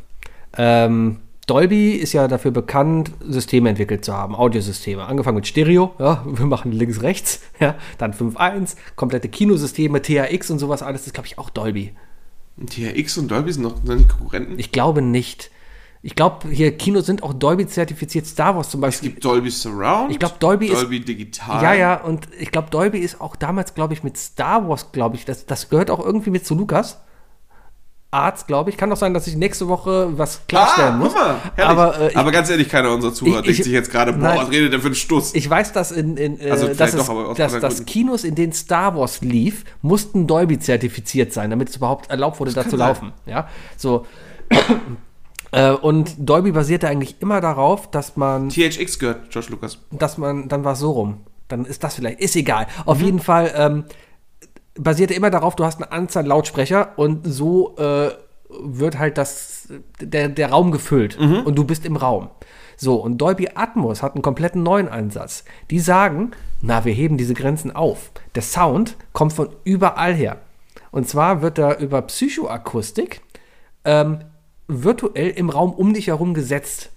Ähm, 0.57 1.17
Dolby 1.47 1.93
ist 1.93 2.13
ja 2.13 2.27
dafür 2.27 2.51
bekannt, 2.51 3.11
Systeme 3.27 3.69
entwickelt 3.69 4.05
zu 4.05 4.13
haben, 4.13 4.35
Audiosysteme. 4.35 5.05
Angefangen 5.05 5.37
mit 5.37 5.47
Stereo, 5.47 5.93
ja, 5.97 6.23
wir 6.25 6.45
machen 6.45 6.71
links, 6.71 7.01
rechts, 7.01 7.41
ja, 7.59 7.75
dann 7.97 8.13
5.1, 8.13 8.75
komplette 8.95 9.29
Kinosysteme, 9.29 10.01
THX 10.01 10.51
und 10.51 10.59
sowas 10.59 10.83
alles, 10.83 11.05
das 11.05 11.13
glaube 11.13 11.25
ich 11.25 11.39
auch 11.39 11.49
Dolby. 11.49 11.93
THX 12.63 13.17
und 13.17 13.31
Dolby 13.31 13.53
sind 13.53 13.63
noch 13.63 13.77
sind 13.83 13.97
nicht 13.97 14.09
Konkurrenten. 14.09 14.59
Ich 14.59 14.71
glaube 14.71 15.01
nicht. 15.01 15.49
Ich 16.01 16.15
glaube, 16.15 16.47
hier 16.49 16.77
Kinos 16.77 17.05
sind 17.07 17.23
auch 17.23 17.33
Dolby 17.33 17.67
zertifiziert, 17.67 18.25
Star 18.25 18.55
Wars 18.55 18.69
zum 18.69 18.79
es 18.79 18.87
Beispiel. 18.87 19.09
gibt 19.09 19.25
Dolby 19.25 19.49
Surround. 19.51 20.11
Ich 20.11 20.19
glaub, 20.19 20.39
Dolby 20.39 20.67
ist- 20.67 20.81
Dolby 20.81 21.01
Digital. 21.01 21.61
Ja, 21.61 21.73
ja, 21.73 21.95
und 22.01 22.27
ich 22.39 22.51
glaube, 22.51 22.69
Dolby 22.69 22.99
ist 22.99 23.19
auch 23.19 23.35
damals, 23.35 23.73
glaube 23.73 23.93
ich, 23.93 24.01
mit 24.03 24.17
Star 24.17 24.67
Wars, 24.69 24.91
glaube 24.93 25.17
ich, 25.17 25.25
das, 25.25 25.45
das 25.45 25.69
gehört 25.69 25.91
auch 25.91 25.99
irgendwie 26.03 26.29
mit 26.29 26.45
zu 26.45 26.55
Lukas. 26.55 27.01
Arzt, 28.11 28.47
glaube 28.47 28.71
ich. 28.71 28.77
Kann 28.77 28.89
doch 28.89 28.97
sein, 28.97 29.13
dass 29.13 29.27
ich 29.27 29.35
nächste 29.35 29.67
Woche 29.67 30.17
was 30.17 30.41
klarstellen 30.47 30.97
muss. 30.97 31.13
Ah, 31.15 31.35
guck 31.55 31.57
mal. 31.59 31.65
Aber, 31.67 32.01
äh, 32.09 32.15
aber 32.15 32.31
ganz 32.31 32.49
ehrlich, 32.49 32.67
keiner 32.67 32.91
unserer 32.91 33.13
Zuhörer 33.13 33.39
Ich- 33.41 33.43
denkt 33.45 33.59
ich- 33.59 33.63
sich 33.65 33.73
jetzt 33.73 33.91
gerade, 33.91 34.13
boah, 34.13 34.19
Nein. 34.19 34.37
was 34.39 34.49
redet 34.49 34.73
der 34.73 34.79
für 34.79 34.87
einen 34.87 34.95
Stuss? 34.95 35.35
Ich 35.35 35.47
weiß, 35.47 35.73
dass 35.73 35.91
in, 35.91 36.17
in 36.17 36.39
äh, 36.39 36.49
Also 36.49 36.69
dass, 36.73 36.95
es, 36.95 37.05
doch, 37.05 37.35
dass, 37.35 37.59
dass. 37.59 37.85
Kinos, 37.85 38.23
in 38.23 38.33
denen 38.33 38.53
Star 38.53 38.95
Wars 38.97 39.21
lief, 39.21 39.63
mussten 39.83 40.25
Dolby 40.25 40.57
zertifiziert 40.57 41.33
sein, 41.33 41.51
damit 41.51 41.69
es 41.69 41.75
überhaupt 41.75 42.09
erlaubt 42.09 42.39
wurde, 42.39 42.51
da 42.53 42.61
kann 42.63 42.71
zu 42.71 42.77
sein. 42.77 42.87
laufen. 42.87 43.13
Ja, 43.27 43.47
so. 43.77 44.07
Äh, 45.51 45.71
und 45.71 46.15
Dolby 46.17 46.51
basierte 46.51 46.87
eigentlich 46.87 47.21
immer 47.21 47.41
darauf, 47.41 47.89
dass 47.91 48.15
man 48.17 48.49
THX 48.49 48.99
gehört, 48.99 49.29
George 49.31 49.49
Lucas. 49.51 49.79
dass 49.91 50.17
man, 50.17 50.47
dann 50.47 50.63
war 50.63 50.73
es 50.73 50.79
so 50.79 50.91
rum. 50.91 51.21
Dann 51.47 51.65
ist 51.65 51.83
das 51.83 51.95
vielleicht, 51.95 52.19
ist 52.19 52.35
egal. 52.35 52.65
Mhm. 52.65 52.87
Auf 52.87 53.01
jeden 53.01 53.19
Fall 53.19 53.51
ähm, 53.55 53.83
basierte 54.75 55.13
immer 55.13 55.29
darauf, 55.29 55.55
du 55.55 55.65
hast 55.65 55.77
eine 55.81 55.91
Anzahl 55.91 56.25
Lautsprecher 56.25 56.93
und 56.97 57.25
so 57.25 57.75
äh, 57.77 58.11
wird 58.61 58.97
halt 58.97 59.17
das, 59.17 59.67
der, 60.01 60.29
der 60.29 60.49
Raum 60.49 60.71
gefüllt 60.71 61.19
Mhm. 61.19 61.41
und 61.45 61.55
du 61.55 61.63
bist 61.63 61.85
im 61.85 61.95
Raum. 61.95 62.29
So, 62.77 62.95
und 62.95 63.17
Dolby 63.17 63.49
Atmos 63.55 64.01
hat 64.01 64.13
einen 64.15 64.21
kompletten 64.21 64.63
neuen 64.63 64.87
Ansatz. 64.87 65.43
Die 65.69 65.79
sagen, 65.81 66.31
na, 66.61 66.85
wir 66.85 66.93
heben 66.93 67.17
diese 67.17 67.33
Grenzen 67.33 67.75
auf. 67.75 68.11
Der 68.35 68.41
Sound 68.41 68.95
kommt 69.11 69.33
von 69.33 69.49
überall 69.65 70.13
her. 70.13 70.37
Und 70.91 71.07
zwar 71.09 71.41
wird 71.41 71.57
er 71.57 71.79
über 71.79 72.01
Psychoakustik 72.03 73.21
ähm, 73.83 74.19
virtuell 74.69 75.31
im 75.31 75.49
Raum 75.49 75.73
um 75.73 75.93
dich 75.93 76.07
herum 76.07 76.33
gesetzt. 76.33 76.91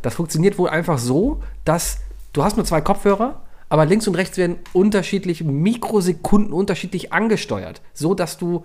Das 0.00 0.14
funktioniert 0.14 0.56
wohl 0.56 0.70
einfach 0.70 0.98
so, 0.98 1.42
dass 1.64 1.98
du 2.32 2.44
hast 2.44 2.56
nur 2.56 2.64
zwei 2.64 2.80
Kopfhörer, 2.80 3.42
aber 3.68 3.84
links 3.84 4.08
und 4.08 4.14
rechts 4.14 4.38
werden 4.38 4.56
unterschiedliche 4.72 5.44
Mikrosekunden 5.44 6.52
unterschiedlich 6.52 7.12
angesteuert, 7.12 7.82
so 7.92 8.14
dass 8.14 8.38
du 8.38 8.62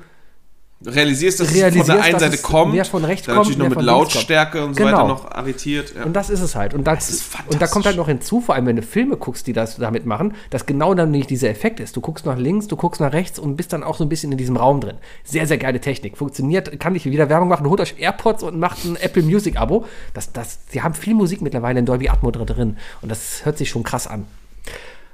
Realisierst, 0.86 1.40
dass 1.40 1.48
es 1.50 1.56
Realisierst, 1.56 1.88
von 1.88 1.96
der 1.96 2.06
einen 2.06 2.20
Seite 2.20 2.36
es 2.36 2.42
kommt, 2.42 2.74
mehr 2.74 2.84
von 2.84 3.06
rechts 3.06 3.26
dann 3.26 3.36
kommt, 3.36 3.48
natürlich 3.50 3.70
noch 3.70 3.76
mit 3.78 3.86
Lautstärke 3.86 4.66
und 4.66 4.74
so 4.74 4.84
Genau. 4.84 4.98
weiter 4.98 5.08
noch 5.08 5.32
arretiert. 5.32 5.94
Ja. 5.96 6.04
und 6.04 6.14
das 6.14 6.30
ist 6.30 6.42
es 6.42 6.56
halt. 6.56 6.74
Und, 6.74 6.86
das, 6.86 7.10
ist 7.10 7.26
und 7.50 7.62
da 7.62 7.68
kommt 7.68 7.86
halt 7.86 7.96
noch 7.96 8.08
hinzu, 8.08 8.42
vor 8.42 8.56
allem 8.56 8.66
wenn 8.66 8.76
du 8.76 8.82
Filme 8.82 9.16
guckst, 9.16 9.48
die 9.48 9.54
das 9.54 9.78
damit 9.78 10.06
machen, 10.06 10.34
dass 10.50 10.66
genau 10.66 10.94
dann 10.94 11.12
nicht 11.12 11.30
dieser 11.30 11.50
Effekt 11.50 11.80
ist. 11.80 11.96
Du 11.96 12.02
guckst 12.02 12.26
nach 12.26 12.38
links, 12.38 12.68
du 12.68 12.76
guckst 12.76 13.00
nach 13.00 13.14
rechts 13.14 13.40
und 13.40 13.56
bist 13.56 13.72
dann 13.72 13.84
auch 13.84 13.96
so 13.96 14.04
ein 14.04 14.10
bisschen 14.10 14.32
in 14.32 14.38
diesem 14.38 14.58
Raum 14.58 14.82
drin. 14.82 14.98
Sehr, 15.24 15.48
sehr 15.48 15.58
geile 15.58 15.80
Technik. 15.80 16.18
Funktioniert, 16.18 16.80
kann 16.80 16.96
ich 16.96 17.06
wieder 17.06 17.30
Werbung 17.30 17.48
machen. 17.48 17.68
Holt 17.70 17.80
euch 17.80 17.96
AirPods 17.98 18.44
und 18.44 18.60
macht 18.60 18.84
ein 18.84 18.96
Apple 18.98 19.24
Music 19.24 19.58
Abo. 19.58 19.86
Das, 20.14 20.34
das, 20.34 20.66
die 20.74 20.82
haben 20.82 20.94
viel 20.94 21.14
Musik 21.14 21.42
mittlerweile 21.42 21.80
in 21.80 21.86
Dolby 21.86 22.10
Atmo 22.10 22.32
drin. 22.32 22.78
Und 23.02 23.10
das 23.10 23.46
hört 23.46 23.58
sich 23.58 23.70
schon 23.70 23.84
krass 23.84 24.08
an. 24.08 24.26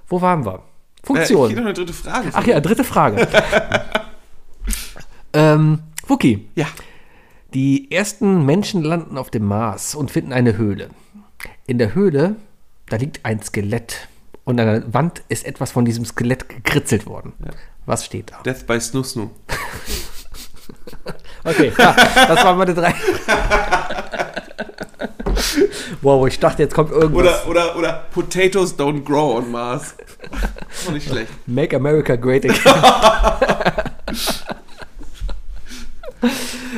Wo 0.08 0.22
waren 0.22 0.46
wir? 0.46 0.56
Äh, 0.56 1.06
Funktion. 1.08 1.50
ich 1.52 1.56
noch 1.56 1.64
eine 1.64 1.74
dritte 1.74 1.94
Frage. 1.94 2.30
Ach 2.34 2.46
ja, 2.46 2.60
dritte 2.60 2.84
Frage. 2.84 3.28
ähm, 5.34 5.80
Wookie. 6.08 6.50
Ja. 6.56 6.68
Die 7.54 7.92
ersten 7.92 8.46
Menschen 8.46 8.84
landen 8.84 9.18
auf 9.18 9.32
dem 9.32 9.46
Mars 9.46 9.96
und 9.96 10.12
finden 10.12 10.34
eine 10.34 10.58
Höhle. 10.58 10.90
In 11.66 11.78
der 11.78 11.96
Höhle, 11.96 12.36
da 12.90 12.98
liegt 12.98 13.26
ein 13.26 13.42
Skelett. 13.42 14.08
Und 14.44 14.60
an 14.60 14.68
der 14.68 14.94
Wand 14.94 15.24
ist 15.30 15.46
etwas 15.46 15.72
von 15.72 15.86
diesem 15.86 16.06
Skelett 16.06 16.50
gekritzelt 16.50 17.06
worden. 17.06 17.34
Was 17.86 18.06
steht 18.06 18.32
da? 18.32 18.42
Death 18.44 18.68
by 18.68 18.80
Snoo 18.80 19.04
Snoo. 19.04 19.30
Okay, 21.44 21.72
ja, 21.78 21.96
das 22.28 22.44
waren 22.44 22.58
meine 22.58 22.74
drei. 22.74 22.94
wow, 26.02 26.28
ich 26.28 26.40
dachte, 26.40 26.64
jetzt 26.64 26.76
kommt 26.76 26.92
irgendwas. 26.92 27.46
Oder, 27.46 27.48
oder, 27.48 27.78
oder 27.78 28.04
Potatoes 28.12 28.78
don't 28.78 29.04
grow 29.04 29.38
on 29.38 29.50
Mars. 29.50 29.96
Auch 30.88 30.92
nicht 30.92 31.08
schlecht. 31.08 31.32
Make 31.48 31.76
America 31.76 32.16
Great 32.16 32.46
Again. 32.46 32.84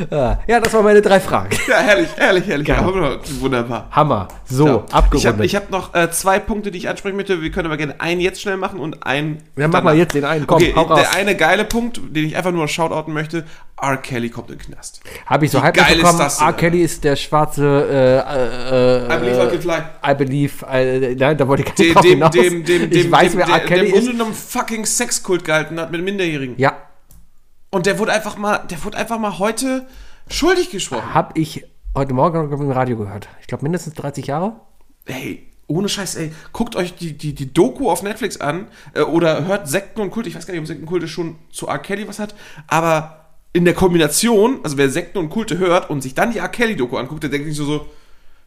Ah, 0.10 0.38
ja, 0.48 0.60
das 0.62 0.74
waren 0.74 0.86
meine 0.86 1.02
drei 1.02 1.20
Fragen. 1.20 1.50
Ja, 1.68 1.78
herrlich, 1.80 2.08
herrlich, 2.16 2.48
herrlich. 2.48 2.68
Ja, 2.68 2.86
wunderbar. 3.42 3.88
Hammer. 3.92 4.30
So, 4.46 4.66
Ja. 4.68 4.84
Ich 4.88 4.94
abgerundet. 4.94 5.34
habe 5.34 5.46
ich 5.46 5.56
hab 5.56 5.70
noch 5.70 5.94
äh, 5.94 6.10
zwei 6.12 6.40
Punkte, 6.40 6.72
die 6.72 6.78
ich 6.78 6.88
ansprechen 6.90 7.18
möchte. 7.18 7.42
Wir 7.42 7.52
können 7.52 7.66
aber 7.68 7.76
gerne 7.78 8.00
einen 8.00 8.22
jetzt 8.22 8.42
schnell 8.42 8.56
machen 8.56 8.80
und 8.80 9.06
einen. 9.06 9.44
Ja, 9.58 9.68
mach 9.68 9.84
mal 9.84 9.98
jetzt 9.98 10.14
den 10.16 10.24
einen. 10.24 10.48
Komm, 10.48 10.58
okay, 10.58 10.74
hau 10.76 10.84
raus. 10.84 11.00
der 11.02 11.14
eine 11.14 11.36
geile 11.36 11.66
Punkt, 11.66 12.00
den 12.10 12.26
ich 12.26 12.38
einfach 12.38 12.52
nur 12.52 12.68
shoutouten 12.70 13.14
möchte: 13.14 13.44
R. 13.82 13.98
Kelly 13.98 14.30
kommt 14.30 14.50
in 14.50 14.58
den 14.58 14.66
Knast. 14.66 15.02
Habe 15.26 15.46
ich 15.46 15.52
so 15.52 15.58
Wie 15.60 15.64
halb 15.64 15.76
geil 15.76 16.00
ist 16.00 16.20
das 16.20 16.38
denn, 16.38 16.48
R. 16.48 16.54
Kelly 16.54 16.82
ist 16.84 17.04
der 17.04 17.16
schwarze. 17.18 18.24
Äh, 18.28 19.06
äh, 19.12 19.16
I 19.16 19.20
believe 19.20 19.44
I 19.44 19.50
can 19.50 19.62
fly. 19.62 19.82
I 20.10 20.16
believe. 20.16 20.66
Äh, 20.72 21.16
nein, 21.16 21.38
da 21.38 21.48
wollte 21.48 21.64
ich 21.64 21.76
gar 21.94 22.02
nicht 22.04 22.04
Dem, 22.06 22.20
dem, 22.22 22.32
dem, 22.32 22.66
dem, 22.66 22.90
dem, 22.90 23.00
ich 23.00 23.12
weiß, 23.12 23.32
dem, 23.34 23.40
wer 23.40 23.48
R. 23.50 23.60
Kelly 23.60 23.68
der 23.68 23.80
im 23.80 23.86
ist. 23.88 23.94
Grunde 23.94 24.12
genommen 24.14 24.34
fucking 24.34 24.86
Sexkult 24.86 25.44
gehalten 25.44 25.80
hat 25.80 25.92
mit 25.92 26.02
Minderjährigen. 26.02 26.56
Ja, 26.58 26.74
Und 27.72 27.86
der 27.86 27.98
wurde 28.00 28.12
einfach 28.12 28.38
mal, 28.38 28.60
der 28.70 28.84
wurde 28.84 28.98
einfach 28.98 29.18
mal 29.18 29.40
heute 29.40 29.88
schuldig 30.30 30.70
gesprochen. 30.70 31.14
habe 31.14 31.40
ich 31.40 31.66
heute 31.96 32.14
Morgen 32.14 32.50
noch 32.50 32.60
im 32.60 32.72
Radio 32.72 32.98
gehört. 32.98 33.30
Ich 33.40 33.48
glaube 33.48 33.64
mindestens 33.64 33.94
30 33.96 34.28
Jahre. 34.28 34.60
Ey, 35.06 35.48
ohne 35.68 35.90
Scheiß, 35.90 36.16
ey, 36.16 36.32
guckt 36.52 36.76
euch 36.76 36.96
die, 36.96 37.18
die, 37.18 37.34
die 37.34 37.54
Doku 37.54 37.90
auf 37.90 38.04
Netflix 38.04 38.40
an 38.40 38.68
äh, 38.94 39.02
oder 39.02 39.46
hört 39.46 39.68
Sekten 39.68 40.02
und 40.02 40.12
Kulte. 40.12 40.30
Ich 40.30 40.36
weiß 40.36 40.46
gar 40.46 40.52
nicht, 40.54 40.62
ob 40.62 40.68
Sekten 40.68 40.84
und 40.84 40.90
Kulte 40.90 41.08
schon 41.08 41.38
zu 41.50 41.68
R. 41.68 41.80
Kelly 41.80 42.08
was 42.08 42.20
hat, 42.20 42.36
aber 42.68 43.26
in 43.54 43.66
der 43.66 43.74
Kombination, 43.74 44.60
also 44.64 44.78
wer 44.78 44.90
Sekten 44.90 45.18
und 45.18 45.30
Kulte 45.30 45.58
hört 45.58 45.90
und 45.90 46.02
sich 46.02 46.14
dann 46.14 46.32
die 46.32 46.40
R. 46.40 46.50
Kelly-Doku 46.50 46.98
anguckt, 46.98 47.24
der 47.24 47.30
denkt 47.30 47.48
sich 47.48 47.56
so, 47.56 47.66
so 47.66 47.90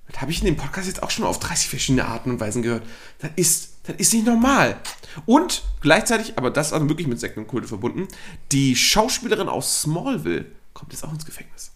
das 0.09 0.21
habe 0.21 0.31
ich 0.31 0.41
in 0.41 0.47
dem 0.47 0.57
Podcast 0.57 0.87
jetzt 0.87 1.03
auch 1.03 1.11
schon 1.11 1.25
auf 1.25 1.39
30 1.39 1.69
verschiedene 1.69 2.07
Arten 2.07 2.31
und 2.31 2.41
Weisen 2.41 2.63
gehört. 2.63 2.83
Das 3.19 3.31
ist, 3.37 3.74
das 3.87 3.97
ist 3.97 4.15
nicht 4.15 4.27
normal. 4.27 4.77
Und 5.27 5.63
gleichzeitig, 5.81 6.35
aber 6.37 6.51
das 6.51 6.69
ist 6.69 6.73
also 6.73 6.89
wirklich 6.89 7.07
mit 7.07 7.21
Sekten 7.21 7.41
und 7.41 7.47
Kulte 7.47 7.69
verbunden, 7.69 8.09
die 8.53 8.75
Schauspielerin 8.75 9.49
aus 9.49 9.83
Smallville 9.83 10.47
kommt 10.73 10.93
jetzt 10.93 11.05
auch 11.05 11.13
ins 11.13 11.25
Gefängnis. 11.25 11.71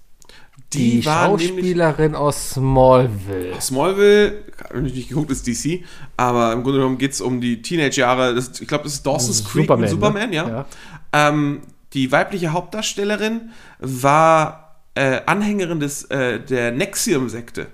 Die, 0.72 0.88
nämlich- 0.88 1.04
Schauspielerin 1.04 2.14
aus 2.14 2.50
Smallville. 2.50 3.58
Smallville, 3.60 4.44
habe 4.68 4.86
ich 4.86 4.94
nicht 4.94 5.08
geguckt, 5.08 5.30
ist 5.30 5.46
DC, 5.46 5.84
aber 6.16 6.52
im 6.52 6.62
Grunde 6.62 6.80
genommen 6.80 6.98
geht 6.98 7.12
es 7.12 7.20
um 7.20 7.40
die 7.40 7.62
Teenage-Jahre. 7.62 8.36
Ich 8.38 8.66
glaube, 8.68 8.84
das 8.84 8.94
ist 8.94 9.06
Dawson's 9.06 9.44
Creek 9.44 9.62
Superman, 9.62 9.76
und 9.76 9.80
ne? 9.84 9.88
Superman, 9.90 10.32
ja. 10.32 10.48
Ja. 10.48 10.66
Ähm, 11.12 11.62
die 11.94 12.12
weibliche 12.12 12.52
Hauptdarstellerin 12.52 13.50
war 13.78 14.82
äh, 14.94 15.20
Anhängerin 15.24 15.80
des, 15.80 16.04
äh, 16.04 16.40
der 16.40 16.72
Nexium-Sekte. 16.72 17.68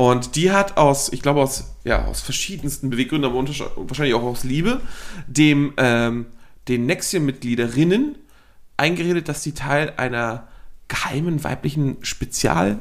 Und 0.00 0.34
die 0.34 0.50
hat 0.50 0.78
aus, 0.78 1.12
ich 1.12 1.20
glaube, 1.20 1.42
aus, 1.42 1.74
ja, 1.84 2.06
aus 2.06 2.22
verschiedensten 2.22 2.88
Beweggründen, 2.88 3.30
aber 3.30 3.46
wahrscheinlich 3.46 4.14
auch 4.14 4.22
aus 4.22 4.44
Liebe, 4.44 4.80
dem, 5.26 5.74
ähm, 5.76 6.24
den 6.68 6.86
Nexium-Mitgliederinnen 6.86 8.16
eingeredet, 8.78 9.28
dass 9.28 9.42
sie 9.42 9.52
Teil 9.52 9.92
einer 9.98 10.48
geheimen 10.88 11.44
weiblichen 11.44 11.98
Spezialgruppe 12.00 12.80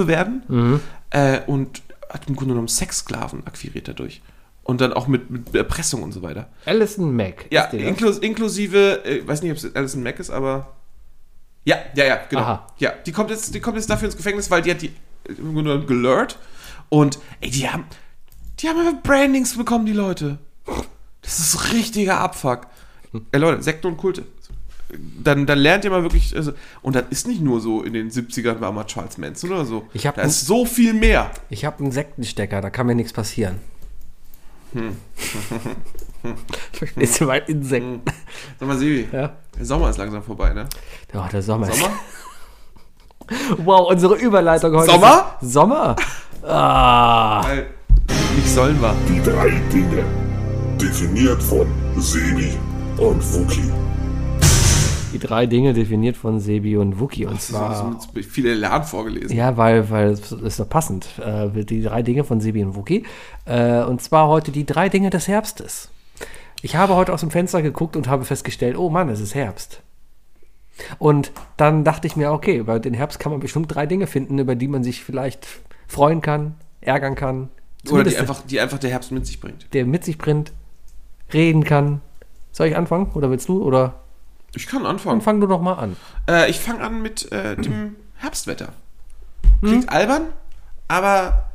äh, 0.00 0.06
werden 0.06 0.80
äh, 1.10 1.40
und 1.46 1.82
hat 2.08 2.26
im 2.30 2.36
Grunde 2.36 2.54
genommen 2.54 2.68
Sexsklaven 2.68 3.46
akquiriert 3.46 3.88
dadurch. 3.88 4.22
Und 4.62 4.80
dann 4.80 4.94
auch 4.94 5.06
mit, 5.06 5.28
mit 5.30 5.54
Erpressung 5.54 6.02
und 6.02 6.12
so 6.12 6.22
weiter. 6.22 6.48
Alison 6.64 7.14
Mack. 7.14 7.44
Ja, 7.50 7.64
inklus 7.64 8.16
inklusive, 8.20 9.04
äh, 9.04 9.28
weiß 9.28 9.42
nicht, 9.42 9.50
ob 9.50 9.58
es 9.58 9.76
Alison 9.76 10.02
Mack 10.02 10.18
ist, 10.18 10.30
aber. 10.30 10.78
Ja, 11.66 11.76
ja, 11.94 12.06
ja, 12.06 12.20
genau. 12.26 12.40
Aha. 12.40 12.66
Ja, 12.78 12.94
die 13.04 13.12
kommt, 13.12 13.28
jetzt, 13.28 13.54
die 13.54 13.60
kommt 13.60 13.76
jetzt 13.76 13.90
dafür 13.90 14.06
ins 14.06 14.16
Gefängnis, 14.16 14.50
weil 14.50 14.62
die 14.62 14.70
hat 14.70 14.80
die 14.80 14.92
im 15.28 15.54
Grunde 15.54 15.62
genommen 15.70 15.86
gelurrt. 15.86 16.38
Und, 16.88 17.18
ey, 17.40 17.50
die 17.50 17.68
haben. 17.68 17.84
Die 18.58 18.68
haben 18.68 18.78
einfach 18.78 19.02
Brandings 19.02 19.56
bekommen, 19.56 19.86
die 19.86 19.92
Leute. 19.92 20.38
Das 21.22 21.38
ist 21.38 21.72
richtiger 21.72 22.18
Abfuck. 22.20 22.66
Ey, 23.32 23.40
Leute, 23.40 23.62
Sekte 23.62 23.88
und 23.88 23.96
Kulte. 23.96 24.24
Dann, 25.22 25.46
dann 25.46 25.58
lernt 25.58 25.84
ihr 25.84 25.90
mal 25.90 26.02
wirklich. 26.02 26.34
Also, 26.36 26.52
und 26.82 26.96
das 26.96 27.04
ist 27.10 27.26
nicht 27.28 27.40
nur 27.40 27.60
so, 27.60 27.82
in 27.82 27.92
den 27.92 28.10
70ern 28.10 28.60
war 28.60 28.72
mal 28.72 28.84
Charles 28.84 29.18
Manson 29.18 29.50
oder 29.52 29.64
so. 29.64 29.86
Ich 29.94 30.06
hab 30.06 30.16
da 30.16 30.22
ist 30.22 30.46
so 30.46 30.64
viel 30.66 30.92
mehr. 30.94 31.30
Ich 31.48 31.64
habe 31.64 31.78
einen 31.82 31.92
Sektenstecker, 31.92 32.60
da 32.60 32.70
kann 32.70 32.86
mir 32.86 32.94
nichts 32.96 33.12
passieren. 33.12 33.56
Hm. 34.72 34.96
Du 37.18 37.24
mal 37.24 37.38
Insekten? 37.46 38.02
Sag 38.58 38.68
mal, 38.68 38.76
Sebi, 38.78 39.08
Ja. 39.10 39.32
der 39.58 39.64
Sommer 39.64 39.90
ist 39.90 39.96
langsam 39.96 40.22
vorbei, 40.22 40.52
ne? 40.52 40.68
Oh, 41.14 41.24
der 41.32 41.42
Sommer. 41.42 41.68
ist- 41.70 41.78
Sommer? 41.78 41.98
Wow, 43.58 43.90
unsere 43.90 44.16
Überleitung 44.16 44.74
heute. 44.76 44.90
Sommer? 44.90 45.34
Ist 45.40 45.52
Sommer? 45.52 45.96
Ah. 46.42 47.42
Weil 47.44 47.66
nicht 48.36 48.48
sollen 48.48 48.80
wir. 48.80 48.94
Die 49.08 49.22
drei 49.22 49.50
Dinge. 49.72 50.04
Definiert 50.80 51.42
von 51.42 51.66
Sebi 51.98 52.52
und 52.96 53.34
Wookie. 53.34 53.70
Die 55.12 55.18
drei 55.18 55.46
Dinge 55.46 55.72
definiert 55.72 56.16
von 56.16 56.38
Sebi 56.40 56.76
und 56.76 57.00
Wookie. 57.00 57.26
Und 57.26 57.34
Das 57.36 57.48
zwar. 57.48 57.96
ist 57.98 58.14
mit 58.14 58.24
viel 58.24 58.46
Elan 58.46 58.84
vorgelesen. 58.84 59.36
Ja, 59.36 59.56
weil, 59.56 59.90
weil 59.90 60.10
es 60.10 60.30
ist 60.32 60.60
doch 60.60 60.68
passend. 60.68 61.06
Äh, 61.18 61.64
die 61.64 61.82
drei 61.82 62.02
Dinge 62.02 62.24
von 62.24 62.40
Sebi 62.40 62.62
und 62.64 62.76
Wookie. 62.76 63.04
Äh, 63.44 63.82
und 63.82 64.00
zwar 64.00 64.28
heute 64.28 64.52
die 64.52 64.64
drei 64.64 64.88
Dinge 64.88 65.10
des 65.10 65.26
Herbstes. 65.28 65.90
Ich 66.62 66.76
habe 66.76 66.94
heute 66.94 67.12
aus 67.12 67.20
dem 67.20 67.30
Fenster 67.30 67.62
geguckt 67.62 67.96
und 67.96 68.08
habe 68.08 68.24
festgestellt, 68.24 68.76
oh 68.78 68.88
Mann, 68.90 69.08
es 69.08 69.20
ist 69.20 69.34
Herbst. 69.34 69.82
Und 70.98 71.32
dann 71.56 71.84
dachte 71.84 72.06
ich 72.06 72.16
mir, 72.16 72.32
okay, 72.32 72.56
über 72.56 72.78
den 72.80 72.94
Herbst 72.94 73.18
kann 73.18 73.32
man 73.32 73.40
bestimmt 73.40 73.74
drei 73.74 73.86
Dinge 73.86 74.06
finden, 74.06 74.38
über 74.38 74.54
die 74.54 74.68
man 74.68 74.82
sich 74.84 75.04
vielleicht 75.04 75.46
freuen 75.86 76.20
kann, 76.20 76.54
ärgern 76.80 77.14
kann. 77.14 77.48
Oder 77.90 78.04
die 78.04 78.16
einfach, 78.16 78.42
die 78.42 78.60
einfach 78.60 78.78
der 78.78 78.90
Herbst 78.90 79.10
mit 79.12 79.26
sich 79.26 79.40
bringt. 79.40 79.72
der 79.72 79.86
mit 79.86 80.04
sich 80.04 80.18
bringt, 80.18 80.52
reden 81.32 81.64
kann. 81.64 82.00
Soll 82.52 82.66
ich 82.68 82.76
anfangen? 82.76 83.10
Oder 83.14 83.30
willst 83.30 83.48
du? 83.48 83.62
Oder 83.62 84.00
Ich 84.54 84.66
kann 84.66 84.82
Dann 84.82 84.92
anfangen. 84.92 85.20
fang 85.20 85.40
du 85.40 85.46
doch 85.46 85.60
mal 85.60 85.74
an. 85.74 85.96
Äh, 86.28 86.50
ich 86.50 86.60
fange 86.60 86.80
an 86.80 87.00
mit 87.02 87.30
äh, 87.32 87.56
dem 87.56 87.96
Herbstwetter. 88.16 88.72
Klingt 89.62 89.88
albern, 89.90 90.26
aber 90.88 91.50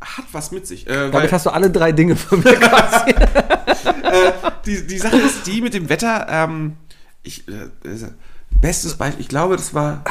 hat 0.00 0.24
was 0.32 0.50
mit 0.50 0.66
sich. 0.66 0.86
Äh, 0.86 1.04
weil 1.04 1.10
Damit 1.10 1.32
hast 1.32 1.46
du 1.46 1.50
alle 1.50 1.70
drei 1.70 1.92
Dinge 1.92 2.16
von 2.16 2.40
mir 2.40 2.54
quasi. 2.56 3.14
die, 4.66 4.86
die 4.86 4.98
Sache 4.98 5.16
ist 5.16 5.46
die 5.46 5.60
mit 5.60 5.74
dem 5.74 5.88
Wetter. 5.88 6.26
Ähm, 6.28 6.76
ich, 7.22 7.46
äh, 7.48 7.88
äh, 7.88 8.10
bestes 8.60 8.94
Beispiel, 8.94 9.20
ich 9.20 9.28
glaube, 9.28 9.56
das 9.56 9.74
war 9.74 10.04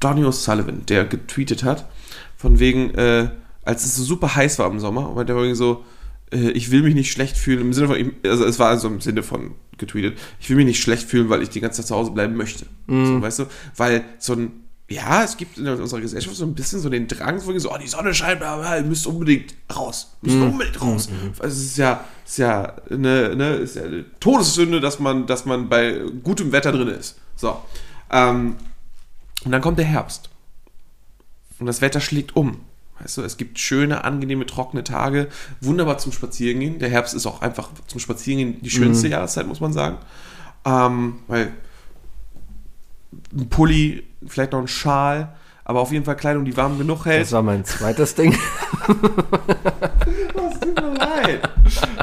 Donny 0.00 0.24
O'Sullivan, 0.24 0.84
der 0.86 1.04
getweetet 1.04 1.64
hat, 1.64 1.88
von 2.36 2.58
wegen, 2.58 2.94
äh, 2.94 3.30
als 3.64 3.84
es 3.84 3.96
so 3.96 4.04
super 4.04 4.34
heiß 4.34 4.58
war 4.58 4.70
im 4.70 4.80
Sommer, 4.80 5.10
und 5.10 5.28
der 5.28 5.36
war 5.36 5.42
irgendwie 5.42 5.58
so, 5.58 5.84
äh, 6.32 6.50
ich 6.50 6.70
will 6.70 6.82
mich 6.82 6.94
nicht 6.94 7.10
schlecht 7.10 7.36
fühlen, 7.36 7.60
im 7.60 7.72
Sinne 7.72 7.88
von, 7.88 8.12
also 8.24 8.44
es 8.44 8.58
war 8.58 8.68
also 8.68 8.88
im 8.88 9.00
Sinne 9.00 9.22
von 9.22 9.52
getweetet, 9.78 10.18
ich 10.40 10.50
will 10.50 10.56
mich 10.56 10.66
nicht 10.66 10.82
schlecht 10.82 11.08
fühlen, 11.08 11.30
weil 11.30 11.42
ich 11.42 11.48
die 11.48 11.60
ganze 11.60 11.80
Zeit 11.80 11.88
zu 11.88 11.94
Hause 11.96 12.10
bleiben 12.10 12.36
möchte. 12.36 12.66
So, 12.86 13.22
weißt 13.22 13.38
du? 13.40 13.46
Weil 13.76 14.04
so 14.18 14.34
ein, 14.34 14.63
ja, 14.88 15.24
es 15.24 15.36
gibt 15.36 15.56
in 15.56 15.66
unserer 15.66 16.00
Gesellschaft 16.00 16.36
so 16.36 16.44
ein 16.44 16.54
bisschen 16.54 16.80
so 16.80 16.90
den 16.90 17.08
Drang, 17.08 17.40
so, 17.40 17.58
so 17.58 17.72
oh, 17.72 17.78
die 17.78 17.88
Sonne 17.88 18.12
scheint, 18.12 18.40
bla, 18.40 18.56
bla, 18.56 18.76
ihr 18.76 18.82
müsst 18.82 19.06
unbedingt 19.06 19.54
raus. 19.74 20.14
Müsst 20.20 20.36
unbedingt 20.36 20.80
raus. 20.80 21.08
Also 21.38 21.56
es 21.56 21.64
ist 21.64 21.78
ja, 21.78 22.04
ist 22.24 22.38
ja 22.38 22.76
eine, 22.90 23.34
ne, 23.34 23.54
ist 23.56 23.76
ja 23.76 23.84
eine 23.84 24.04
Todessünde, 24.20 24.80
dass 24.80 24.98
man, 24.98 25.26
dass 25.26 25.46
man 25.46 25.68
bei 25.70 26.02
gutem 26.22 26.52
Wetter 26.52 26.70
drin 26.72 26.88
ist. 26.88 27.18
So. 27.34 27.62
Ähm, 28.10 28.56
und 29.44 29.52
dann 29.52 29.62
kommt 29.62 29.78
der 29.78 29.86
Herbst. 29.86 30.28
Und 31.58 31.66
das 31.66 31.80
Wetter 31.80 32.00
schlägt 32.00 32.36
um. 32.36 32.60
Weißt 33.00 33.16
du, 33.16 33.22
es 33.22 33.36
gibt 33.38 33.58
schöne, 33.58 34.04
angenehme, 34.04 34.46
trockene 34.46 34.84
Tage, 34.84 35.28
wunderbar 35.60 35.98
zum 35.98 36.12
Spazierengehen. 36.12 36.78
Der 36.78 36.90
Herbst 36.90 37.14
ist 37.14 37.26
auch 37.26 37.42
einfach 37.42 37.70
zum 37.86 38.00
Spazierengehen 38.00 38.60
die 38.62 38.70
schönste 38.70 39.08
Jahreszeit, 39.08 39.46
muss 39.46 39.60
man 39.60 39.72
sagen. 39.72 39.98
Ähm, 40.64 41.16
weil 41.26 41.52
ein 43.32 43.48
Pulli, 43.48 44.04
vielleicht 44.26 44.52
noch 44.52 44.60
ein 44.60 44.68
Schal, 44.68 45.34
aber 45.64 45.80
auf 45.80 45.92
jeden 45.92 46.04
Fall 46.04 46.16
Kleidung, 46.16 46.44
die 46.44 46.56
warm 46.56 46.76
genug 46.78 47.06
hält. 47.06 47.22
Das 47.22 47.32
war 47.32 47.42
mein 47.42 47.64
zweites 47.64 48.14
Ding. 48.14 48.36
Das 50.34 50.60
tut 50.60 50.74
mir 50.74 50.94
leid. 50.94 51.48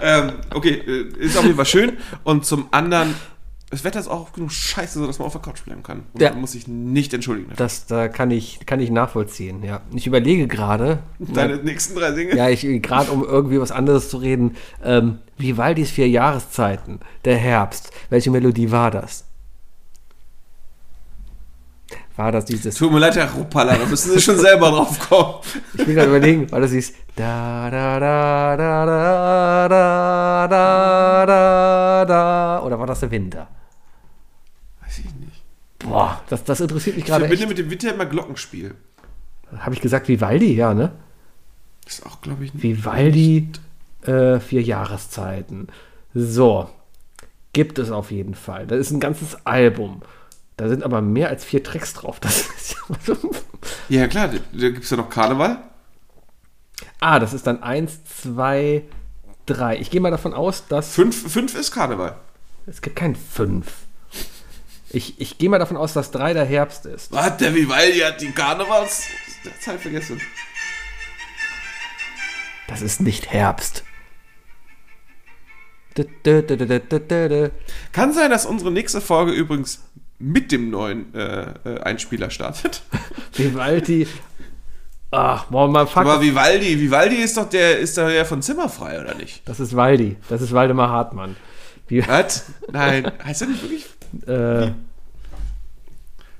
ähm, 0.02 0.32
okay, 0.54 0.74
äh, 0.86 1.02
ist 1.20 1.38
auf 1.38 1.44
jeden 1.44 1.56
Fall 1.56 1.66
schön. 1.66 1.94
Und 2.24 2.46
zum 2.46 2.68
anderen, 2.72 3.14
das 3.70 3.84
Wetter 3.84 4.00
ist 4.00 4.08
auch 4.08 4.34
genug 4.34 4.52
scheiße, 4.52 5.00
sodass 5.00 5.20
man 5.20 5.28
auf 5.28 5.34
der 5.34 5.42
Couch 5.42 5.64
bleiben 5.64 5.84
kann. 5.84 6.04
Und 6.14 6.22
Ja. 6.22 6.32
man 6.32 6.42
muss 6.42 6.54
sich 6.54 6.68
nicht 6.68 7.14
entschuldigen. 7.14 7.50
dafür. 7.50 7.64
Das 7.66 7.86
da 7.86 8.08
kann 8.08 8.32
ich, 8.32 8.60
kann 8.66 8.80
ich 8.80 8.90
nachvollziehen, 8.90 9.64
ja. 9.64 9.82
Ich 9.94 10.08
überlege 10.08 10.48
gerade, 10.48 11.00
Deine 11.20 11.58
nächsten 11.58 11.96
drei 11.96 12.12
Dinge? 12.12 12.36
ja, 12.36 12.50
ich 12.50 12.62
gerade 12.82 13.12
um 13.12 13.24
irgendwie 13.24 13.60
was 13.60 13.72
anderes 13.72 14.10
zu 14.10 14.18
reden, 14.18 14.56
ähm, 14.84 15.20
Vivaldis 15.38 15.92
vier 15.92 16.10
Jahreszeiten, 16.10 17.00
der 17.26 17.38
Herbst. 17.38 17.92
Welche 18.10 18.32
Melodie 18.32 18.72
war 18.72 18.92
das? 18.92 19.26
War 22.22 22.32
das 22.32 22.46
dieses 22.46 22.76
Tut 22.76 22.92
mir 22.92 23.00
leid, 23.00 23.16
Herr 23.16 23.32
Ruppala, 23.32 23.76
da 23.76 23.86
müssen 23.88 24.12
Sie 24.12 24.22
schon 24.22 24.38
selber 24.38 24.70
drauf 24.70 25.10
kommen. 25.10 25.40
Ich 25.74 25.84
bin 25.84 25.96
gerade 25.96 26.10
überlegen, 26.10 26.52
weil 26.52 26.62
das 26.62 26.70
hieß 26.72 26.94
da 27.16 27.68
da 27.72 28.00
da 28.00 28.56
da 28.56 28.86
da 28.86 29.68
da 29.68 30.48
da 30.48 31.26
da 31.26 32.06
da 32.06 32.64
oder 32.64 32.78
war 32.78 32.86
das 32.86 33.00
der 33.00 33.10
Winter? 33.10 33.48
Weiß 34.84 35.00
ich 35.00 35.06
nicht. 35.16 35.42
Boah, 35.80 36.22
das, 36.30 36.44
das 36.44 36.62
interessiert 36.62 36.96
mich 36.96 37.06
Ich 37.06 37.10
gerade 37.10 37.22
verbinde 37.26 37.42
echt. 37.46 37.50
mit 37.50 37.58
dem 37.58 37.72
Winter 37.72 37.92
immer 37.92 38.06
Glockenspiel. 38.06 38.76
Habe 39.58 39.74
ich 39.74 39.82
gesagt 39.82 40.08
Vivaldi, 40.08 40.54
ja, 40.54 40.76
ne? 40.76 40.92
Das 41.86 41.96
ist 42.00 42.06
auch, 42.06 42.22
glaube 42.22 42.46
ich, 42.46 42.54
nicht. 42.54 42.62
Vivaldi 42.62 43.50
äh, 44.06 44.40
vier 44.40 44.62
Jahreszeiten. 44.62 45.70
So, 46.14 46.70
gibt 47.52 47.80
es 47.80 47.90
auf 47.90 48.12
jeden 48.12 48.36
Fall. 48.36 48.68
Das 48.68 48.78
ist 48.80 48.92
ein 48.92 49.00
ganzes 49.00 49.44
Album. 49.48 50.04
Da 50.58 50.68
sind 50.70 50.84
aber 50.84 51.02
mehr 51.02 51.30
als 51.30 51.44
vier 51.44 51.64
Tracks 51.64 51.94
drauf. 51.94 52.20
Das 52.20 52.42
ist 52.58 52.76
ja 53.08 53.16
Ja, 53.90 54.08
klar, 54.08 54.28
da, 54.30 54.38
gibt 54.70 54.84
es 54.84 54.90
ja 54.90 54.98
noch 54.98 55.10
Karneval. 55.10 55.62
ah, 57.00 57.20
das 57.20 57.34
ist 57.34 57.48
dann 57.48 57.64
eins, 57.64 58.04
zwei, 58.06 58.84
drei. 59.46 59.78
Ich 59.78 59.90
gehe 59.90 60.02
mal 60.02 60.12
davon 60.12 60.34
aus, 60.34 60.68
dass 60.68 60.94
Fünf, 60.94 61.32
fünf 61.32 61.56
ist 61.56 61.72
Karneval. 61.72 62.16
es 62.68 62.82
gibt 62.82 62.96
kein 62.96 63.16
fünf. 63.16 63.72
Ich, 64.94 65.20
ich 65.22 65.38
gehe 65.38 65.50
mal 65.50 65.58
davon 65.60 65.78
aus, 65.78 65.94
dass 65.94 66.12
drei 66.12 66.34
der 66.34 66.44
Herbst 66.46 66.86
ist. 66.86 67.12
Was? 67.14 67.38
Der 67.38 67.56
Vivaldi 67.56 68.00
hat 68.00 68.20
die 68.22 68.32
Karnevalszeit 68.32 69.80
vergessen. 69.80 70.20
Das 72.68 72.82
ist 72.82 73.02
nicht 73.02 73.32
Herbst. 73.32 73.84
Kann 77.92 78.14
sein, 78.14 78.30
dass 78.30 78.46
unsere 78.46 78.72
nächste 78.72 79.02
Folge 79.02 79.32
übrigens 79.34 79.82
mit 80.22 80.52
dem 80.52 80.70
neuen 80.70 81.14
äh, 81.14 81.54
äh, 81.66 81.80
Einspieler 81.82 82.30
startet. 82.30 82.82
Vivaldi. 83.34 84.08
Ach, 85.12 85.46
boah, 85.46 85.68
mal 85.68 85.88
fuck. 85.88 85.98
Aber 85.98 86.22
Vivaldi, 86.22 86.80
Vivaldi 86.80 87.16
ist 87.18 87.36
doch 87.38 87.50
der, 87.50 87.80
ist 87.80 87.98
doch 87.98 88.08
der 88.08 88.26
von 88.26 88.42
Zimmerfrei, 88.42 89.02
oder 89.02 89.14
nicht? 89.16 89.42
Das 89.46 89.60
ist 89.60 89.76
Waldi. 89.76 90.16
Das 90.30 90.42
ist 90.42 90.54
Waldemar 90.54 90.90
Hartmann. 90.90 91.36
Wie, 91.88 92.08
Was? 92.08 92.46
Nein, 92.72 93.12
heißt 93.26 93.42
er 93.42 93.48
nicht 93.50 93.62
wirklich 93.62 93.86
äh, 94.28 94.72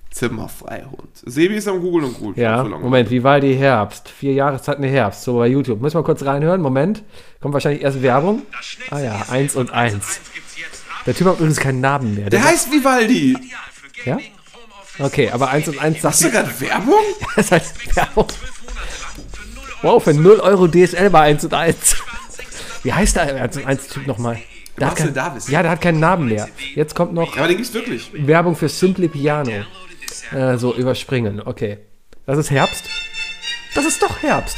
Zimmerfrei 0.10 0.86
Hund? 0.90 1.10
Sebi 1.26 1.56
ist 1.56 1.68
am 1.68 1.82
Google 1.82 2.06
und 2.06 2.20
gut. 2.20 2.38
ja, 2.38 2.64
Moment, 2.64 3.10
Vivaldi 3.10 3.56
Herbst. 3.56 4.08
Vier 4.10 4.34
Jahreszeiten 4.34 4.84
Herbst. 4.84 5.24
So 5.24 5.38
bei 5.38 5.48
YouTube. 5.48 5.82
Müssen 5.82 5.98
wir 5.98 6.04
kurz 6.04 6.24
reinhören. 6.24 6.62
Moment. 6.62 7.04
Kommt 7.42 7.54
wahrscheinlich 7.54 7.82
erst 7.82 8.02
Werbung. 8.02 8.44
Ah 8.90 9.00
ja, 9.00 9.26
eins 9.30 9.56
und 9.56 9.72
eins. 9.72 10.22
Der 11.06 11.16
Typ 11.16 11.28
hat 11.28 11.36
übrigens 11.36 11.60
keinen 11.60 11.82
Namen 11.82 12.16
mehr. 12.16 12.30
Der 12.30 12.44
heißt 12.44 12.72
Vivaldi. 12.72 13.38
ja? 14.06 14.18
Okay, 15.00 15.30
aber 15.32 15.50
eins 15.50 15.68
und 15.68 15.80
eins 15.80 16.02
sagt 16.02 16.14
Hast 16.14 16.24
du 16.24 16.32
gerade 16.32 16.60
Werbung? 16.60 17.02
Das 17.36 17.52
heißt 17.52 17.96
Werbung. 17.96 18.28
Wow, 19.82 20.04
für 20.04 20.14
0 20.14 20.40
Euro 20.42 20.68
DSL 20.68 21.10
bei 21.10 21.22
1 21.22 21.46
und 21.46 21.54
1. 21.54 21.96
Wie 22.84 22.94
heißt 22.94 23.16
der 23.16 23.42
1 23.42 23.58
und 23.58 23.66
1 23.66 23.88
Typ 23.88 24.06
nochmal? 24.06 24.40
Der 24.78 24.88
hat 24.88 25.00
Was 25.00 25.06
denn 25.06 25.14
kein-? 25.14 25.42
Ja, 25.48 25.62
der 25.64 25.72
hat 25.72 25.82
keinen 25.82 26.00
Namen 26.00 26.28
mehr. 26.30 26.48
Jetzt 26.76 26.96
kommt 26.96 27.14
noch 27.14 27.36
Aber 27.38 27.48
den 27.48 27.58
gibt's 27.58 27.74
wirklich. 27.74 28.12
Werbung 28.14 28.56
für 28.56 28.70
Simply 28.70 29.08
Piano. 29.08 29.52
Äh, 30.32 30.58
so, 30.58 30.74
überspringen. 30.76 31.42
Okay. 31.42 31.80
Das 32.26 32.38
ist 32.38 32.52
Herbst? 32.52 32.86
Das 33.74 33.86
ist 33.86 34.02
doch 34.02 34.22
Herbst. 34.22 34.58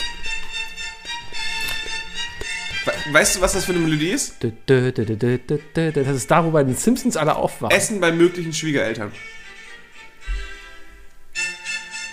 We- 3.05 3.13
Weißt 3.13 3.35
du, 3.35 3.41
was 3.41 3.53
das 3.53 3.65
für 3.65 3.71
eine 3.73 3.81
Melodie 3.81 4.09
ist? 4.09 4.35
Das 4.41 6.07
ist 6.07 6.31
da, 6.31 6.43
wo 6.45 6.51
bei 6.51 6.63
den 6.63 6.75
Simpsons 6.75 7.17
alle 7.17 7.35
aufwachen. 7.35 7.75
Essen 7.75 7.99
bei 7.99 8.11
möglichen 8.11 8.53
Schwiegereltern. 8.53 9.11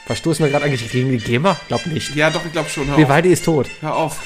Verstoßen 0.06 0.44
wir 0.44 0.50
gerade 0.50 0.64
eigentlich 0.64 0.90
gegen 0.90 1.10
die 1.10 1.18
GEMA? 1.18 1.56
Glaub 1.68 1.86
nicht. 1.86 2.14
Ja, 2.16 2.30
doch, 2.30 2.44
ich 2.44 2.52
glaube 2.52 2.68
schon. 2.68 2.86
Hör 2.88 2.94
auf. 2.94 3.00
Vivaldi 3.00 3.28
ist 3.32 3.44
tot. 3.44 3.68
Hör 3.80 3.94
auf. 3.96 4.18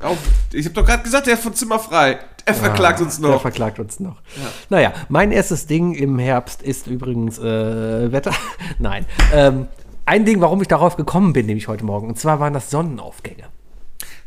Hör 0.00 0.10
auf. 0.10 0.18
Ich 0.52 0.64
habe 0.64 0.74
doch 0.74 0.84
gerade 0.84 1.02
gesagt, 1.04 1.26
der 1.28 1.34
ist 1.34 1.42
von 1.44 1.54
Zimmerfrei. 1.54 2.18
Der 2.44 2.54
verklagt 2.54 3.00
uns 3.00 3.20
Der 3.20 3.30
noch. 3.30 3.40
verklagt 3.40 3.78
uns 3.78 4.00
noch. 4.00 4.20
Naja, 4.68 4.92
mein 5.08 5.30
erstes 5.30 5.68
Ding 5.68 5.94
im 5.94 6.18
Herbst 6.18 6.60
ist 6.62 6.88
übrigens 6.88 7.38
äh, 7.38 8.10
Wetter. 8.10 8.34
Nein. 8.80 9.06
Ähm, 9.32 9.68
ein 10.06 10.24
Ding, 10.24 10.40
warum 10.40 10.60
ich 10.60 10.66
darauf 10.66 10.96
gekommen 10.96 11.32
bin, 11.32 11.46
nämlich 11.46 11.68
heute 11.68 11.84
Morgen. 11.84 12.08
Und 12.08 12.18
zwar 12.18 12.40
waren 12.40 12.52
das 12.52 12.68
Sonnenaufgänge. 12.70 13.44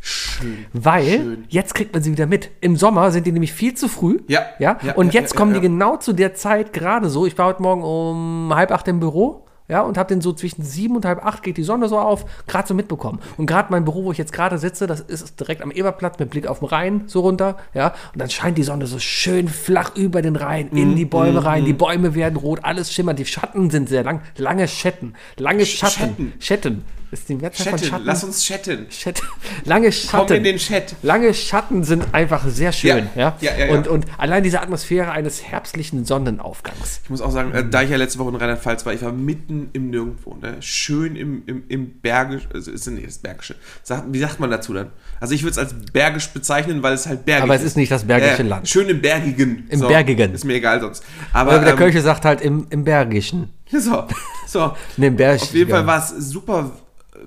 Schön. 0.07 0.65
Weil 0.71 1.39
jetzt 1.49 1.73
kriegt 1.73 1.91
man 1.91 2.03
sie 2.03 2.11
wieder 2.11 2.27
mit. 2.27 2.51
Im 2.61 2.75
Sommer 2.75 3.09
sind 3.09 3.25
die 3.25 3.31
nämlich 3.31 3.53
viel 3.53 3.73
zu 3.73 3.87
früh. 3.87 4.19
Ja. 4.27 4.45
Ja. 4.59 4.77
Ja, 4.83 4.93
und 4.93 5.15
ja, 5.15 5.21
jetzt 5.21 5.33
ja, 5.33 5.37
kommen 5.39 5.55
die 5.55 5.59
genau 5.61 5.97
zu 5.97 6.13
der 6.13 6.35
Zeit 6.35 6.73
gerade 6.73 7.09
so. 7.09 7.25
Ich 7.25 7.35
war 7.39 7.47
heute 7.47 7.63
Morgen 7.63 7.81
um 7.81 8.53
halb 8.55 8.71
acht 8.71 8.87
im 8.87 8.99
Büro. 8.99 9.47
Ja, 9.67 9.81
und 9.81 9.97
habe 9.97 10.09
den 10.09 10.21
so 10.21 10.31
zwischen 10.31 10.61
sieben 10.61 10.95
und 10.95 11.05
halb 11.05 11.25
acht 11.25 11.41
geht 11.41 11.57
die 11.57 11.63
Sonne 11.63 11.89
so 11.89 11.97
auf, 11.97 12.25
gerade 12.45 12.67
so 12.67 12.75
mitbekommen. 12.75 13.19
Und 13.35 13.47
gerade 13.47 13.71
mein 13.71 13.83
Büro, 13.83 14.03
wo 14.03 14.11
ich 14.11 14.19
jetzt 14.19 14.31
gerade 14.31 14.59
sitze, 14.59 14.85
das 14.85 14.99
ist 14.99 15.39
direkt 15.39 15.63
am 15.63 15.71
Eberplatz 15.71 16.19
mit 16.19 16.29
Blick 16.29 16.45
auf 16.45 16.59
den 16.59 16.67
Rhein 16.67 17.03
so 17.07 17.21
runter, 17.21 17.57
ja. 17.73 17.95
Und 18.13 18.21
dann 18.21 18.29
scheint 18.29 18.59
die 18.59 18.63
Sonne 18.63 18.85
so 18.85 18.99
schön 18.99 19.47
flach 19.47 19.95
über 19.95 20.21
den 20.21 20.35
Rhein, 20.35 20.69
in 20.69 20.91
Mhm, 20.91 20.95
die 20.97 21.05
Bäume 21.05 21.43
rein. 21.43 21.65
Die 21.65 21.73
Bäume 21.73 22.13
werden 22.13 22.35
rot, 22.35 22.59
alles 22.61 22.93
schimmert. 22.93 23.17
Die 23.17 23.25
Schatten 23.25 23.71
sind 23.71 23.89
sehr 23.89 24.03
lang, 24.03 24.21
lange 24.37 24.67
Schatten, 24.67 25.15
lange 25.37 25.65
Schatten, 25.65 25.97
Schatten. 25.97 26.33
Schatten. 26.37 26.85
Ist 27.15 27.29
die 27.29 27.35
Mehrzahl 27.35 27.67
von 27.67 27.79
Chatten, 27.79 27.89
Schatten? 27.89 28.05
lass 28.05 28.23
uns 28.25 28.43
chatten. 28.43 28.89
Chat. 28.89 29.21
Lange 29.63 29.89
Schatten. 29.89 30.27
Komm 30.27 30.35
in 30.35 30.43
den 30.43 30.57
Chat. 30.57 30.95
Lange 31.01 31.33
Schatten 31.33 31.85
sind 31.85 32.13
einfach 32.13 32.45
sehr 32.45 32.73
schön. 32.73 33.07
Ja, 33.15 33.37
Ja, 33.39 33.51
ja, 33.57 33.65
ja. 33.67 33.73
Und, 33.73 33.87
und 33.87 34.05
allein 34.17 34.43
diese 34.43 34.61
Atmosphäre 34.61 35.11
eines 35.11 35.41
herbstlichen 35.41 36.03
Sonnenaufgangs. 36.03 36.99
Ich 37.05 37.09
muss 37.09 37.21
auch 37.21 37.31
sagen, 37.31 37.53
äh, 37.53 37.63
da 37.69 37.83
ich 37.83 37.89
ja 37.89 37.95
letzte 37.95 38.19
Woche 38.19 38.31
in 38.31 38.35
Rheinland-Pfalz 38.35 38.85
war, 38.85 38.93
ich 38.93 39.01
war 39.01 39.13
mitten 39.13 39.69
im 39.71 39.91
Nirgendwo, 39.91 40.35
ne? 40.35 40.57
Schön 40.59 41.15
im, 41.15 41.43
im, 41.45 41.63
im 41.69 42.01
Bergisch, 42.01 42.49
also 42.53 42.69
ist 42.69 42.85
nee, 42.87 43.03
das 43.05 43.19
Bergische. 43.19 43.55
Sag, 43.81 44.03
wie 44.09 44.19
sagt 44.19 44.41
man 44.41 44.51
dazu 44.51 44.73
dann? 44.73 44.91
Also 45.21 45.33
ich 45.33 45.43
würde 45.43 45.51
es 45.51 45.57
als 45.57 45.73
Bergisch 45.93 46.27
bezeichnen, 46.31 46.83
weil 46.83 46.95
es 46.95 47.07
halt 47.07 47.23
bergig 47.23 47.43
Aber 47.43 47.55
es 47.55 47.63
ist 47.63 47.77
nicht 47.77 47.91
das 47.91 48.03
bergische 48.03 48.43
Land. 48.43 48.67
Schön 48.67 48.89
im 48.89 49.01
Bergigen. 49.01 49.67
Im 49.69 49.79
Bergigen. 49.79 50.33
Ist 50.33 50.43
mir 50.43 50.55
egal 50.55 50.81
sonst. 50.81 51.01
Aber 51.31 51.53
Aber 51.53 51.63
der 51.63 51.73
ähm, 51.73 51.79
Kölsche 51.79 52.01
sagt 52.01 52.25
halt 52.25 52.41
im, 52.41 52.67
im 52.71 52.83
Bergischen. 52.83 53.53
so, 53.71 54.03
so. 54.47 54.75
Ne, 54.97 55.07
im 55.07 55.15
Bergigen. 55.15 55.47
Auf 55.47 55.53
jeden 55.53 55.71
Fall 55.71 55.87
war 55.87 55.99
es 55.99 56.09
super. 56.09 56.71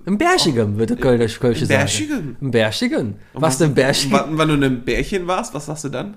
Im 0.07 0.19
Bergigen, 0.19 0.79
würde 0.79 0.97
der 0.97 1.03
Kölsche, 1.03 1.41
Kölsche 1.41 1.67
sagen. 1.67 1.81
Bergigen? 1.81 2.37
Im 2.41 2.51
Bergigen. 2.51 3.17
Was 3.35 3.59
denn? 3.59 3.77
Wann, 3.77 4.39
wann 4.39 4.49
du 4.49 4.55
in 4.55 4.65
einem 4.65 4.85
Bärchen 4.85 5.27
warst, 5.27 5.55
was 5.55 5.67
sagst 5.67 5.85
du 5.85 5.89
dann? 5.89 6.17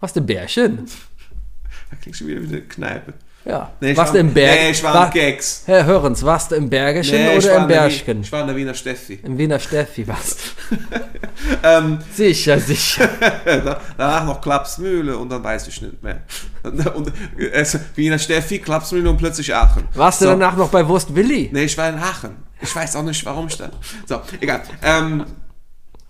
Was 0.00 0.12
denn 0.12 0.26
Bärchen? 0.26 0.86
Da 1.90 1.96
klingt 1.96 2.16
schon 2.16 2.28
wieder 2.28 2.40
wie 2.42 2.46
eine 2.46 2.60
Kneipe. 2.60 3.14
Ja. 3.44 3.70
Nee, 3.80 3.96
warst 3.96 4.08
war- 4.12 4.20
du 4.20 4.28
im 4.28 4.34
Berg? 4.34 4.58
Nee, 4.60 4.70
ich 4.70 4.82
war 4.84 4.94
War- 4.94 5.06
im 5.06 5.12
Gags. 5.12 5.62
Herr 5.64 5.86
Hörens, 5.86 6.22
warst 6.22 6.50
du 6.50 6.56
im 6.56 6.68
Bergischen 6.68 7.16
Nee, 7.16 7.36
oder 7.38 7.54
im 7.56 7.68
der 7.68 7.74
Bergchen? 7.74 8.20
Ich 8.20 8.30
war 8.30 8.42
in 8.42 8.46
der 8.48 8.56
Wiener 8.56 8.74
Steffi. 8.74 9.14
Im 9.22 9.38
Wiener 9.38 9.58
Steffi 9.58 10.06
warst 10.06 10.38
Ähm, 11.62 11.98
du. 11.98 12.14
Sicher, 12.14 12.60
sicher. 12.60 13.08
da- 13.44 13.80
danach 13.96 14.24
noch 14.26 14.40
Klapsmühle 14.42 15.16
und 15.16 15.30
dann 15.30 15.42
weiß 15.42 15.68
ich 15.68 15.80
nicht 15.80 16.02
mehr. 16.02 16.20
Und, 16.62 17.10
es, 17.52 17.78
Wiener 17.96 18.18
Steffi, 18.18 18.58
Klapsmühle 18.58 19.08
und 19.08 19.16
plötzlich 19.16 19.54
Aachen. 19.54 19.84
Warst 19.94 20.20
du 20.20 20.26
So. 20.26 20.30
danach 20.32 20.54
noch 20.56 20.68
bei 20.68 20.86
Wurst 20.86 21.14
Willi? 21.14 21.48
Nee, 21.50 21.64
ich 21.64 21.78
war 21.78 21.88
in 21.88 21.94
Aachen. 21.98 22.36
Ich 22.60 22.76
weiß 22.76 22.96
auch 22.96 23.02
nicht, 23.02 23.24
warum 23.24 23.46
ich 23.48 23.56
da. 23.56 23.70
So, 24.06 24.20
egal. 24.42 24.60
Ähm, 24.82 25.24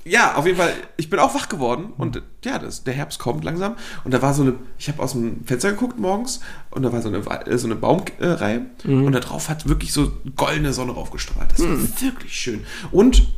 ja, 0.05 0.35
auf 0.35 0.47
jeden 0.47 0.57
Fall, 0.57 0.73
ich 0.97 1.11
bin 1.11 1.19
auch 1.19 1.35
wach 1.35 1.49
geworden 1.49 1.93
und 1.99 2.23
ja, 2.45 2.59
das, 2.59 2.85
der 2.85 2.95
Herbst 2.95 3.19
kommt 3.19 3.45
langsam. 3.45 3.77
Und 4.05 4.13
da 4.13 4.23
war 4.23 4.33
so 4.33 4.43
eine, 4.43 4.55
ich 4.79 4.89
habe 4.89 5.03
aus 5.03 5.13
dem 5.13 5.45
Fenster 5.45 5.73
geguckt 5.73 5.99
morgens 5.99 6.41
und 6.71 6.83
da 6.83 6.93
war 6.93 7.03
so 7.03 7.09
eine, 7.09 7.19
äh, 7.19 7.59
so 7.59 7.67
eine 7.67 7.77
Baumreihe 7.77 8.67
und 8.85 9.13
da 9.13 9.21
drauf 9.21 9.49
hat 9.49 9.69
wirklich 9.69 9.93
so 9.93 10.13
goldene 10.37 10.73
Sonne 10.73 10.93
raufgestrahlt. 10.93 11.53
Das 11.53 11.61
war 11.61 11.77
wirklich 12.01 12.35
schön. 12.35 12.65
Und 12.91 13.29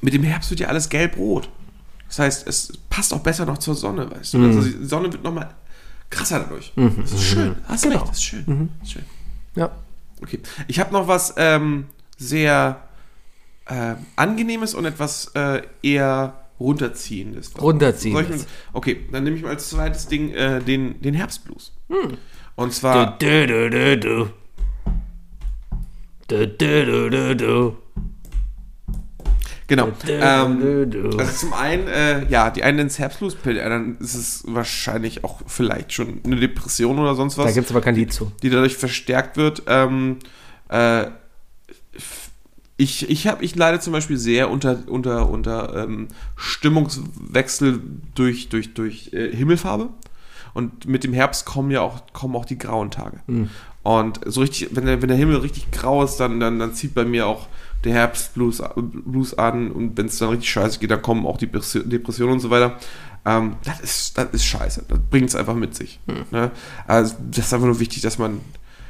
mit 0.00 0.14
dem 0.14 0.22
Herbst 0.22 0.50
wird 0.50 0.60
ja 0.60 0.68
alles 0.68 0.88
gelb-rot. 0.88 1.48
Das 2.08 2.18
heißt, 2.18 2.46
es 2.48 2.72
passt 2.88 3.12
auch 3.12 3.20
besser 3.20 3.46
noch 3.46 3.58
zur 3.58 3.74
Sonne, 3.74 4.10
weißt 4.10 4.34
du. 4.34 4.44
Also 4.44 4.62
die 4.62 4.84
Sonne 4.84 5.12
wird 5.12 5.22
nochmal 5.22 5.54
krasser 6.08 6.40
dadurch. 6.40 6.72
Das 6.76 7.12
ist 7.12 7.22
schön. 7.24 7.56
Hast 7.68 7.84
recht, 7.86 8.00
das 8.02 8.10
ist 8.16 8.24
schön. 8.24 8.70
Das 8.78 8.88
ist 8.88 8.92
schön. 8.94 9.04
Ja. 9.54 9.70
Okay. 10.22 10.40
Ich 10.68 10.78
habe 10.80 10.92
noch 10.92 11.08
was 11.08 11.34
ähm, 11.36 11.86
sehr 12.16 12.82
äh, 13.70 13.94
angenehmes 14.16 14.74
und 14.74 14.84
etwas 14.84 15.30
äh, 15.34 15.62
eher 15.82 16.34
runterziehendes. 16.58 17.52
Runterziehendes. 17.60 18.46
Okay, 18.72 19.06
dann 19.10 19.24
nehme 19.24 19.36
ich 19.36 19.42
mal 19.42 19.50
als 19.50 19.70
zweites 19.70 20.08
Ding 20.08 20.32
äh, 20.32 20.60
den, 20.60 21.00
den 21.00 21.14
Herbstblues. 21.14 21.72
Hm. 21.88 22.18
Und 22.56 22.74
zwar, 22.74 23.16
Du, 23.18 23.46
du, 23.46 23.70
du, 23.70 23.98
du. 23.98 24.30
Du, 26.28 26.46
du, 26.46 27.10
du, 27.10 27.36
du, 27.36 27.76
genau. 29.66 29.88
Ähm, 30.06 30.92
also 31.18 31.32
zum 31.32 31.52
einen, 31.54 31.88
äh, 31.88 32.26
ja, 32.28 32.50
die 32.50 32.62
einen 32.62 32.80
ins 32.80 32.98
Herbstblues, 32.98 33.36
anderen 33.44 33.98
ist 33.98 34.14
es 34.14 34.44
wahrscheinlich 34.46 35.24
auch 35.24 35.40
vielleicht 35.46 35.92
schon 35.92 36.20
eine 36.24 36.36
Depression 36.36 36.98
oder 36.98 37.14
sonst 37.14 37.38
was. 37.38 37.46
Da 37.46 37.52
gibt 37.52 37.66
es 37.66 37.70
aber 37.72 37.80
kein 37.80 37.94
Lied 37.94 38.12
zu. 38.12 38.30
die 38.42 38.50
dadurch 38.50 38.76
verstärkt 38.76 39.36
wird. 39.36 39.62
Ähm, 39.66 40.18
äh, 40.68 41.06
ich, 42.80 43.10
ich, 43.10 43.26
hab, 43.26 43.42
ich 43.42 43.54
leide 43.54 43.78
zum 43.78 43.92
Beispiel 43.92 44.16
sehr 44.16 44.50
unter, 44.50 44.78
unter, 44.86 45.28
unter 45.28 45.84
ähm, 45.84 46.08
Stimmungswechsel 46.36 47.82
durch, 48.14 48.48
durch, 48.48 48.72
durch 48.72 49.12
äh, 49.12 49.34
Himmelfarbe. 49.36 49.90
Und 50.54 50.86
mit 50.86 51.04
dem 51.04 51.12
Herbst 51.12 51.44
kommen 51.44 51.70
ja 51.70 51.82
auch, 51.82 52.02
kommen 52.12 52.34
auch 52.34 52.44
die 52.44 52.58
grauen 52.58 52.90
Tage. 52.90 53.20
Und 53.82 54.20
so 54.26 54.40
richtig, 54.40 54.74
wenn 54.74 54.86
der, 54.86 55.00
wenn 55.00 55.08
der 55.08 55.16
Himmel 55.16 55.36
richtig 55.36 55.70
grau 55.70 56.02
ist, 56.02 56.16
dann, 56.16 56.40
dann, 56.40 56.58
dann 56.58 56.74
zieht 56.74 56.94
bei 56.94 57.04
mir 57.04 57.26
auch 57.26 57.46
der 57.84 57.92
Herbstblues 57.94 58.62
Blues 58.76 59.38
an 59.38 59.70
und 59.70 59.96
wenn 59.96 60.06
es 60.06 60.18
dann 60.18 60.30
richtig 60.30 60.50
scheiße 60.50 60.80
geht, 60.80 60.90
dann 60.90 61.02
kommen 61.02 61.24
auch 61.26 61.38
die 61.38 61.46
Depression- 61.46 61.88
Depressionen 61.88 62.34
und 62.34 62.40
so 62.40 62.50
weiter. 62.50 62.78
Ähm, 63.24 63.56
das, 63.64 63.80
ist, 63.80 64.18
das 64.18 64.28
ist 64.32 64.44
scheiße. 64.44 64.86
Das 64.88 64.98
bringt 65.10 65.28
es 65.28 65.36
einfach 65.36 65.54
mit 65.54 65.74
sich. 65.74 66.00
Ne? 66.30 66.50
Also, 66.86 67.14
das 67.30 67.46
ist 67.46 67.54
einfach 67.54 67.66
nur 67.66 67.78
wichtig, 67.78 68.02
dass 68.02 68.18
man. 68.18 68.40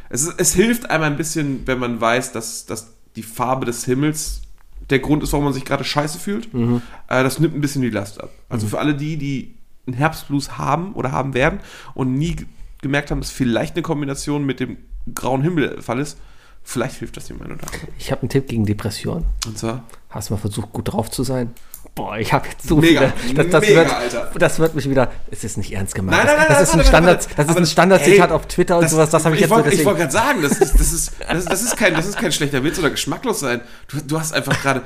Es, 0.09 0.27
es 0.27 0.55
hilft 0.55 0.91
einem 0.91 1.05
ein 1.05 1.17
bisschen, 1.17 1.67
wenn 1.67 1.79
man 1.79 2.01
weiß, 2.01 2.33
dass, 2.33 2.67
dass 2.67 2.95
die 3.17 3.23
Farbe 3.23 3.67
des 3.67 3.85
Himmels 3.85 4.43
der 4.89 4.99
Grund 4.99 5.23
ist, 5.23 5.33
warum 5.33 5.45
man 5.45 5.53
sich 5.55 5.65
gerade 5.65 5.85
scheiße 5.85 6.19
fühlt. 6.19 6.49
Äh, 6.55 7.23
das 7.23 7.39
nimmt 7.39 7.55
ein 7.55 7.61
bisschen 7.61 7.83
die 7.83 7.91
Last 7.91 8.21
ab. 8.21 8.31
Also 8.49 8.67
für 8.67 8.79
alle 8.79 8.95
die, 8.95 9.17
die 9.17 9.55
einen 9.87 9.97
Herbstblues 9.97 10.59
haben 10.59 10.95
oder 10.95 11.13
haben 11.13 11.35
werden 11.35 11.61
und 11.95 12.15
nie 12.15 12.37
gemerkt 12.83 13.11
haben, 13.11 13.21
dass 13.21 13.31
vielleicht 13.31 13.75
eine 13.77 13.83
Kombination 13.83 14.45
mit 14.45 14.61
dem 14.61 14.79
grauen 15.15 15.43
Himmel 15.43 15.69
der 15.69 15.83
Fall 15.83 15.99
ist, 15.99 16.19
vielleicht 16.63 16.97
hilft 16.97 17.17
das 17.17 17.27
dem 17.27 17.41
einen 17.43 17.53
oder 17.53 17.67
anderen. 17.67 17.89
Ich 17.99 18.11
habe 18.11 18.23
einen 18.23 18.29
Tipp 18.31 18.49
gegen 18.49 18.67
Depressionen. 18.67 19.27
Und 19.47 19.59
zwar, 19.59 19.85
Hast 20.11 20.29
du 20.31 20.35
mal 20.35 20.41
versucht, 20.41 20.73
gut 20.73 20.93
drauf 20.93 21.11
zu 21.11 21.23
sein? 21.23 21.53
Boah, 22.01 22.17
ich 22.17 22.33
habe 22.33 22.49
jetzt 22.49 22.67
so 22.67 22.77
Mega, 22.77 23.13
viele. 23.15 23.35
Das, 23.35 23.51
das, 23.51 23.61
mega, 23.69 23.81
wird, 23.83 23.93
Alter. 23.93 24.31
das 24.39 24.59
wird 24.59 24.75
mich 24.75 24.89
wieder. 24.89 25.11
Es 25.31 25.45
ist 25.45 25.59
nicht 25.59 25.71
ernst 25.73 25.95
gemeint. 25.95 26.17
Nein, 26.17 26.27
nein, 26.27 26.37
nein, 26.39 26.47
das 26.49 26.63
ist 26.63 26.75
ein 26.75 26.85
Standard, 26.85 27.29
das 27.37 27.49
ist 27.49 27.57
ein 27.59 27.67
Standardzitat 27.67 28.33
auf 28.33 28.47
Twitter 28.47 28.79
und 28.79 28.89
sowas. 28.89 29.11
Das 29.11 29.27
habe 29.27 29.35
ich 29.35 29.43
ich 29.43 29.43
jetzt 29.43 29.51
so 29.51 29.57
wollte 29.57 29.69
deswegen. 29.69 29.87
wollt 29.87 29.99
gerade 29.99 30.13
sagen, 30.13 30.41
das 30.41 30.53
ist, 30.53 30.81
das, 30.81 30.93
ist, 30.95 31.13
das, 31.29 31.45
das, 31.45 31.63
ist 31.63 31.77
kein, 31.77 31.93
das 31.93 32.07
ist 32.07 32.17
kein 32.19 32.33
schlechter 32.33 32.65
Witz 32.65 32.79
oder 32.79 32.89
geschmacklos 32.89 33.41
sein. 33.41 33.61
Du, 33.89 33.99
du 34.01 34.19
hast 34.19 34.33
einfach 34.33 34.63
gerade. 34.63 34.81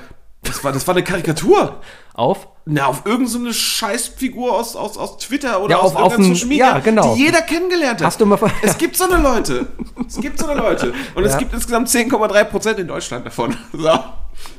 Das 0.45 0.63
war, 0.63 0.73
das 0.73 0.87
war 0.87 0.95
eine 0.95 1.03
Karikatur. 1.05 1.81
auf. 2.15 2.49
Na, 2.67 2.87
auf 2.87 3.03
irgendeine 3.05 3.29
so 3.29 3.39
eine 3.39 3.53
Scheißfigur 3.53 4.55
aus, 4.55 4.75
aus, 4.75 4.97
aus 4.97 5.19
Twitter 5.19 5.61
oder 5.63 5.73
Ja, 5.77 5.81
aus 5.83 5.91
auf- 5.95 5.97
auf 5.97 6.13
irgendeinem 6.13 6.31
ein- 6.31 6.35
Social 6.35 6.49
Media, 6.49 6.67
ja, 6.75 6.79
genau. 6.79 7.15
die 7.15 7.21
jeder 7.25 7.43
kennengelernt 7.43 8.01
hat. 8.01 8.07
Hast 8.07 8.21
du 8.21 8.25
mal 8.27 8.39
ver- 8.39 8.51
es 8.63 8.79
gibt 8.79 8.97
so 8.97 9.05
eine 9.05 9.23
Leute. 9.23 9.67
Es 10.09 10.19
gibt 10.21 10.39
so 10.39 10.47
eine 10.49 10.59
Leute. 10.61 10.95
Und 11.15 11.25
es 11.25 11.33
Ja. 11.33 11.39
gibt 11.39 11.53
insgesamt 11.53 11.89
10,3 11.89 12.45
Prozent 12.45 12.79
in 12.79 12.89
Deutschland 12.89 13.27
davon. 13.27 13.55
So. 13.73 13.91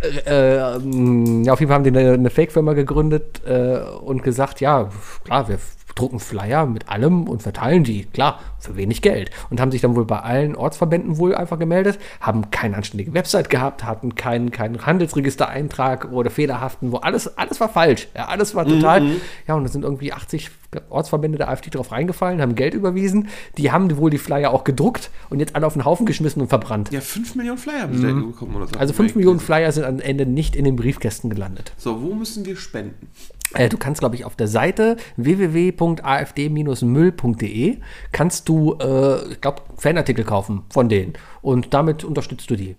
äh, 0.01 0.57
ähm, 0.75 1.43
ja, 1.43 1.53
auf 1.53 1.59
jeden 1.59 1.69
Fall 1.69 1.75
haben 1.75 1.83
die 1.83 1.89
eine, 1.89 2.13
eine 2.13 2.29
Fake-Firma 2.29 2.73
gegründet 2.73 3.41
äh, 3.45 3.79
und 3.79 4.23
gesagt, 4.23 4.61
ja, 4.61 4.89
klar, 5.23 5.47
wir 5.47 5.57
drucken 5.95 6.19
Flyer 6.19 6.65
mit 6.65 6.89
allem 6.89 7.27
und 7.27 7.43
verteilen 7.43 7.83
die, 7.83 8.05
klar, 8.05 8.39
für 8.59 8.75
wenig 8.75 9.01
Geld. 9.01 9.31
Und 9.49 9.59
haben 9.59 9.71
sich 9.71 9.81
dann 9.81 9.95
wohl 9.95 10.05
bei 10.05 10.19
allen 10.19 10.55
Ortsverbänden 10.55 11.17
wohl 11.17 11.35
einfach 11.35 11.59
gemeldet, 11.59 11.99
haben 12.19 12.51
keine 12.51 12.77
anständige 12.77 13.13
Website 13.13 13.49
gehabt, 13.49 13.83
hatten 13.83 14.15
keinen 14.15 14.51
keinen 14.51 14.85
Handelsregistereintrag 14.85 16.11
oder 16.11 16.29
fehlerhaften, 16.29 16.91
wo 16.91 16.97
alles, 16.97 17.37
alles 17.37 17.59
war 17.59 17.69
falsch. 17.69 18.07
Ja, 18.15 18.25
alles 18.25 18.55
war 18.55 18.65
total. 18.65 19.03
Ja, 19.47 19.55
und 19.55 19.65
es 19.65 19.73
sind 19.73 19.83
irgendwie 19.83 20.13
80 20.13 20.51
Ortsverbände 20.89 21.37
der 21.37 21.49
AfD 21.49 21.69
drauf 21.69 21.91
reingefallen, 21.91 22.41
haben 22.41 22.55
Geld 22.55 22.73
überwiesen. 22.73 23.27
Die 23.57 23.71
haben 23.71 23.95
wohl 23.97 24.09
die 24.09 24.17
Flyer 24.17 24.51
auch 24.51 24.63
gedruckt 24.63 25.11
und 25.29 25.39
jetzt 25.39 25.55
alle 25.55 25.67
auf 25.67 25.73
den 25.73 25.85
Haufen 25.85 26.05
geschmissen 26.05 26.41
und 26.41 26.47
verbrannt. 26.47 26.91
Ja, 26.91 27.01
5 27.01 27.35
Millionen 27.35 27.57
Flyer 27.57 27.81
haben 27.81 28.01
da 28.01 28.27
bekommen 28.27 28.55
oder 28.55 28.67
so. 28.67 28.73
Mhm. 28.73 28.79
Also 28.79 28.93
5 28.93 29.15
Millionen 29.15 29.39
Flyer 29.39 29.71
sind 29.71 29.83
am 29.83 29.99
Ende 29.99 30.25
nicht 30.25 30.55
in 30.55 30.65
den 30.65 30.75
Briefkästen 30.75 31.29
gelandet. 31.29 31.73
So, 31.77 32.01
wo 32.01 32.13
müssen 32.13 32.45
wir 32.45 32.55
spenden? 32.55 33.09
Äh, 33.53 33.69
du 33.69 33.77
kannst, 33.77 33.99
glaube 33.99 34.15
ich, 34.15 34.25
auf 34.25 34.35
der 34.35 34.47
Seite 34.47 34.97
www.afd-müll.de 35.17 37.77
kannst 38.11 38.49
du, 38.49 38.73
äh, 38.79 39.31
ich 39.31 39.41
glaube, 39.41 39.61
Fanartikel 39.77 40.25
kaufen 40.25 40.63
von 40.69 40.89
denen. 40.89 41.13
Und 41.41 41.73
damit 41.73 42.03
unterstützt 42.03 42.49
du 42.49 42.55
die. 42.55 42.75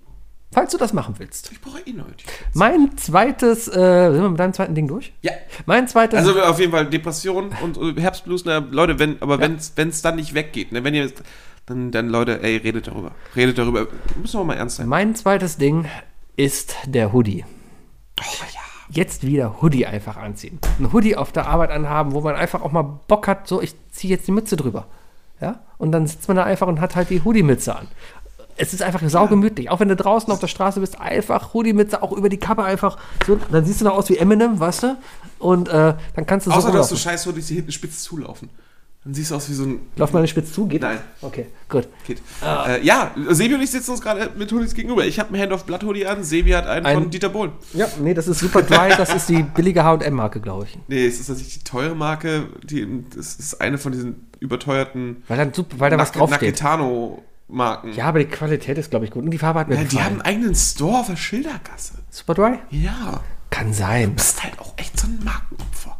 Falls 0.52 0.70
du 0.70 0.78
das 0.78 0.92
machen 0.92 1.16
willst. 1.18 1.50
Ich 1.50 1.60
brauche 1.60 1.80
eh 1.80 1.92
T-Shirts. 1.92 2.24
Mein 2.52 2.96
zweites, 2.96 3.66
äh, 3.66 4.12
sind 4.12 4.22
wir 4.22 4.28
mit 4.28 4.38
deinem 4.38 4.52
zweiten 4.52 4.76
Ding 4.76 4.86
durch? 4.86 5.12
Ja. 5.20 5.32
Mein 5.66 5.88
zweites, 5.88 6.16
Also 6.16 6.40
auf 6.40 6.60
jeden 6.60 6.70
Fall 6.70 6.86
Depression 6.86 7.50
und 7.60 7.76
äh, 7.76 8.00
Herbstblues, 8.00 8.44
na, 8.44 8.58
Leute, 8.58 9.00
wenn, 9.00 9.20
aber 9.20 9.40
wenn 9.40 9.56
es 9.56 10.02
dann 10.02 10.14
nicht 10.14 10.34
weggeht, 10.34 10.70
ne, 10.70 10.84
wenn 10.84 10.94
ihr 10.94 11.10
dann, 11.66 11.90
dann 11.90 12.08
Leute, 12.08 12.40
ey, 12.42 12.58
redet 12.58 12.86
darüber. 12.86 13.10
Redet 13.34 13.58
darüber. 13.58 13.88
Müssen 14.20 14.38
wir 14.38 14.44
mal 14.44 14.54
ernst 14.54 14.76
sein. 14.76 14.86
mein 14.88 15.16
zweites 15.16 15.56
Ding 15.56 15.86
ist 16.36 16.76
der 16.86 17.12
Hoodie. 17.12 17.44
Jetzt 18.90 19.26
wieder 19.26 19.62
Hoodie 19.62 19.86
einfach 19.86 20.16
anziehen. 20.16 20.58
Ein 20.78 20.92
Hoodie 20.92 21.16
auf 21.16 21.32
der 21.32 21.46
Arbeit 21.46 21.70
anhaben, 21.70 22.12
wo 22.12 22.20
man 22.20 22.34
einfach 22.34 22.62
auch 22.62 22.72
mal 22.72 22.82
Bock 23.08 23.26
hat, 23.28 23.48
so, 23.48 23.60
ich 23.62 23.74
ziehe 23.90 24.10
jetzt 24.14 24.26
die 24.26 24.32
Mütze 24.32 24.56
drüber. 24.56 24.86
Ja? 25.40 25.60
Und 25.78 25.92
dann 25.92 26.06
sitzt 26.06 26.28
man 26.28 26.36
da 26.36 26.44
einfach 26.44 26.66
und 26.66 26.80
hat 26.80 26.96
halt 26.96 27.10
die 27.10 27.22
Hoodie-Mütze 27.24 27.74
an. 27.74 27.88
Es 28.56 28.72
ist 28.72 28.82
einfach 28.82 29.02
saugemütlich. 29.08 29.68
Auch 29.70 29.80
wenn 29.80 29.88
du 29.88 29.96
draußen 29.96 30.32
auf 30.32 30.38
der 30.38 30.46
Straße 30.46 30.78
bist, 30.80 31.00
einfach 31.00 31.54
Hoodie-Mütze 31.54 32.02
auch 32.02 32.12
über 32.12 32.28
die 32.28 32.36
Kappe 32.36 32.62
einfach. 32.62 32.98
So, 33.26 33.36
dann 33.50 33.64
siehst 33.64 33.80
du 33.80 33.84
noch 33.84 33.94
aus 33.94 34.08
wie 34.10 34.16
Eminem, 34.16 34.60
weißt 34.60 34.84
du? 34.84 34.96
Und 35.40 35.68
äh, 35.68 35.94
dann 36.14 36.26
kannst 36.26 36.46
du 36.46 36.50
so 36.50 36.56
Außer, 36.56 36.66
dass 36.66 36.88
du 36.88 36.94
rumlaufen. 36.94 36.96
scheiß 36.98 37.26
Hoodies, 37.26 37.46
die 37.48 37.54
hinten 37.56 37.72
spitz 37.72 38.02
zulaufen. 38.04 38.50
Dann 39.04 39.12
siehst 39.12 39.30
du 39.30 39.34
aus 39.34 39.50
wie 39.50 39.52
so 39.54 39.64
ein 39.64 39.80
Läuft 39.96 40.14
meine 40.14 40.26
Spitze 40.26 40.50
zu? 40.52 40.66
Geht 40.66 40.80
Nein. 40.80 40.98
Okay, 41.20 41.46
gut. 41.68 41.86
Kid. 42.06 42.22
Äh, 42.42 42.82
ja, 42.86 43.10
Sebi 43.28 43.54
und 43.54 43.60
ich 43.60 43.70
sitzen 43.70 43.90
uns 43.90 44.00
gerade 44.00 44.30
mit 44.36 44.50
Hoodies 44.50 44.72
gegenüber. 44.74 45.04
Ich 45.04 45.18
habe 45.20 45.28
einen 45.34 45.42
Hand 45.42 45.52
of 45.52 45.64
Blood 45.64 45.84
Hoodie 45.84 46.06
an, 46.06 46.24
Sebi 46.24 46.52
hat 46.52 46.66
einen 46.66 46.86
Ein- 46.86 46.94
von 47.02 47.10
Dieter 47.10 47.28
Bohlen. 47.28 47.52
Ja, 47.74 47.86
nee, 48.00 48.14
das 48.14 48.28
ist 48.28 48.38
Super 48.38 48.62
Dry, 48.62 48.88
das 48.96 49.14
ist 49.14 49.28
die 49.28 49.42
billige 49.42 49.84
H&M-Marke, 49.84 50.40
glaube 50.40 50.64
ich. 50.64 50.78
Nee, 50.88 51.04
es 51.06 51.20
ist 51.20 51.26
tatsächlich 51.26 51.58
die 51.58 51.64
teure 51.64 51.94
Marke. 51.94 52.48
Die, 52.62 53.04
das 53.14 53.34
ist 53.34 53.60
eine 53.60 53.76
von 53.76 53.92
diesen 53.92 54.26
überteuerten 54.40 55.22
Weil, 55.28 55.36
dann, 55.36 55.52
weil 55.76 55.90
da 55.90 55.98
was 55.98 56.12
draufsteht. 56.12 56.40
Nakitano-Marken. 56.62 57.92
Ja, 57.92 58.06
aber 58.06 58.20
die 58.20 58.24
Qualität 58.26 58.78
ist, 58.78 58.88
glaube 58.90 59.04
ich, 59.04 59.10
gut. 59.10 59.22
Und 59.24 59.30
die 59.30 59.38
Farbe 59.38 59.60
hat 59.60 59.68
mir 59.68 59.74
Ja, 59.76 59.84
die 59.84 60.00
haben 60.00 60.12
einen 60.14 60.22
eigenen 60.22 60.54
Store 60.54 61.00
auf 61.00 61.06
der 61.08 61.16
Schildergasse. 61.16 61.94
Super 62.10 62.34
Dry? 62.34 62.58
Ja. 62.70 63.20
Kann 63.50 63.72
sein. 63.74 64.14
Das 64.16 64.30
ist 64.30 64.42
halt 64.42 64.58
auch 64.58 64.72
echt 64.76 64.98
so 64.98 65.06
ein 65.06 65.20
Markenopfer. 65.22 65.93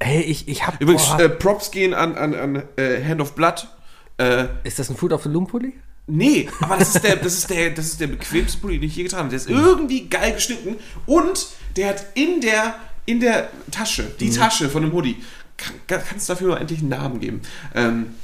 Ey, 0.00 0.20
ich, 0.22 0.46
ich 0.48 0.66
hab... 0.66 0.80
Übrigens, 0.80 1.10
äh, 1.18 1.28
Props 1.28 1.70
gehen 1.70 1.92
an, 1.94 2.14
an, 2.16 2.34
an 2.34 2.62
äh, 2.76 3.02
Hand 3.04 3.20
of 3.20 3.34
Blood. 3.34 3.66
Äh, 4.18 4.46
ist 4.64 4.78
das 4.78 4.90
ein 4.90 4.96
Food 4.96 5.12
of 5.12 5.22
the 5.24 5.28
Loom 5.28 5.46
Pulli? 5.46 5.72
nee, 6.10 6.48
aber 6.60 6.78
das 6.78 6.94
ist, 6.94 7.04
der, 7.04 7.16
das, 7.16 7.34
ist 7.34 7.50
der, 7.50 7.70
das 7.70 7.84
ist 7.86 8.00
der 8.00 8.06
bequemste 8.06 8.58
Pulli, 8.58 8.78
den 8.78 8.88
ich 8.88 8.96
je 8.96 9.02
getragen 9.02 9.24
habe. 9.24 9.30
Der 9.30 9.36
ist 9.36 9.48
irgendwie 9.48 10.08
geil 10.08 10.32
geschnitten 10.32 10.76
und 11.04 11.48
der 11.76 11.90
hat 11.90 12.06
in 12.14 12.40
der, 12.40 12.76
in 13.04 13.20
der 13.20 13.50
Tasche, 13.70 14.04
die 14.18 14.30
Tasche 14.30 14.70
von 14.70 14.82
dem 14.82 14.92
Hoodie, 14.92 15.16
kann, 15.58 15.74
kannst 15.86 16.28
du 16.28 16.32
dafür 16.32 16.46
nur 16.48 16.60
endlich 16.60 16.80
einen 16.80 16.88
Namen 16.88 17.20
geben. 17.20 17.42
Ähm, 17.74 18.14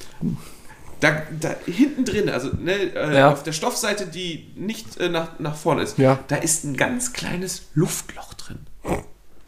da, 1.01 1.23
da 1.39 1.55
hinten 1.67 2.07
drin, 2.07 2.31
also 2.31 2.49
ne, 2.59 2.73
äh, 2.73 3.17
Ja. 3.19 3.31
auf 3.33 3.43
der 3.43 3.53
Stoffseite, 3.53 4.07
die 4.07 4.51
nicht 4.57 4.97
äh, 4.99 5.11
nach, 5.11 5.39
nach 5.39 5.55
vorne 5.55 5.83
ist, 5.83 5.99
Ja. 5.99 6.19
da 6.29 6.37
ist 6.37 6.65
ein 6.65 6.77
ganz 6.79 7.13
kleines 7.13 7.69
Luftloch 7.75 8.33
drin. 8.35 8.61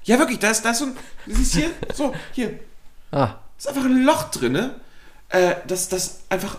Ja, 0.07 0.19
wirklich, 0.19 0.39
da 0.39 0.51
ist, 0.51 0.65
da 0.65 0.71
ist 0.71 0.79
so 0.79 0.87
ein, 0.87 0.97
siehst 1.27 1.55
hier, 1.57 1.71
so, 1.95 2.15
hier, 2.33 2.59
Ah, 3.13 3.35
ist 3.59 3.69
einfach 3.69 3.85
ein 3.85 4.05
Loch 4.05 4.25
drin, 4.31 4.53
ne? 4.53 4.75
Äh, 5.29 5.55
das, 5.67 5.89
das 5.89 6.21
einfach 6.29 6.59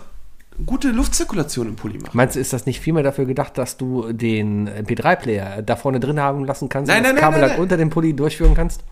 gute 0.66 0.88
Luftzirkulation 0.90 1.68
im 1.68 1.76
Pulli 1.76 1.98
macht. 1.98 2.14
meinst 2.14 2.36
du, 2.36 2.40
ist 2.40 2.52
das 2.52 2.66
nicht 2.66 2.80
vielmehr 2.80 3.02
dafür 3.02 3.24
gedacht, 3.26 3.56
dass 3.56 3.76
du 3.76 4.12
den 4.12 4.68
MP3-Player 4.68 5.62
da 5.62 5.76
vorne 5.76 6.00
drin 6.00 6.20
haben 6.20 6.44
lassen 6.44 6.68
kannst 6.68 6.88
Nein, 6.88 6.98
und 6.98 7.02
nein, 7.04 7.14
das 7.14 7.22
nein, 7.22 7.32
Kabel 7.32 7.40
nein, 7.40 7.50
dann 7.50 7.60
unter 7.60 7.76
dem 7.76 7.90
Pulli 7.90 8.14
durchführen 8.14 8.54
kannst? 8.54 8.82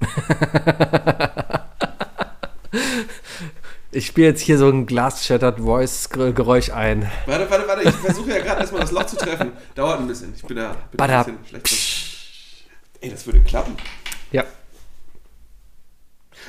ich 3.92 4.06
spiele 4.06 4.28
jetzt 4.28 4.40
hier 4.40 4.56
so 4.58 4.68
ein 4.68 4.86
Glass-Shattered 4.86 5.58
Voice-Geräusch 5.58 6.70
ein. 6.70 7.10
Warte, 7.26 7.50
warte, 7.50 7.66
warte, 7.66 7.88
ich 7.88 7.94
versuche 7.94 8.30
ja 8.30 8.38
gerade 8.38 8.60
erstmal 8.60 8.82
das 8.82 8.92
Loch 8.92 9.06
zu 9.06 9.16
treffen. 9.16 9.52
Dauert 9.74 10.00
ein 10.00 10.06
bisschen. 10.06 10.32
Ich 10.34 10.44
bin 10.44 10.56
da, 10.56 10.68
bin 10.70 10.78
da 10.92 10.96
Bada. 10.96 11.20
ein 11.22 11.38
bisschen 11.38 11.62
schlecht. 11.62 12.16
Ey, 13.00 13.10
das 13.10 13.26
würde 13.26 13.40
klappen. 13.40 13.76
Ja. 14.30 14.44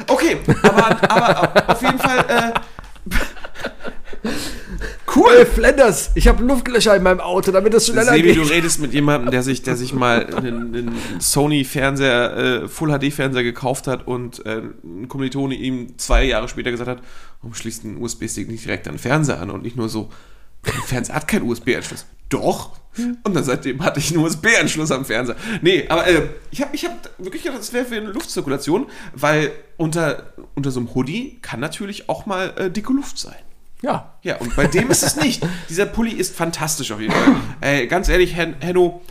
Okay, 0.08 0.38
aber, 0.64 1.12
aber 1.12 1.70
auf 1.70 1.82
jeden 1.82 2.00
Fall, 2.00 2.54
äh, 4.24 4.30
Cool. 5.14 5.46
Flanders, 5.46 6.12
ich 6.16 6.28
habe 6.28 6.44
Luftlöcher 6.44 6.96
in 6.96 7.04
meinem 7.04 7.20
Auto, 7.20 7.52
damit 7.52 7.74
es 7.74 7.88
schneller 7.88 8.14
Sebi, 8.14 8.34
du 8.34 8.44
geht. 8.44 8.52
redest 8.52 8.80
mit 8.80 8.94
jemandem, 8.94 9.32
der 9.32 9.44
sich, 9.44 9.62
der 9.62 9.76
sich 9.76 9.94
mal 9.94 10.34
einen, 10.34 10.76
einen 10.76 10.96
Sony-Fernseher, 11.20 12.38
äh, 12.38 12.68
Full-HD-Fernseher 12.68 13.44
gekauft 13.44 13.88
hat 13.88 14.08
und 14.08 14.46
äh, 14.46 14.62
ein 14.84 15.08
Kommilitone 15.08 15.56
ihm 15.56 15.98
zwei 15.98 16.24
Jahre 16.24 16.48
später 16.48 16.72
gesagt 16.72 16.90
hat, 16.90 17.02
warum 17.42 17.54
schließt 17.54 17.84
ein 17.84 17.98
USB-Stick 17.98 18.48
nicht 18.50 18.66
direkt 18.66 18.88
an 18.88 18.94
den 18.94 19.00
Fernseher 19.00 19.42
an 19.42 19.50
und 19.50 19.64
nicht 19.64 19.76
nur 19.76 19.90
so, 19.90 20.10
der 20.66 20.74
Fernseher 20.74 21.16
hat 21.16 21.28
keinen 21.28 21.50
USB-Anschluss. 21.50 22.06
Doch. 22.30 22.72
Und 23.24 23.34
dann 23.34 23.44
seitdem 23.44 23.84
hatte 23.84 24.00
ich 24.00 24.12
einen 24.12 24.24
USB-Anschluss 24.24 24.92
am 24.92 25.06
Fernseher. 25.06 25.36
Nee, 25.62 25.86
aber 25.90 26.08
äh, 26.08 26.28
ich 26.52 26.62
habe 26.62 26.76
ich 26.76 26.86
hab 26.86 27.10
wirklich 27.18 27.44
gedacht, 27.44 27.60
das 27.60 27.74
wäre 27.74 27.86
für 27.86 27.96
eine 27.96 28.12
Luftzirkulation, 28.12 28.88
weil 29.14 29.52
unter, 29.78 30.34
unter 30.56 30.72
so 30.72 30.80
einem 30.80 30.94
Hoodie 30.94 31.40
kann 31.42 31.60
natürlich 31.60 32.10
auch 32.10 32.26
mal 32.26 32.54
äh, 32.58 32.70
dicke 32.70 32.94
Luft 32.94 33.18
sein. 33.18 33.36
Ja, 33.82 34.14
Ja, 34.24 34.38
und 34.38 34.56
bei 34.56 34.68
dem 34.68 34.90
ist 34.91 35.03
es 35.03 35.16
nicht. 35.16 35.45
Dieser 35.70 35.86
Pulli 35.88 36.12
ist 36.12 36.36
fantastisch 36.36 36.91
auf 36.91 36.99
jeden 37.02 37.14
Fall. 37.14 37.36
Ey, 37.62 37.88
ganz 37.88 38.10
ehrlich, 38.10 38.36
Hen 38.36 38.56
Henno, 38.60 39.02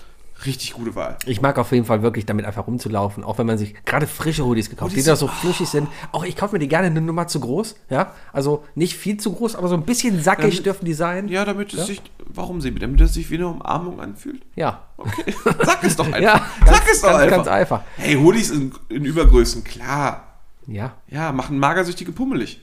richtig 0.46 0.72
gute 0.74 0.94
Wahl. 0.94 1.16
ich 1.26 1.42
mag 1.42 1.58
auf 1.58 1.70
jeden 1.72 1.84
Fall 1.84 2.02
wirklich 2.02 2.24
damit 2.24 2.46
einfach 2.46 2.66
rumzulaufen, 2.66 3.24
auch 3.24 3.36
wenn 3.38 3.46
man 3.46 3.58
sich 3.58 3.74
gerade 3.84 4.06
frische 4.06 4.44
Hoodies 4.44 4.70
gekauft, 4.70 4.92
die 4.92 5.00
Hoodies- 5.00 5.06
da 5.06 5.16
so 5.16 5.26
flüssig 5.28 5.68
sind. 5.68 5.88
Auch 6.12 6.24
ich 6.24 6.36
kaufe 6.36 6.54
mir 6.54 6.60
die 6.60 6.68
gerne 6.68 6.86
eine 6.86 7.00
Nummer 7.00 7.26
zu 7.26 7.40
groß, 7.40 7.74
ja, 7.90 8.14
also 8.32 8.64
nicht 8.74 8.96
viel 8.96 9.16
zu 9.18 9.32
groß, 9.32 9.54
aber 9.56 9.68
so 9.68 9.74
ein 9.74 9.82
bisschen 9.82 10.22
sackig 10.22 10.58
Ähm, 10.58 10.62
dürfen 10.64 10.84
die 10.84 10.94
sein. 10.94 11.28
Ja, 11.28 11.44
damit 11.44 11.74
es 11.74 11.86
sich, 11.86 12.00
warum 12.26 12.60
Sebi? 12.60 12.78
Damit 12.78 13.00
es 13.02 13.12
sich 13.12 13.28
wie 13.30 13.34
eine 13.34 13.48
Umarmung 13.48 14.00
anfühlt? 14.00 14.40
Ja. 14.54 14.84
Okay, 14.96 15.34
sag 15.64 15.82
es 15.84 15.96
doch 15.96 16.06
einfach. 16.12 16.20
Ja, 16.20 16.46
sag 16.64 16.88
es 16.90 17.00
doch 17.02 17.08
ganz, 17.10 17.20
einfach. 17.22 17.36
ganz 17.36 17.48
einfach. 17.48 17.80
Hey, 17.96 18.14
Hoodies 18.14 18.50
in, 18.50 18.72
in 18.88 19.04
Übergrößen, 19.04 19.62
klar. 19.64 20.38
Ja. 20.66 20.94
Ja, 21.08 21.32
machen 21.32 21.58
Magersüchtige 21.58 22.12
pummelig. 22.12 22.60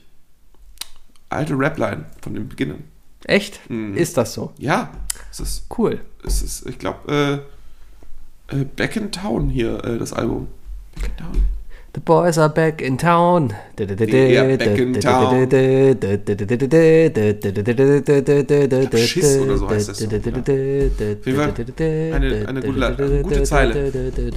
Alte 1.30 1.54
Rapline 1.56 2.06
von 2.22 2.34
den 2.34 2.48
Beginnern. 2.48 2.84
Echt? 3.24 3.68
Mhm. 3.68 3.94
Ist 3.96 4.16
das 4.16 4.32
so? 4.34 4.52
Ja, 4.58 4.90
es 5.30 5.40
ist, 5.40 5.66
Cool. 5.76 6.00
es 6.24 6.42
ist 6.42 6.66
ich 6.66 6.78
glaube, 6.78 7.44
äh, 8.50 8.56
äh, 8.60 8.64
Back 8.64 8.96
in 8.96 9.10
Town 9.12 9.50
hier, 9.50 9.84
äh, 9.84 9.98
das 9.98 10.12
Album. 10.12 10.48
Back 10.94 11.10
in 11.10 11.16
Town. 11.16 11.42
The 11.98 12.04
boys 12.04 12.38
are 12.38 12.48
back 12.48 12.80
in 12.80 12.96
town. 12.96 13.52
Yeah, 13.76 14.56
back 14.56 14.78
in 14.78 14.92
town. 15.00 15.48
Schiss 18.96 19.36
oder 19.38 19.58
so 19.58 19.68
heißt 19.68 19.88
das 19.88 19.98
Song, 19.98 20.08
Fall 21.34 21.52
eine- 22.14 22.46
eine 22.48 22.60
gute 22.62 22.86
eine 22.86 23.22
gute 23.24 23.42
Zeile. 23.42 23.92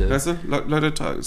Weißt 0.10 0.26
du, 0.28 0.32
Le 0.50 0.64
Leute 0.68 0.92
tra 0.96 1.14
äh, 1.14 1.22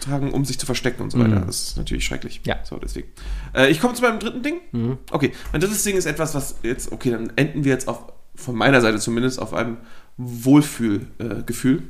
tragen, 0.00 0.32
um 0.32 0.44
sich 0.44 0.58
zu 0.58 0.66
verstecken 0.66 1.02
und 1.02 1.12
so 1.12 1.18
weiter. 1.18 1.44
Das 1.46 1.62
ist 1.68 1.76
natürlich 1.78 2.04
schrecklich. 2.04 2.42
Ja. 2.44 2.56
So, 2.62 2.76
deswegen. 2.76 3.08
Äh, 3.54 3.70
ich 3.70 3.80
komme 3.80 3.94
zu 3.94 4.02
meinem 4.02 4.18
dritten 4.18 4.42
Ding. 4.42 4.98
Okay, 5.10 5.32
mein 5.52 5.62
drittes 5.62 5.82
Ding 5.82 5.96
ist 5.96 6.04
etwas, 6.04 6.34
was 6.34 6.56
jetzt, 6.62 6.92
okay, 6.92 7.12
dann 7.12 7.32
enden 7.36 7.64
wir 7.64 7.72
jetzt 7.72 7.88
auf, 7.88 8.04
von 8.34 8.54
meiner 8.54 8.82
Seite 8.82 8.98
zumindest, 8.98 9.40
auf 9.40 9.54
einem 9.54 9.78
Wohlfühlgefühl. 10.18 11.84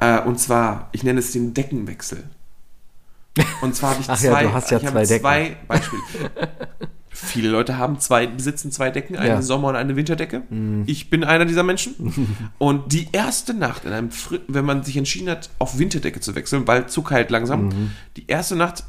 Äh, 0.00 0.18
äh, 0.18 0.22
und 0.22 0.38
zwar, 0.38 0.90
ich 0.92 1.02
nenne 1.02 1.18
es 1.18 1.32
den 1.32 1.54
Deckenwechsel. 1.54 2.22
Und 3.62 3.74
zwar 3.74 3.90
habe 3.90 4.00
ich 4.00 4.08
Ach 4.10 4.18
zwei, 4.18 4.42
ja, 4.42 4.48
du 4.48 4.52
hast 4.54 4.70
ja 4.70 4.78
ich 4.78 4.86
habe 4.86 4.94
zwei 5.04 5.06
Decken. 5.06 5.20
zwei 5.22 5.56
Beispiele. 5.68 6.02
Viele 7.10 7.48
Leute 7.48 7.78
haben 7.78 7.98
zwei, 7.98 8.26
besitzen 8.26 8.70
zwei 8.70 8.90
Decken, 8.90 9.16
eine 9.16 9.28
Ja. 9.28 9.36
Mhm. 9.36 9.42
Sommer- 9.42 9.68
und 9.68 9.76
eine 9.76 9.96
Winterdecke. 9.96 10.42
Ich 10.84 11.08
bin 11.08 11.24
einer 11.24 11.46
dieser 11.46 11.62
Menschen. 11.62 11.94
Und 12.58 12.92
die 12.92 13.08
erste 13.12 13.54
Nacht, 13.54 13.86
in 13.86 13.92
einem 13.92 14.10
Fri 14.10 14.40
wenn 14.48 14.66
man 14.66 14.82
sich 14.84 14.98
entschieden 14.98 15.30
hat, 15.30 15.48
auf 15.58 15.78
Winterdecke 15.78 16.20
zu 16.20 16.34
wechseln, 16.34 16.66
weil 16.66 16.88
zu 16.88 17.00
kalt 17.00 17.30
langsam, 17.30 17.68
Mhm. 17.68 17.90
die 18.18 18.24
erste 18.26 18.54
Nacht 18.54 18.84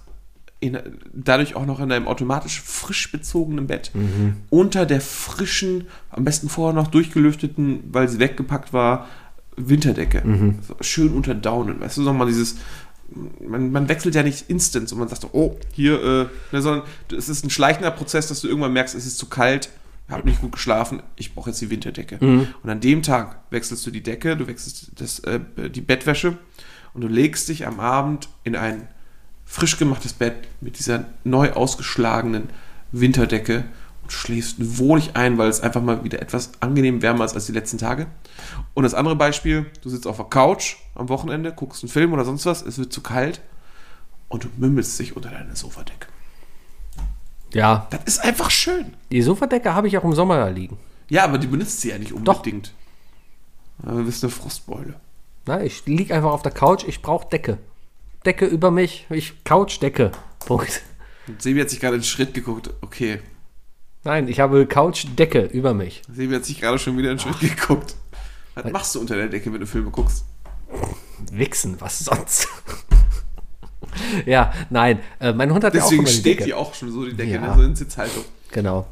in, 0.60 0.78
dadurch 1.14 1.56
auch 1.56 1.66
noch 1.66 1.80
in 1.80 1.90
einem 1.90 2.06
automatisch 2.08 2.60
frisch 2.62 3.10
bezogenen 3.14 3.66
Bett, 3.68 3.92
Mhm. 3.94 4.36
unter 4.50 4.86
der 4.86 5.00
frischen, 5.00 5.86
am 6.10 6.26
besten 6.26 6.50
vorher 6.50 6.74
noch 6.76 6.90
durchgelüfteten, 6.90 7.82
weil 7.94 8.10
sie 8.10 8.20
weggepackt 8.20 8.74
war, 8.74 9.08
Winterdecke. 9.56 10.22
Mhm. 10.28 10.56
So, 10.68 10.76
schön 10.82 11.14
unter 11.14 11.34
Daunen. 11.34 11.80
Weißt 11.80 11.96
du, 11.98 12.02
nochmal 12.02 12.28
dieses, 12.28 12.58
man, 13.40 13.72
man 13.72 13.90
wechselt 13.90 14.16
ja 14.16 14.24
nicht 14.24 14.50
instant 14.50 14.92
und 14.92 15.00
man 15.00 15.08
sagt, 15.08 15.28
oh, 15.34 15.58
hier, 15.72 16.04
äh, 16.04 16.26
ne, 16.52 16.62
sondern 16.62 16.84
es 17.16 17.30
ist 17.30 17.46
ein 17.46 17.50
schleichender 17.50 17.92
Prozess, 17.92 18.28
dass 18.28 18.42
du 18.42 18.48
irgendwann 18.48 18.74
merkst, 18.74 18.96
es 18.96 19.06
ist 19.06 19.18
zu 19.18 19.28
kalt, 19.28 19.70
habe 20.10 20.28
nicht 20.28 20.42
gut 20.42 20.54
geschlafen, 20.54 21.02
ich 21.16 21.34
brauche 21.36 21.50
jetzt 21.50 21.62
die 21.62 21.70
Winterdecke. 21.70 22.18
Und 22.64 22.70
an 22.70 22.80
dem 22.80 23.04
Tag 23.04 23.40
wechselst 23.50 23.86
du 23.86 23.92
die 23.92 24.04
Decke, 24.04 24.38
du 24.38 24.48
wechselst 24.48 24.92
das, 24.96 25.20
äh, 25.20 25.40
die 25.70 25.82
Bettwäsche 25.82 26.38
und 26.94 27.02
du 27.02 27.08
legst 27.08 27.50
dich 27.50 27.68
am 27.68 27.80
Abend 27.80 28.30
in 28.44 28.56
ein 28.56 28.88
frisch 29.46 29.78
gemachtes 29.78 30.14
Bett 30.14 30.36
mit 30.62 30.80
dieser 30.80 31.06
neu 31.24 31.52
ausgeschlagenen 31.52 32.50
Winterdecke 32.92 33.66
und 34.04 34.12
schläfst 34.12 34.56
wohlig 34.78 35.12
ein, 35.16 35.38
weil 35.38 35.50
es 35.50 35.62
einfach 35.62 35.82
mal 35.82 36.04
wieder 36.04 36.22
etwas 36.22 36.52
angenehm 36.60 37.02
wärmer 37.02 37.26
ist 37.26 37.34
als 37.34 37.46
die 37.46 37.54
letzten 37.54 37.78
Tage. 37.78 38.08
Und 38.78 38.84
das 38.84 38.94
andere 38.94 39.16
Beispiel, 39.16 39.66
du 39.82 39.90
sitzt 39.90 40.06
auf 40.06 40.18
der 40.18 40.28
Couch 40.28 40.76
am 40.94 41.10
Wochenende, 41.10 41.52
guckst 41.52 41.82
einen 41.84 41.90
Film 41.90 42.14
oder 42.14 42.24
sonst 42.24 42.46
was, 42.46 42.62
es 42.62 42.78
wird 42.78 42.94
zu 42.94 43.02
kalt 43.02 43.42
und 44.30 44.44
du 44.44 44.50
mümmelst 44.56 45.00
dich 45.00 45.16
unter 45.16 45.32
deine 45.32 45.56
Sofadecke. 45.56 46.06
Ja, 47.56 47.88
Das 47.90 48.02
ist 48.06 48.20
einfach 48.24 48.52
schön. 48.52 48.94
die 49.12 49.24
Sofadecke 49.24 49.74
habe 49.74 49.88
ich 49.88 49.98
auch 49.98 50.04
im 50.04 50.14
Sommer 50.14 50.38
da 50.38 50.50
liegen. 50.50 50.78
Ja, 51.10 51.24
aber 51.24 51.40
die 51.40 51.48
benutzt 51.48 51.82
sie 51.82 51.90
ja 51.90 51.98
nicht 51.98 52.12
Doch. 52.12 52.36
unbedingt. 52.36 52.72
Ja, 53.84 53.94
Du 53.94 54.06
bist 54.06 54.24
eine 54.24 54.30
Frostbeule. 54.30 54.94
Na, 55.48 55.64
ich 55.64 55.84
liege 55.88 56.14
einfach 56.14 56.30
auf 56.32 56.44
der 56.44 56.52
Couch, 56.52 56.84
ich 56.88 57.02
brauche 57.02 57.28
Decke. 57.30 57.58
Decke 58.28 58.46
über 58.46 58.70
mich, 58.70 59.08
ich 59.10 59.44
Couchdecke. 59.44 60.12
Punkt. 60.46 60.84
Und 61.28 61.42
Sebi 61.42 61.62
hat 61.62 61.72
sich 61.72 61.80
gerade 61.80 61.96
einen 61.96 62.04
Schritt 62.04 62.36
geguckt. 62.36 62.70
Okay. 62.82 63.22
Nein, 64.04 64.28
ich 64.28 64.40
habe 64.40 64.68
Couchdecke 64.68 65.46
über 65.46 65.74
mich. 65.74 66.04
Sebi 66.14 66.36
hat 66.36 66.46
sich 66.46 66.62
gerade 66.62 66.78
schon 66.78 66.96
wieder 66.96 67.10
einen 67.10 67.18
Schritt 67.18 67.40
geguckt. 67.40 67.96
Was 68.64 68.72
machst 68.72 68.96
du 68.96 69.00
unter 69.00 69.16
der 69.16 69.28
Decke, 69.28 69.52
wenn 69.54 69.60
du 69.60 69.68
Filme 69.68 69.90
guckst? 69.92 70.26
Wichsen, 71.32 71.80
was 71.80 72.00
sonst? 72.00 72.48
ja, 74.26 74.54
nein, 74.70 75.00
äh, 75.20 75.34
mein 75.34 75.52
Hund 75.54 75.64
hat 75.64 75.74
ja 75.74 75.82
auch 75.82 75.86
Deswegen 75.86 76.04
immer 76.04 76.10
die 76.12 76.16
steht 76.18 76.26
Decke. 76.40 76.44
die 76.46 76.54
auch 76.54 76.74
schon 76.74 76.92
so, 76.92 77.06
die 77.06 77.14
Decke, 77.16 77.32
Ja. 77.32 77.42
ne, 77.42 77.54
so 77.56 77.62
in 77.62 77.76
Sitzhaltung. 77.76 78.24
Genau. 78.52 78.86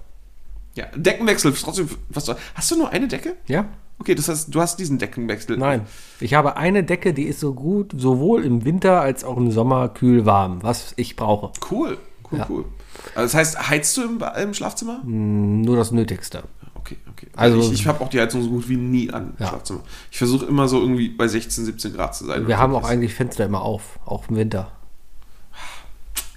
Ja, 0.75 0.85
Deckenwechsel 0.95 1.53
trotzdem. 1.53 1.89
Was, 2.09 2.27
hast 2.53 2.71
du 2.71 2.77
nur 2.77 2.89
eine 2.89 3.07
Decke? 3.07 3.35
Ja? 3.47 3.65
Okay, 3.97 4.13
das 4.13 4.27
heißt, 4.27 4.53
du 4.53 4.59
hast 4.59 4.77
diesen 4.77 4.97
Deckenwechsel. 4.97 5.57
Nein. 5.57 5.85
Ich 6.19 6.33
habe 6.33 6.57
eine 6.57 6.83
Decke, 6.83 7.13
die 7.13 7.23
ist 7.23 7.39
so 7.39 7.53
gut, 7.53 7.93
sowohl 7.95 8.43
im 8.43 8.65
Winter 8.65 8.99
als 8.99 9.23
auch 9.23 9.37
im 9.37 9.51
Sommer 9.51 9.87
kühl 9.89 10.25
warm, 10.25 10.61
was 10.63 10.93
ich 10.97 11.15
brauche. 11.15 11.51
Cool, 11.71 11.97
cool, 12.31 12.39
Ja. 12.39 12.45
cool. 12.49 12.65
Also 13.13 13.23
das 13.23 13.33
heißt, 13.35 13.69
heizt 13.69 13.95
du 13.97 14.03
im, 14.03 14.23
im 14.41 14.53
Schlafzimmer? 14.53 14.99
Nur 15.05 15.77
das 15.77 15.91
Nötigste. 15.91 16.43
Okay, 16.85 16.97
okay. 17.11 17.27
Also- 17.35 17.57
ich, 17.59 17.71
ich 17.73 17.87
habe 17.87 17.99
auch 18.03 18.09
die 18.09 18.19
Heizung 18.19 18.43
so 18.43 18.49
gut 18.49 18.69
wie 18.69 18.77
nie 18.77 19.09
an 19.11 19.33
im 19.37 19.43
Ja. 19.43 19.47
Schlafzimmer. 19.49 19.79
Ich 20.11 20.17
versuche 20.19 20.45
immer 20.45 20.67
so 20.67 20.79
irgendwie 20.79 21.09
bei 21.09 21.27
16, 21.27 21.65
17 21.65 21.93
Grad 21.93 22.15
zu 22.15 22.25
sein. 22.25 22.47
Wir 22.47 22.59
haben 22.59 22.75
auch 22.75 22.81
Das- 22.81 22.91
eigentlich 22.91 23.13
Fenster 23.15 23.45
immer 23.45 23.61
auf, 23.61 23.99
auch 24.05 24.29
im 24.29 24.35
Winter. 24.35 24.71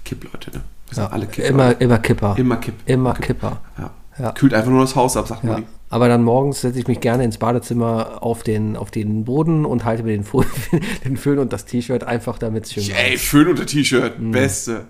Kippleute, 0.04 0.50
ne? 0.50 0.62
Wir 0.88 0.94
sind 0.94 1.04
Ja. 1.04 1.10
alle 1.10 1.26
Kippleute. 1.26 1.48
Immer, 1.52 1.80
immer 1.80 1.98
Kipper. 1.98 2.34
Immer 2.38 2.56
Kipp. 2.56 2.74
Immer 2.86 3.14
Kipper. 3.14 3.60
Ja. 3.78 3.90
Ja. 4.18 4.32
Kühlt 4.32 4.54
einfach 4.54 4.70
nur 4.70 4.80
das 4.80 4.96
Haus 4.96 5.16
ab, 5.16 5.28
sagt 5.28 5.44
Ja. 5.44 5.52
Moni. 5.52 5.64
Aber 5.90 6.08
dann 6.08 6.22
morgens 6.24 6.60
setze 6.62 6.78
ich 6.78 6.88
mich 6.88 7.00
gerne 7.00 7.24
ins 7.24 7.38
Badezimmer 7.38 8.22
auf 8.22 8.42
den, 8.42 8.76
auf 8.76 8.90
den 8.90 9.24
Boden 9.24 9.64
und 9.64 9.84
halte 9.84 10.02
mir 10.02 10.12
den, 10.12 10.24
Fu- 10.24 10.44
den 11.04 11.16
Föhn 11.16 11.38
und 11.38 11.52
das 11.52 11.66
T-Shirt 11.66 12.04
einfach, 12.04 12.38
damit 12.38 12.64
es 12.64 12.72
schön 12.72 12.90
Ey, 12.94 13.16
Föhn 13.16 13.48
unter 13.48 13.64
T-Shirt. 13.66 14.18
Mhm. 14.18 14.32
Beste. 14.32 14.86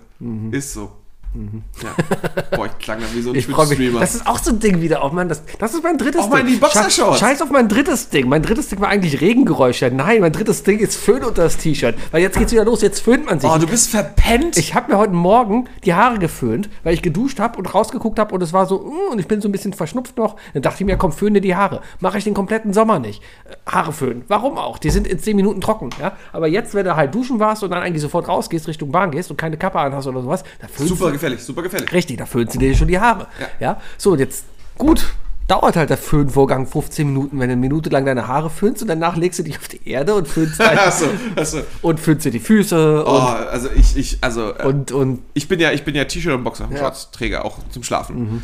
Ist 0.51 0.73
so. 0.73 0.91
Ja. 1.83 1.89
Boah, 2.57 2.65
ich 2.65 2.77
klang 2.79 2.99
da 2.99 3.05
wie 3.13 3.21
so 3.21 3.31
ein. 3.31 3.39
Twitch-Streamer. 3.39 3.99
Das 3.99 4.15
ist 4.15 4.25
auch 4.25 4.39
so 4.39 4.49
ein 4.51 4.59
Ding 4.59 4.81
wieder. 4.81 5.05
Oh 5.05 5.09
Mann, 5.09 5.29
das, 5.29 5.43
das 5.59 5.75
ist 5.75 5.83
mein 5.83 5.97
drittes 5.97 6.21
Auch 6.21 6.31
Ding. 6.31 6.39
in 6.41 6.47
die 6.47 6.55
Boxershorts. 6.55 7.19
Scheiß, 7.19 7.41
auf 7.43 7.51
mein 7.51 7.67
drittes 7.67 8.09
Ding. 8.09 8.27
Mein 8.27 8.41
drittes 8.41 8.69
Ding 8.69 8.81
war 8.81 8.89
eigentlich 8.89 9.21
Regengeräusche. 9.21 9.91
Nein, 9.93 10.21
mein 10.21 10.31
drittes 10.31 10.63
Ding 10.63 10.79
ist 10.79 10.95
Föhn 10.95 11.23
unter 11.23 11.43
das 11.43 11.57
T-Shirt. 11.57 11.95
Weil 12.11 12.21
jetzt 12.21 12.37
geht's 12.37 12.51
wieder 12.51 12.65
los. 12.65 12.81
Jetzt 12.81 13.01
föhnt 13.01 13.27
man 13.27 13.39
sich. 13.39 13.49
Oh, 13.49 13.57
du 13.59 13.67
bist 13.67 13.91
verpennt. 13.91 14.57
Ich 14.57 14.73
habe 14.73 14.91
mir 14.91 14.97
heute 14.97 15.13
Morgen 15.13 15.65
die 15.85 15.93
Haare 15.93 16.17
geföhnt, 16.17 16.67
weil 16.83 16.95
ich 16.95 17.03
geduscht 17.03 17.39
habe 17.39 17.59
und 17.59 17.73
rausgeguckt 17.73 18.17
habe 18.17 18.33
und 18.33 18.41
es 18.41 18.51
war 18.51 18.65
so, 18.65 18.79
mm, 18.79 19.11
und 19.11 19.19
ich 19.19 19.27
bin 19.27 19.39
so 19.39 19.49
ein 19.49 19.51
bisschen 19.51 19.73
verschnupft 19.73 20.17
noch. 20.17 20.35
Dann 20.53 20.63
dachte 20.63 20.77
ich 20.83 20.85
mir, 20.87 20.97
komm, 20.97 21.11
föhne 21.11 21.41
die 21.41 21.55
Haare. 21.55 21.81
Mache 21.99 22.17
ich 22.17 22.23
den 22.23 22.33
kompletten 22.33 22.73
Sommer 22.73 22.97
nicht. 22.97 23.21
Äh, 23.45 23.55
Haare 23.71 23.93
föhnen. 23.93 24.23
Warum 24.27 24.57
auch? 24.57 24.79
Die 24.79 24.89
sind 24.89 25.05
in 25.05 25.19
10 25.19 25.35
Minuten 25.35 25.61
trocken. 25.61 25.91
Ja? 25.99 26.13
Aber 26.33 26.47
jetzt, 26.47 26.73
wenn 26.73 26.85
du 26.85 26.95
halt 26.95 27.13
duschen 27.13 27.39
warst 27.39 27.61
und 27.63 27.69
dann 27.69 27.83
eigentlich 27.83 28.01
sofort 28.01 28.27
rausgehst, 28.27 28.67
Richtung 28.67 28.91
Bahn 28.91 29.11
gehst 29.11 29.29
und 29.29 29.37
keine 29.37 29.57
Kappe 29.57 29.79
anhast 29.79 30.07
oder 30.07 30.21
sowas, 30.23 30.43
da 30.59 30.67
föhnst 30.67 30.89
super 30.89 31.18
gefährlich, 31.19 31.43
super 31.43 31.61
gefährlich. 31.61 31.91
richtig, 31.91 32.17
da 32.17 32.25
föhnst 32.25 32.55
du 32.55 32.59
dir 32.59 32.75
schon 32.75 32.87
die 32.87 32.99
Haare. 32.99 33.27
Ja. 33.59 33.79
So, 33.97 34.11
und 34.11 34.19
jetzt, 34.19 34.45
gut. 34.77 35.05
Dauert 35.47 35.75
halt 35.77 35.89
der 35.89 35.97
Föhnvorgang 35.97 36.67
15 36.67 37.07
Minuten, 37.07 37.39
wenn 37.39 37.47
du 37.47 37.53
eine 37.53 37.55
Minute 37.55 37.89
lang 37.89 38.05
deine 38.05 38.27
Haare 38.27 38.51
föhnst 38.51 38.83
und 38.83 38.87
danach 38.87 39.15
legst 39.15 39.39
du 39.39 39.43
dich 39.43 39.57
auf 39.57 39.67
die 39.67 39.89
Erde 39.89 40.13
und 40.13 40.27
föhnst, 40.27 40.59
dein, 40.59 40.77
Achso, 40.77 41.07
achso. 41.35 41.61
und 41.81 41.99
föhnst 41.99 42.23
dir 42.23 42.29
die 42.29 42.39
Füße 42.39 43.03
Oh, 43.03 43.09
also 43.09 43.67
ich, 43.75 43.97
ich, 43.97 44.19
also 44.21 44.53
äh, 44.53 44.67
und, 44.67 44.91
und, 44.91 45.01
und 45.01 45.19
ich 45.33 45.47
bin 45.47 45.59
ja, 45.59 45.71
ich 45.71 45.83
bin 45.83 45.95
ja 45.95 46.05
T-Shirt 46.05 46.35
und 46.35 46.43
Boxer 46.43 46.69
Träger 47.11 47.45
auch 47.45 47.57
zum 47.71 47.81
Schlafen. 47.81 48.43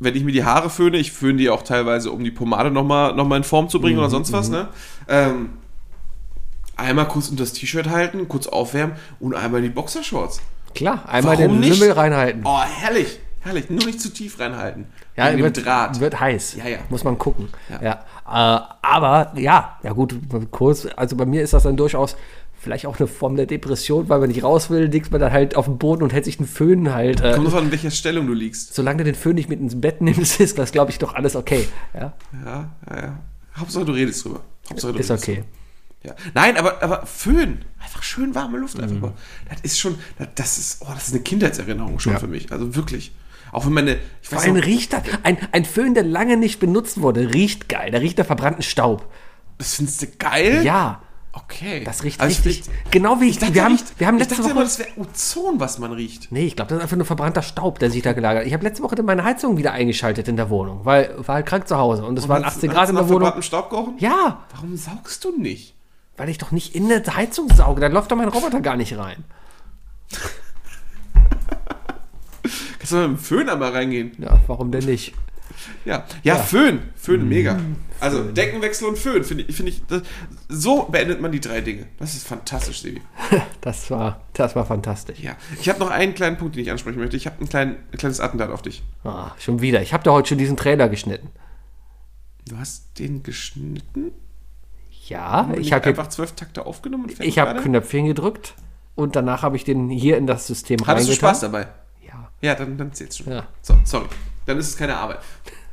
Wenn 0.00 0.16
ich 0.16 0.24
mir 0.24 0.32
die 0.32 0.44
Haare 0.44 0.68
föhne, 0.68 0.96
ich 0.96 1.12
föhne 1.12 1.38
die 1.38 1.48
auch 1.48 1.62
teilweise, 1.62 2.10
um 2.10 2.24
die 2.24 2.32
Pomade 2.32 2.72
nochmal 2.72 3.14
noch 3.14 3.28
mal 3.28 3.36
in 3.36 3.44
Form 3.44 3.68
zu 3.68 3.80
bringen 3.80 3.98
oder 4.00 4.10
sonst 4.10 4.32
was, 4.32 4.48
ne? 4.48 4.68
Ähm, 5.06 5.50
einmal 6.74 7.06
kurz 7.06 7.28
unter 7.28 7.44
das 7.44 7.52
T-Shirt 7.52 7.88
halten, 7.88 8.26
kurz 8.26 8.48
aufwärmen 8.48 8.96
und 9.20 9.34
einmal 9.34 9.60
in 9.60 9.66
die 9.68 9.74
Boxershorts. 9.74 10.40
Klar, 10.78 11.08
einmal 11.08 11.36
Warum 11.36 11.60
den 11.60 11.60
nicht? 11.60 11.80
Lümmel 11.80 11.92
reinhalten. 11.92 12.42
Oh, 12.44 12.60
herrlich, 12.60 13.18
herrlich. 13.40 13.68
Nur 13.68 13.84
nicht 13.84 14.00
zu 14.00 14.10
tief 14.12 14.38
reinhalten. 14.38 14.86
ja, 15.16 15.36
wird, 15.36 15.64
Draht. 15.64 15.98
wird 15.98 16.20
heiß. 16.20 16.54
Ja, 16.54 16.68
ja. 16.68 16.78
Muss 16.88 17.02
man 17.02 17.18
gucken. 17.18 17.48
Ja. 17.68 17.82
Ja. 17.82 18.56
Äh, 18.56 18.62
aber 18.82 19.32
ja, 19.36 19.76
ja 19.82 19.92
gut, 19.92 20.14
kurz, 20.52 20.86
also 20.94 21.16
bei 21.16 21.26
mir 21.26 21.42
ist 21.42 21.52
das 21.52 21.64
dann 21.64 21.76
durchaus 21.76 22.14
vielleicht 22.60 22.86
auch 22.86 22.96
eine 23.00 23.08
Form 23.08 23.34
der 23.34 23.46
Depression, 23.46 24.08
weil 24.08 24.20
man 24.20 24.28
nicht 24.28 24.44
raus 24.44 24.70
will, 24.70 24.84
liegt 24.84 25.10
man 25.10 25.20
dann 25.20 25.32
halt 25.32 25.56
auf 25.56 25.64
dem 25.64 25.78
Boden 25.78 26.04
und 26.04 26.12
hält 26.12 26.24
sich 26.26 26.38
einen 26.38 26.46
Föhn 26.46 26.94
halt. 26.94 27.20
Äh, 27.20 27.34
Kommt 27.34 27.52
an, 27.54 27.72
welcher 27.72 27.90
Stellung 27.90 28.28
du 28.28 28.32
liegst. 28.32 28.72
solange 28.72 28.98
du 28.98 29.04
den 29.04 29.16
Föhn 29.16 29.34
nicht 29.34 29.48
mit 29.48 29.58
ins 29.58 29.80
Bett 29.80 30.00
nimmst, 30.00 30.38
ist 30.40 30.58
das, 30.58 30.70
glaube 30.70 30.92
ich, 30.92 30.98
doch 30.98 31.12
alles 31.14 31.34
okay. 31.34 31.66
Ja, 31.92 32.12
Ja, 32.44 32.70
ja, 32.88 32.96
ja. 33.02 33.18
Hauptsache 33.56 33.84
du 33.84 33.92
redest 33.92 34.24
drüber. 34.24 34.42
Hauptsache 34.70 34.92
du 34.92 34.98
ist 35.00 35.10
redest 35.10 35.24
okay. 35.24 35.34
drüber. 35.38 35.48
Ja. 36.04 36.14
Nein, 36.34 36.56
aber, 36.56 36.82
aber 36.82 37.06
Föhn. 37.06 37.64
Einfach 37.82 38.02
schön 38.02 38.34
warme 38.34 38.58
Luft 38.58 38.78
einfach 38.80 38.98
mal. 39.00 39.12
Das 39.50 39.60
ist 39.62 39.78
schon, 39.80 39.98
das- 40.34 40.58
ist, 40.58 40.82
oh, 40.82 40.90
das 40.94 41.08
ist 41.08 41.14
eine 41.14 41.22
Kindheitserinnerung 41.22 41.98
schon 41.98 42.12
Ja. 42.12 42.18
für 42.18 42.28
mich. 42.28 42.50
Also 42.52 42.74
wirklich. 42.76 43.12
Auch 43.50 43.64
wenn 43.66 43.72
meine, 43.72 43.98
ich 44.22 44.30
weiß 44.30 44.42
allem 44.42 44.56
noch, 44.56 44.64
riecht 44.66 44.92
das, 44.92 45.02
ein, 45.22 45.38
ein 45.52 45.64
Föhn, 45.64 45.94
der 45.94 46.02
lange 46.04 46.36
nicht 46.36 46.60
benutzt 46.60 47.00
wurde, 47.00 47.32
riecht 47.32 47.68
geil. 47.68 47.90
Der 47.90 48.00
riecht 48.00 48.18
nach 48.18 48.26
verbrannten 48.26 48.62
Staub. 48.62 49.10
das 49.56 49.74
findest 49.74 50.02
du 50.02 50.06
geil? 50.18 50.62
Ja, 50.64 51.02
Okay. 51.32 51.82
das 51.84 52.02
riecht 52.04 52.20
Also 52.20 52.38
ich- 52.40 52.44
richtig. 52.44 52.74
genau 52.90 53.20
wie 53.20 53.24
ich, 53.26 53.30
Ich 53.32 53.38
dachte, 53.38 53.54
wir, 53.54 53.64
haben, 53.64 53.78
wir 53.96 54.06
haben 54.06 54.16
ich 54.16 54.20
letzte 54.20 54.34
dachte 54.36 54.44
Woche. 54.44 54.50
immer, 54.52 54.62
das 54.62 54.78
wäre 54.78 54.88
Ozon, 54.96 55.60
was 55.60 55.78
man 55.78 55.92
riecht. 55.92 56.30
Nee, 56.32 56.46
ich 56.46 56.56
glaube, 56.56 56.68
das 56.70 56.78
ist 56.78 56.82
einfach 56.82 56.96
nur 56.96 57.06
verbrannter 57.06 57.42
Staub, 57.42 57.78
der 57.78 57.90
sich 57.90 58.02
da 58.02 58.12
gelagert 58.12 58.40
hat. 58.42 58.46
Ich 58.46 58.52
habe 58.54 58.64
letzte 58.64 58.82
Woche 58.82 59.00
meine 59.02 59.24
Heizung 59.24 59.56
wieder 59.56 59.72
eingeschaltet 59.72 60.26
in 60.28 60.36
der 60.36 60.50
Wohnung, 60.50 60.80
weil 60.84 61.14
war 61.26 61.36
halt 61.36 61.46
krank 61.46 61.66
zu 61.68 61.76
Hause 61.76 62.04
und 62.04 62.18
es 62.18 62.28
waren 62.28 62.44
Hat's- 62.44 62.56
18 62.56 62.70
hat's 62.70 62.76
Grad 62.78 62.88
in 62.90 62.94
der 62.96 63.04
Wohnung. 63.04 63.20
verbranntem 63.20 63.42
Staub 63.42 63.70
gerochen? 63.70 63.94
Ja, 63.98 64.44
Warum 64.54 64.76
saugst 64.76 65.24
du 65.24 65.36
nicht? 65.38 65.74
Weil 66.18 66.28
ich 66.28 66.36
doch 66.38 66.50
nicht 66.50 66.74
in 66.74 66.88
der 66.88 67.02
Heizung 67.16 67.48
sauge. 67.54 67.80
Da 67.80 67.86
läuft 67.86 68.10
doch 68.10 68.16
mein 68.16 68.28
Roboter 68.28 68.60
gar 68.60 68.76
nicht 68.76 68.96
rein. 68.98 69.24
Kannst 72.78 72.92
du 72.92 72.96
mal 72.96 73.08
mit 73.08 73.18
dem 73.18 73.22
Föhn 73.22 73.48
einmal 73.48 73.72
reingehen? 73.72 74.12
Ja, 74.18 74.38
warum 74.46 74.70
denn 74.70 74.84
nicht? 74.84 75.14
Ja, 75.84 76.04
ja, 76.22 76.36
Föhn. 76.36 76.80
Föhn, 76.96 77.22
Mhm. 77.22 77.28
mega. 77.28 77.58
Also 78.00 78.22
Deckenwechsel 78.22 78.86
und 78.88 78.96
Föhn, 78.98 79.24
finde 79.24 79.42
ich, 79.44 79.56
finde 79.56 79.72
ich 79.72 79.84
das, 79.86 80.02
so 80.48 80.84
beendet 80.84 81.20
man 81.20 81.32
die 81.32 81.40
drei 81.40 81.60
Dinge. 81.60 81.86
Das 81.98 82.14
ist 82.14 82.26
fantastisch, 82.26 82.80
Sebi. 82.82 83.02
Das 83.60 83.90
war, 83.90 84.22
das 84.34 84.54
war 84.54 84.64
fantastisch. 84.64 85.18
Ja, 85.18 85.36
ich 85.60 85.68
habe 85.68 85.80
noch 85.80 85.90
einen 85.90 86.14
kleinen 86.14 86.36
Punkt, 86.38 86.54
den 86.54 86.62
ich 86.62 86.70
ansprechen 86.70 86.98
möchte. 87.00 87.16
Ich 87.16 87.26
habe 87.26 87.36
ein, 87.44 87.48
klein, 87.48 87.76
ein 87.92 87.98
kleines 87.98 88.20
Attentat 88.20 88.50
auf 88.50 88.62
dich. 88.62 88.82
Ah, 89.04 89.32
schon 89.38 89.60
wieder. 89.60 89.82
Ich 89.82 89.92
habe 89.92 90.04
da 90.04 90.12
heute 90.12 90.28
schon 90.28 90.38
diesen 90.38 90.56
Trailer 90.56 90.88
geschnitten. 90.88 91.28
Du 92.48 92.56
hast 92.56 92.98
den 92.98 93.22
geschnitten? 93.24 94.12
Ja, 95.08 95.50
ich 95.58 95.72
habe 95.72 95.86
einfach 95.86 96.08
zwölf 96.08 96.32
Takte 96.32 96.66
aufgenommen. 96.66 97.04
und 97.04 97.20
ich 97.20 97.38
habe? 97.38 97.60
Knöpfchen 97.60 98.06
gedrückt 98.06 98.54
und 98.94 99.16
danach 99.16 99.42
habe 99.42 99.56
ich 99.56 99.64
den 99.64 99.88
hier 99.88 100.16
in 100.16 100.26
das 100.26 100.46
System 100.46 100.78
Hattest 100.86 101.08
du 101.08 101.12
reingetan. 101.12 101.16
Spaß 101.16 101.40
dabei? 101.40 101.68
Ja. 102.06 102.28
Ja, 102.40 102.54
dann, 102.54 102.76
dann 102.76 102.92
zählt's 102.92 103.18
schon. 103.18 103.32
Ja. 103.32 103.46
So, 103.62 103.78
sorry. 103.84 104.06
Dann 104.46 104.58
ist 104.58 104.68
es 104.68 104.76
keine 104.76 104.96
Arbeit. 104.96 105.20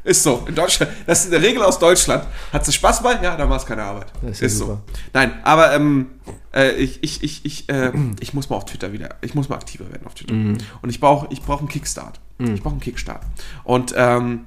Ist 0.04 0.22
so. 0.22 0.46
In 0.48 0.54
Deutschland, 0.54 0.92
das 1.08 1.22
ist 1.22 1.26
in 1.26 1.32
der 1.32 1.42
Regel 1.42 1.64
aus 1.64 1.80
Deutschland. 1.80 2.24
Hat 2.54 2.64
sie 2.64 2.72
Spaß 2.72 3.02
bei? 3.02 3.20
Ja, 3.24 3.36
dann 3.36 3.50
war 3.50 3.58
es 3.58 3.66
keine 3.66 3.82
Arbeit. 3.82 4.14
Ist 4.22 4.44
ist 4.44 4.60
so. 4.60 4.80
Nein, 5.14 5.40
aber 5.44 5.74
ähm, 5.74 6.12
äh, 6.54 6.74
ich, 6.74 7.04
ich, 7.04 7.24
ich, 7.24 7.44
ich, 7.44 7.70
äh, 7.70 7.92
ich 8.20 8.36
muss 8.36 8.50
mal 8.52 8.58
auf 8.58 8.66
Twitter 8.66 8.94
wieder, 8.94 9.16
ich 9.22 9.34
muss 9.34 9.50
mal 9.50 9.56
aktiver 9.56 9.90
werden 9.90 10.06
auf 10.06 10.14
Twitter. 10.14 10.36
Mhm. 10.36 10.58
Und 10.84 10.90
ich 10.90 11.00
brauche 11.00 11.28
ich 11.32 11.42
brauch 11.42 11.60
einen 11.60 11.68
Kickstart. 11.68 12.20
Ich 12.38 12.62
brauche 12.62 12.74
einen 12.74 12.82
Kickstart. 12.82 13.22
Und 13.64 13.94
ähm, 13.98 14.46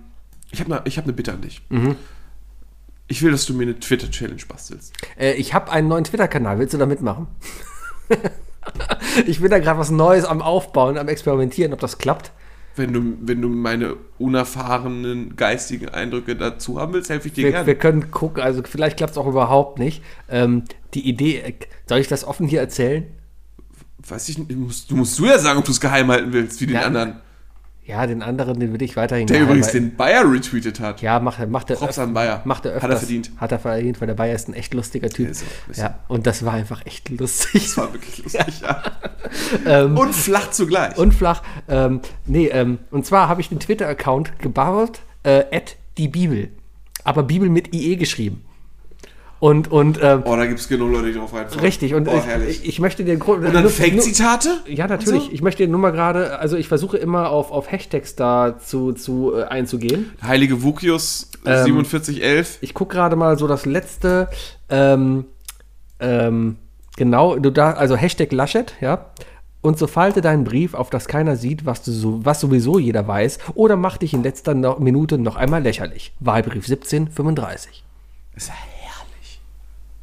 ich 0.53 0.61
habe 0.61 0.81
eine 0.81 0.91
hab 0.91 1.07
ne 1.07 1.13
Bitte 1.13 1.33
an 1.33 1.41
dich. 1.41 1.63
Mhm. 1.71 1.97
Ich 3.09 3.23
will, 3.23 3.31
dass 3.33 3.47
du 3.47 3.55
mir 3.55 3.63
eine 3.65 3.79
Twitter-Challenge 3.79 4.43
bastelst. 4.47 4.93
Äh, 5.19 5.33
ich 5.33 5.55
habe 5.55 5.73
einen 5.73 5.89
neuen 5.89 6.05
Twitter-Kanal. 6.05 6.59
Willst 6.59 6.75
du 6.75 6.79
da 6.79 6.87
mitmachen? 6.87 7.27
ich 9.27 9.41
bin 9.41 9.51
da 9.51 9.59
gerade 9.59 9.79
was 9.79 9.91
Neues 9.91 10.25
am 10.25 10.43
Aufbauen, 10.43 10.99
am 10.99 11.09
Experimentieren, 11.09 11.73
ob 11.73 11.81
das 11.81 11.99
klappt. 11.99 12.33
Wenn 12.77 12.93
du, 12.93 13.17
wenn 13.23 13.43
du 13.43 13.49
meine 13.49 13.97
unerfahrenen 14.19 15.35
geistigen 15.37 15.89
Eindrücke 15.89 16.37
dazu 16.37 16.79
haben 16.81 16.93
willst, 16.93 17.11
helfe 17.11 17.29
ich 17.29 17.35
dir 17.35 17.45
Wir, 17.45 17.51
gerne. 17.51 17.67
wir 17.67 17.75
können 17.75 18.11
gucken, 18.13 18.43
also 18.43 18.63
vielleicht 18.65 18.99
klappt 18.99 19.13
es 19.13 19.19
auch 19.19 19.27
überhaupt 19.27 19.79
nicht. 19.81 20.03
Ähm, 20.29 20.63
die 20.95 21.09
Idee, 21.09 21.39
äh, 21.39 21.55
soll 21.87 21.99
ich 21.99 22.09
das 22.09 22.25
offen 22.25 22.47
hier 22.47 22.61
erzählen? 22.61 23.05
Weiß 24.07 24.29
ich 24.29 24.39
nicht, 24.39 24.51
du 24.51 24.57
musst, 24.57 24.91
du 24.91 24.97
musst 24.97 25.19
du 25.19 25.27
ja 25.27 25.39
sagen, 25.39 25.59
ob 25.59 25.65
du 25.65 25.73
es 25.73 25.81
geheim 25.81 26.09
halten 26.09 26.33
willst, 26.33 26.61
wie 26.61 26.67
den 26.67 26.77
Ja, 26.77 26.83
anderen. 26.83 27.21
Ja, 27.89 28.07
den 28.07 28.21
anderen, 28.23 28.61
den 28.61 28.71
würde 28.71 28.85
ich 28.85 28.97
weiterhin 28.97 29.27
Der 29.27 29.39
geheim 29.39 29.49
übrigens 29.49 29.73
den 29.73 29.97
Bayer 29.97 30.31
retweetet 30.31 30.79
hat. 30.79 31.01
Ja, 31.01 31.21
macht 31.21 31.41
er, 31.41 31.47
macht 31.47 31.71
er, 31.71 31.77
Props 31.77 31.99
an 31.99 32.13
Bayer. 32.13 32.43
macht 32.45 32.67
er 32.67 32.73
Hat 32.75 32.77
öfters. 32.83 32.93
er 32.93 32.99
verdient. 32.99 33.31
Hat 33.39 33.51
er 33.51 33.59
verdient, 33.59 33.99
weil 34.03 34.09
der 34.09 34.15
Bayer 34.15 34.35
ist 34.35 34.47
ein 34.47 34.53
echt 34.53 34.75
lustiger 34.75 35.09
Typ. 35.09 35.29
Ja, 35.29 35.33
er, 35.33 35.71
ist 35.71 35.79
ja, 35.79 35.99
und 36.07 36.27
das 36.27 36.45
war 36.45 36.53
einfach 36.53 36.85
echt 36.85 37.09
lustig. 37.09 37.63
Das 37.65 37.79
war 37.79 37.91
wirklich 37.95 38.19
lustig, 38.25 38.61
ja. 38.61 38.83
Und 39.87 40.15
flach 40.15 40.51
zugleich. 40.51 40.99
Und 40.99 41.15
flach. 41.15 41.43
Ähm, 41.67 42.03
nee, 42.27 42.49
ähm, 42.49 42.79
und 42.91 43.07
zwar 43.07 43.27
habe 43.29 43.41
ich 43.41 43.49
den 43.49 43.59
Twitter-Account 43.59 44.39
gebaut, 44.39 45.01
äh, 45.23 45.45
at 45.51 45.77
die 45.97 46.09
Bibel. 46.09 46.51
Aber 47.05 47.23
Bibel 47.23 47.49
mit 47.49 47.75
IE 47.75 47.97
geschrieben. 47.97 48.45
Und, 49.41 49.71
und, 49.71 50.01
ähm, 50.03 50.23
oh, 50.25 50.35
da 50.35 50.47
gibt 50.47 50.59
es 50.59 50.69
genug 50.69 50.91
Leute, 50.91 51.13
die 51.13 51.19
drauf 51.19 51.33
reinfallen. 51.33 51.61
richtig. 51.61 51.95
Und 51.95 52.09
oh, 52.09 52.21
ich, 52.49 52.67
ich, 52.67 52.81
möchte 52.81 53.05
den 53.05 53.21
Grund. 53.21 53.45
Und 53.45 53.55
dann 53.55 53.69
Fake-Zitate? 53.69 54.49
Ja, 54.67 54.89
natürlich. 54.89 55.23
Und 55.23 55.27
so? 55.27 55.33
Ich 55.33 55.43
möchte 55.43 55.67
nur 55.69 55.79
mal 55.79 55.93
gerade, 55.93 56.41
also 56.41 56.57
ich 56.57 56.67
versuche 56.67 56.97
immer 56.97 57.31
auf, 57.31 57.53
auf 57.53 57.71
Hashtags 57.71 58.17
da 58.17 58.59
zu, 58.59 58.93
zu 58.95 59.35
äh, 59.37 59.45
einzugehen. 59.45 60.11
Heilige 60.23 60.63
Vukius 60.63 61.31
Ähm, 61.47 61.65
4711. 61.65 62.59
Ich 62.63 62.75
gucke 62.75 62.97
gerade 62.97 63.15
mal 63.15 63.39
so 63.39 63.47
das 63.47 63.65
letzte, 63.65 64.29
ähm, 64.71 65.27
ähm, 66.01 66.57
genau, 66.97 67.37
du 67.37 67.51
da, 67.51 67.73
also 67.73 67.95
Hashtag 67.95 68.33
Laschet, 68.33 68.75
ja. 68.81 69.07
Und 69.61 69.79
so 69.79 69.87
falte 69.87 70.21
deinen 70.21 70.45
Brief, 70.45 70.75
auf 70.75 70.91
das 70.91 71.07
keiner 71.07 71.37
sieht, 71.37 71.65
was, 71.65 71.83
du 71.83 71.93
so, 71.93 72.25
was 72.25 72.41
sowieso 72.41 72.79
jeder 72.79 73.07
weiß, 73.07 73.39
oder 73.55 73.77
mach 73.77 73.99
dich 73.99 74.15
in 74.15 74.25
letzter 74.25 74.55
no 74.55 74.77
Minute 74.81 75.19
noch 75.19 75.37
einmal 75.37 75.63
lächerlich. 75.63 76.13
Wahlbrief 76.19 76.69
1735. 76.69 77.85
Das 78.35 78.45
ist. 78.45 78.53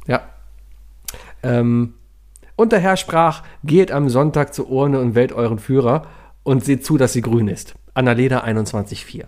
Ja. 0.06 0.28
Ähm, 1.42 1.94
und 2.56 2.72
der 2.72 2.80
Herr 2.80 2.96
sprach, 2.96 3.42
geht 3.64 3.92
am 3.92 4.08
Sonntag 4.08 4.54
zur 4.54 4.68
Urne 4.70 5.00
und 5.00 5.14
wählt 5.14 5.32
euren 5.32 5.58
Führer 5.58 6.06
und 6.42 6.64
seht 6.64 6.84
zu, 6.84 6.96
dass 6.96 7.12
sie 7.12 7.20
grün 7.20 7.48
ist. 7.48 7.74
Annalena 7.94 8.44
21,4. 8.44 9.24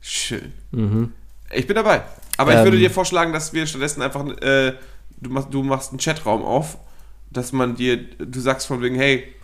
Schön. 0.00 0.52
Mhm. 0.70 1.12
Ich 1.52 1.66
bin 1.66 1.76
dabei. 1.76 2.02
Aber 2.36 2.52
ich 2.52 2.58
Ähm. 2.58 2.64
würde 2.64 2.78
dir 2.78 2.90
vorschlagen, 2.90 3.32
dass 3.32 3.52
wir 3.52 3.66
stattdessen 3.66 4.02
einfach, 4.02 4.26
äh, 4.42 4.74
du, 5.20 5.30
machst, 5.30 5.48
du 5.52 5.62
machst 5.62 5.90
einen 5.90 5.98
Chatraum 6.00 6.44
auf, 6.44 6.78
dass 7.30 7.52
man 7.52 7.74
dir, 7.76 7.96
du 7.96 8.40
sagst 8.40 8.66
von 8.66 8.82
wegen, 8.82 8.96
hey, 8.96 9.34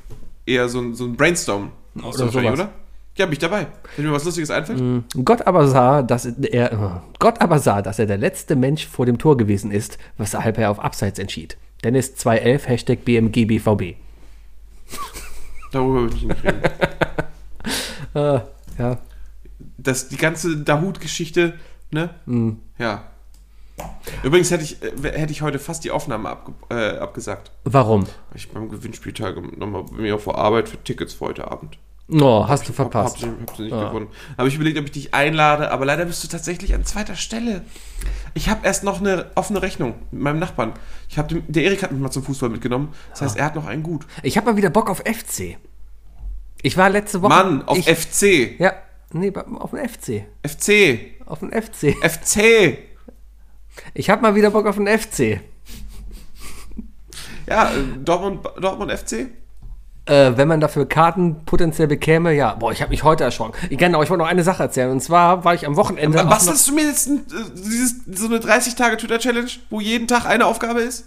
eher 0.47 0.69
so 0.69 0.81
ein, 0.81 0.95
so 0.95 1.05
ein 1.05 1.17
Brainstorm. 1.17 1.73
Oder, 1.97 2.13
sowas. 2.13 2.53
oder? 2.53 2.71
Ja, 3.21 3.27
bin 3.27 3.35
ich 3.35 3.39
dabei. 3.39 3.67
Wenn 3.97 4.07
mir 4.07 4.13
was 4.13 4.25
Lustiges 4.25 4.51
einfällt. 4.51 5.05
Gott 5.27 5.47
aber 5.47 5.69
sah, 5.69 6.01
dass 6.01 6.25
er, 6.25 6.73
äh, 6.73 6.77
Gott 7.19 7.43
aber 7.43 7.59
sah, 7.59 7.83
dass 7.83 7.99
er 7.99 8.07
der 8.07 8.17
letzte 8.17 8.57
Mensch 8.57 8.87
vor 8.87 9.05
dem 9.05 9.19
Tor 9.19 9.37
gewesen 9.37 9.73
ist, 9.73 9.99
weshalb 10.17 10.57
er 10.57 10.71
auf 10.71 10.81
Abseits 10.81 11.19
entschied. 11.19 11.59
Dennis 11.85 12.15
211, 12.17 12.67
Hashtag 12.67 13.05
BMGBVB. 13.05 13.97
Darüber 15.73 16.01
würde 16.01 16.17
ich 16.17 16.23
nicht 16.23 16.43
reden. 16.43 16.63
Äh, 18.15 18.41
ja. 18.79 18.99
Das, 19.77 20.09
die 20.09 20.17
ganze 20.17 20.57
Dahut-Geschichte, 20.57 21.59
ne? 21.91 22.15
Mhm. 22.25 22.61
Ja. 22.79 23.05
Übrigens 24.23 24.51
hätte 24.51 24.65
ich, 24.65 24.83
äh, 24.83 25.13
hätte 25.13 25.33
ich 25.33 25.43
heute 25.43 25.59
fast 25.59 25.85
die 25.85 25.91
Aufnahme 25.91 26.31
abge, 26.31 26.55
äh, 26.71 26.97
abgesagt. 26.97 27.51
Warum? 27.65 28.07
Ich 28.35 28.51
beim 28.51 28.71
Gewinnspieltag 28.71 29.59
nochmal 29.59 29.85
mir 29.93 30.19
vor 30.19 30.39
Arbeit 30.39 30.71
für 30.71 30.83
Tickets 30.83 31.13
für 31.13 31.27
heute 31.27 31.51
Abend. 31.51 31.77
Oh, 32.13 32.47
hast 32.49 32.65
du 32.65 32.69
Hab, 32.71 32.77
verpasst. 32.77 33.17
hab, 33.17 33.21
sie, 33.21 33.27
hab 33.47 33.57
sie 33.57 33.63
nicht 33.65 33.71
gewonnen. 33.73 34.09
Habe 34.37 34.49
ich 34.49 34.55
überlegt, 34.57 34.79
ob 34.79 34.87
ich 34.87 34.91
dich 34.91 35.15
einlade, 35.15 35.71
aber 35.71 35.85
leider 35.85 36.05
bist 36.05 36.25
du 36.25 36.29
tatsächlich 36.29 36.75
an 36.75 36.85
zweiter 36.85 37.15
Stelle. 37.15 37.63
Ich 38.35 38.49
habe 38.49 38.67
erst 38.67 38.83
noch 38.85 39.01
eine 39.01 39.31
offene 39.37 39.63
Rechnung 39.63 39.95
mit 40.11 40.23
meinem 40.23 40.39
Nachbarn. 40.41 40.73
Ich 41.09 41.19
hab 41.19 41.29
dem, 41.29 41.45
der 41.47 41.65
Erik 41.65 41.83
hat 41.83 41.93
mich 41.93 42.01
mal 42.01 42.11
zum 42.11 42.23
Fußball 42.25 42.49
mitgenommen. 42.49 42.93
Das 43.11 43.23
heißt, 43.23 43.37
er 43.37 43.45
hat 43.45 43.55
noch 43.55 43.67
einen 43.67 43.83
gut. 43.83 44.07
Ich 44.23 44.37
habe 44.37 44.51
mal 44.51 44.57
wieder 44.57 44.71
Bock 44.71 44.91
auf 44.91 44.99
FC. 44.99 45.57
Ich 46.63 46.77
war 46.77 46.91
letzte 46.91 47.23
Woche. 47.23 47.31
Mann, 47.31 47.63
auf 47.67 47.79
ich, 47.79 47.87
FC. 47.89 48.59
Ja, 48.61 48.75
nee, 49.13 49.33
auf 49.35 49.71
den 49.71 49.89
FC. 49.89 50.25
FC. 50.47 51.21
Auf 51.27 51.41
den 51.41 51.51
FC. 51.53 51.95
FC. 52.03 52.79
Ich 53.95 54.11
habe 54.11 54.23
mal 54.23 54.35
wieder 54.35 54.51
Bock 54.51 54.67
auf 54.67 54.77
den 54.77 54.87
FC. 54.87 55.41
Ja, 57.49 57.71
äh, 57.71 57.99
Dortmund, 58.05 58.47
Dortmund 58.61 58.93
FC. 58.93 59.27
Äh, 60.11 60.37
wenn 60.37 60.49
man 60.49 60.61
dafür 60.61 60.87
Karten 60.87 61.37
potenziell 61.47 61.87
bekäme, 61.87 62.33
ja. 62.33 62.55
Boah, 62.55 62.73
ich 62.73 62.83
habe 62.83 62.91
mich 62.91 63.05
heute 63.05 63.23
erschrocken. 63.23 63.53
Ich, 63.71 63.79
genau, 63.79 64.03
ich 64.03 64.11
wollte 64.11 64.23
noch 64.23 64.29
eine 64.29 64.43
Sache 64.43 64.65
erzählen. 64.65 64.91
Und 64.91 65.01
zwar 65.01 65.45
war 65.45 65.55
ich 65.55 65.67
am 65.67 65.77
Wochenende. 65.77 66.19
noch- 66.19 66.29
Bastelst 66.29 66.67
du 66.69 66.75
mir 66.75 66.87
jetzt 66.87 67.07
ein, 67.09 67.19
äh, 67.19 67.51
dieses, 67.55 67.95
so 68.13 68.27
eine 68.27 68.39
30-Tage-Twitter-Challenge, 68.41 69.49
wo 69.71 69.81
jeden 69.81 70.09
Tag 70.09 70.27
eine 70.27 70.47
Aufgabe 70.47 70.81
ist? 70.81 71.05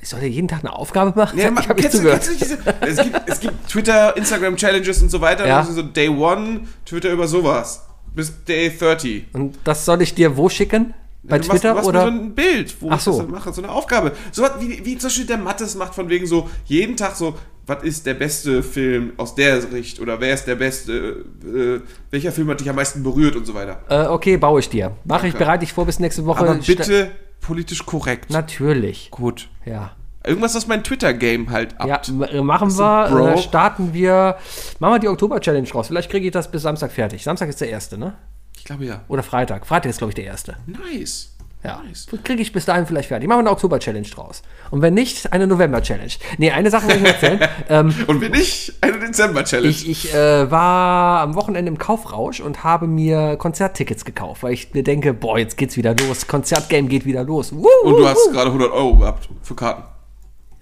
Ich 0.00 0.08
soll 0.08 0.18
ja 0.20 0.26
jeden 0.26 0.48
Tag 0.48 0.60
eine 0.64 0.72
Aufgabe 0.74 1.12
machen? 1.16 1.38
Ja, 1.38 1.50
ich 1.60 1.68
habe 1.68 1.80
nicht 1.80 1.92
kennst, 1.92 2.04
du, 2.04 2.10
kennst 2.10 2.28
du 2.30 2.34
diese, 2.34 2.58
es, 2.80 2.96
gibt, 3.02 3.20
es 3.26 3.38
gibt 3.40 3.68
Twitter, 3.68 4.16
Instagram-Challenges 4.16 5.00
und 5.02 5.10
so 5.10 5.20
weiter. 5.20 5.46
Ja. 5.46 5.62
So 5.62 5.82
Day 5.82 6.08
One, 6.08 6.62
Twitter 6.84 7.10
über 7.12 7.28
sowas. 7.28 7.84
Bis 8.12 8.32
Day 8.44 8.76
30. 8.76 9.26
Und 9.34 9.56
das 9.62 9.84
soll 9.84 10.02
ich 10.02 10.14
dir 10.16 10.36
wo 10.36 10.48
schicken? 10.48 10.94
Bei 11.22 11.38
du 11.38 11.48
Twitter 11.48 11.74
machst, 11.74 11.88
du 11.88 11.92
machst 11.92 12.02
oder? 12.02 12.02
so 12.02 12.08
ein 12.08 12.34
Bild, 12.34 12.74
wo 12.82 12.90
Ach 12.90 12.96
ich 12.96 13.02
so. 13.02 13.22
das 13.22 13.30
mache, 13.30 13.52
so 13.52 13.62
eine 13.62 13.70
Aufgabe. 13.70 14.10
So 14.32 14.42
was 14.42 14.52
wie, 14.58 14.84
wie 14.84 14.98
zum 14.98 15.06
Beispiel 15.08 15.26
der 15.26 15.38
Mattes 15.38 15.76
macht 15.76 15.94
von 15.94 16.08
wegen 16.08 16.26
so, 16.26 16.50
jeden 16.64 16.96
Tag 16.96 17.14
so, 17.14 17.36
was 17.66 17.82
ist 17.84 18.06
der 18.06 18.14
beste 18.14 18.62
Film 18.62 19.12
aus 19.16 19.34
der 19.34 19.60
Sicht 19.62 20.00
oder 20.00 20.20
wer 20.20 20.34
ist 20.34 20.46
der 20.46 20.56
beste, 20.56 21.24
äh, 21.44 21.80
welcher 22.10 22.32
Film 22.32 22.48
hat 22.50 22.60
dich 22.60 22.68
am 22.68 22.76
meisten 22.76 23.02
berührt 23.02 23.36
und 23.36 23.44
so 23.46 23.54
weiter. 23.54 23.80
Äh, 23.88 24.06
okay, 24.08 24.36
baue 24.36 24.60
ich 24.60 24.68
dir. 24.68 24.92
Mache 25.04 25.28
ich, 25.28 25.34
bereite 25.34 25.64
ich 25.64 25.72
vor 25.72 25.86
bis 25.86 25.98
nächste 26.00 26.24
Woche. 26.26 26.40
Aber 26.40 26.54
bitte 26.54 27.10
politisch 27.40 27.84
korrekt. 27.86 28.30
Natürlich. 28.30 29.10
Gut. 29.10 29.48
Ja. 29.64 29.92
Irgendwas, 30.24 30.54
was 30.54 30.68
mein 30.68 30.84
Twitter-Game 30.84 31.50
halt 31.50 31.74
Ja, 31.84 31.94
abt. 31.96 32.08
m- 32.08 32.22
äh, 32.22 32.40
machen 32.42 32.70
wir. 32.78 33.34
Äh, 33.34 33.38
starten 33.38 33.92
wir. 33.92 34.36
Machen 34.78 34.94
wir 34.94 34.98
die 35.00 35.08
Oktober-Challenge 35.08 35.68
raus. 35.72 35.88
Vielleicht 35.88 36.10
kriege 36.10 36.26
ich 36.26 36.32
das 36.32 36.48
bis 36.50 36.62
Samstag 36.62 36.92
fertig. 36.92 37.24
Samstag 37.24 37.48
ist 37.48 37.60
der 37.60 37.68
erste, 37.70 37.98
ne? 37.98 38.14
Ich 38.56 38.64
glaube 38.64 38.84
ja. 38.84 39.00
Oder 39.08 39.24
Freitag. 39.24 39.66
Freitag 39.66 39.90
ist, 39.90 39.98
glaube 39.98 40.10
ich, 40.12 40.14
der 40.14 40.26
erste. 40.26 40.56
Nice. 40.66 41.31
Ja. 41.64 41.80
Nice. 41.86 42.06
Kriege 42.24 42.42
ich 42.42 42.52
bis 42.52 42.64
dahin 42.64 42.86
vielleicht 42.86 43.08
fertig. 43.08 43.28
Machen 43.28 43.38
wir 43.38 43.42
eine 43.42 43.50
Oktober-Challenge 43.52 44.08
draus. 44.08 44.42
Und 44.72 44.82
wenn 44.82 44.94
nicht, 44.94 45.32
eine 45.32 45.46
November-Challenge. 45.46 46.10
Nee, 46.38 46.50
eine 46.50 46.70
Sache 46.70 46.86
muss 46.86 46.96
ich 46.96 47.04
erzählen. 47.04 47.40
ähm, 47.68 47.94
Und 48.08 48.20
wenn 48.20 48.32
nicht, 48.32 48.74
eine 48.80 48.98
Dezember-Challenge. 48.98 49.68
ich 49.68 49.88
ich 49.88 50.12
äh, 50.12 50.50
war 50.50 51.20
am 51.20 51.36
Wochenende 51.36 51.70
im 51.70 51.78
Kaufrausch 51.78 52.40
und 52.40 52.64
habe 52.64 52.88
mir 52.88 53.36
Konzerttickets 53.36 54.04
gekauft, 54.04 54.42
weil 54.42 54.54
ich 54.54 54.74
mir 54.74 54.82
denke, 54.82 55.14
boah, 55.14 55.38
jetzt 55.38 55.56
geht's 55.56 55.76
wieder 55.76 55.94
los. 55.94 56.26
Konzertgame 56.26 56.88
geht 56.88 57.04
wieder 57.04 57.22
los. 57.22 57.52
Wuhu. 57.54 57.68
Und 57.84 57.96
du 57.96 58.08
hast 58.08 58.32
gerade 58.32 58.46
100 58.46 58.72
Euro 58.72 58.96
gehabt 58.96 59.28
für 59.42 59.54
Karten, 59.54 59.84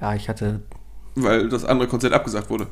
Ja, 0.02 0.14
ich 0.14 0.28
hatte. 0.28 0.60
weil 1.14 1.48
das 1.48 1.64
andere 1.64 1.88
Konzert 1.88 2.12
abgesagt 2.12 2.50
wurde. 2.50 2.66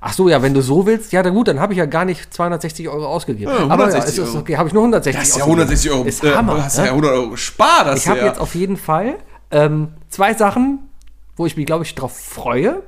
Ach 0.00 0.12
so, 0.12 0.28
ja, 0.28 0.42
wenn 0.42 0.54
du 0.54 0.60
so 0.60 0.86
willst, 0.86 1.12
ja, 1.12 1.22
dann 1.22 1.34
gut, 1.34 1.48
dann 1.48 1.58
habe 1.60 1.72
ich 1.72 1.78
ja 1.78 1.86
gar 1.86 2.04
nicht 2.04 2.32
260 2.32 2.88
Euro 2.88 3.06
ausgegeben. 3.06 3.50
Ja, 3.50 3.58
Aber 3.68 3.88
ja, 3.88 3.94
160 3.94 4.04
es 4.04 4.18
ist 4.18 4.34
Euro. 4.34 4.38
okay, 4.40 4.56
habe 4.56 4.68
ich 4.68 4.74
nur 4.74 4.82
160 4.82 5.20
Das 5.20 5.28
ist 5.28 5.36
ja 5.36 5.42
ausgegeben. 5.42 5.60
160 5.60 5.90
Euro. 5.90 6.04
Ist 6.04 6.22
Hammer. 6.22 6.54
Du 6.54 6.62
hast 6.62 6.78
ne? 6.78 6.84
ja 6.84 6.90
100 6.90 7.12
Euro 7.12 7.30
gespart. 7.30 7.86
hast 7.86 7.98
Ich 7.98 8.08
habe 8.08 8.20
ja. 8.20 8.26
jetzt 8.26 8.40
auf 8.40 8.54
jeden 8.54 8.76
Fall 8.76 9.16
ähm, 9.50 9.88
zwei 10.08 10.34
Sachen, 10.34 10.90
wo 11.36 11.46
ich 11.46 11.56
mich, 11.56 11.66
glaube 11.66 11.84
ich, 11.84 11.94
drauf 11.94 12.16
freue. 12.16 12.82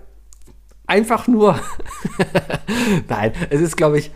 Einfach 0.86 1.26
nur. 1.26 1.58
Nein, 3.08 3.32
es 3.50 3.60
ist, 3.60 3.76
glaube 3.76 3.98
ich, 3.98 4.10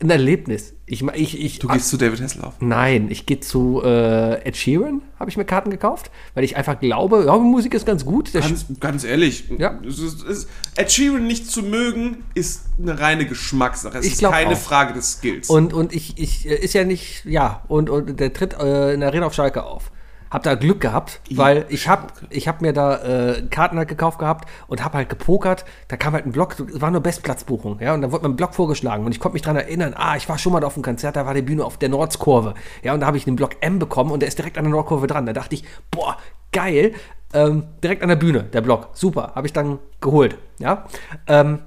ein 0.00 0.10
Erlebnis. 0.10 0.74
Ich, 0.92 1.00
ich, 1.02 1.40
ich, 1.42 1.58
Du 1.58 1.68
gehst 1.68 1.88
zu 1.88 1.96
David 1.96 2.20
Hasselhoff. 2.20 2.52
Nein, 2.60 3.06
ich 3.10 3.24
gehe 3.24 3.40
zu 3.40 3.80
äh, 3.82 4.46
Ed 4.46 4.58
Sheeran, 4.58 5.00
habe 5.18 5.30
ich 5.30 5.38
mir 5.38 5.46
Karten 5.46 5.70
gekauft, 5.70 6.10
weil 6.34 6.44
ich 6.44 6.54
einfach 6.56 6.78
glaube, 6.78 7.24
ja, 7.26 7.34
Musik 7.38 7.72
ist 7.72 7.86
ganz 7.86 8.04
gut. 8.04 8.30
Ganz, 8.34 8.66
ganz 8.78 9.02
ehrlich, 9.04 9.44
Ja. 9.56 9.80
es 9.88 9.98
ist, 9.98 10.22
es, 10.22 10.48
Ed 10.76 10.92
Sheeran 10.92 11.26
nicht 11.26 11.50
zu 11.50 11.62
mögen, 11.62 12.18
ist 12.34 12.64
eine 12.78 13.00
reine 13.00 13.24
Geschmackssache. 13.24 13.96
Es 14.00 14.04
Ich 14.04 14.12
ist 14.12 14.22
keine 14.22 14.52
auch. 14.52 14.58
Frage 14.58 14.92
des 14.92 15.12
Skills. 15.12 15.48
Und, 15.48 15.72
und 15.72 15.94
ich, 15.94 16.18
ich 16.18 16.46
äh, 16.46 16.56
ist 16.56 16.74
ja 16.74 16.84
nicht, 16.84 17.24
ja, 17.24 17.62
und, 17.68 17.88
und 17.88 18.20
der 18.20 18.34
tritt 18.34 18.52
äh, 18.60 18.92
in 18.92 19.00
der 19.00 19.08
Arena 19.08 19.24
auf 19.24 19.32
Schalke 19.32 19.64
auf. 19.64 19.90
Hab 20.32 20.42
da 20.44 20.54
Glück 20.54 20.80
gehabt, 20.80 21.20
weil 21.30 21.66
ich 21.68 21.88
hab, 21.88 22.14
ich 22.30 22.48
hab 22.48 22.62
mir 22.62 22.72
da 22.72 22.96
äh, 23.02 23.42
Karten 23.50 23.76
halt 23.76 23.88
gekauft 23.88 24.18
gehabt 24.18 24.48
und 24.66 24.82
hab 24.82 24.94
halt 24.94 25.10
gepokert. 25.10 25.66
Da 25.88 25.98
kam 25.98 26.14
halt 26.14 26.24
ein 26.24 26.32
Block, 26.32 26.58
es 26.58 26.80
war 26.80 26.90
nur 26.90 27.02
Bestplatzbuchung, 27.02 27.80
ja, 27.80 27.92
und 27.92 28.00
da 28.00 28.10
wurde 28.10 28.26
mir 28.26 28.32
ein 28.32 28.36
Block 28.36 28.54
vorgeschlagen 28.54 29.04
und 29.04 29.12
ich 29.12 29.20
konnte 29.20 29.34
mich 29.34 29.42
dran 29.42 29.56
erinnern, 29.56 29.92
ah, 29.94 30.16
ich 30.16 30.28
war 30.30 30.38
schon 30.38 30.52
mal 30.52 30.60
da 30.60 30.68
auf 30.68 30.74
dem 30.74 30.82
Konzert, 30.82 31.16
da 31.16 31.26
war 31.26 31.34
die 31.34 31.42
Bühne 31.42 31.64
auf 31.64 31.76
der 31.76 31.90
Nordskurve, 31.90 32.54
ja, 32.82 32.94
und 32.94 33.00
da 33.00 33.06
habe 33.06 33.18
ich 33.18 33.24
den 33.24 33.36
Block 33.36 33.56
M 33.60 33.78
bekommen 33.78 34.10
und 34.10 34.20
der 34.20 34.28
ist 34.28 34.38
direkt 34.38 34.56
an 34.56 34.64
der 34.64 34.70
Nordkurve 34.72 35.06
dran. 35.06 35.26
Da 35.26 35.34
dachte 35.34 35.54
ich, 35.54 35.64
boah, 35.90 36.16
geil, 36.50 36.92
ähm, 37.34 37.64
direkt 37.82 38.02
an 38.02 38.08
der 38.08 38.16
Bühne, 38.16 38.44
der 38.44 38.62
Block, 38.62 38.88
super, 38.94 39.32
habe 39.34 39.46
ich 39.46 39.52
dann 39.52 39.80
geholt, 40.00 40.38
ja. 40.58 40.86
Ähm, 41.26 41.58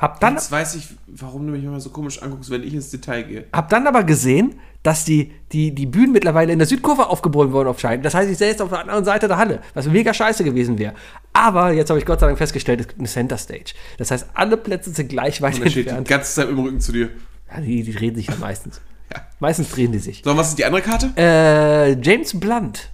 hab 0.00 0.18
dann 0.20 0.34
Jetzt 0.34 0.50
weiß 0.50 0.74
ich, 0.76 0.88
warum 1.06 1.46
du 1.46 1.52
mich 1.52 1.62
immer 1.62 1.78
so 1.80 1.90
komisch 1.90 2.22
anguckst, 2.22 2.50
wenn 2.50 2.62
ich 2.62 2.72
ins 2.74 2.90
Detail 2.90 3.22
gehe. 3.22 3.44
Hab 3.52 3.68
dann 3.68 3.86
aber 3.86 4.02
gesehen, 4.02 4.54
dass 4.82 5.04
die, 5.04 5.30
die, 5.52 5.74
die 5.74 5.84
Bühnen 5.84 6.12
mittlerweile 6.12 6.52
in 6.52 6.58
der 6.58 6.66
Südkurve 6.66 7.08
aufgebaut 7.08 7.52
wurden 7.52 7.68
auf 7.68 7.78
Scheiben. 7.78 8.02
Das 8.02 8.14
heißt, 8.14 8.30
ich 8.30 8.38
sehe 8.38 8.48
jetzt 8.48 8.62
auf 8.62 8.70
der 8.70 8.80
anderen 8.80 9.04
Seite 9.04 9.28
der 9.28 9.36
Halle, 9.36 9.60
was 9.74 9.86
mega 9.86 10.14
scheiße 10.14 10.42
gewesen 10.42 10.78
wäre. 10.78 10.94
Aber 11.34 11.72
jetzt 11.72 11.90
habe 11.90 11.98
ich 11.98 12.06
Gott 12.06 12.20
sei 12.20 12.26
Dank 12.26 12.38
festgestellt, 12.38 12.80
es 12.80 12.88
gibt 12.88 12.98
eine 12.98 13.08
Center 13.08 13.36
Stage. 13.36 13.74
Das 13.98 14.10
heißt, 14.10 14.28
alle 14.32 14.56
Plätze 14.56 14.90
sind 14.90 15.10
gleich 15.10 15.42
weit 15.42 15.56
Und 15.56 15.64
er 15.64 15.70
steht 15.70 15.84
die 15.84 15.88
entfernt. 15.90 16.08
ganze 16.08 16.32
Zeit 16.34 16.48
im 16.48 16.58
Rücken 16.58 16.80
zu 16.80 16.92
dir. 16.92 17.10
Ja, 17.52 17.60
die, 17.60 17.82
die 17.82 17.92
drehen 17.92 18.14
sich 18.14 18.26
ja 18.26 18.34
meistens. 18.40 18.80
Ja. 19.12 19.20
Meistens 19.38 19.70
drehen 19.70 19.92
die 19.92 19.98
sich. 19.98 20.22
So, 20.24 20.30
und 20.30 20.38
was 20.38 20.48
ist 20.48 20.58
die 20.58 20.64
andere 20.64 20.80
Karte? 20.80 21.10
Äh, 21.16 22.00
James 22.00 22.38
Blunt. 22.40 22.90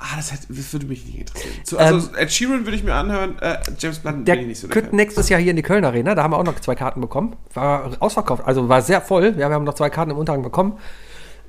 Ah, 0.00 0.14
das, 0.16 0.32
hätte, 0.32 0.46
das 0.48 0.72
würde 0.72 0.86
mich 0.86 1.04
nicht 1.06 1.18
interessieren. 1.18 1.54
Zu, 1.64 1.76
also, 1.76 2.14
Ed 2.16 2.30
Sheeran 2.30 2.64
würde 2.64 2.76
ich 2.76 2.84
mir 2.84 2.94
anhören, 2.94 3.36
äh, 3.40 3.58
James 3.78 3.98
Blunt 3.98 4.18
Ähm, 4.18 4.24
Der 4.26 4.32
bin 4.34 4.42
ich 4.42 4.48
nicht 4.48 4.60
so 4.60 4.68
der 4.68 4.84
nächstes 4.92 5.28
Jahr 5.28 5.40
hier 5.40 5.50
in 5.50 5.56
die 5.56 5.62
Köln 5.62 5.84
Arena. 5.84 6.14
Da 6.14 6.22
haben 6.22 6.30
wir 6.32 6.38
auch 6.38 6.44
noch 6.44 6.58
zwei 6.60 6.76
Karten 6.76 7.00
bekommen. 7.00 7.34
War 7.54 7.90
ausverkauft, 7.98 8.44
also 8.46 8.68
war 8.68 8.80
sehr 8.80 9.00
voll. 9.00 9.34
Ja, 9.36 9.48
wir 9.48 9.54
haben 9.56 9.64
noch 9.64 9.74
zwei 9.74 9.90
Karten 9.90 10.12
im 10.12 10.16
Unterhang 10.18 10.42
bekommen. 10.42 10.78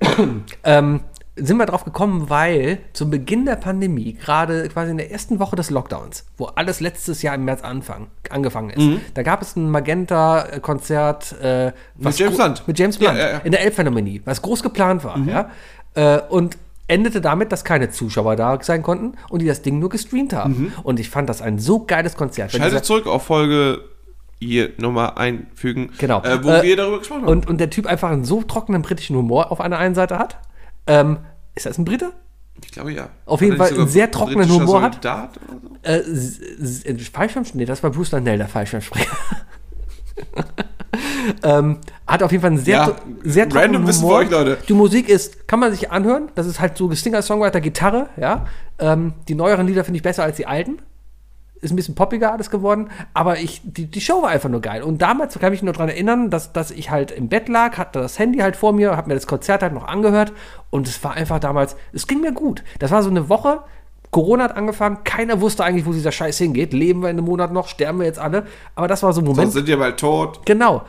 ähm, 0.63 1.01
sind 1.35 1.55
wir 1.57 1.65
drauf 1.67 1.85
gekommen, 1.85 2.29
weil 2.29 2.79
zum 2.93 3.11
Beginn 3.11 3.45
der 3.45 3.55
Pandemie, 3.55 4.13
gerade 4.13 4.67
quasi 4.67 4.91
in 4.91 4.97
der 4.97 5.09
ersten 5.11 5.39
Woche 5.39 5.55
des 5.55 5.69
Lockdowns, 5.69 6.25
wo 6.37 6.45
alles 6.45 6.79
letztes 6.81 7.21
Jahr 7.21 7.35
im 7.35 7.45
März 7.45 7.61
anfang, 7.63 8.07
angefangen 8.29 8.71
ist, 8.71 8.79
Mhm. 8.83 9.01
da 9.13 9.23
gab 9.23 9.41
es 9.41 9.55
ein 9.55 9.69
Magenta-Konzert 9.69 11.39
äh, 11.41 11.71
was 11.95 12.17
James 12.19 12.35
Blunt. 12.35 12.67
Mit 12.67 12.79
James 12.79 12.97
Ja, 12.99 13.11
Blunt 13.11 13.19
ja, 13.23 13.31
ja. 13.33 13.37
in 13.39 13.51
der 13.51 13.61
Elbphänomenie, 13.61 14.21
was 14.25 14.41
groß 14.41 14.63
geplant 14.63 15.03
war. 15.03 15.17
Mhm. 15.17 15.29
Ja? 15.29 15.49
Äh, 15.95 16.19
und 16.29 16.57
endete 16.89 17.21
damit, 17.21 17.51
dass 17.51 17.63
keine 17.63 17.89
Zuschauer 17.89 18.35
da 18.35 18.59
sein 18.61 18.83
konnten 18.83 19.13
und 19.29 19.41
die 19.41 19.45
das 19.47 19.61
Ding 19.61 19.79
nur 19.79 19.89
gestreamt 19.89 20.33
haben. 20.33 20.59
Mhm. 20.59 20.71
Und 20.83 20.99
ich 20.99 21.09
fand 21.09 21.29
das 21.29 21.41
ein 21.41 21.59
so 21.59 21.85
geiles 21.85 22.15
Konzert. 22.15 22.53
Dieser- 22.53 22.83
zurück 22.83 23.07
auf 23.07 23.23
Folge 23.23 23.83
hier 24.41 24.71
Nummer 24.77 25.17
einfügen, 25.17 25.91
Genau. 25.97 26.21
äh, 26.23 26.43
wo 26.43 26.49
Äh, 26.49 26.63
wir 26.63 26.75
darüber 26.77 26.99
gesprochen 26.99 27.21
haben. 27.23 27.29
Und, 27.29 27.47
und 27.49 27.57
der 27.59 27.69
Typ 27.69 27.85
einfach 27.85 28.09
einen 28.09 28.23
so 28.25 28.41
trockenen 28.41 28.81
britischen 28.81 29.15
Humor 29.15 29.51
auf 29.51 29.59
einer 29.61 29.77
einen 29.77 29.95
Seite 29.95 30.17
hat. 30.17 30.39
Ähm, 30.87 31.17
ist 31.55 31.65
das 31.65 31.77
ein 31.77 31.85
Brite? 31.85 32.11
ich 32.65 32.71
glaube 32.71 32.91
ja. 32.91 33.07
auf 33.25 33.41
jeden 33.41 33.53
Hat 33.59 33.69
Fall 33.69 33.77
einen 33.79 33.87
sehr 33.87 34.11
trockenen 34.11 34.49
Humor 34.49 34.81
hat. 34.81 34.95
Soldat 34.95 35.39
oder 35.83 36.01
so? 36.03 36.89
Äh, 36.91 36.97
Fallschirmspringer? 36.99 37.61
Nee, 37.61 37.65
das 37.65 37.81
war 37.83 37.89
Bruce 37.89 38.11
Landell, 38.11 38.37
der 38.37 38.47
Fallschirmspringer. 38.49 39.05
ähm, 41.43 41.77
hat 42.07 42.23
auf 42.23 42.31
jeden 42.31 42.41
Fall 42.41 42.51
einen 42.51 42.59
sehr, 42.59 42.77
Ja, 42.77 42.95
sehr 43.23 43.53
random 43.53 43.87
Wissen 43.87 44.07
für 44.07 44.13
euch, 44.13 44.29
Leute. 44.29 44.57
Die 44.67 44.73
Musik 44.73 45.09
ist, 45.09 45.47
kann 45.47 45.59
man 45.59 45.71
sich 45.71 45.91
anhören. 45.91 46.29
Das 46.35 46.47
ist 46.47 46.59
halt 46.59 46.77
so 46.77 46.91
Singer-Songwriter, 46.91 47.61
Gitarre, 47.61 48.09
ja. 48.17 48.45
Ähm, 48.79 49.13
die 49.27 49.35
neueren 49.35 49.67
Lieder 49.67 49.83
finde 49.83 49.97
ich 49.97 50.03
besser 50.03 50.23
als 50.23 50.37
die 50.37 50.47
alten. 50.47 50.79
ist 51.61 51.71
ein 51.71 51.75
bisschen 51.75 51.95
poppiger 51.95 52.31
alles 52.31 52.49
geworden, 52.49 52.89
aber 53.13 53.39
ich, 53.39 53.61
die, 53.63 53.85
die 53.85 54.01
Show 54.01 54.21
war 54.21 54.29
einfach 54.29 54.49
nur 54.49 54.61
geil. 54.61 54.81
Und 54.81 55.01
damals 55.01 55.37
kann 55.37 55.53
ich 55.53 55.59
mich 55.59 55.63
nur 55.63 55.73
daran 55.73 55.89
erinnern, 55.89 56.29
dass, 56.29 56.53
dass 56.53 56.71
ich 56.71 56.89
halt 56.89 57.11
im 57.11 57.27
Bett 57.27 57.49
lag, 57.49 57.77
hatte 57.77 57.99
das 57.99 58.17
Handy 58.17 58.39
halt 58.39 58.55
vor 58.55 58.73
mir, 58.73 58.95
habe 58.95 59.09
mir 59.09 59.15
das 59.15 59.27
Konzert 59.27 59.61
halt 59.61 59.73
noch 59.73 59.87
angehört 59.87 60.31
und 60.69 60.87
es 60.87 61.03
war 61.03 61.13
einfach 61.13 61.39
damals, 61.39 61.75
es 61.91 62.07
ging 62.07 62.21
mir 62.21 62.31
gut. 62.31 62.63
Das 62.79 62.91
war 62.91 63.03
so 63.03 63.09
eine 63.09 63.27
Woche, 63.27 63.61
Corona 64.11 64.45
hat 64.45 64.55
angefangen, 64.57 65.03
keiner 65.03 65.39
wusste 65.39 65.63
eigentlich, 65.63 65.85
wo 65.85 65.91
dieser 65.93 66.11
Scheiß 66.11 66.37
hingeht. 66.39 66.73
Leben 66.73 67.01
wir 67.01 67.09
in 67.09 67.17
einem 67.17 67.25
Monat 67.25 67.53
noch, 67.53 67.67
sterben 67.67 67.99
wir 67.99 68.07
jetzt 68.07 68.19
alle. 68.19 68.47
Aber 68.73 68.87
das 68.87 69.03
war 69.03 69.13
so 69.13 69.21
ein 69.21 69.25
Moment. 69.25 69.43
Sonst 69.43 69.53
sind 69.53 69.67
wir 69.67 69.77
bald 69.77 69.99
tot. 69.99 70.45
Genau. 70.45 70.83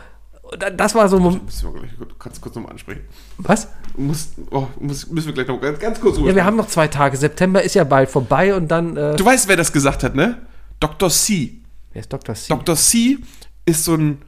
Da- 0.58 0.70
Das 0.70 0.94
war 0.94 1.08
so 1.08 1.16
ein 1.16 1.22
Moment. 1.22 1.42
Gleich 1.48 1.90
ganz 2.18 2.40
kurz 2.40 2.54
nochmal 2.54 2.72
ansprechen. 2.72 3.02
Was? 3.38 3.68
Muss, 3.96 4.30
oh, 4.50 4.66
muss, 4.80 5.08
müssen 5.10 5.26
wir 5.28 5.34
gleich 5.34 5.46
noch 5.48 5.60
ganz, 5.60 5.78
ganz 5.78 6.00
kurz 6.00 6.16
drüber 6.16 6.28
Ja, 6.30 6.34
wir 6.34 6.44
haben 6.44 6.56
noch 6.56 6.66
zwei 6.68 6.88
Tage. 6.88 7.16
September 7.16 7.62
ist 7.62 7.74
ja 7.74 7.84
bald 7.84 8.10
vorbei 8.10 8.54
und 8.54 8.68
dann. 8.70 8.96
Äh, 8.96 9.16
Du 9.16 9.24
weißt, 9.24 9.48
wer 9.48 9.56
das 9.56 9.72
gesagt 9.72 10.02
hat, 10.02 10.14
ne? 10.14 10.38
Dr. 10.80 11.10
C. 11.10 11.58
wer 11.92 12.00
ist 12.00 12.12
Dr. 12.12 12.34
C? 12.34 12.48
Dr. 12.48 12.74
C 12.76 13.18
ist 13.66 13.84
so 13.84 13.94
ein. 13.94 14.18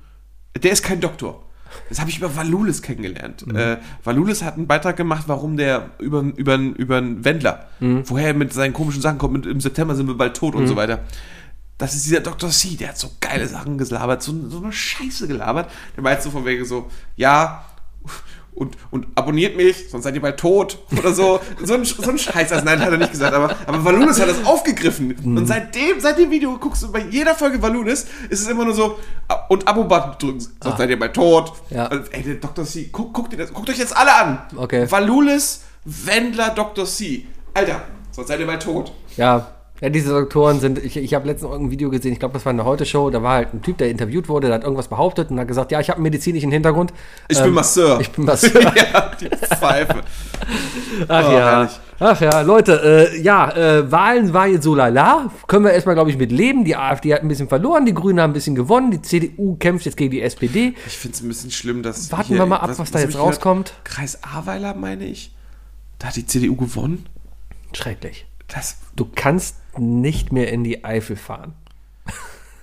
Der 0.63 0.73
ist 0.73 0.83
kein 0.83 1.01
Doktor. 1.01 1.45
Das 1.89 1.99
habe 2.01 2.11
ich 2.11 2.19
über 2.19 2.37
Valulis 2.37 2.83
kennengelernt. 2.83 3.47
Äh, 3.55 3.79
Valulis 4.05 4.43
hat 4.43 4.59
einen 4.59 4.67
Beitrag 4.67 4.95
gemacht, 4.95 5.25
warum 5.29 5.57
der 5.57 5.89
über, 6.01 6.21
über, 6.21 6.57
über 6.57 6.99
einen 6.99 7.25
Wendler, 7.25 7.67
woher 7.81 8.27
er 8.29 8.35
mit 8.35 8.53
seinen 8.53 8.75
komischen 8.75 9.01
Sachen 9.01 9.17
kommt, 9.17 9.33
mit, 9.33 9.47
im 9.47 9.59
September 9.59 9.95
sind 9.95 10.07
wir 10.07 10.15
bald 10.19 10.37
tot 10.37 10.55
und 10.55 10.67
so 10.67 10.77
weiter. 10.77 11.01
Das 11.83 11.97
ist 11.97 12.07
dieser 12.07 12.21
Dr. 12.21 12.49
C, 12.49 12.77
der 12.77 12.91
hat 12.91 12.99
so 12.99 13.11
geile 13.19 13.49
Sachen 13.49 13.77
gelabert, 13.77 14.23
so, 14.23 14.33
so 14.49 14.59
eine 14.59 14.73
Scheiße 14.73 15.27
gelabert. 15.27 15.69
Der 15.97 16.05
meint 16.05 16.23
so 16.23 16.31
von 16.31 16.45
wegen 16.45 16.65
so, 16.65 16.89
ja, 17.17 17.65
und, 18.55 18.77
und 18.93 19.09
abonniert 19.17 19.57
mich, 19.57 19.91
sonst 19.91 20.05
seid 20.05 20.15
ihr 20.15 20.23
bald 20.23 20.39
tot 20.39 20.79
oder 20.97 21.13
so. 21.13 21.41
So 21.65 21.75
ein, 21.75 21.85
so 21.85 22.09
ein 22.09 22.19
Scheiß. 22.19 22.53
Also 22.53 22.65
nein, 22.65 22.79
hat 22.79 22.93
er 22.93 22.99
nicht 22.99 23.11
gesagt, 23.11 23.35
aber, 23.35 23.57
aber 23.67 23.85
Valulis 23.85 24.21
hat 24.21 24.29
das 24.29 24.45
aufgegriffen. 24.45 25.17
Und 25.25 25.49
seitdem, 25.49 25.99
seit 25.99 26.19
dem 26.19 26.31
Video 26.31 26.57
guckst 26.57 26.85
du 26.85 26.93
bei 26.93 27.01
jeder 27.01 27.35
Folge 27.35 27.61
Valulis, 27.61 28.07
ist 28.31 28.43
es 28.43 28.47
immer 28.47 28.65
nur 28.65 28.75
so, 28.75 29.01
ah, 29.27 29.47
und 29.49 29.67
Abo-Button 29.67 30.15
drücken, 30.21 30.41
sonst 30.63 30.79
seid 30.79 30.89
ihr 30.89 31.01
bald 31.01 31.15
tot. 31.15 31.53
Ja. 31.71 31.87
Also, 31.87 32.05
ey, 32.13 32.23
der 32.23 32.35
Dr. 32.37 32.65
C, 32.65 32.91
guck, 32.93 33.13
guckt, 33.13 33.37
das, 33.37 33.53
guckt 33.53 33.69
euch 33.69 33.79
jetzt 33.79 33.97
alle 33.97 34.15
an. 34.15 34.43
Okay. 34.55 34.89
Valulis, 34.89 35.63
Wendler, 35.85 36.51
Dr. 36.51 36.87
C. 36.87 37.27
Alter, 37.55 37.83
sonst 38.13 38.29
seid 38.29 38.39
ihr 38.39 38.47
bald 38.47 38.63
tot. 38.63 38.93
Ja. 39.17 39.62
Ja, 39.83 39.89
diese 39.91 40.11
Doktoren 40.11 40.61
sind, 40.61 40.79
ich, 40.79 40.97
ich 40.97 41.13
habe 41.13 41.27
letztens 41.27 41.51
irgendein 41.51 41.73
Video 41.73 41.91
gesehen, 41.91 42.13
ich 42.13 42.21
glaube, 42.21 42.35
das 42.35 42.47
war 42.47 42.51
eine 42.51 42.65
Heute-Show, 42.65 43.11
da 43.11 43.23
war 43.25 43.35
halt 43.35 43.53
ein 43.53 43.63
Typ, 43.63 43.79
der 43.79 43.91
interviewt 43.91 44.29
wurde, 44.29 44.47
der 44.47 44.55
hat 44.55 44.63
irgendwas 44.63 44.87
behauptet 44.87 45.31
und 45.33 45.41
hat 45.41 45.49
gesagt, 45.49 45.73
ja, 45.73 45.81
ich 45.81 45.89
habe 45.89 45.97
einen 45.97 46.05
medizinischen 46.05 46.53
Hintergrund. 46.53 46.93
Ich 47.29 47.37
Ähm, 47.39 47.47
bin 47.47 47.55
Masseur. 47.55 48.01
Ich 48.01 48.09
bin 48.11 48.25
Masseur. 48.25 48.63
ja, 48.77 49.11
die 49.21 49.29
Pfeife. 49.29 50.03
Ach 51.09 51.29
Oh, 51.29 51.33
ja. 51.33 51.39
herrlich. 51.51 51.81
Ach 51.99 52.21
ja, 52.21 52.41
Leute, 52.43 53.11
äh, 53.13 53.21
ja, 53.21 53.51
äh, 53.57 53.91
Wahlen 53.91 54.33
war 54.33 54.47
jetzt 54.47 54.63
so 54.63 54.75
lala. 54.77 55.31
Können 55.49 55.65
wir 55.65 55.73
erstmal, 55.73 55.97
glaube 55.97 56.11
ich, 56.11 56.17
mit 56.17 56.31
leben. 56.31 56.65
Die 56.65 56.77
AfD 56.77 57.13
hat 57.13 57.23
ein 57.23 57.29
bisschen 57.29 57.49
verloren, 57.49 57.85
die 57.85 57.95
Grünen 57.95 58.21
haben 58.21 58.31
ein 58.31 58.35
bisschen 58.35 58.55
gewonnen, 58.55 58.93
die 58.93 59.03
CDU 59.03 59.57
kämpft 59.57 59.85
jetzt 59.87 59.97
gegen 59.97 60.13
die 60.13 60.23
SPD. 60.23 60.75
Ich 60.87 60.97
finde 60.97 61.17
es 61.17 61.23
ein 61.23 61.29
bisschen 61.29 61.51
schlimm, 61.51 61.83
dass. 61.83 62.11
Warten 62.13 62.35
wir 62.35 62.47
mal 62.47 62.59
ab, 62.59 62.71
was 62.77 62.77
da 62.77 62.99
hab 62.99 63.05
jetzt 63.05 63.11
ich 63.11 63.15
gehört? 63.17 63.29
rauskommt. 63.35 63.73
Kreis 63.83 64.23
Ahrweiler, 64.23 64.75
meine 64.75 65.07
ich. 65.07 65.33
Da 65.99 66.09
hat 66.09 66.17
die 66.17 66.27
CDU 66.27 66.55
gewonnen. 66.57 67.07
Schrecklich. 67.73 68.27
Das, 68.49 68.77
Du 68.97 69.09
kannst 69.15 69.57
nicht 69.79 70.33
mehr 70.33 70.53
in 70.53 70.65
die 70.65 70.85
Eifel 70.85 71.17
fahren. 71.17 71.55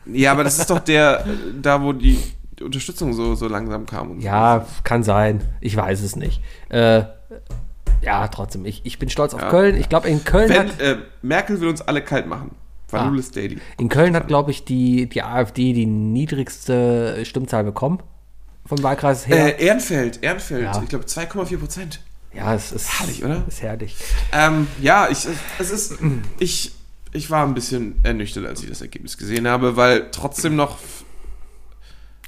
ja, 0.06 0.32
aber 0.32 0.44
das 0.44 0.60
ist 0.60 0.70
doch 0.70 0.80
der, 0.80 1.26
da 1.62 1.82
wo 1.82 1.94
die 1.94 2.20
Unterstützung 2.62 3.14
so, 3.14 3.36
so 3.36 3.48
langsam 3.48 3.86
kam. 3.86 4.20
Ja, 4.20 4.66
kann 4.84 5.04
sein. 5.04 5.42
Ich 5.62 5.76
weiß 5.76 6.02
es 6.02 6.16
nicht. 6.16 6.42
Äh, 6.70 7.04
ja, 8.02 8.28
trotzdem. 8.28 8.66
Ich, 8.66 8.82
ich 8.86 9.00
bin 9.00 9.10
stolz 9.10 9.34
auf 9.34 9.42
Ja. 9.42 9.50
Köln. 9.50 9.78
Ich 9.78 9.90
glaube, 9.90 10.08
in 10.10 10.24
Köln 10.24 10.48
So. 10.50 10.56
hat, 10.56 10.80
Wenn, 10.80 10.98
äh, 11.00 11.02
Merkel 11.22 11.60
will 11.62 11.70
uns 11.70 11.82
alle 11.82 12.02
kalt 12.02 12.28
machen. 12.28 12.52
Valulis 12.92 13.30
Daily. 13.32 13.60
in 13.78 13.88
Köln 13.88 14.16
hat, 14.16 14.28
glaube 14.28 14.50
ich, 14.52 14.66
die, 14.66 15.08
die 15.08 15.22
AfD 15.22 15.74
die 15.74 15.86
niedrigste 15.86 17.24
Stimmzahl 17.24 17.64
bekommen. 17.64 18.00
Vom 18.66 18.82
Wahlkreis 18.84 19.28
her. 19.28 19.60
Äh, 19.60 19.66
Ehrenfeld, 19.66 20.24
Ehrenfeld. 20.24 20.64
Ja. 20.64 20.82
Ich 20.82 20.90
glaube 20.90 21.06
2,4 21.06 21.58
Prozent. 21.58 22.02
ja, 22.34 22.54
es 22.56 22.72
ist 22.72 23.00
herrlich, 23.00 23.24
oder? 23.24 23.44
Ist 23.48 23.62
herrlich. 23.62 23.96
Ähm, 24.32 24.68
ja, 24.82 25.08
ich, 25.10 25.28
es 25.60 25.72
ist, 25.72 25.98
ich, 26.40 26.72
ich 27.12 27.30
war 27.30 27.46
ein 27.46 27.54
bisschen 27.54 27.96
ernüchtert, 28.04 28.46
als 28.46 28.62
ich 28.64 28.70
das 28.70 28.82
Ergebnis 28.82 29.18
gesehen 29.18 29.48
habe, 29.48 29.76
weil 29.76 30.08
trotzdem 30.12 30.56
noch 30.56 30.78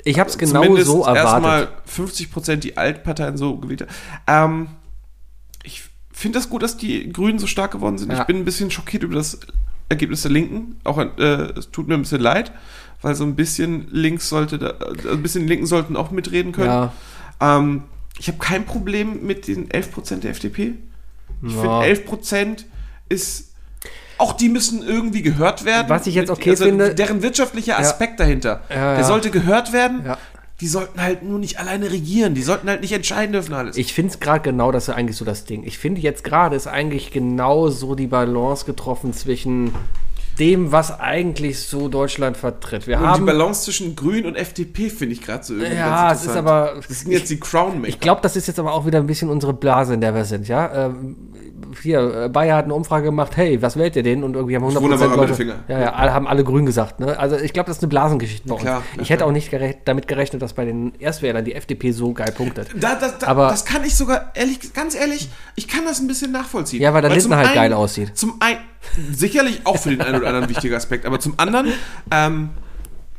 Ich 0.04 0.20
habe 0.20 0.30
es 0.30 0.38
genau 0.38 0.62
zumindest 0.64 0.88
so 0.88 1.06
erstmal 1.06 1.62
erwartet. 1.64 1.90
50 1.90 2.32
Prozent 2.32 2.64
die 2.64 2.78
Altparteien 2.78 3.38
so 3.38 3.58
gewählt 3.58 3.86
haben. 4.28 4.62
Ähm, 4.64 4.68
ich 5.64 5.84
finde 6.12 6.40
das 6.40 6.50
gut, 6.50 6.64
dass 6.64 6.78
die 6.78 7.12
Grünen 7.12 7.40
so 7.40 7.48
stark 7.48 7.72
geworden 7.72 7.98
sind. 7.98 8.12
Ja. 8.12 8.22
Ich 8.22 8.26
bin 8.26 8.38
ein 8.38 8.46
bisschen 8.46 8.72
schockiert 8.72 9.04
über 9.04 9.16
das 9.16 9.40
Ergebnis 9.90 10.24
der 10.24 10.32
Linken. 10.32 10.78
Auch 10.84 10.98
äh, 10.98 11.24
es 11.58 11.70
tut 11.72 11.88
mir 11.88 11.94
ein 11.96 12.02
bisschen 12.02 12.22
leid, 12.22 12.52
weil 13.02 13.14
so 13.14 13.24
ein 13.24 13.36
bisschen 13.36 13.88
links 13.92 14.30
sollte, 14.30 14.58
da, 14.58 14.70
äh, 14.70 15.12
ein 15.12 15.22
bisschen 15.22 15.48
Linken 15.48 15.66
sollten 15.68 15.96
auch 15.96 16.12
mitreden 16.12 16.52
können. 16.54 16.68
Ja. 16.70 16.94
Ähm, 17.40 17.84
ich 18.18 18.28
habe 18.28 18.38
kein 18.40 18.66
Problem 18.66 19.26
mit 19.26 19.48
den 19.48 19.70
11% 19.70 20.22
der 20.22 20.32
FDP. 20.32 20.76
Ich 21.44 21.54
Ja. 21.54 21.62
finde, 21.62 21.86
11% 21.86 22.66
ist. 23.10 23.51
Auch 24.22 24.34
die 24.34 24.50
müssen 24.50 24.84
irgendwie 24.88 25.22
gehört 25.24 25.66
werden. 25.66 25.90
Was 25.90 26.06
ich 26.06 26.14
jetzt 26.16 26.30
okay 26.30 26.52
also 26.52 26.66
finde- 26.66 26.94
Deren 26.94 27.22
wirtschaftlicher 27.24 27.80
Aspekt 27.80 28.20
dahinter. 28.20 28.62
Ja, 28.70 28.76
Der 28.92 29.00
ja. 29.00 29.04
sollte 29.04 29.32
gehört 29.32 29.74
werden. 29.74 30.04
Ja. 30.06 30.18
Die 30.60 30.68
sollten 30.68 31.02
halt 31.02 31.24
nur 31.24 31.40
nicht 31.40 31.58
alleine 31.60 31.90
regieren. 31.92 32.36
Die 32.36 32.44
sollten 32.44 32.70
halt 32.70 32.82
nicht 32.82 32.92
entscheiden 32.92 33.34
dürfen 33.34 33.54
alles. 33.56 33.78
Ich 33.78 33.94
finde 33.94 34.12
es 34.14 34.20
gerade 34.20 34.42
genau, 34.42 34.72
das 34.72 34.88
ist 34.88 34.94
eigentlich 34.94 35.18
so 35.18 35.26
das 35.26 35.46
Ding. 35.46 35.64
Ich 35.66 35.80
finde 35.80 36.02
jetzt 36.02 36.24
gerade 36.24 36.56
ist 36.56 36.68
eigentlich 36.68 37.10
genau 37.10 37.70
so 37.70 37.96
die 37.96 38.06
Balance 38.06 38.66
getroffen 38.66 39.12
zwischen 39.12 39.74
dem, 40.40 40.72
was 40.72 41.00
eigentlich 41.00 41.60
so 41.60 41.88
Deutschland 41.88 42.38
vertritt. 42.38 42.88
Wir 42.88 42.98
und 42.98 43.04
die 43.04 43.08
haben 43.10 43.26
Balance 43.26 43.64
zwischen 43.66 43.96
Grün 43.96 44.26
und 44.26 44.36
FDP 44.36 44.90
finde 44.90 45.14
ich 45.14 45.22
gerade 45.22 45.44
so 45.44 45.54
irgendwie 45.56 45.76
Ja, 45.76 46.12
es 46.12 46.24
ist 46.26 46.36
aber- 46.36 46.76
Das 46.88 47.02
sind 47.02 47.12
jetzt 47.12 47.30
die 47.30 47.40
Crownmaker. 47.40 47.88
Ich 47.90 48.00
glaube, 48.00 48.22
das 48.22 48.36
ist 48.36 48.48
jetzt 48.48 48.60
aber 48.60 48.74
auch 48.74 48.86
wieder 48.86 49.00
ein 49.00 49.08
bisschen 49.08 49.30
unsere 49.30 49.54
Blase, 49.54 49.94
in 49.94 50.02
der 50.02 50.16
wir 50.16 50.26
sind, 50.26 50.48
ja. 50.48 50.88
Ähm, 50.88 51.16
hier, 51.82 52.26
äh, 52.26 52.30
Bayer 52.30 52.58
hat 52.58 52.66
eine 52.66 52.74
Umfrage 52.74 53.06
gemacht, 53.06 53.38
hey, 53.38 53.62
was 53.62 53.78
wählt 53.78 53.96
ihr 53.96 54.04
denn? 54.04 54.24
Und 54.24 54.36
irgendwie 54.36 54.56
haben 54.56 54.64
100% 54.66 54.82
Wunderbarer 54.82 55.10
Leute, 55.16 55.22
Mittelfinger. 55.22 55.56
ja, 55.68 55.80
ja, 55.80 55.94
alle 55.94 56.14
haben 56.14 56.28
alle 56.28 56.44
grün 56.44 56.66
gesagt, 56.66 57.00
ne? 57.00 57.18
Also 57.18 57.38
ich 57.38 57.54
glaube, 57.54 57.68
das 57.68 57.78
ist 57.78 57.84
eine 57.84 57.90
Blasengeschichte 57.90 58.48
bei 58.48 58.56
uns. 58.56 58.64
klar, 58.64 58.84
ich 59.00 59.10
hätte 59.10 59.18
klar. 59.20 59.30
auch 59.30 59.34
nicht 59.34 59.52
gerecht, 59.52 59.80
damit 59.86 60.08
gerechnet, 60.08 60.42
dass 60.42 60.54
bei 60.54 60.66
den 60.66 60.94
Erstwählern 61.00 61.46
die 61.46 61.54
FDP 61.56 61.92
so 61.92 62.14
geil 62.14 62.32
punktet. 62.36 62.70
Da, 62.76 62.96
da, 62.96 63.10
da, 63.20 63.28
Aber- 63.28 63.48
das 63.50 63.64
kann 63.66 63.84
ich 63.86 63.96
sogar, 63.96 64.32
ehrlich, 64.34 64.74
ganz 64.74 64.96
ehrlich, 64.96 65.30
ich 65.56 65.68
kann 65.68 65.86
das 65.86 66.00
ein 66.00 66.08
bisschen 66.08 66.32
nachvollziehen. 66.32 66.82
Ja, 66.82 66.94
weil 66.94 67.02
der 67.04 67.12
Lindner 67.12 67.38
halt 67.38 67.54
geil 67.54 67.72
aussieht. 67.74 68.18
Zum 68.18 68.34
einen, 68.40 68.58
sicherlich 69.12 69.62
auch 69.66 69.78
für 69.78 69.90
den 69.90 70.02
einen 70.02 70.18
oder 70.18 70.28
anderen 70.28 70.50
wichtiger 70.50 70.78
Aspekt, 70.78 71.06
aber 71.06 71.20
zum 71.20 71.34
anderen, 71.38 71.68
ähm, 72.12 72.50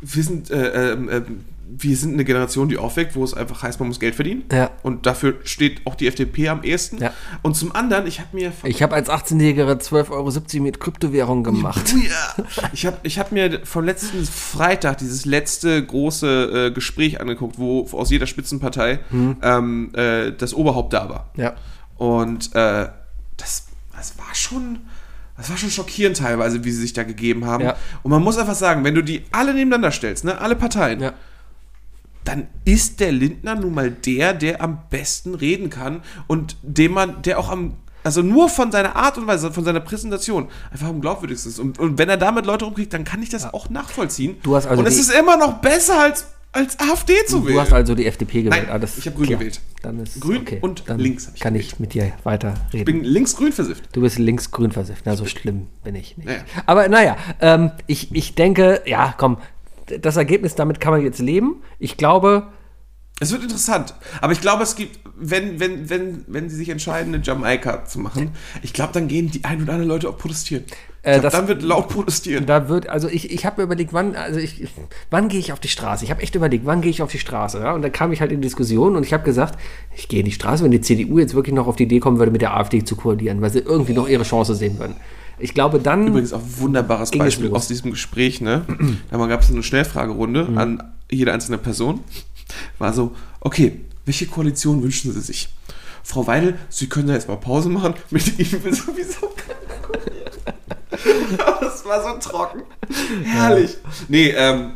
wir 0.01 0.22
sind, 0.24 0.51
äh, 0.51 0.93
ähm, 0.93 1.09
ähm, 1.10 1.44
wir 1.74 1.97
sind 1.97 2.12
eine 2.12 2.24
Generation, 2.24 2.68
die 2.68 2.76
aufweckt, 2.76 3.16
wo 3.16 3.24
es 3.24 3.32
einfach 3.32 3.62
heißt, 3.62 3.80
man 3.80 3.89
muss 3.89 3.98
Geld 3.98 4.14
verdienen. 4.14 4.44
Ja. 4.52 4.70
Und 4.82 5.06
dafür 5.06 5.36
steht 5.44 5.86
auch 5.86 5.94
die 5.94 6.06
FDP 6.06 6.48
am 6.48 6.62
ehesten. 6.62 6.98
Ja. 6.98 7.12
Und 7.40 7.56
zum 7.56 7.74
anderen, 7.74 8.06
ich 8.06 8.20
habe 8.20 8.28
mir 8.32 8.52
Ich 8.64 8.82
habe 8.82 8.94
als 8.94 9.09
18-Jähriger 9.09 9.80
12,70 9.80 10.10
Euro 10.10 10.62
mit 10.62 10.80
Kryptowährung 10.80 11.44
gemacht. 11.44 11.94
Ja. 12.02 12.44
Ich 12.72 12.84
habe 12.84 12.98
ich 13.05 13.18
hab 13.18 13.32
mir 13.32 13.60
vom 13.64 13.84
letzten 13.84 14.24
Freitag 14.26 14.98
dieses 14.98 15.24
letzte 15.24 15.84
große 15.84 16.66
äh, 16.68 16.70
Gespräch 16.72 17.20
angeguckt, 17.20 17.59
wo 17.59 17.89
aus 17.93 18.10
jeder 18.10 18.26
Spitzenpartei 18.26 18.98
Hm. 19.10 19.36
ähm, 19.43 19.90
äh, 19.94 20.32
das 20.32 20.52
Oberhaupt 20.52 20.93
da 20.93 21.09
war. 21.09 21.30
Ja. 21.36 21.55
Und 21.97 22.55
äh, 22.55 22.89
das, 23.36 23.68
das 23.97 24.18
war 24.18 24.34
schon. 24.34 24.80
Das 25.36 25.50
war 25.50 25.56
schon 25.56 25.70
schockierend 25.70 26.18
teilweise, 26.18 26.62
wie 26.64 26.70
sie 26.70 26.80
sich 26.82 26.92
da 26.92 27.02
gegeben 27.04 27.46
haben. 27.46 27.64
Ja. 27.64 27.76
Und 28.02 28.10
man 28.10 28.22
muss 28.22 28.36
einfach 28.38 28.54
sagen, 28.54 28.84
wenn 28.84 28.94
du 28.94 29.02
die 29.02 29.24
alle 29.32 29.54
nebeneinander 29.54 29.90
stellst, 29.90 30.24
ne, 30.24 30.40
alle 30.40 30.56
Parteien, 30.56 31.00
Ja. 31.00 31.14
dann 32.24 32.46
ist 32.64 33.00
der 33.00 33.12
Lindner 33.12 33.54
nun 33.56 33.74
mal 33.74 33.90
der, 33.90 34.34
der 34.34 34.60
am 34.60 34.78
besten 34.90 35.34
reden 35.34 35.70
kann 35.70 36.02
und 36.28 36.56
dem 36.62 36.92
man, 36.92 37.22
der 37.22 37.38
auch 37.38 37.50
am, 37.50 37.78
also 38.04 38.20
nur 38.22 38.48
von 38.48 38.70
seiner 38.70 38.94
Art 38.96 39.16
und 39.18 39.26
Weise, 39.26 39.52
von 39.52 39.64
seiner 39.64 39.80
Präsentation 39.80 40.48
einfach 40.70 40.88
am 40.88 41.00
glaubwürdigsten 41.00 41.50
ist. 41.50 41.59
Und, 41.59 41.78
und 41.78 41.98
wenn 41.98 42.09
er 42.09 42.16
damit 42.16 42.46
Leute 42.46 42.66
umkriegt, 42.66 42.92
dann 42.92 43.04
kann 43.04 43.22
ich 43.22 43.28
das 43.28 43.52
auch 43.52 43.70
nachvollziehen. 43.70 44.36
Du 44.42 44.54
hast 44.54 44.66
also 44.66 44.80
und 44.80 44.86
es 44.86 44.98
ist 44.98 45.10
immer 45.12 45.36
noch 45.36 45.54
besser 45.59 45.98
als, 46.00 46.26
als 46.52 46.78
AfD 46.78 47.14
zu 47.26 47.44
wählen. 47.44 47.54
Du 47.54 47.60
hast 47.60 47.72
also 47.72 47.94
die 47.94 48.06
FDP 48.06 48.42
gewählt. 48.42 48.68
Nein, 48.68 48.80
Ah, 48.82 48.84
ich 48.98 49.06
hab 49.06 49.14
grün 49.16 49.26
klar. 49.26 49.38
gewählt. 49.38 49.60
Dann 49.82 49.98
ist 50.00 50.20
Grün 50.20 50.42
okay. 50.42 50.58
und 50.60 50.84
Dann 50.86 50.98
links 51.00 51.30
ich 51.34 51.40
kann 51.40 51.54
gewählt. 51.54 51.72
ich 51.72 51.80
mit 51.80 51.94
dir 51.94 52.12
weiter 52.24 52.54
reden. 52.72 52.78
ich 52.78 52.84
bin 52.84 53.04
links-grün 53.04 53.52
versifft. 53.52 53.88
Du 53.92 54.00
bist 54.02 54.18
links-grün 54.18 54.70
versifft. 54.70 55.02
Na, 55.06 55.16
so 55.16 55.24
schlimm 55.26 55.68
bin 55.82 55.94
ich 55.94 56.16
nicht. 56.16 56.26
Naja. 56.28 56.40
Aber 56.66 56.88
naja, 56.88 57.16
ähm, 57.40 57.72
ich, 57.86 58.14
ich 58.14 58.34
denke, 58.34 58.82
ja, 58.86 59.14
komm, 59.16 59.38
das 60.00 60.16
Ergebnis, 60.16 60.54
damit 60.54 60.78
kann 60.78 60.92
man 60.92 61.02
jetzt 61.02 61.18
leben. 61.18 61.62
Ich 61.78 61.96
glaube, 61.96 62.48
Es 63.20 63.32
wird 63.32 63.42
interessant. 63.42 63.94
Aber 64.20 64.32
ich 64.32 64.40
glaube, 64.40 64.62
es 64.62 64.76
gibt, 64.76 65.00
wenn, 65.16 65.58
wenn, 65.58 65.88
wenn, 65.90 66.24
wenn 66.28 66.48
sie 66.50 66.56
sich 66.56 66.68
entscheiden, 66.68 67.14
eine 67.14 67.22
Jamaika 67.24 67.84
zu 67.84 67.98
machen, 67.98 68.32
ich 68.62 68.72
glaube, 68.72 68.92
dann 68.92 69.08
gehen 69.08 69.30
die 69.30 69.44
ein 69.44 69.62
oder 69.62 69.72
anderen 69.72 69.88
Leute 69.88 70.08
auch 70.08 70.18
protestieren. 70.18 70.64
Äh, 71.04 71.12
glaub, 71.18 71.22
das- 71.22 71.32
dann 71.32 71.48
wird 71.48 71.62
laut 71.62 71.88
protestieren. 71.88 72.46
da 72.46 72.68
wird, 72.68 72.88
also 72.88 73.08
ich, 73.08 73.30
ich 73.32 73.44
habe 73.44 73.60
mir 73.60 73.64
überlegt, 73.64 73.92
wann, 73.92 74.14
also 74.14 74.38
ich, 74.38 74.68
wann 75.10 75.28
gehe 75.28 75.40
ich 75.40 75.52
auf 75.52 75.58
die 75.58 75.68
Straße? 75.68 76.04
Ich 76.04 76.10
habe 76.10 76.22
echt 76.22 76.34
überlegt, 76.36 76.64
wann 76.64 76.80
gehe 76.80 76.90
ich 76.90 77.02
auf 77.02 77.10
die 77.10 77.18
Straße? 77.18 77.58
Ja? 77.58 77.72
Und 77.72 77.82
dann 77.82 77.90
kam 77.92 78.12
ich 78.12 78.20
halt 78.20 78.30
in 78.30 78.40
Diskussion 78.40 78.94
und 78.96 79.04
ich 79.04 79.12
habe 79.12 79.24
gesagt, 79.24 79.58
ich 79.96 80.06
gehe 80.08 80.20
in 80.20 80.26
die 80.26 80.32
Straße, 80.32 80.62
wenn 80.62 80.70
die 80.70 80.80
CDU 80.80 81.18
jetzt 81.18 81.34
wirklich 81.34 81.54
noch 81.54 81.66
auf 81.66 81.74
die 81.76 81.84
Idee 81.84 81.98
kommen 81.98 82.18
würde, 82.18 82.30
mit 82.30 82.40
der 82.42 82.56
AfD 82.56 82.84
zu 82.84 82.94
koalieren, 82.94 83.40
weil 83.40 83.50
sie 83.50 83.58
irgendwie 83.58 83.94
noch 83.94 84.08
ihre 84.08 84.22
Chance 84.22 84.54
sehen 84.54 84.78
würden. 84.78 84.94
Ich 85.38 85.54
glaube, 85.54 85.80
dann. 85.80 86.06
Übrigens 86.06 86.32
auch 86.32 86.42
wunderbares 86.58 87.10
Ging 87.10 87.22
es 87.22 87.26
Beispiel 87.34 87.52
aus 87.52 87.66
diesem 87.66 87.90
Gespräch, 87.90 88.40
ne? 88.40 88.64
Da 89.10 89.26
gab 89.26 89.40
es 89.42 89.50
eine 89.50 89.62
Schnellfragerunde 89.64 90.44
Mhm. 90.44 90.58
an 90.58 90.82
jede 91.10 91.32
einzelne 91.32 91.58
Person. 91.58 92.00
War 92.78 92.92
so, 92.92 93.12
okay, 93.40 93.80
welche 94.04 94.26
Koalition 94.26 94.82
wünschen 94.84 95.12
Sie 95.12 95.20
sich? 95.20 95.48
Frau 96.04 96.26
Weidel, 96.28 96.54
Sie 96.68 96.88
können 96.88 97.08
da 97.08 97.14
jetzt 97.14 97.26
mal 97.28 97.36
Pause 97.38 97.70
machen. 97.70 97.94
Mit 98.10 98.38
Ihnen 98.38 98.62
will 98.62 98.74
sowieso 98.74 99.28
keiner. 99.36 99.61
Das 101.60 101.84
war 101.84 102.02
so 102.02 102.30
trocken. 102.30 102.62
Herrlich. 103.24 103.76
Nee, 104.08 104.28
ähm, 104.36 104.72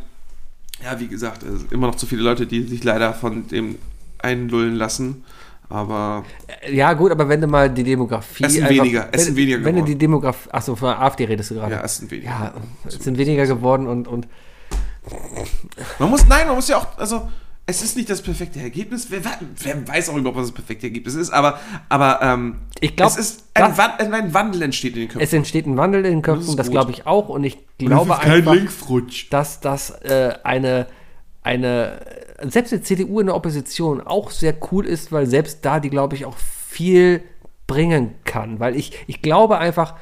ja, 0.82 0.98
wie 0.98 1.06
gesagt, 1.08 1.42
es 1.42 1.60
sind 1.60 1.72
immer 1.72 1.86
noch 1.88 1.94
zu 1.96 2.06
viele 2.06 2.22
Leute, 2.22 2.46
die 2.46 2.62
sich 2.62 2.82
leider 2.84 3.12
von 3.14 3.46
dem 3.48 3.76
einlullen 4.18 4.74
lassen. 4.76 5.24
Aber 5.68 6.24
Ja, 6.70 6.92
gut, 6.92 7.10
aber 7.10 7.28
wenn 7.28 7.40
du 7.40 7.46
mal 7.48 7.68
die 7.70 7.82
Demografie. 7.82 8.44
Es 8.44 8.52
sind 8.54 8.64
einfach- 8.64 8.84
weniger, 8.84 9.08
es 9.10 9.18
wenn, 9.20 9.24
sind 9.26 9.36
weniger 9.36 9.56
Wenn 9.58 9.64
du 9.64 9.70
geworden. 9.72 9.86
die 9.86 9.98
Demografie. 9.98 10.48
Achso, 10.52 10.76
von 10.76 10.88
der 10.90 11.00
AfD 11.02 11.24
redest 11.24 11.50
du 11.50 11.54
gerade. 11.56 11.72
ja, 11.72 11.82
es 11.84 11.96
sind 11.96 12.10
weniger. 12.10 12.28
Ja, 12.30 12.54
es 12.86 12.94
sind 12.94 13.18
weniger 13.18 13.46
geworden 13.46 13.86
und, 13.88 14.06
und 14.08 14.28
Man 15.98 16.10
muss, 16.10 16.26
nein, 16.28 16.46
man 16.46 16.56
muss 16.56 16.68
ja 16.68 16.78
auch, 16.78 16.96
also, 16.98 17.28
es 17.68 17.82
ist 17.82 17.97
nicht 17.97 18.09
das 18.09 18.22
perfekte 18.22 18.60
Ergebnis. 18.60 19.09
Wer, 19.10 19.20
wer 19.62 19.88
weiß 19.88 20.09
auch 20.10 20.16
überhaupt, 20.16 20.38
was 20.38 20.47
das 20.47 20.55
perfekte 20.55 20.86
Ergebnis 20.86 21.14
ist, 21.16 21.30
aber, 21.30 21.59
aber 21.88 22.20
ähm, 22.22 22.56
Ich 22.80 22.94
glaub, 22.94 23.10
es 23.10 23.16
ist 23.16 23.44
ein, 23.55 23.64
das- 23.70 23.78
Wand, 23.78 24.01
ein 24.01 24.34
Wandel 24.34 24.62
entsteht 24.62 24.94
in 24.94 25.01
den 25.01 25.09
Köpfen. 25.09 25.20
es 25.22 25.32
entsteht 25.32 25.66
ein 25.66 25.76
Wandel 25.76 26.05
in 26.05 26.12
den 26.12 26.22
Das 26.22 26.34
Köpfen, 26.36 26.56
das 26.56 26.66
gut. 26.66 26.72
glaube 26.72 26.90
ich 26.93 27.06
auch. 27.06 27.28
Und 27.28 27.43
ich 27.44 27.59
glaube 27.78 28.18
einfach, 28.20 28.55
dass 29.30 29.60
das 29.60 29.90
äh, 30.02 30.34
eine, 30.44 30.86
eine, 31.43 31.98
selbst 32.43 32.70
die 32.72 32.82
CDU 32.82 33.18
in 33.20 33.26
der 33.26 33.34
Opposition 33.34 34.01
auch 34.01 34.30
sehr 34.30 34.55
cool 34.70 34.86
ist, 34.86 35.10
weil 35.10 35.26
selbst 35.26 35.64
da 35.64 35.80
die, 35.80 35.90
glaube 35.90 36.14
ich, 36.14 36.24
auch 36.24 36.36
viel 36.38 37.22
bringen 37.66 38.14
kann. 38.24 38.60
Weil 38.60 38.76
ich, 38.76 38.93
ich 39.09 39.22
glaube 39.22 39.59
einfach, 39.59 39.94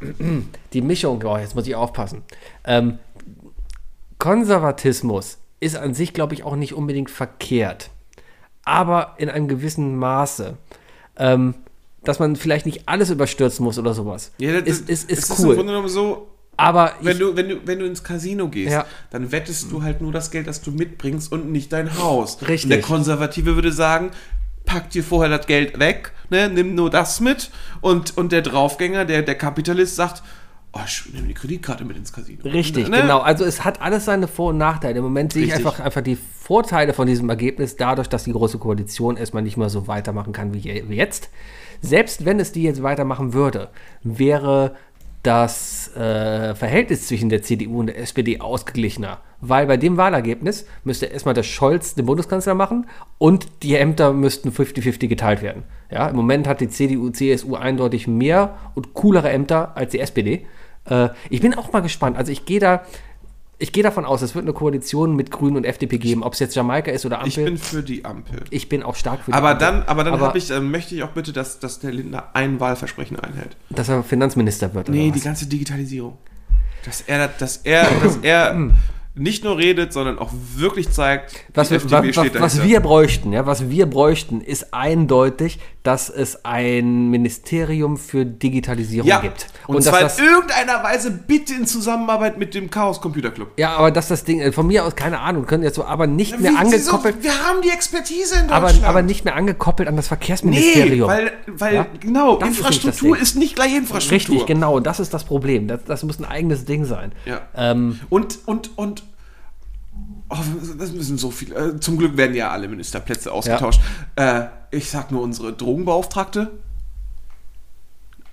die 0.72 0.82
Mischung, 0.82 1.22
oh, 1.24 1.36
jetzt 1.38 1.54
muss 1.54 1.68
ich 1.68 1.76
aufpassen. 1.76 2.22
Ähm, 2.64 2.98
Konservatismus 4.18 5.38
ist 5.66 5.76
an 5.76 5.94
sich, 5.94 6.12
glaube 6.12 6.34
ich, 6.34 6.42
auch 6.44 6.56
nicht 6.56 6.74
unbedingt 6.74 7.10
verkehrt. 7.10 7.90
Aber 8.64 9.14
in 9.18 9.28
einem 9.28 9.48
gewissen 9.48 9.96
Maße. 9.96 10.56
Ähm, 11.18 11.54
dass 12.04 12.18
man 12.20 12.36
vielleicht 12.36 12.66
nicht 12.66 12.88
alles 12.88 13.10
überstürzen 13.10 13.64
muss 13.64 13.78
oder 13.78 13.92
sowas. 13.92 14.32
Ja, 14.38 14.52
das 14.60 14.62
ist, 14.68 14.88
ist, 14.88 15.10
ist 15.10 15.24
es 15.24 15.30
ist 15.30 15.38
im 15.40 15.44
cool. 15.46 15.54
Grunde 15.56 15.72
genommen 15.72 15.88
so, 15.88 16.28
aber 16.56 16.92
wenn 17.00 17.12
ich, 17.12 17.18
du, 17.18 17.36
wenn, 17.36 17.48
du, 17.48 17.56
wenn 17.66 17.78
du 17.80 17.84
ins 17.86 18.02
Casino 18.04 18.48
gehst, 18.48 18.72
Ja. 18.72 18.86
dann 19.10 19.32
wettest 19.32 19.70
du 19.72 19.82
halt 19.82 20.00
nur 20.00 20.12
das 20.12 20.30
Geld, 20.30 20.46
das 20.46 20.62
du 20.62 20.70
mitbringst 20.70 21.32
und 21.32 21.50
nicht 21.50 21.72
dein 21.72 21.98
Haus. 21.98 22.38
Richtig. 22.42 22.64
Und 22.64 22.70
der 22.70 22.80
Konservative 22.80 23.56
würde 23.56 23.72
sagen, 23.72 24.10
pack 24.64 24.90
dir 24.90 25.02
vorher 25.04 25.36
das 25.36 25.46
Geld 25.46 25.78
weg, 25.78 26.12
ne, 26.30 26.48
nimm 26.48 26.74
nur 26.74 26.90
das 26.90 27.20
mit. 27.20 27.50
Und, 27.80 28.16
und 28.16 28.32
der 28.32 28.42
Draufgänger, 28.42 29.04
der, 29.04 29.22
der 29.22 29.34
Kapitalist 29.34 29.96
sagt, 29.96 30.22
oh, 30.76 30.84
ich 30.86 31.12
nehme 31.12 31.28
die 31.28 31.34
Kreditkarte 31.34 31.84
mit 31.84 31.96
ins 31.96 32.12
Casino. 32.12 32.42
Richtig, 32.44 32.88
Ne? 32.88 33.00
genau. 33.02 33.20
Also 33.20 33.44
es 33.44 33.64
hat 33.64 33.80
alles 33.80 34.04
seine 34.04 34.28
Vor- 34.28 34.50
und 34.50 34.58
Nachteile. 34.58 34.98
Im 34.98 35.04
Moment 35.04 35.32
sehe 35.32 35.44
ich 35.44 35.52
Richtig. 35.52 35.66
einfach, 35.66 35.80
einfach 35.84 36.02
die 36.02 36.16
Vorteile 36.16 36.92
von 36.92 37.06
diesem 37.06 37.28
Ergebnis 37.28 37.76
dadurch, 37.76 38.08
dass 38.08 38.24
die 38.24 38.32
Große 38.32 38.58
Koalition 38.58 39.16
erstmal 39.16 39.42
nicht 39.42 39.56
mehr 39.56 39.68
so 39.68 39.86
weitermachen 39.88 40.32
kann 40.32 40.54
wie 40.54 40.60
jetzt. 40.60 41.30
Selbst 41.80 42.24
wenn 42.24 42.40
es 42.40 42.52
die 42.52 42.62
jetzt 42.62 42.82
weitermachen 42.82 43.32
würde, 43.32 43.68
wäre 44.02 44.76
das 45.22 45.90
äh, 45.96 46.54
Verhältnis 46.54 47.08
zwischen 47.08 47.28
der 47.28 47.42
CDU 47.42 47.80
und 47.80 47.88
der 47.88 47.98
SPD 47.98 48.40
ausgeglichener. 48.40 49.18
Weil 49.40 49.66
bei 49.66 49.76
dem 49.76 49.96
Wahlergebnis 49.96 50.66
müsste 50.84 51.06
erstmal 51.06 51.34
der 51.34 51.42
Scholz 51.42 51.94
den 51.96 52.06
Bundeskanzler 52.06 52.54
machen 52.54 52.86
und 53.18 53.48
die 53.64 53.74
Ämter 53.74 54.12
müssten 54.12 54.50
50-50 54.50 55.08
geteilt 55.08 55.42
werden. 55.42 55.64
Ja, 55.90 56.08
Im 56.08 56.16
Moment 56.16 56.46
hat 56.46 56.60
die 56.60 56.68
CDU, 56.68 57.10
CSU 57.10 57.56
eindeutig 57.56 58.06
mehr 58.06 58.56
und 58.74 58.94
coolere 58.94 59.30
Ämter 59.30 59.76
als 59.76 59.90
die 59.92 60.00
SPD. 60.00 60.46
Äh, 60.88 61.08
ich 61.30 61.40
bin 61.40 61.54
auch 61.54 61.72
mal 61.72 61.80
gespannt. 61.80 62.16
Also 62.16 62.32
ich 62.32 62.44
gehe 62.44 62.60
da, 62.60 62.82
ich 63.58 63.72
gehe 63.72 63.82
davon 63.82 64.04
aus, 64.04 64.22
es 64.22 64.34
wird 64.34 64.44
eine 64.44 64.52
Koalition 64.52 65.16
mit 65.16 65.30
Grünen 65.30 65.56
und 65.56 65.64
FDP 65.64 65.98
geben, 65.98 66.22
ob 66.22 66.34
es 66.34 66.40
jetzt 66.40 66.54
Jamaika 66.54 66.90
ist 66.90 67.06
oder 67.06 67.18
Ampel. 67.18 67.28
Ich 67.28 67.36
bin 67.36 67.58
für 67.58 67.82
die 67.82 68.04
Ampel. 68.04 68.44
Ich 68.50 68.68
bin 68.68 68.82
auch 68.82 68.94
stark 68.96 69.20
für 69.20 69.30
die 69.30 69.36
Aber 69.36 69.50
Ampel. 69.50 69.66
dann, 69.66 69.82
aber 69.84 70.04
dann 70.04 70.14
Aber- 70.14 70.36
ich, 70.36 70.50
äh, 70.50 70.60
möchte 70.60 70.94
ich 70.94 71.02
auch 71.02 71.10
bitte, 71.10 71.32
dass, 71.32 71.58
dass 71.58 71.78
der 71.78 71.92
Lindner 71.92 72.24
ein 72.34 72.60
Wahlversprechen 72.60 73.18
einhält. 73.18 73.56
dass 73.70 73.88
er 73.88 74.02
Finanzminister 74.02 74.74
wird. 74.74 74.88
Nee, 74.88 75.10
die 75.10 75.20
ganze 75.20 75.46
Digitalisierung. 75.46 76.18
Dass 76.84 77.00
er, 77.00 77.28
dass 77.28 77.58
er, 77.58 77.86
dass 78.02 78.18
er 78.18 78.70
nicht 79.14 79.44
nur 79.44 79.56
redet, 79.56 79.92
sondern 79.94 80.18
auch 80.18 80.30
wirklich 80.56 80.90
zeigt, 80.90 81.34
was, 81.54 81.68
die 81.70 81.74
wir, 81.82 81.90
was, 81.90 82.16
was, 82.16 82.40
was 82.40 82.62
wir 82.62 82.80
bräuchten, 82.80 83.32
ja, 83.32 83.46
was 83.46 83.70
wir 83.70 83.86
bräuchten, 83.86 84.42
ist 84.42 84.74
eindeutig, 84.74 85.58
dass 85.86 86.10
es 86.10 86.44
ein 86.44 87.08
Ministerium 87.10 87.96
für 87.96 88.24
Digitalisierung 88.26 89.08
ja, 89.08 89.20
gibt. 89.20 89.46
und, 89.66 89.76
dass 89.76 89.84
zwar 89.86 90.00
das, 90.00 90.18
in 90.18 90.24
irgendeiner 90.24 90.82
Weise 90.82 91.10
bitte 91.10 91.54
in 91.54 91.66
Zusammenarbeit 91.66 92.38
mit 92.38 92.54
dem 92.54 92.70
Chaos 92.70 93.00
Computer 93.00 93.30
Club. 93.30 93.52
ja, 93.56 93.76
aber 93.76 93.90
dass 93.90 94.08
das 94.08 94.24
Ding, 94.24 94.40
äh, 94.40 94.50
von 94.52 94.66
mir 94.66 94.84
aus, 94.84 94.96
keine 94.96 95.20
Ahnung, 95.20 95.46
können 95.46 95.62
jetzt 95.62 95.76
so, 95.76 95.84
aber 95.84 96.06
nicht 96.06 96.38
mehr 96.40 96.52
Wie- 96.52 96.56
angekoppelt, 96.56 97.16
wieso? 97.20 97.24
wir 97.34 97.44
haben 97.46 97.62
die 97.62 97.70
Expertise 97.70 98.34
in 98.40 98.50
aber, 98.50 98.66
Deutschland. 98.66 98.86
aber 98.88 99.02
nicht 99.02 99.24
mehr 99.24 99.36
angekoppelt 99.36 99.88
an 99.88 99.96
das 99.96 100.06
Nee, 100.06 100.08
Verkehrsministerium. 100.08 101.08
weil, 101.08 101.32
weil 101.46 101.74
Ja? 101.74 101.86
genau, 102.00 102.36
Das 102.36 102.48
ist 102.50 102.56
nicht 102.56 102.58
Infrastruktur 102.84 103.18
ist 103.18 103.36
nicht 103.36 103.54
gleich 103.54 103.74
Infrastruktur. 103.76 104.16
Richtig, 104.34 104.46
genau, 104.46 104.80
das 104.80 105.00
ist 105.00 105.14
das 105.14 105.24
Problem. 105.24 105.68
Das, 105.68 105.84
das 105.84 106.02
muss 106.02 106.18
ein 106.18 106.24
eigenes 106.24 106.64
Ding 106.64 106.84
sein. 106.84 107.12
Ja. 107.24 107.40
Ähm, 107.56 108.00
Und, 108.10 108.38
und, 108.46 108.76
und, 108.76 109.04
oh, 110.28 110.36
das 110.78 110.92
müssen 110.92 111.18
so 111.18 111.30
viele, 111.30 111.54
äh, 111.76 111.80
zum 111.80 111.98
Glück 111.98 112.16
werden 112.16 112.34
ja 112.36 112.50
alle 112.50 112.68
Ministerplätze 112.68 113.32
ausgetauscht. 113.32 113.80
Äh, 114.16 114.44
ich 114.70 114.90
sag 114.90 115.10
nur 115.12 115.22
unsere 115.22 115.52
Drogenbeauftragte. 115.52 116.52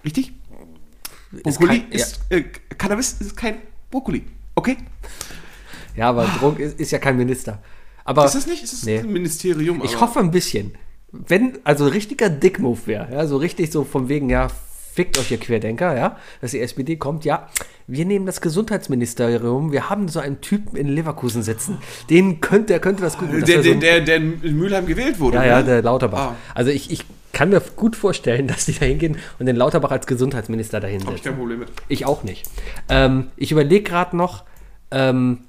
Richtig? 0.03 0.33
Ist 1.31 1.43
Brokkoli 1.59 1.79
kein- 1.81 1.91
ist, 1.91 2.19
äh, 2.29 2.43
Cannabis 2.77 3.13
ist 3.21 3.35
kein 3.35 3.57
Brokkoli. 3.89 4.23
Okay? 4.55 4.77
ja, 5.95 6.09
aber 6.09 6.25
Druck 6.39 6.59
ist, 6.59 6.79
ist 6.79 6.91
ja 6.91 6.99
kein 6.99 7.17
Minister. 7.17 7.59
Aber 8.05 8.25
Ist 8.25 8.35
das 8.35 8.47
nicht? 8.47 8.63
Ist 8.63 8.73
das 8.73 8.83
Nee. 8.83 8.99
ein 8.99 9.11
Ministerium? 9.11 9.81
Ich 9.83 9.99
hoffe 9.99 10.19
ein 10.19 10.31
bisschen. 10.31 10.73
Wenn, 11.11 11.59
also 11.63 11.87
richtiger 11.87 12.29
Dickmove 12.29 12.85
wäre, 12.87 13.13
ja, 13.13 13.27
so 13.27 13.37
richtig 13.37 13.71
so 13.71 13.83
von 13.83 14.09
wegen, 14.09 14.29
ja, 14.29 14.47
fickt 14.93 15.17
euch 15.17 15.31
ihr 15.31 15.39
Querdenker, 15.39 15.95
ja, 15.97 16.17
dass 16.41 16.51
die 16.51 16.59
SPD 16.59 16.97
kommt, 16.97 17.25
ja, 17.25 17.49
wir 17.87 18.05
nehmen 18.05 18.25
das 18.25 18.41
Gesundheitsministerium, 18.41 19.71
wir 19.71 19.89
haben 19.89 20.07
so 20.07 20.19
einen 20.19 20.41
Typen 20.41 20.77
in 20.77 20.87
Leverkusen 20.87 21.41
sitzen, 21.41 21.79
den 22.09 22.41
könnte, 22.41 22.67
der 22.67 22.79
könnte 22.79 23.01
das 23.01 23.17
gut. 23.17 23.31
Der, 23.31 23.47
wär 23.47 23.63
so 23.63 23.73
der, 23.73 24.01
der, 24.01 24.01
der 24.01 24.15
in 24.17 24.57
Mülheim 24.57 24.85
gewählt 24.85 25.19
wurde. 25.19 25.37
ja, 25.37 25.45
ja, 25.45 25.59
ne? 25.59 25.65
der 25.65 25.81
Lauterbach. 25.81 26.31
Ah. 26.31 26.35
Also 26.53 26.69
ich, 26.69 26.91
ich 26.91 27.05
kann 27.31 27.49
mir 27.49 27.61
gut 27.75 27.95
vorstellen, 27.95 28.47
dass 28.47 28.65
die 28.65 28.73
da 28.73 28.85
hingehen 28.85 29.17
und 29.39 29.47
den 29.47 29.55
Lauterbach 29.55 29.91
als 29.91 30.05
Gesundheitsminister 30.05 30.79
dahin 30.79 31.01
Hab 31.01 31.09
ich 31.09 31.15
setzen. 31.15 31.29
kein 31.29 31.37
Problem 31.37 31.59
mit. 31.59 31.69
Ich 31.87 32.05
auch 32.05 32.23
nicht. 32.23 32.47
Ähm, 32.87 33.27
ich 33.35 33.51
überlege 33.51 33.83
gerade 33.83 34.15
noch, 34.15 34.43
ähm, 34.91 35.39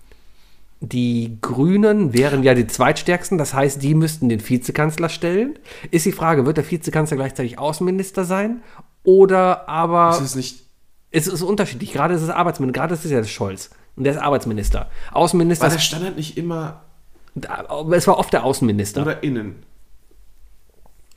die 0.80 1.38
Grünen 1.40 2.12
wären 2.12 2.42
ja 2.42 2.54
die 2.54 2.66
zweitstärksten, 2.66 3.38
das 3.38 3.54
heißt, 3.54 3.82
die 3.82 3.94
müssten 3.94 4.28
den 4.28 4.46
Vizekanzler 4.46 5.08
stellen. 5.08 5.58
Ist 5.90 6.04
die 6.04 6.12
Frage, 6.12 6.46
wird 6.46 6.56
der 6.56 6.70
Vizekanzler 6.70 7.16
gleichzeitig 7.16 7.58
Außenminister 7.58 8.24
sein? 8.24 8.62
Oder 9.04 9.68
aber 9.68 10.10
Ist 10.10 10.20
es 10.20 10.34
nicht. 10.34 10.62
es 11.10 11.26
ist 11.28 11.42
unterschiedlich. 11.42 11.92
Gerade 11.92 12.14
ist 12.14 12.22
es 12.22 12.30
Arbeitsminister, 12.30 12.80
gerade 12.80 12.94
ist 12.94 13.04
es 13.04 13.10
ja 13.10 13.22
Scholz. 13.24 13.70
Und 13.96 14.04
der 14.04 14.14
ist 14.14 14.18
Arbeitsminister. 14.18 14.90
Außenminister, 15.12 15.62
War 15.64 15.70
der 15.70 15.78
ist, 15.78 15.84
Standard 15.84 16.16
nicht 16.16 16.36
immer 16.36 16.80
es 17.92 18.06
war 18.06 18.18
oft 18.18 18.32
der 18.32 18.44
Außenminister. 18.44 19.02
oder 19.02 19.22
innen? 19.22 19.64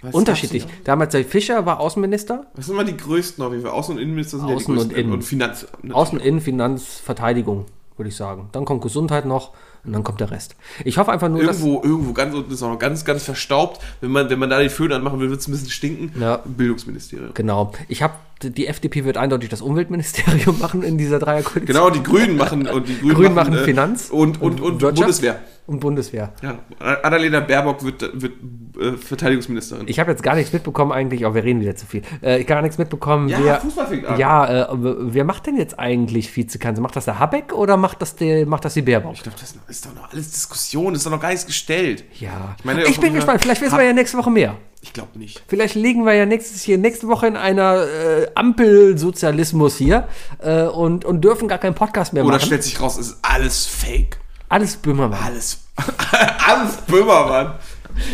Was 0.01 0.13
Unterschiedlich. 0.13 0.67
Damals 0.83 1.11
der 1.11 1.25
Fischer 1.25 1.65
war 1.65 1.79
Außenminister. 1.79 2.45
Das 2.55 2.67
sind 2.67 2.75
immer 2.75 2.83
die 2.83 2.95
größten 2.97 3.43
auf 3.43 3.51
jeden 3.51 3.63
Fall. 3.65 3.71
Außen- 3.73 3.91
und 3.91 3.97
Innenminister 3.97 4.37
sind 4.37 4.47
ja 4.47 4.55
die 4.55 4.61
Außen 4.61 4.71
und 4.73 4.77
größten. 4.79 4.97
Innen. 4.97 5.13
Und 5.13 5.23
Finanz. 5.23 5.67
natürlich 5.81 5.95
Außen. 5.95 6.19
Innen, 6.19 6.41
Finanz, 6.41 6.85
Verteidigung, 7.03 7.65
würde 7.95 8.09
ich 8.09 8.15
sagen. 8.15 8.49
Dann 8.51 8.65
kommt 8.65 8.81
Gesundheit 8.83 9.25
noch 9.25 9.53
und 9.87 9.93
dann 9.93 10.03
kommt 10.03 10.19
der 10.19 10.29
Rest. 10.29 10.55
Ich 10.83 10.97
hoffe 10.97 11.11
einfach 11.11 11.29
nur, 11.29 11.43
dass. 11.43 11.61
Irgendwo, 11.61 11.81
irgendwo 11.81 12.13
ganz 12.13 12.35
unten 12.35 12.51
ist 12.51 12.61
auch 12.61 12.69
noch 12.69 12.79
ganz, 12.79 13.05
ganz 13.05 13.23
verstaubt. 13.23 13.81
Wenn 14.01 14.11
man, 14.11 14.29
wenn 14.29 14.37
man 14.37 14.49
da 14.49 14.59
die 14.59 14.69
Föhn 14.69 14.91
anmachen 14.91 15.19
will, 15.19 15.29
wird 15.29 15.39
es 15.39 15.47
ein 15.47 15.51
bisschen 15.51 15.69
stinken. 15.69 16.21
Ja. 16.21 16.41
Bildungsministerium. 16.45 17.31
Genau. 17.33 17.71
Ich 17.87 18.03
habe 18.03 18.13
die 18.41 18.67
FDP 18.67 19.03
wird 19.05 19.17
eindeutig 19.17 19.49
das 19.49 19.61
Umweltministerium 19.61 20.59
machen 20.61 20.83
in 20.83 20.97
dieser 20.97 21.19
Dreierkoalition. 21.19 21.65
Genau, 21.65 21.89
die 21.89 22.03
Grünen 22.03 22.37
machen 22.37 22.67
und 22.67 22.87
die 22.87 22.99
Grünen, 22.99 23.15
Grünen 23.15 23.35
machen 23.35 23.53
äh, 23.55 23.63
Finanz 23.63 24.09
und, 24.09 24.41
und, 24.41 24.61
und, 24.61 24.81
Wirtschaft 24.81 24.95
Bundeswehr. 24.95 25.39
und 25.65 25.79
Bundeswehr. 25.79 26.33
Ja, 26.41 26.59
Annalena 27.03 27.39
Baerbock 27.39 27.83
wird, 27.83 28.21
wird 28.21 28.33
äh, 28.79 28.97
Verteidigungsministerin. 28.97 29.87
Ich 29.87 29.99
habe 29.99 30.11
jetzt 30.11 30.21
gar 30.21 30.35
nichts 30.35 30.53
mitbekommen 30.53 30.91
eigentlich, 30.91 31.25
aber 31.25 31.35
wir 31.35 31.43
reden 31.43 31.61
wieder 31.61 31.75
zu 31.75 31.85
viel. 31.87 32.03
Äh, 32.21 32.43
gar 32.43 32.61
nichts 32.61 32.77
mitbekommen. 32.77 33.27
ja, 33.29 33.39
wer, 33.41 33.61
Fußball 33.61 33.87
fängt 33.87 34.05
an. 34.05 34.19
ja, 34.19 34.65
äh, 34.65 34.67
wer 34.71 35.23
macht 35.23 35.47
denn 35.47 35.57
jetzt 35.57 35.79
eigentlich 35.79 36.35
Vizekanzler? 36.35 36.83
Macht 36.83 36.95
das 36.95 37.05
der 37.05 37.17
Habeck 37.19 37.53
oder 37.53 37.75
macht 37.75 38.01
das, 38.01 38.15
der, 38.15 38.45
macht 38.45 38.65
das 38.65 38.75
die 38.75 38.83
Baerbock? 38.83 39.13
Ich 39.15 39.23
glaube, 39.23 39.37
das 39.39 39.55
ist 39.67 39.85
doch 39.85 39.95
noch 39.95 40.11
alles 40.11 40.31
Diskussion, 40.31 40.93
ist 40.93 41.05
doch 41.05 41.11
noch 41.11 41.19
gar 41.19 41.29
nichts 41.29 41.45
gestellt. 41.45 42.03
Ja, 42.19 42.55
ich, 42.59 42.65
meine, 42.65 42.83
bin 42.83 42.93
auch- 42.93 43.13
gespannt. 43.15 43.41
Vielleicht 43.41 43.61
wissen 43.61 43.77
wir 43.77 43.83
ja 43.85 43.93
nächste 43.93 44.17
Woche 44.17 44.29
mehr. 44.29 44.55
Ich 44.87 44.93
glaube 44.93 45.19
nicht. 45.19 45.43
Vielleicht 45.49 45.75
liegen 45.75 46.05
wir 46.05 46.13
ja 46.13 46.25
nächstes 46.25 46.61
hier 46.63 46.77
nächste 46.77 47.09
Woche 47.09 47.27
in 47.27 47.35
einer 47.35 47.83
äh, 47.85 48.27
Ampelsozialismus 48.35 49.75
hier 49.75 50.07
äh, 50.39 50.63
und, 50.63 51.03
und 51.03 51.21
dürfen 51.21 51.49
gar 51.49 51.57
keinen 51.57 51.75
Podcast 51.75 52.13
mehr 52.13 52.23
Oder 52.23 52.35
machen. 52.35 52.45
stellt 52.45 52.63
sich 52.63 52.79
raus, 52.79 52.97
es 52.97 53.09
ist 53.09 53.17
alles 53.21 53.65
Fake. 53.65 54.17
Alles 54.47 54.77
Böhmermann. 54.77 55.19
Alles. 55.21 55.59
alles 56.47 56.77
Böhmermann. 56.87 57.55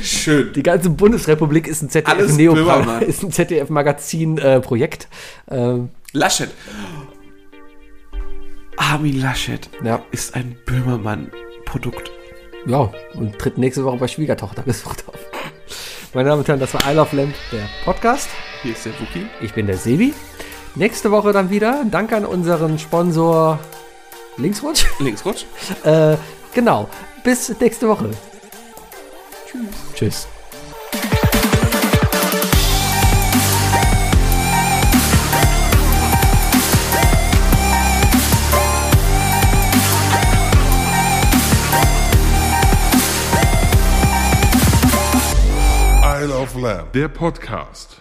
Schön. 0.01 0.51
Die 0.53 0.63
ganze 0.63 0.89
Bundesrepublik 0.89 1.67
ist 1.67 1.83
ein 1.83 1.89
ZDF 1.91 2.09
Alles 2.11 2.33
Neo 2.37 2.55
Böhmermann. 2.55 3.01
ist 3.07 3.21
ein 3.21 3.31
ZDF 3.31 3.69
Magazin 3.69 4.39
äh, 4.39 4.59
Projekt. 4.59 5.07
Ähm, 5.51 5.89
Laschet. 6.11 6.49
Armin 8.77 9.21
Laschet 9.21 9.69
Ja. 9.83 10.01
ist 10.11 10.33
ein 10.33 10.57
Böhmermann-Produkt. 10.65 12.09
Ja, 12.65 12.91
und 13.13 13.37
tritt 13.37 13.59
nächste 13.59 13.83
Woche 13.85 13.97
bei 13.97 14.07
Schwiegertochter 14.07 14.63
gesucht 14.63 15.03
auf. 15.07 15.19
Meine 16.13 16.29
Damen 16.29 16.41
und 16.41 16.47
Herren, 16.47 16.59
das 16.59 16.71
war 16.75 16.81
I 16.87 16.93
Love 16.93 17.15
Lamp, 17.15 17.33
der 17.51 17.67
Podcast. 17.83 18.29
Hier 18.61 18.73
ist 18.73 18.85
der 18.85 18.93
Wookie. 18.99 19.25
Ich 19.41 19.53
bin 19.55 19.65
der 19.65 19.77
Sebi. 19.77 20.13
Nächste 20.75 21.09
Woche 21.09 21.33
dann 21.33 21.49
wieder. 21.49 21.83
Danke 21.89 22.15
an 22.15 22.25
unseren 22.25 22.77
Sponsor 22.77 23.59
Linksrutsch. 24.37 24.85
Linksrutsch. 24.99 25.45
Äh, 25.83 26.17
genau. 26.53 26.87
Bis 27.23 27.59
nächste 27.59 27.89
Woche. 27.89 28.11
Tschüss. 29.47 29.65
Tschüss. 29.95 30.27
Lamb, 46.63 46.93
der 46.93 47.09
Podcast. 47.09 47.99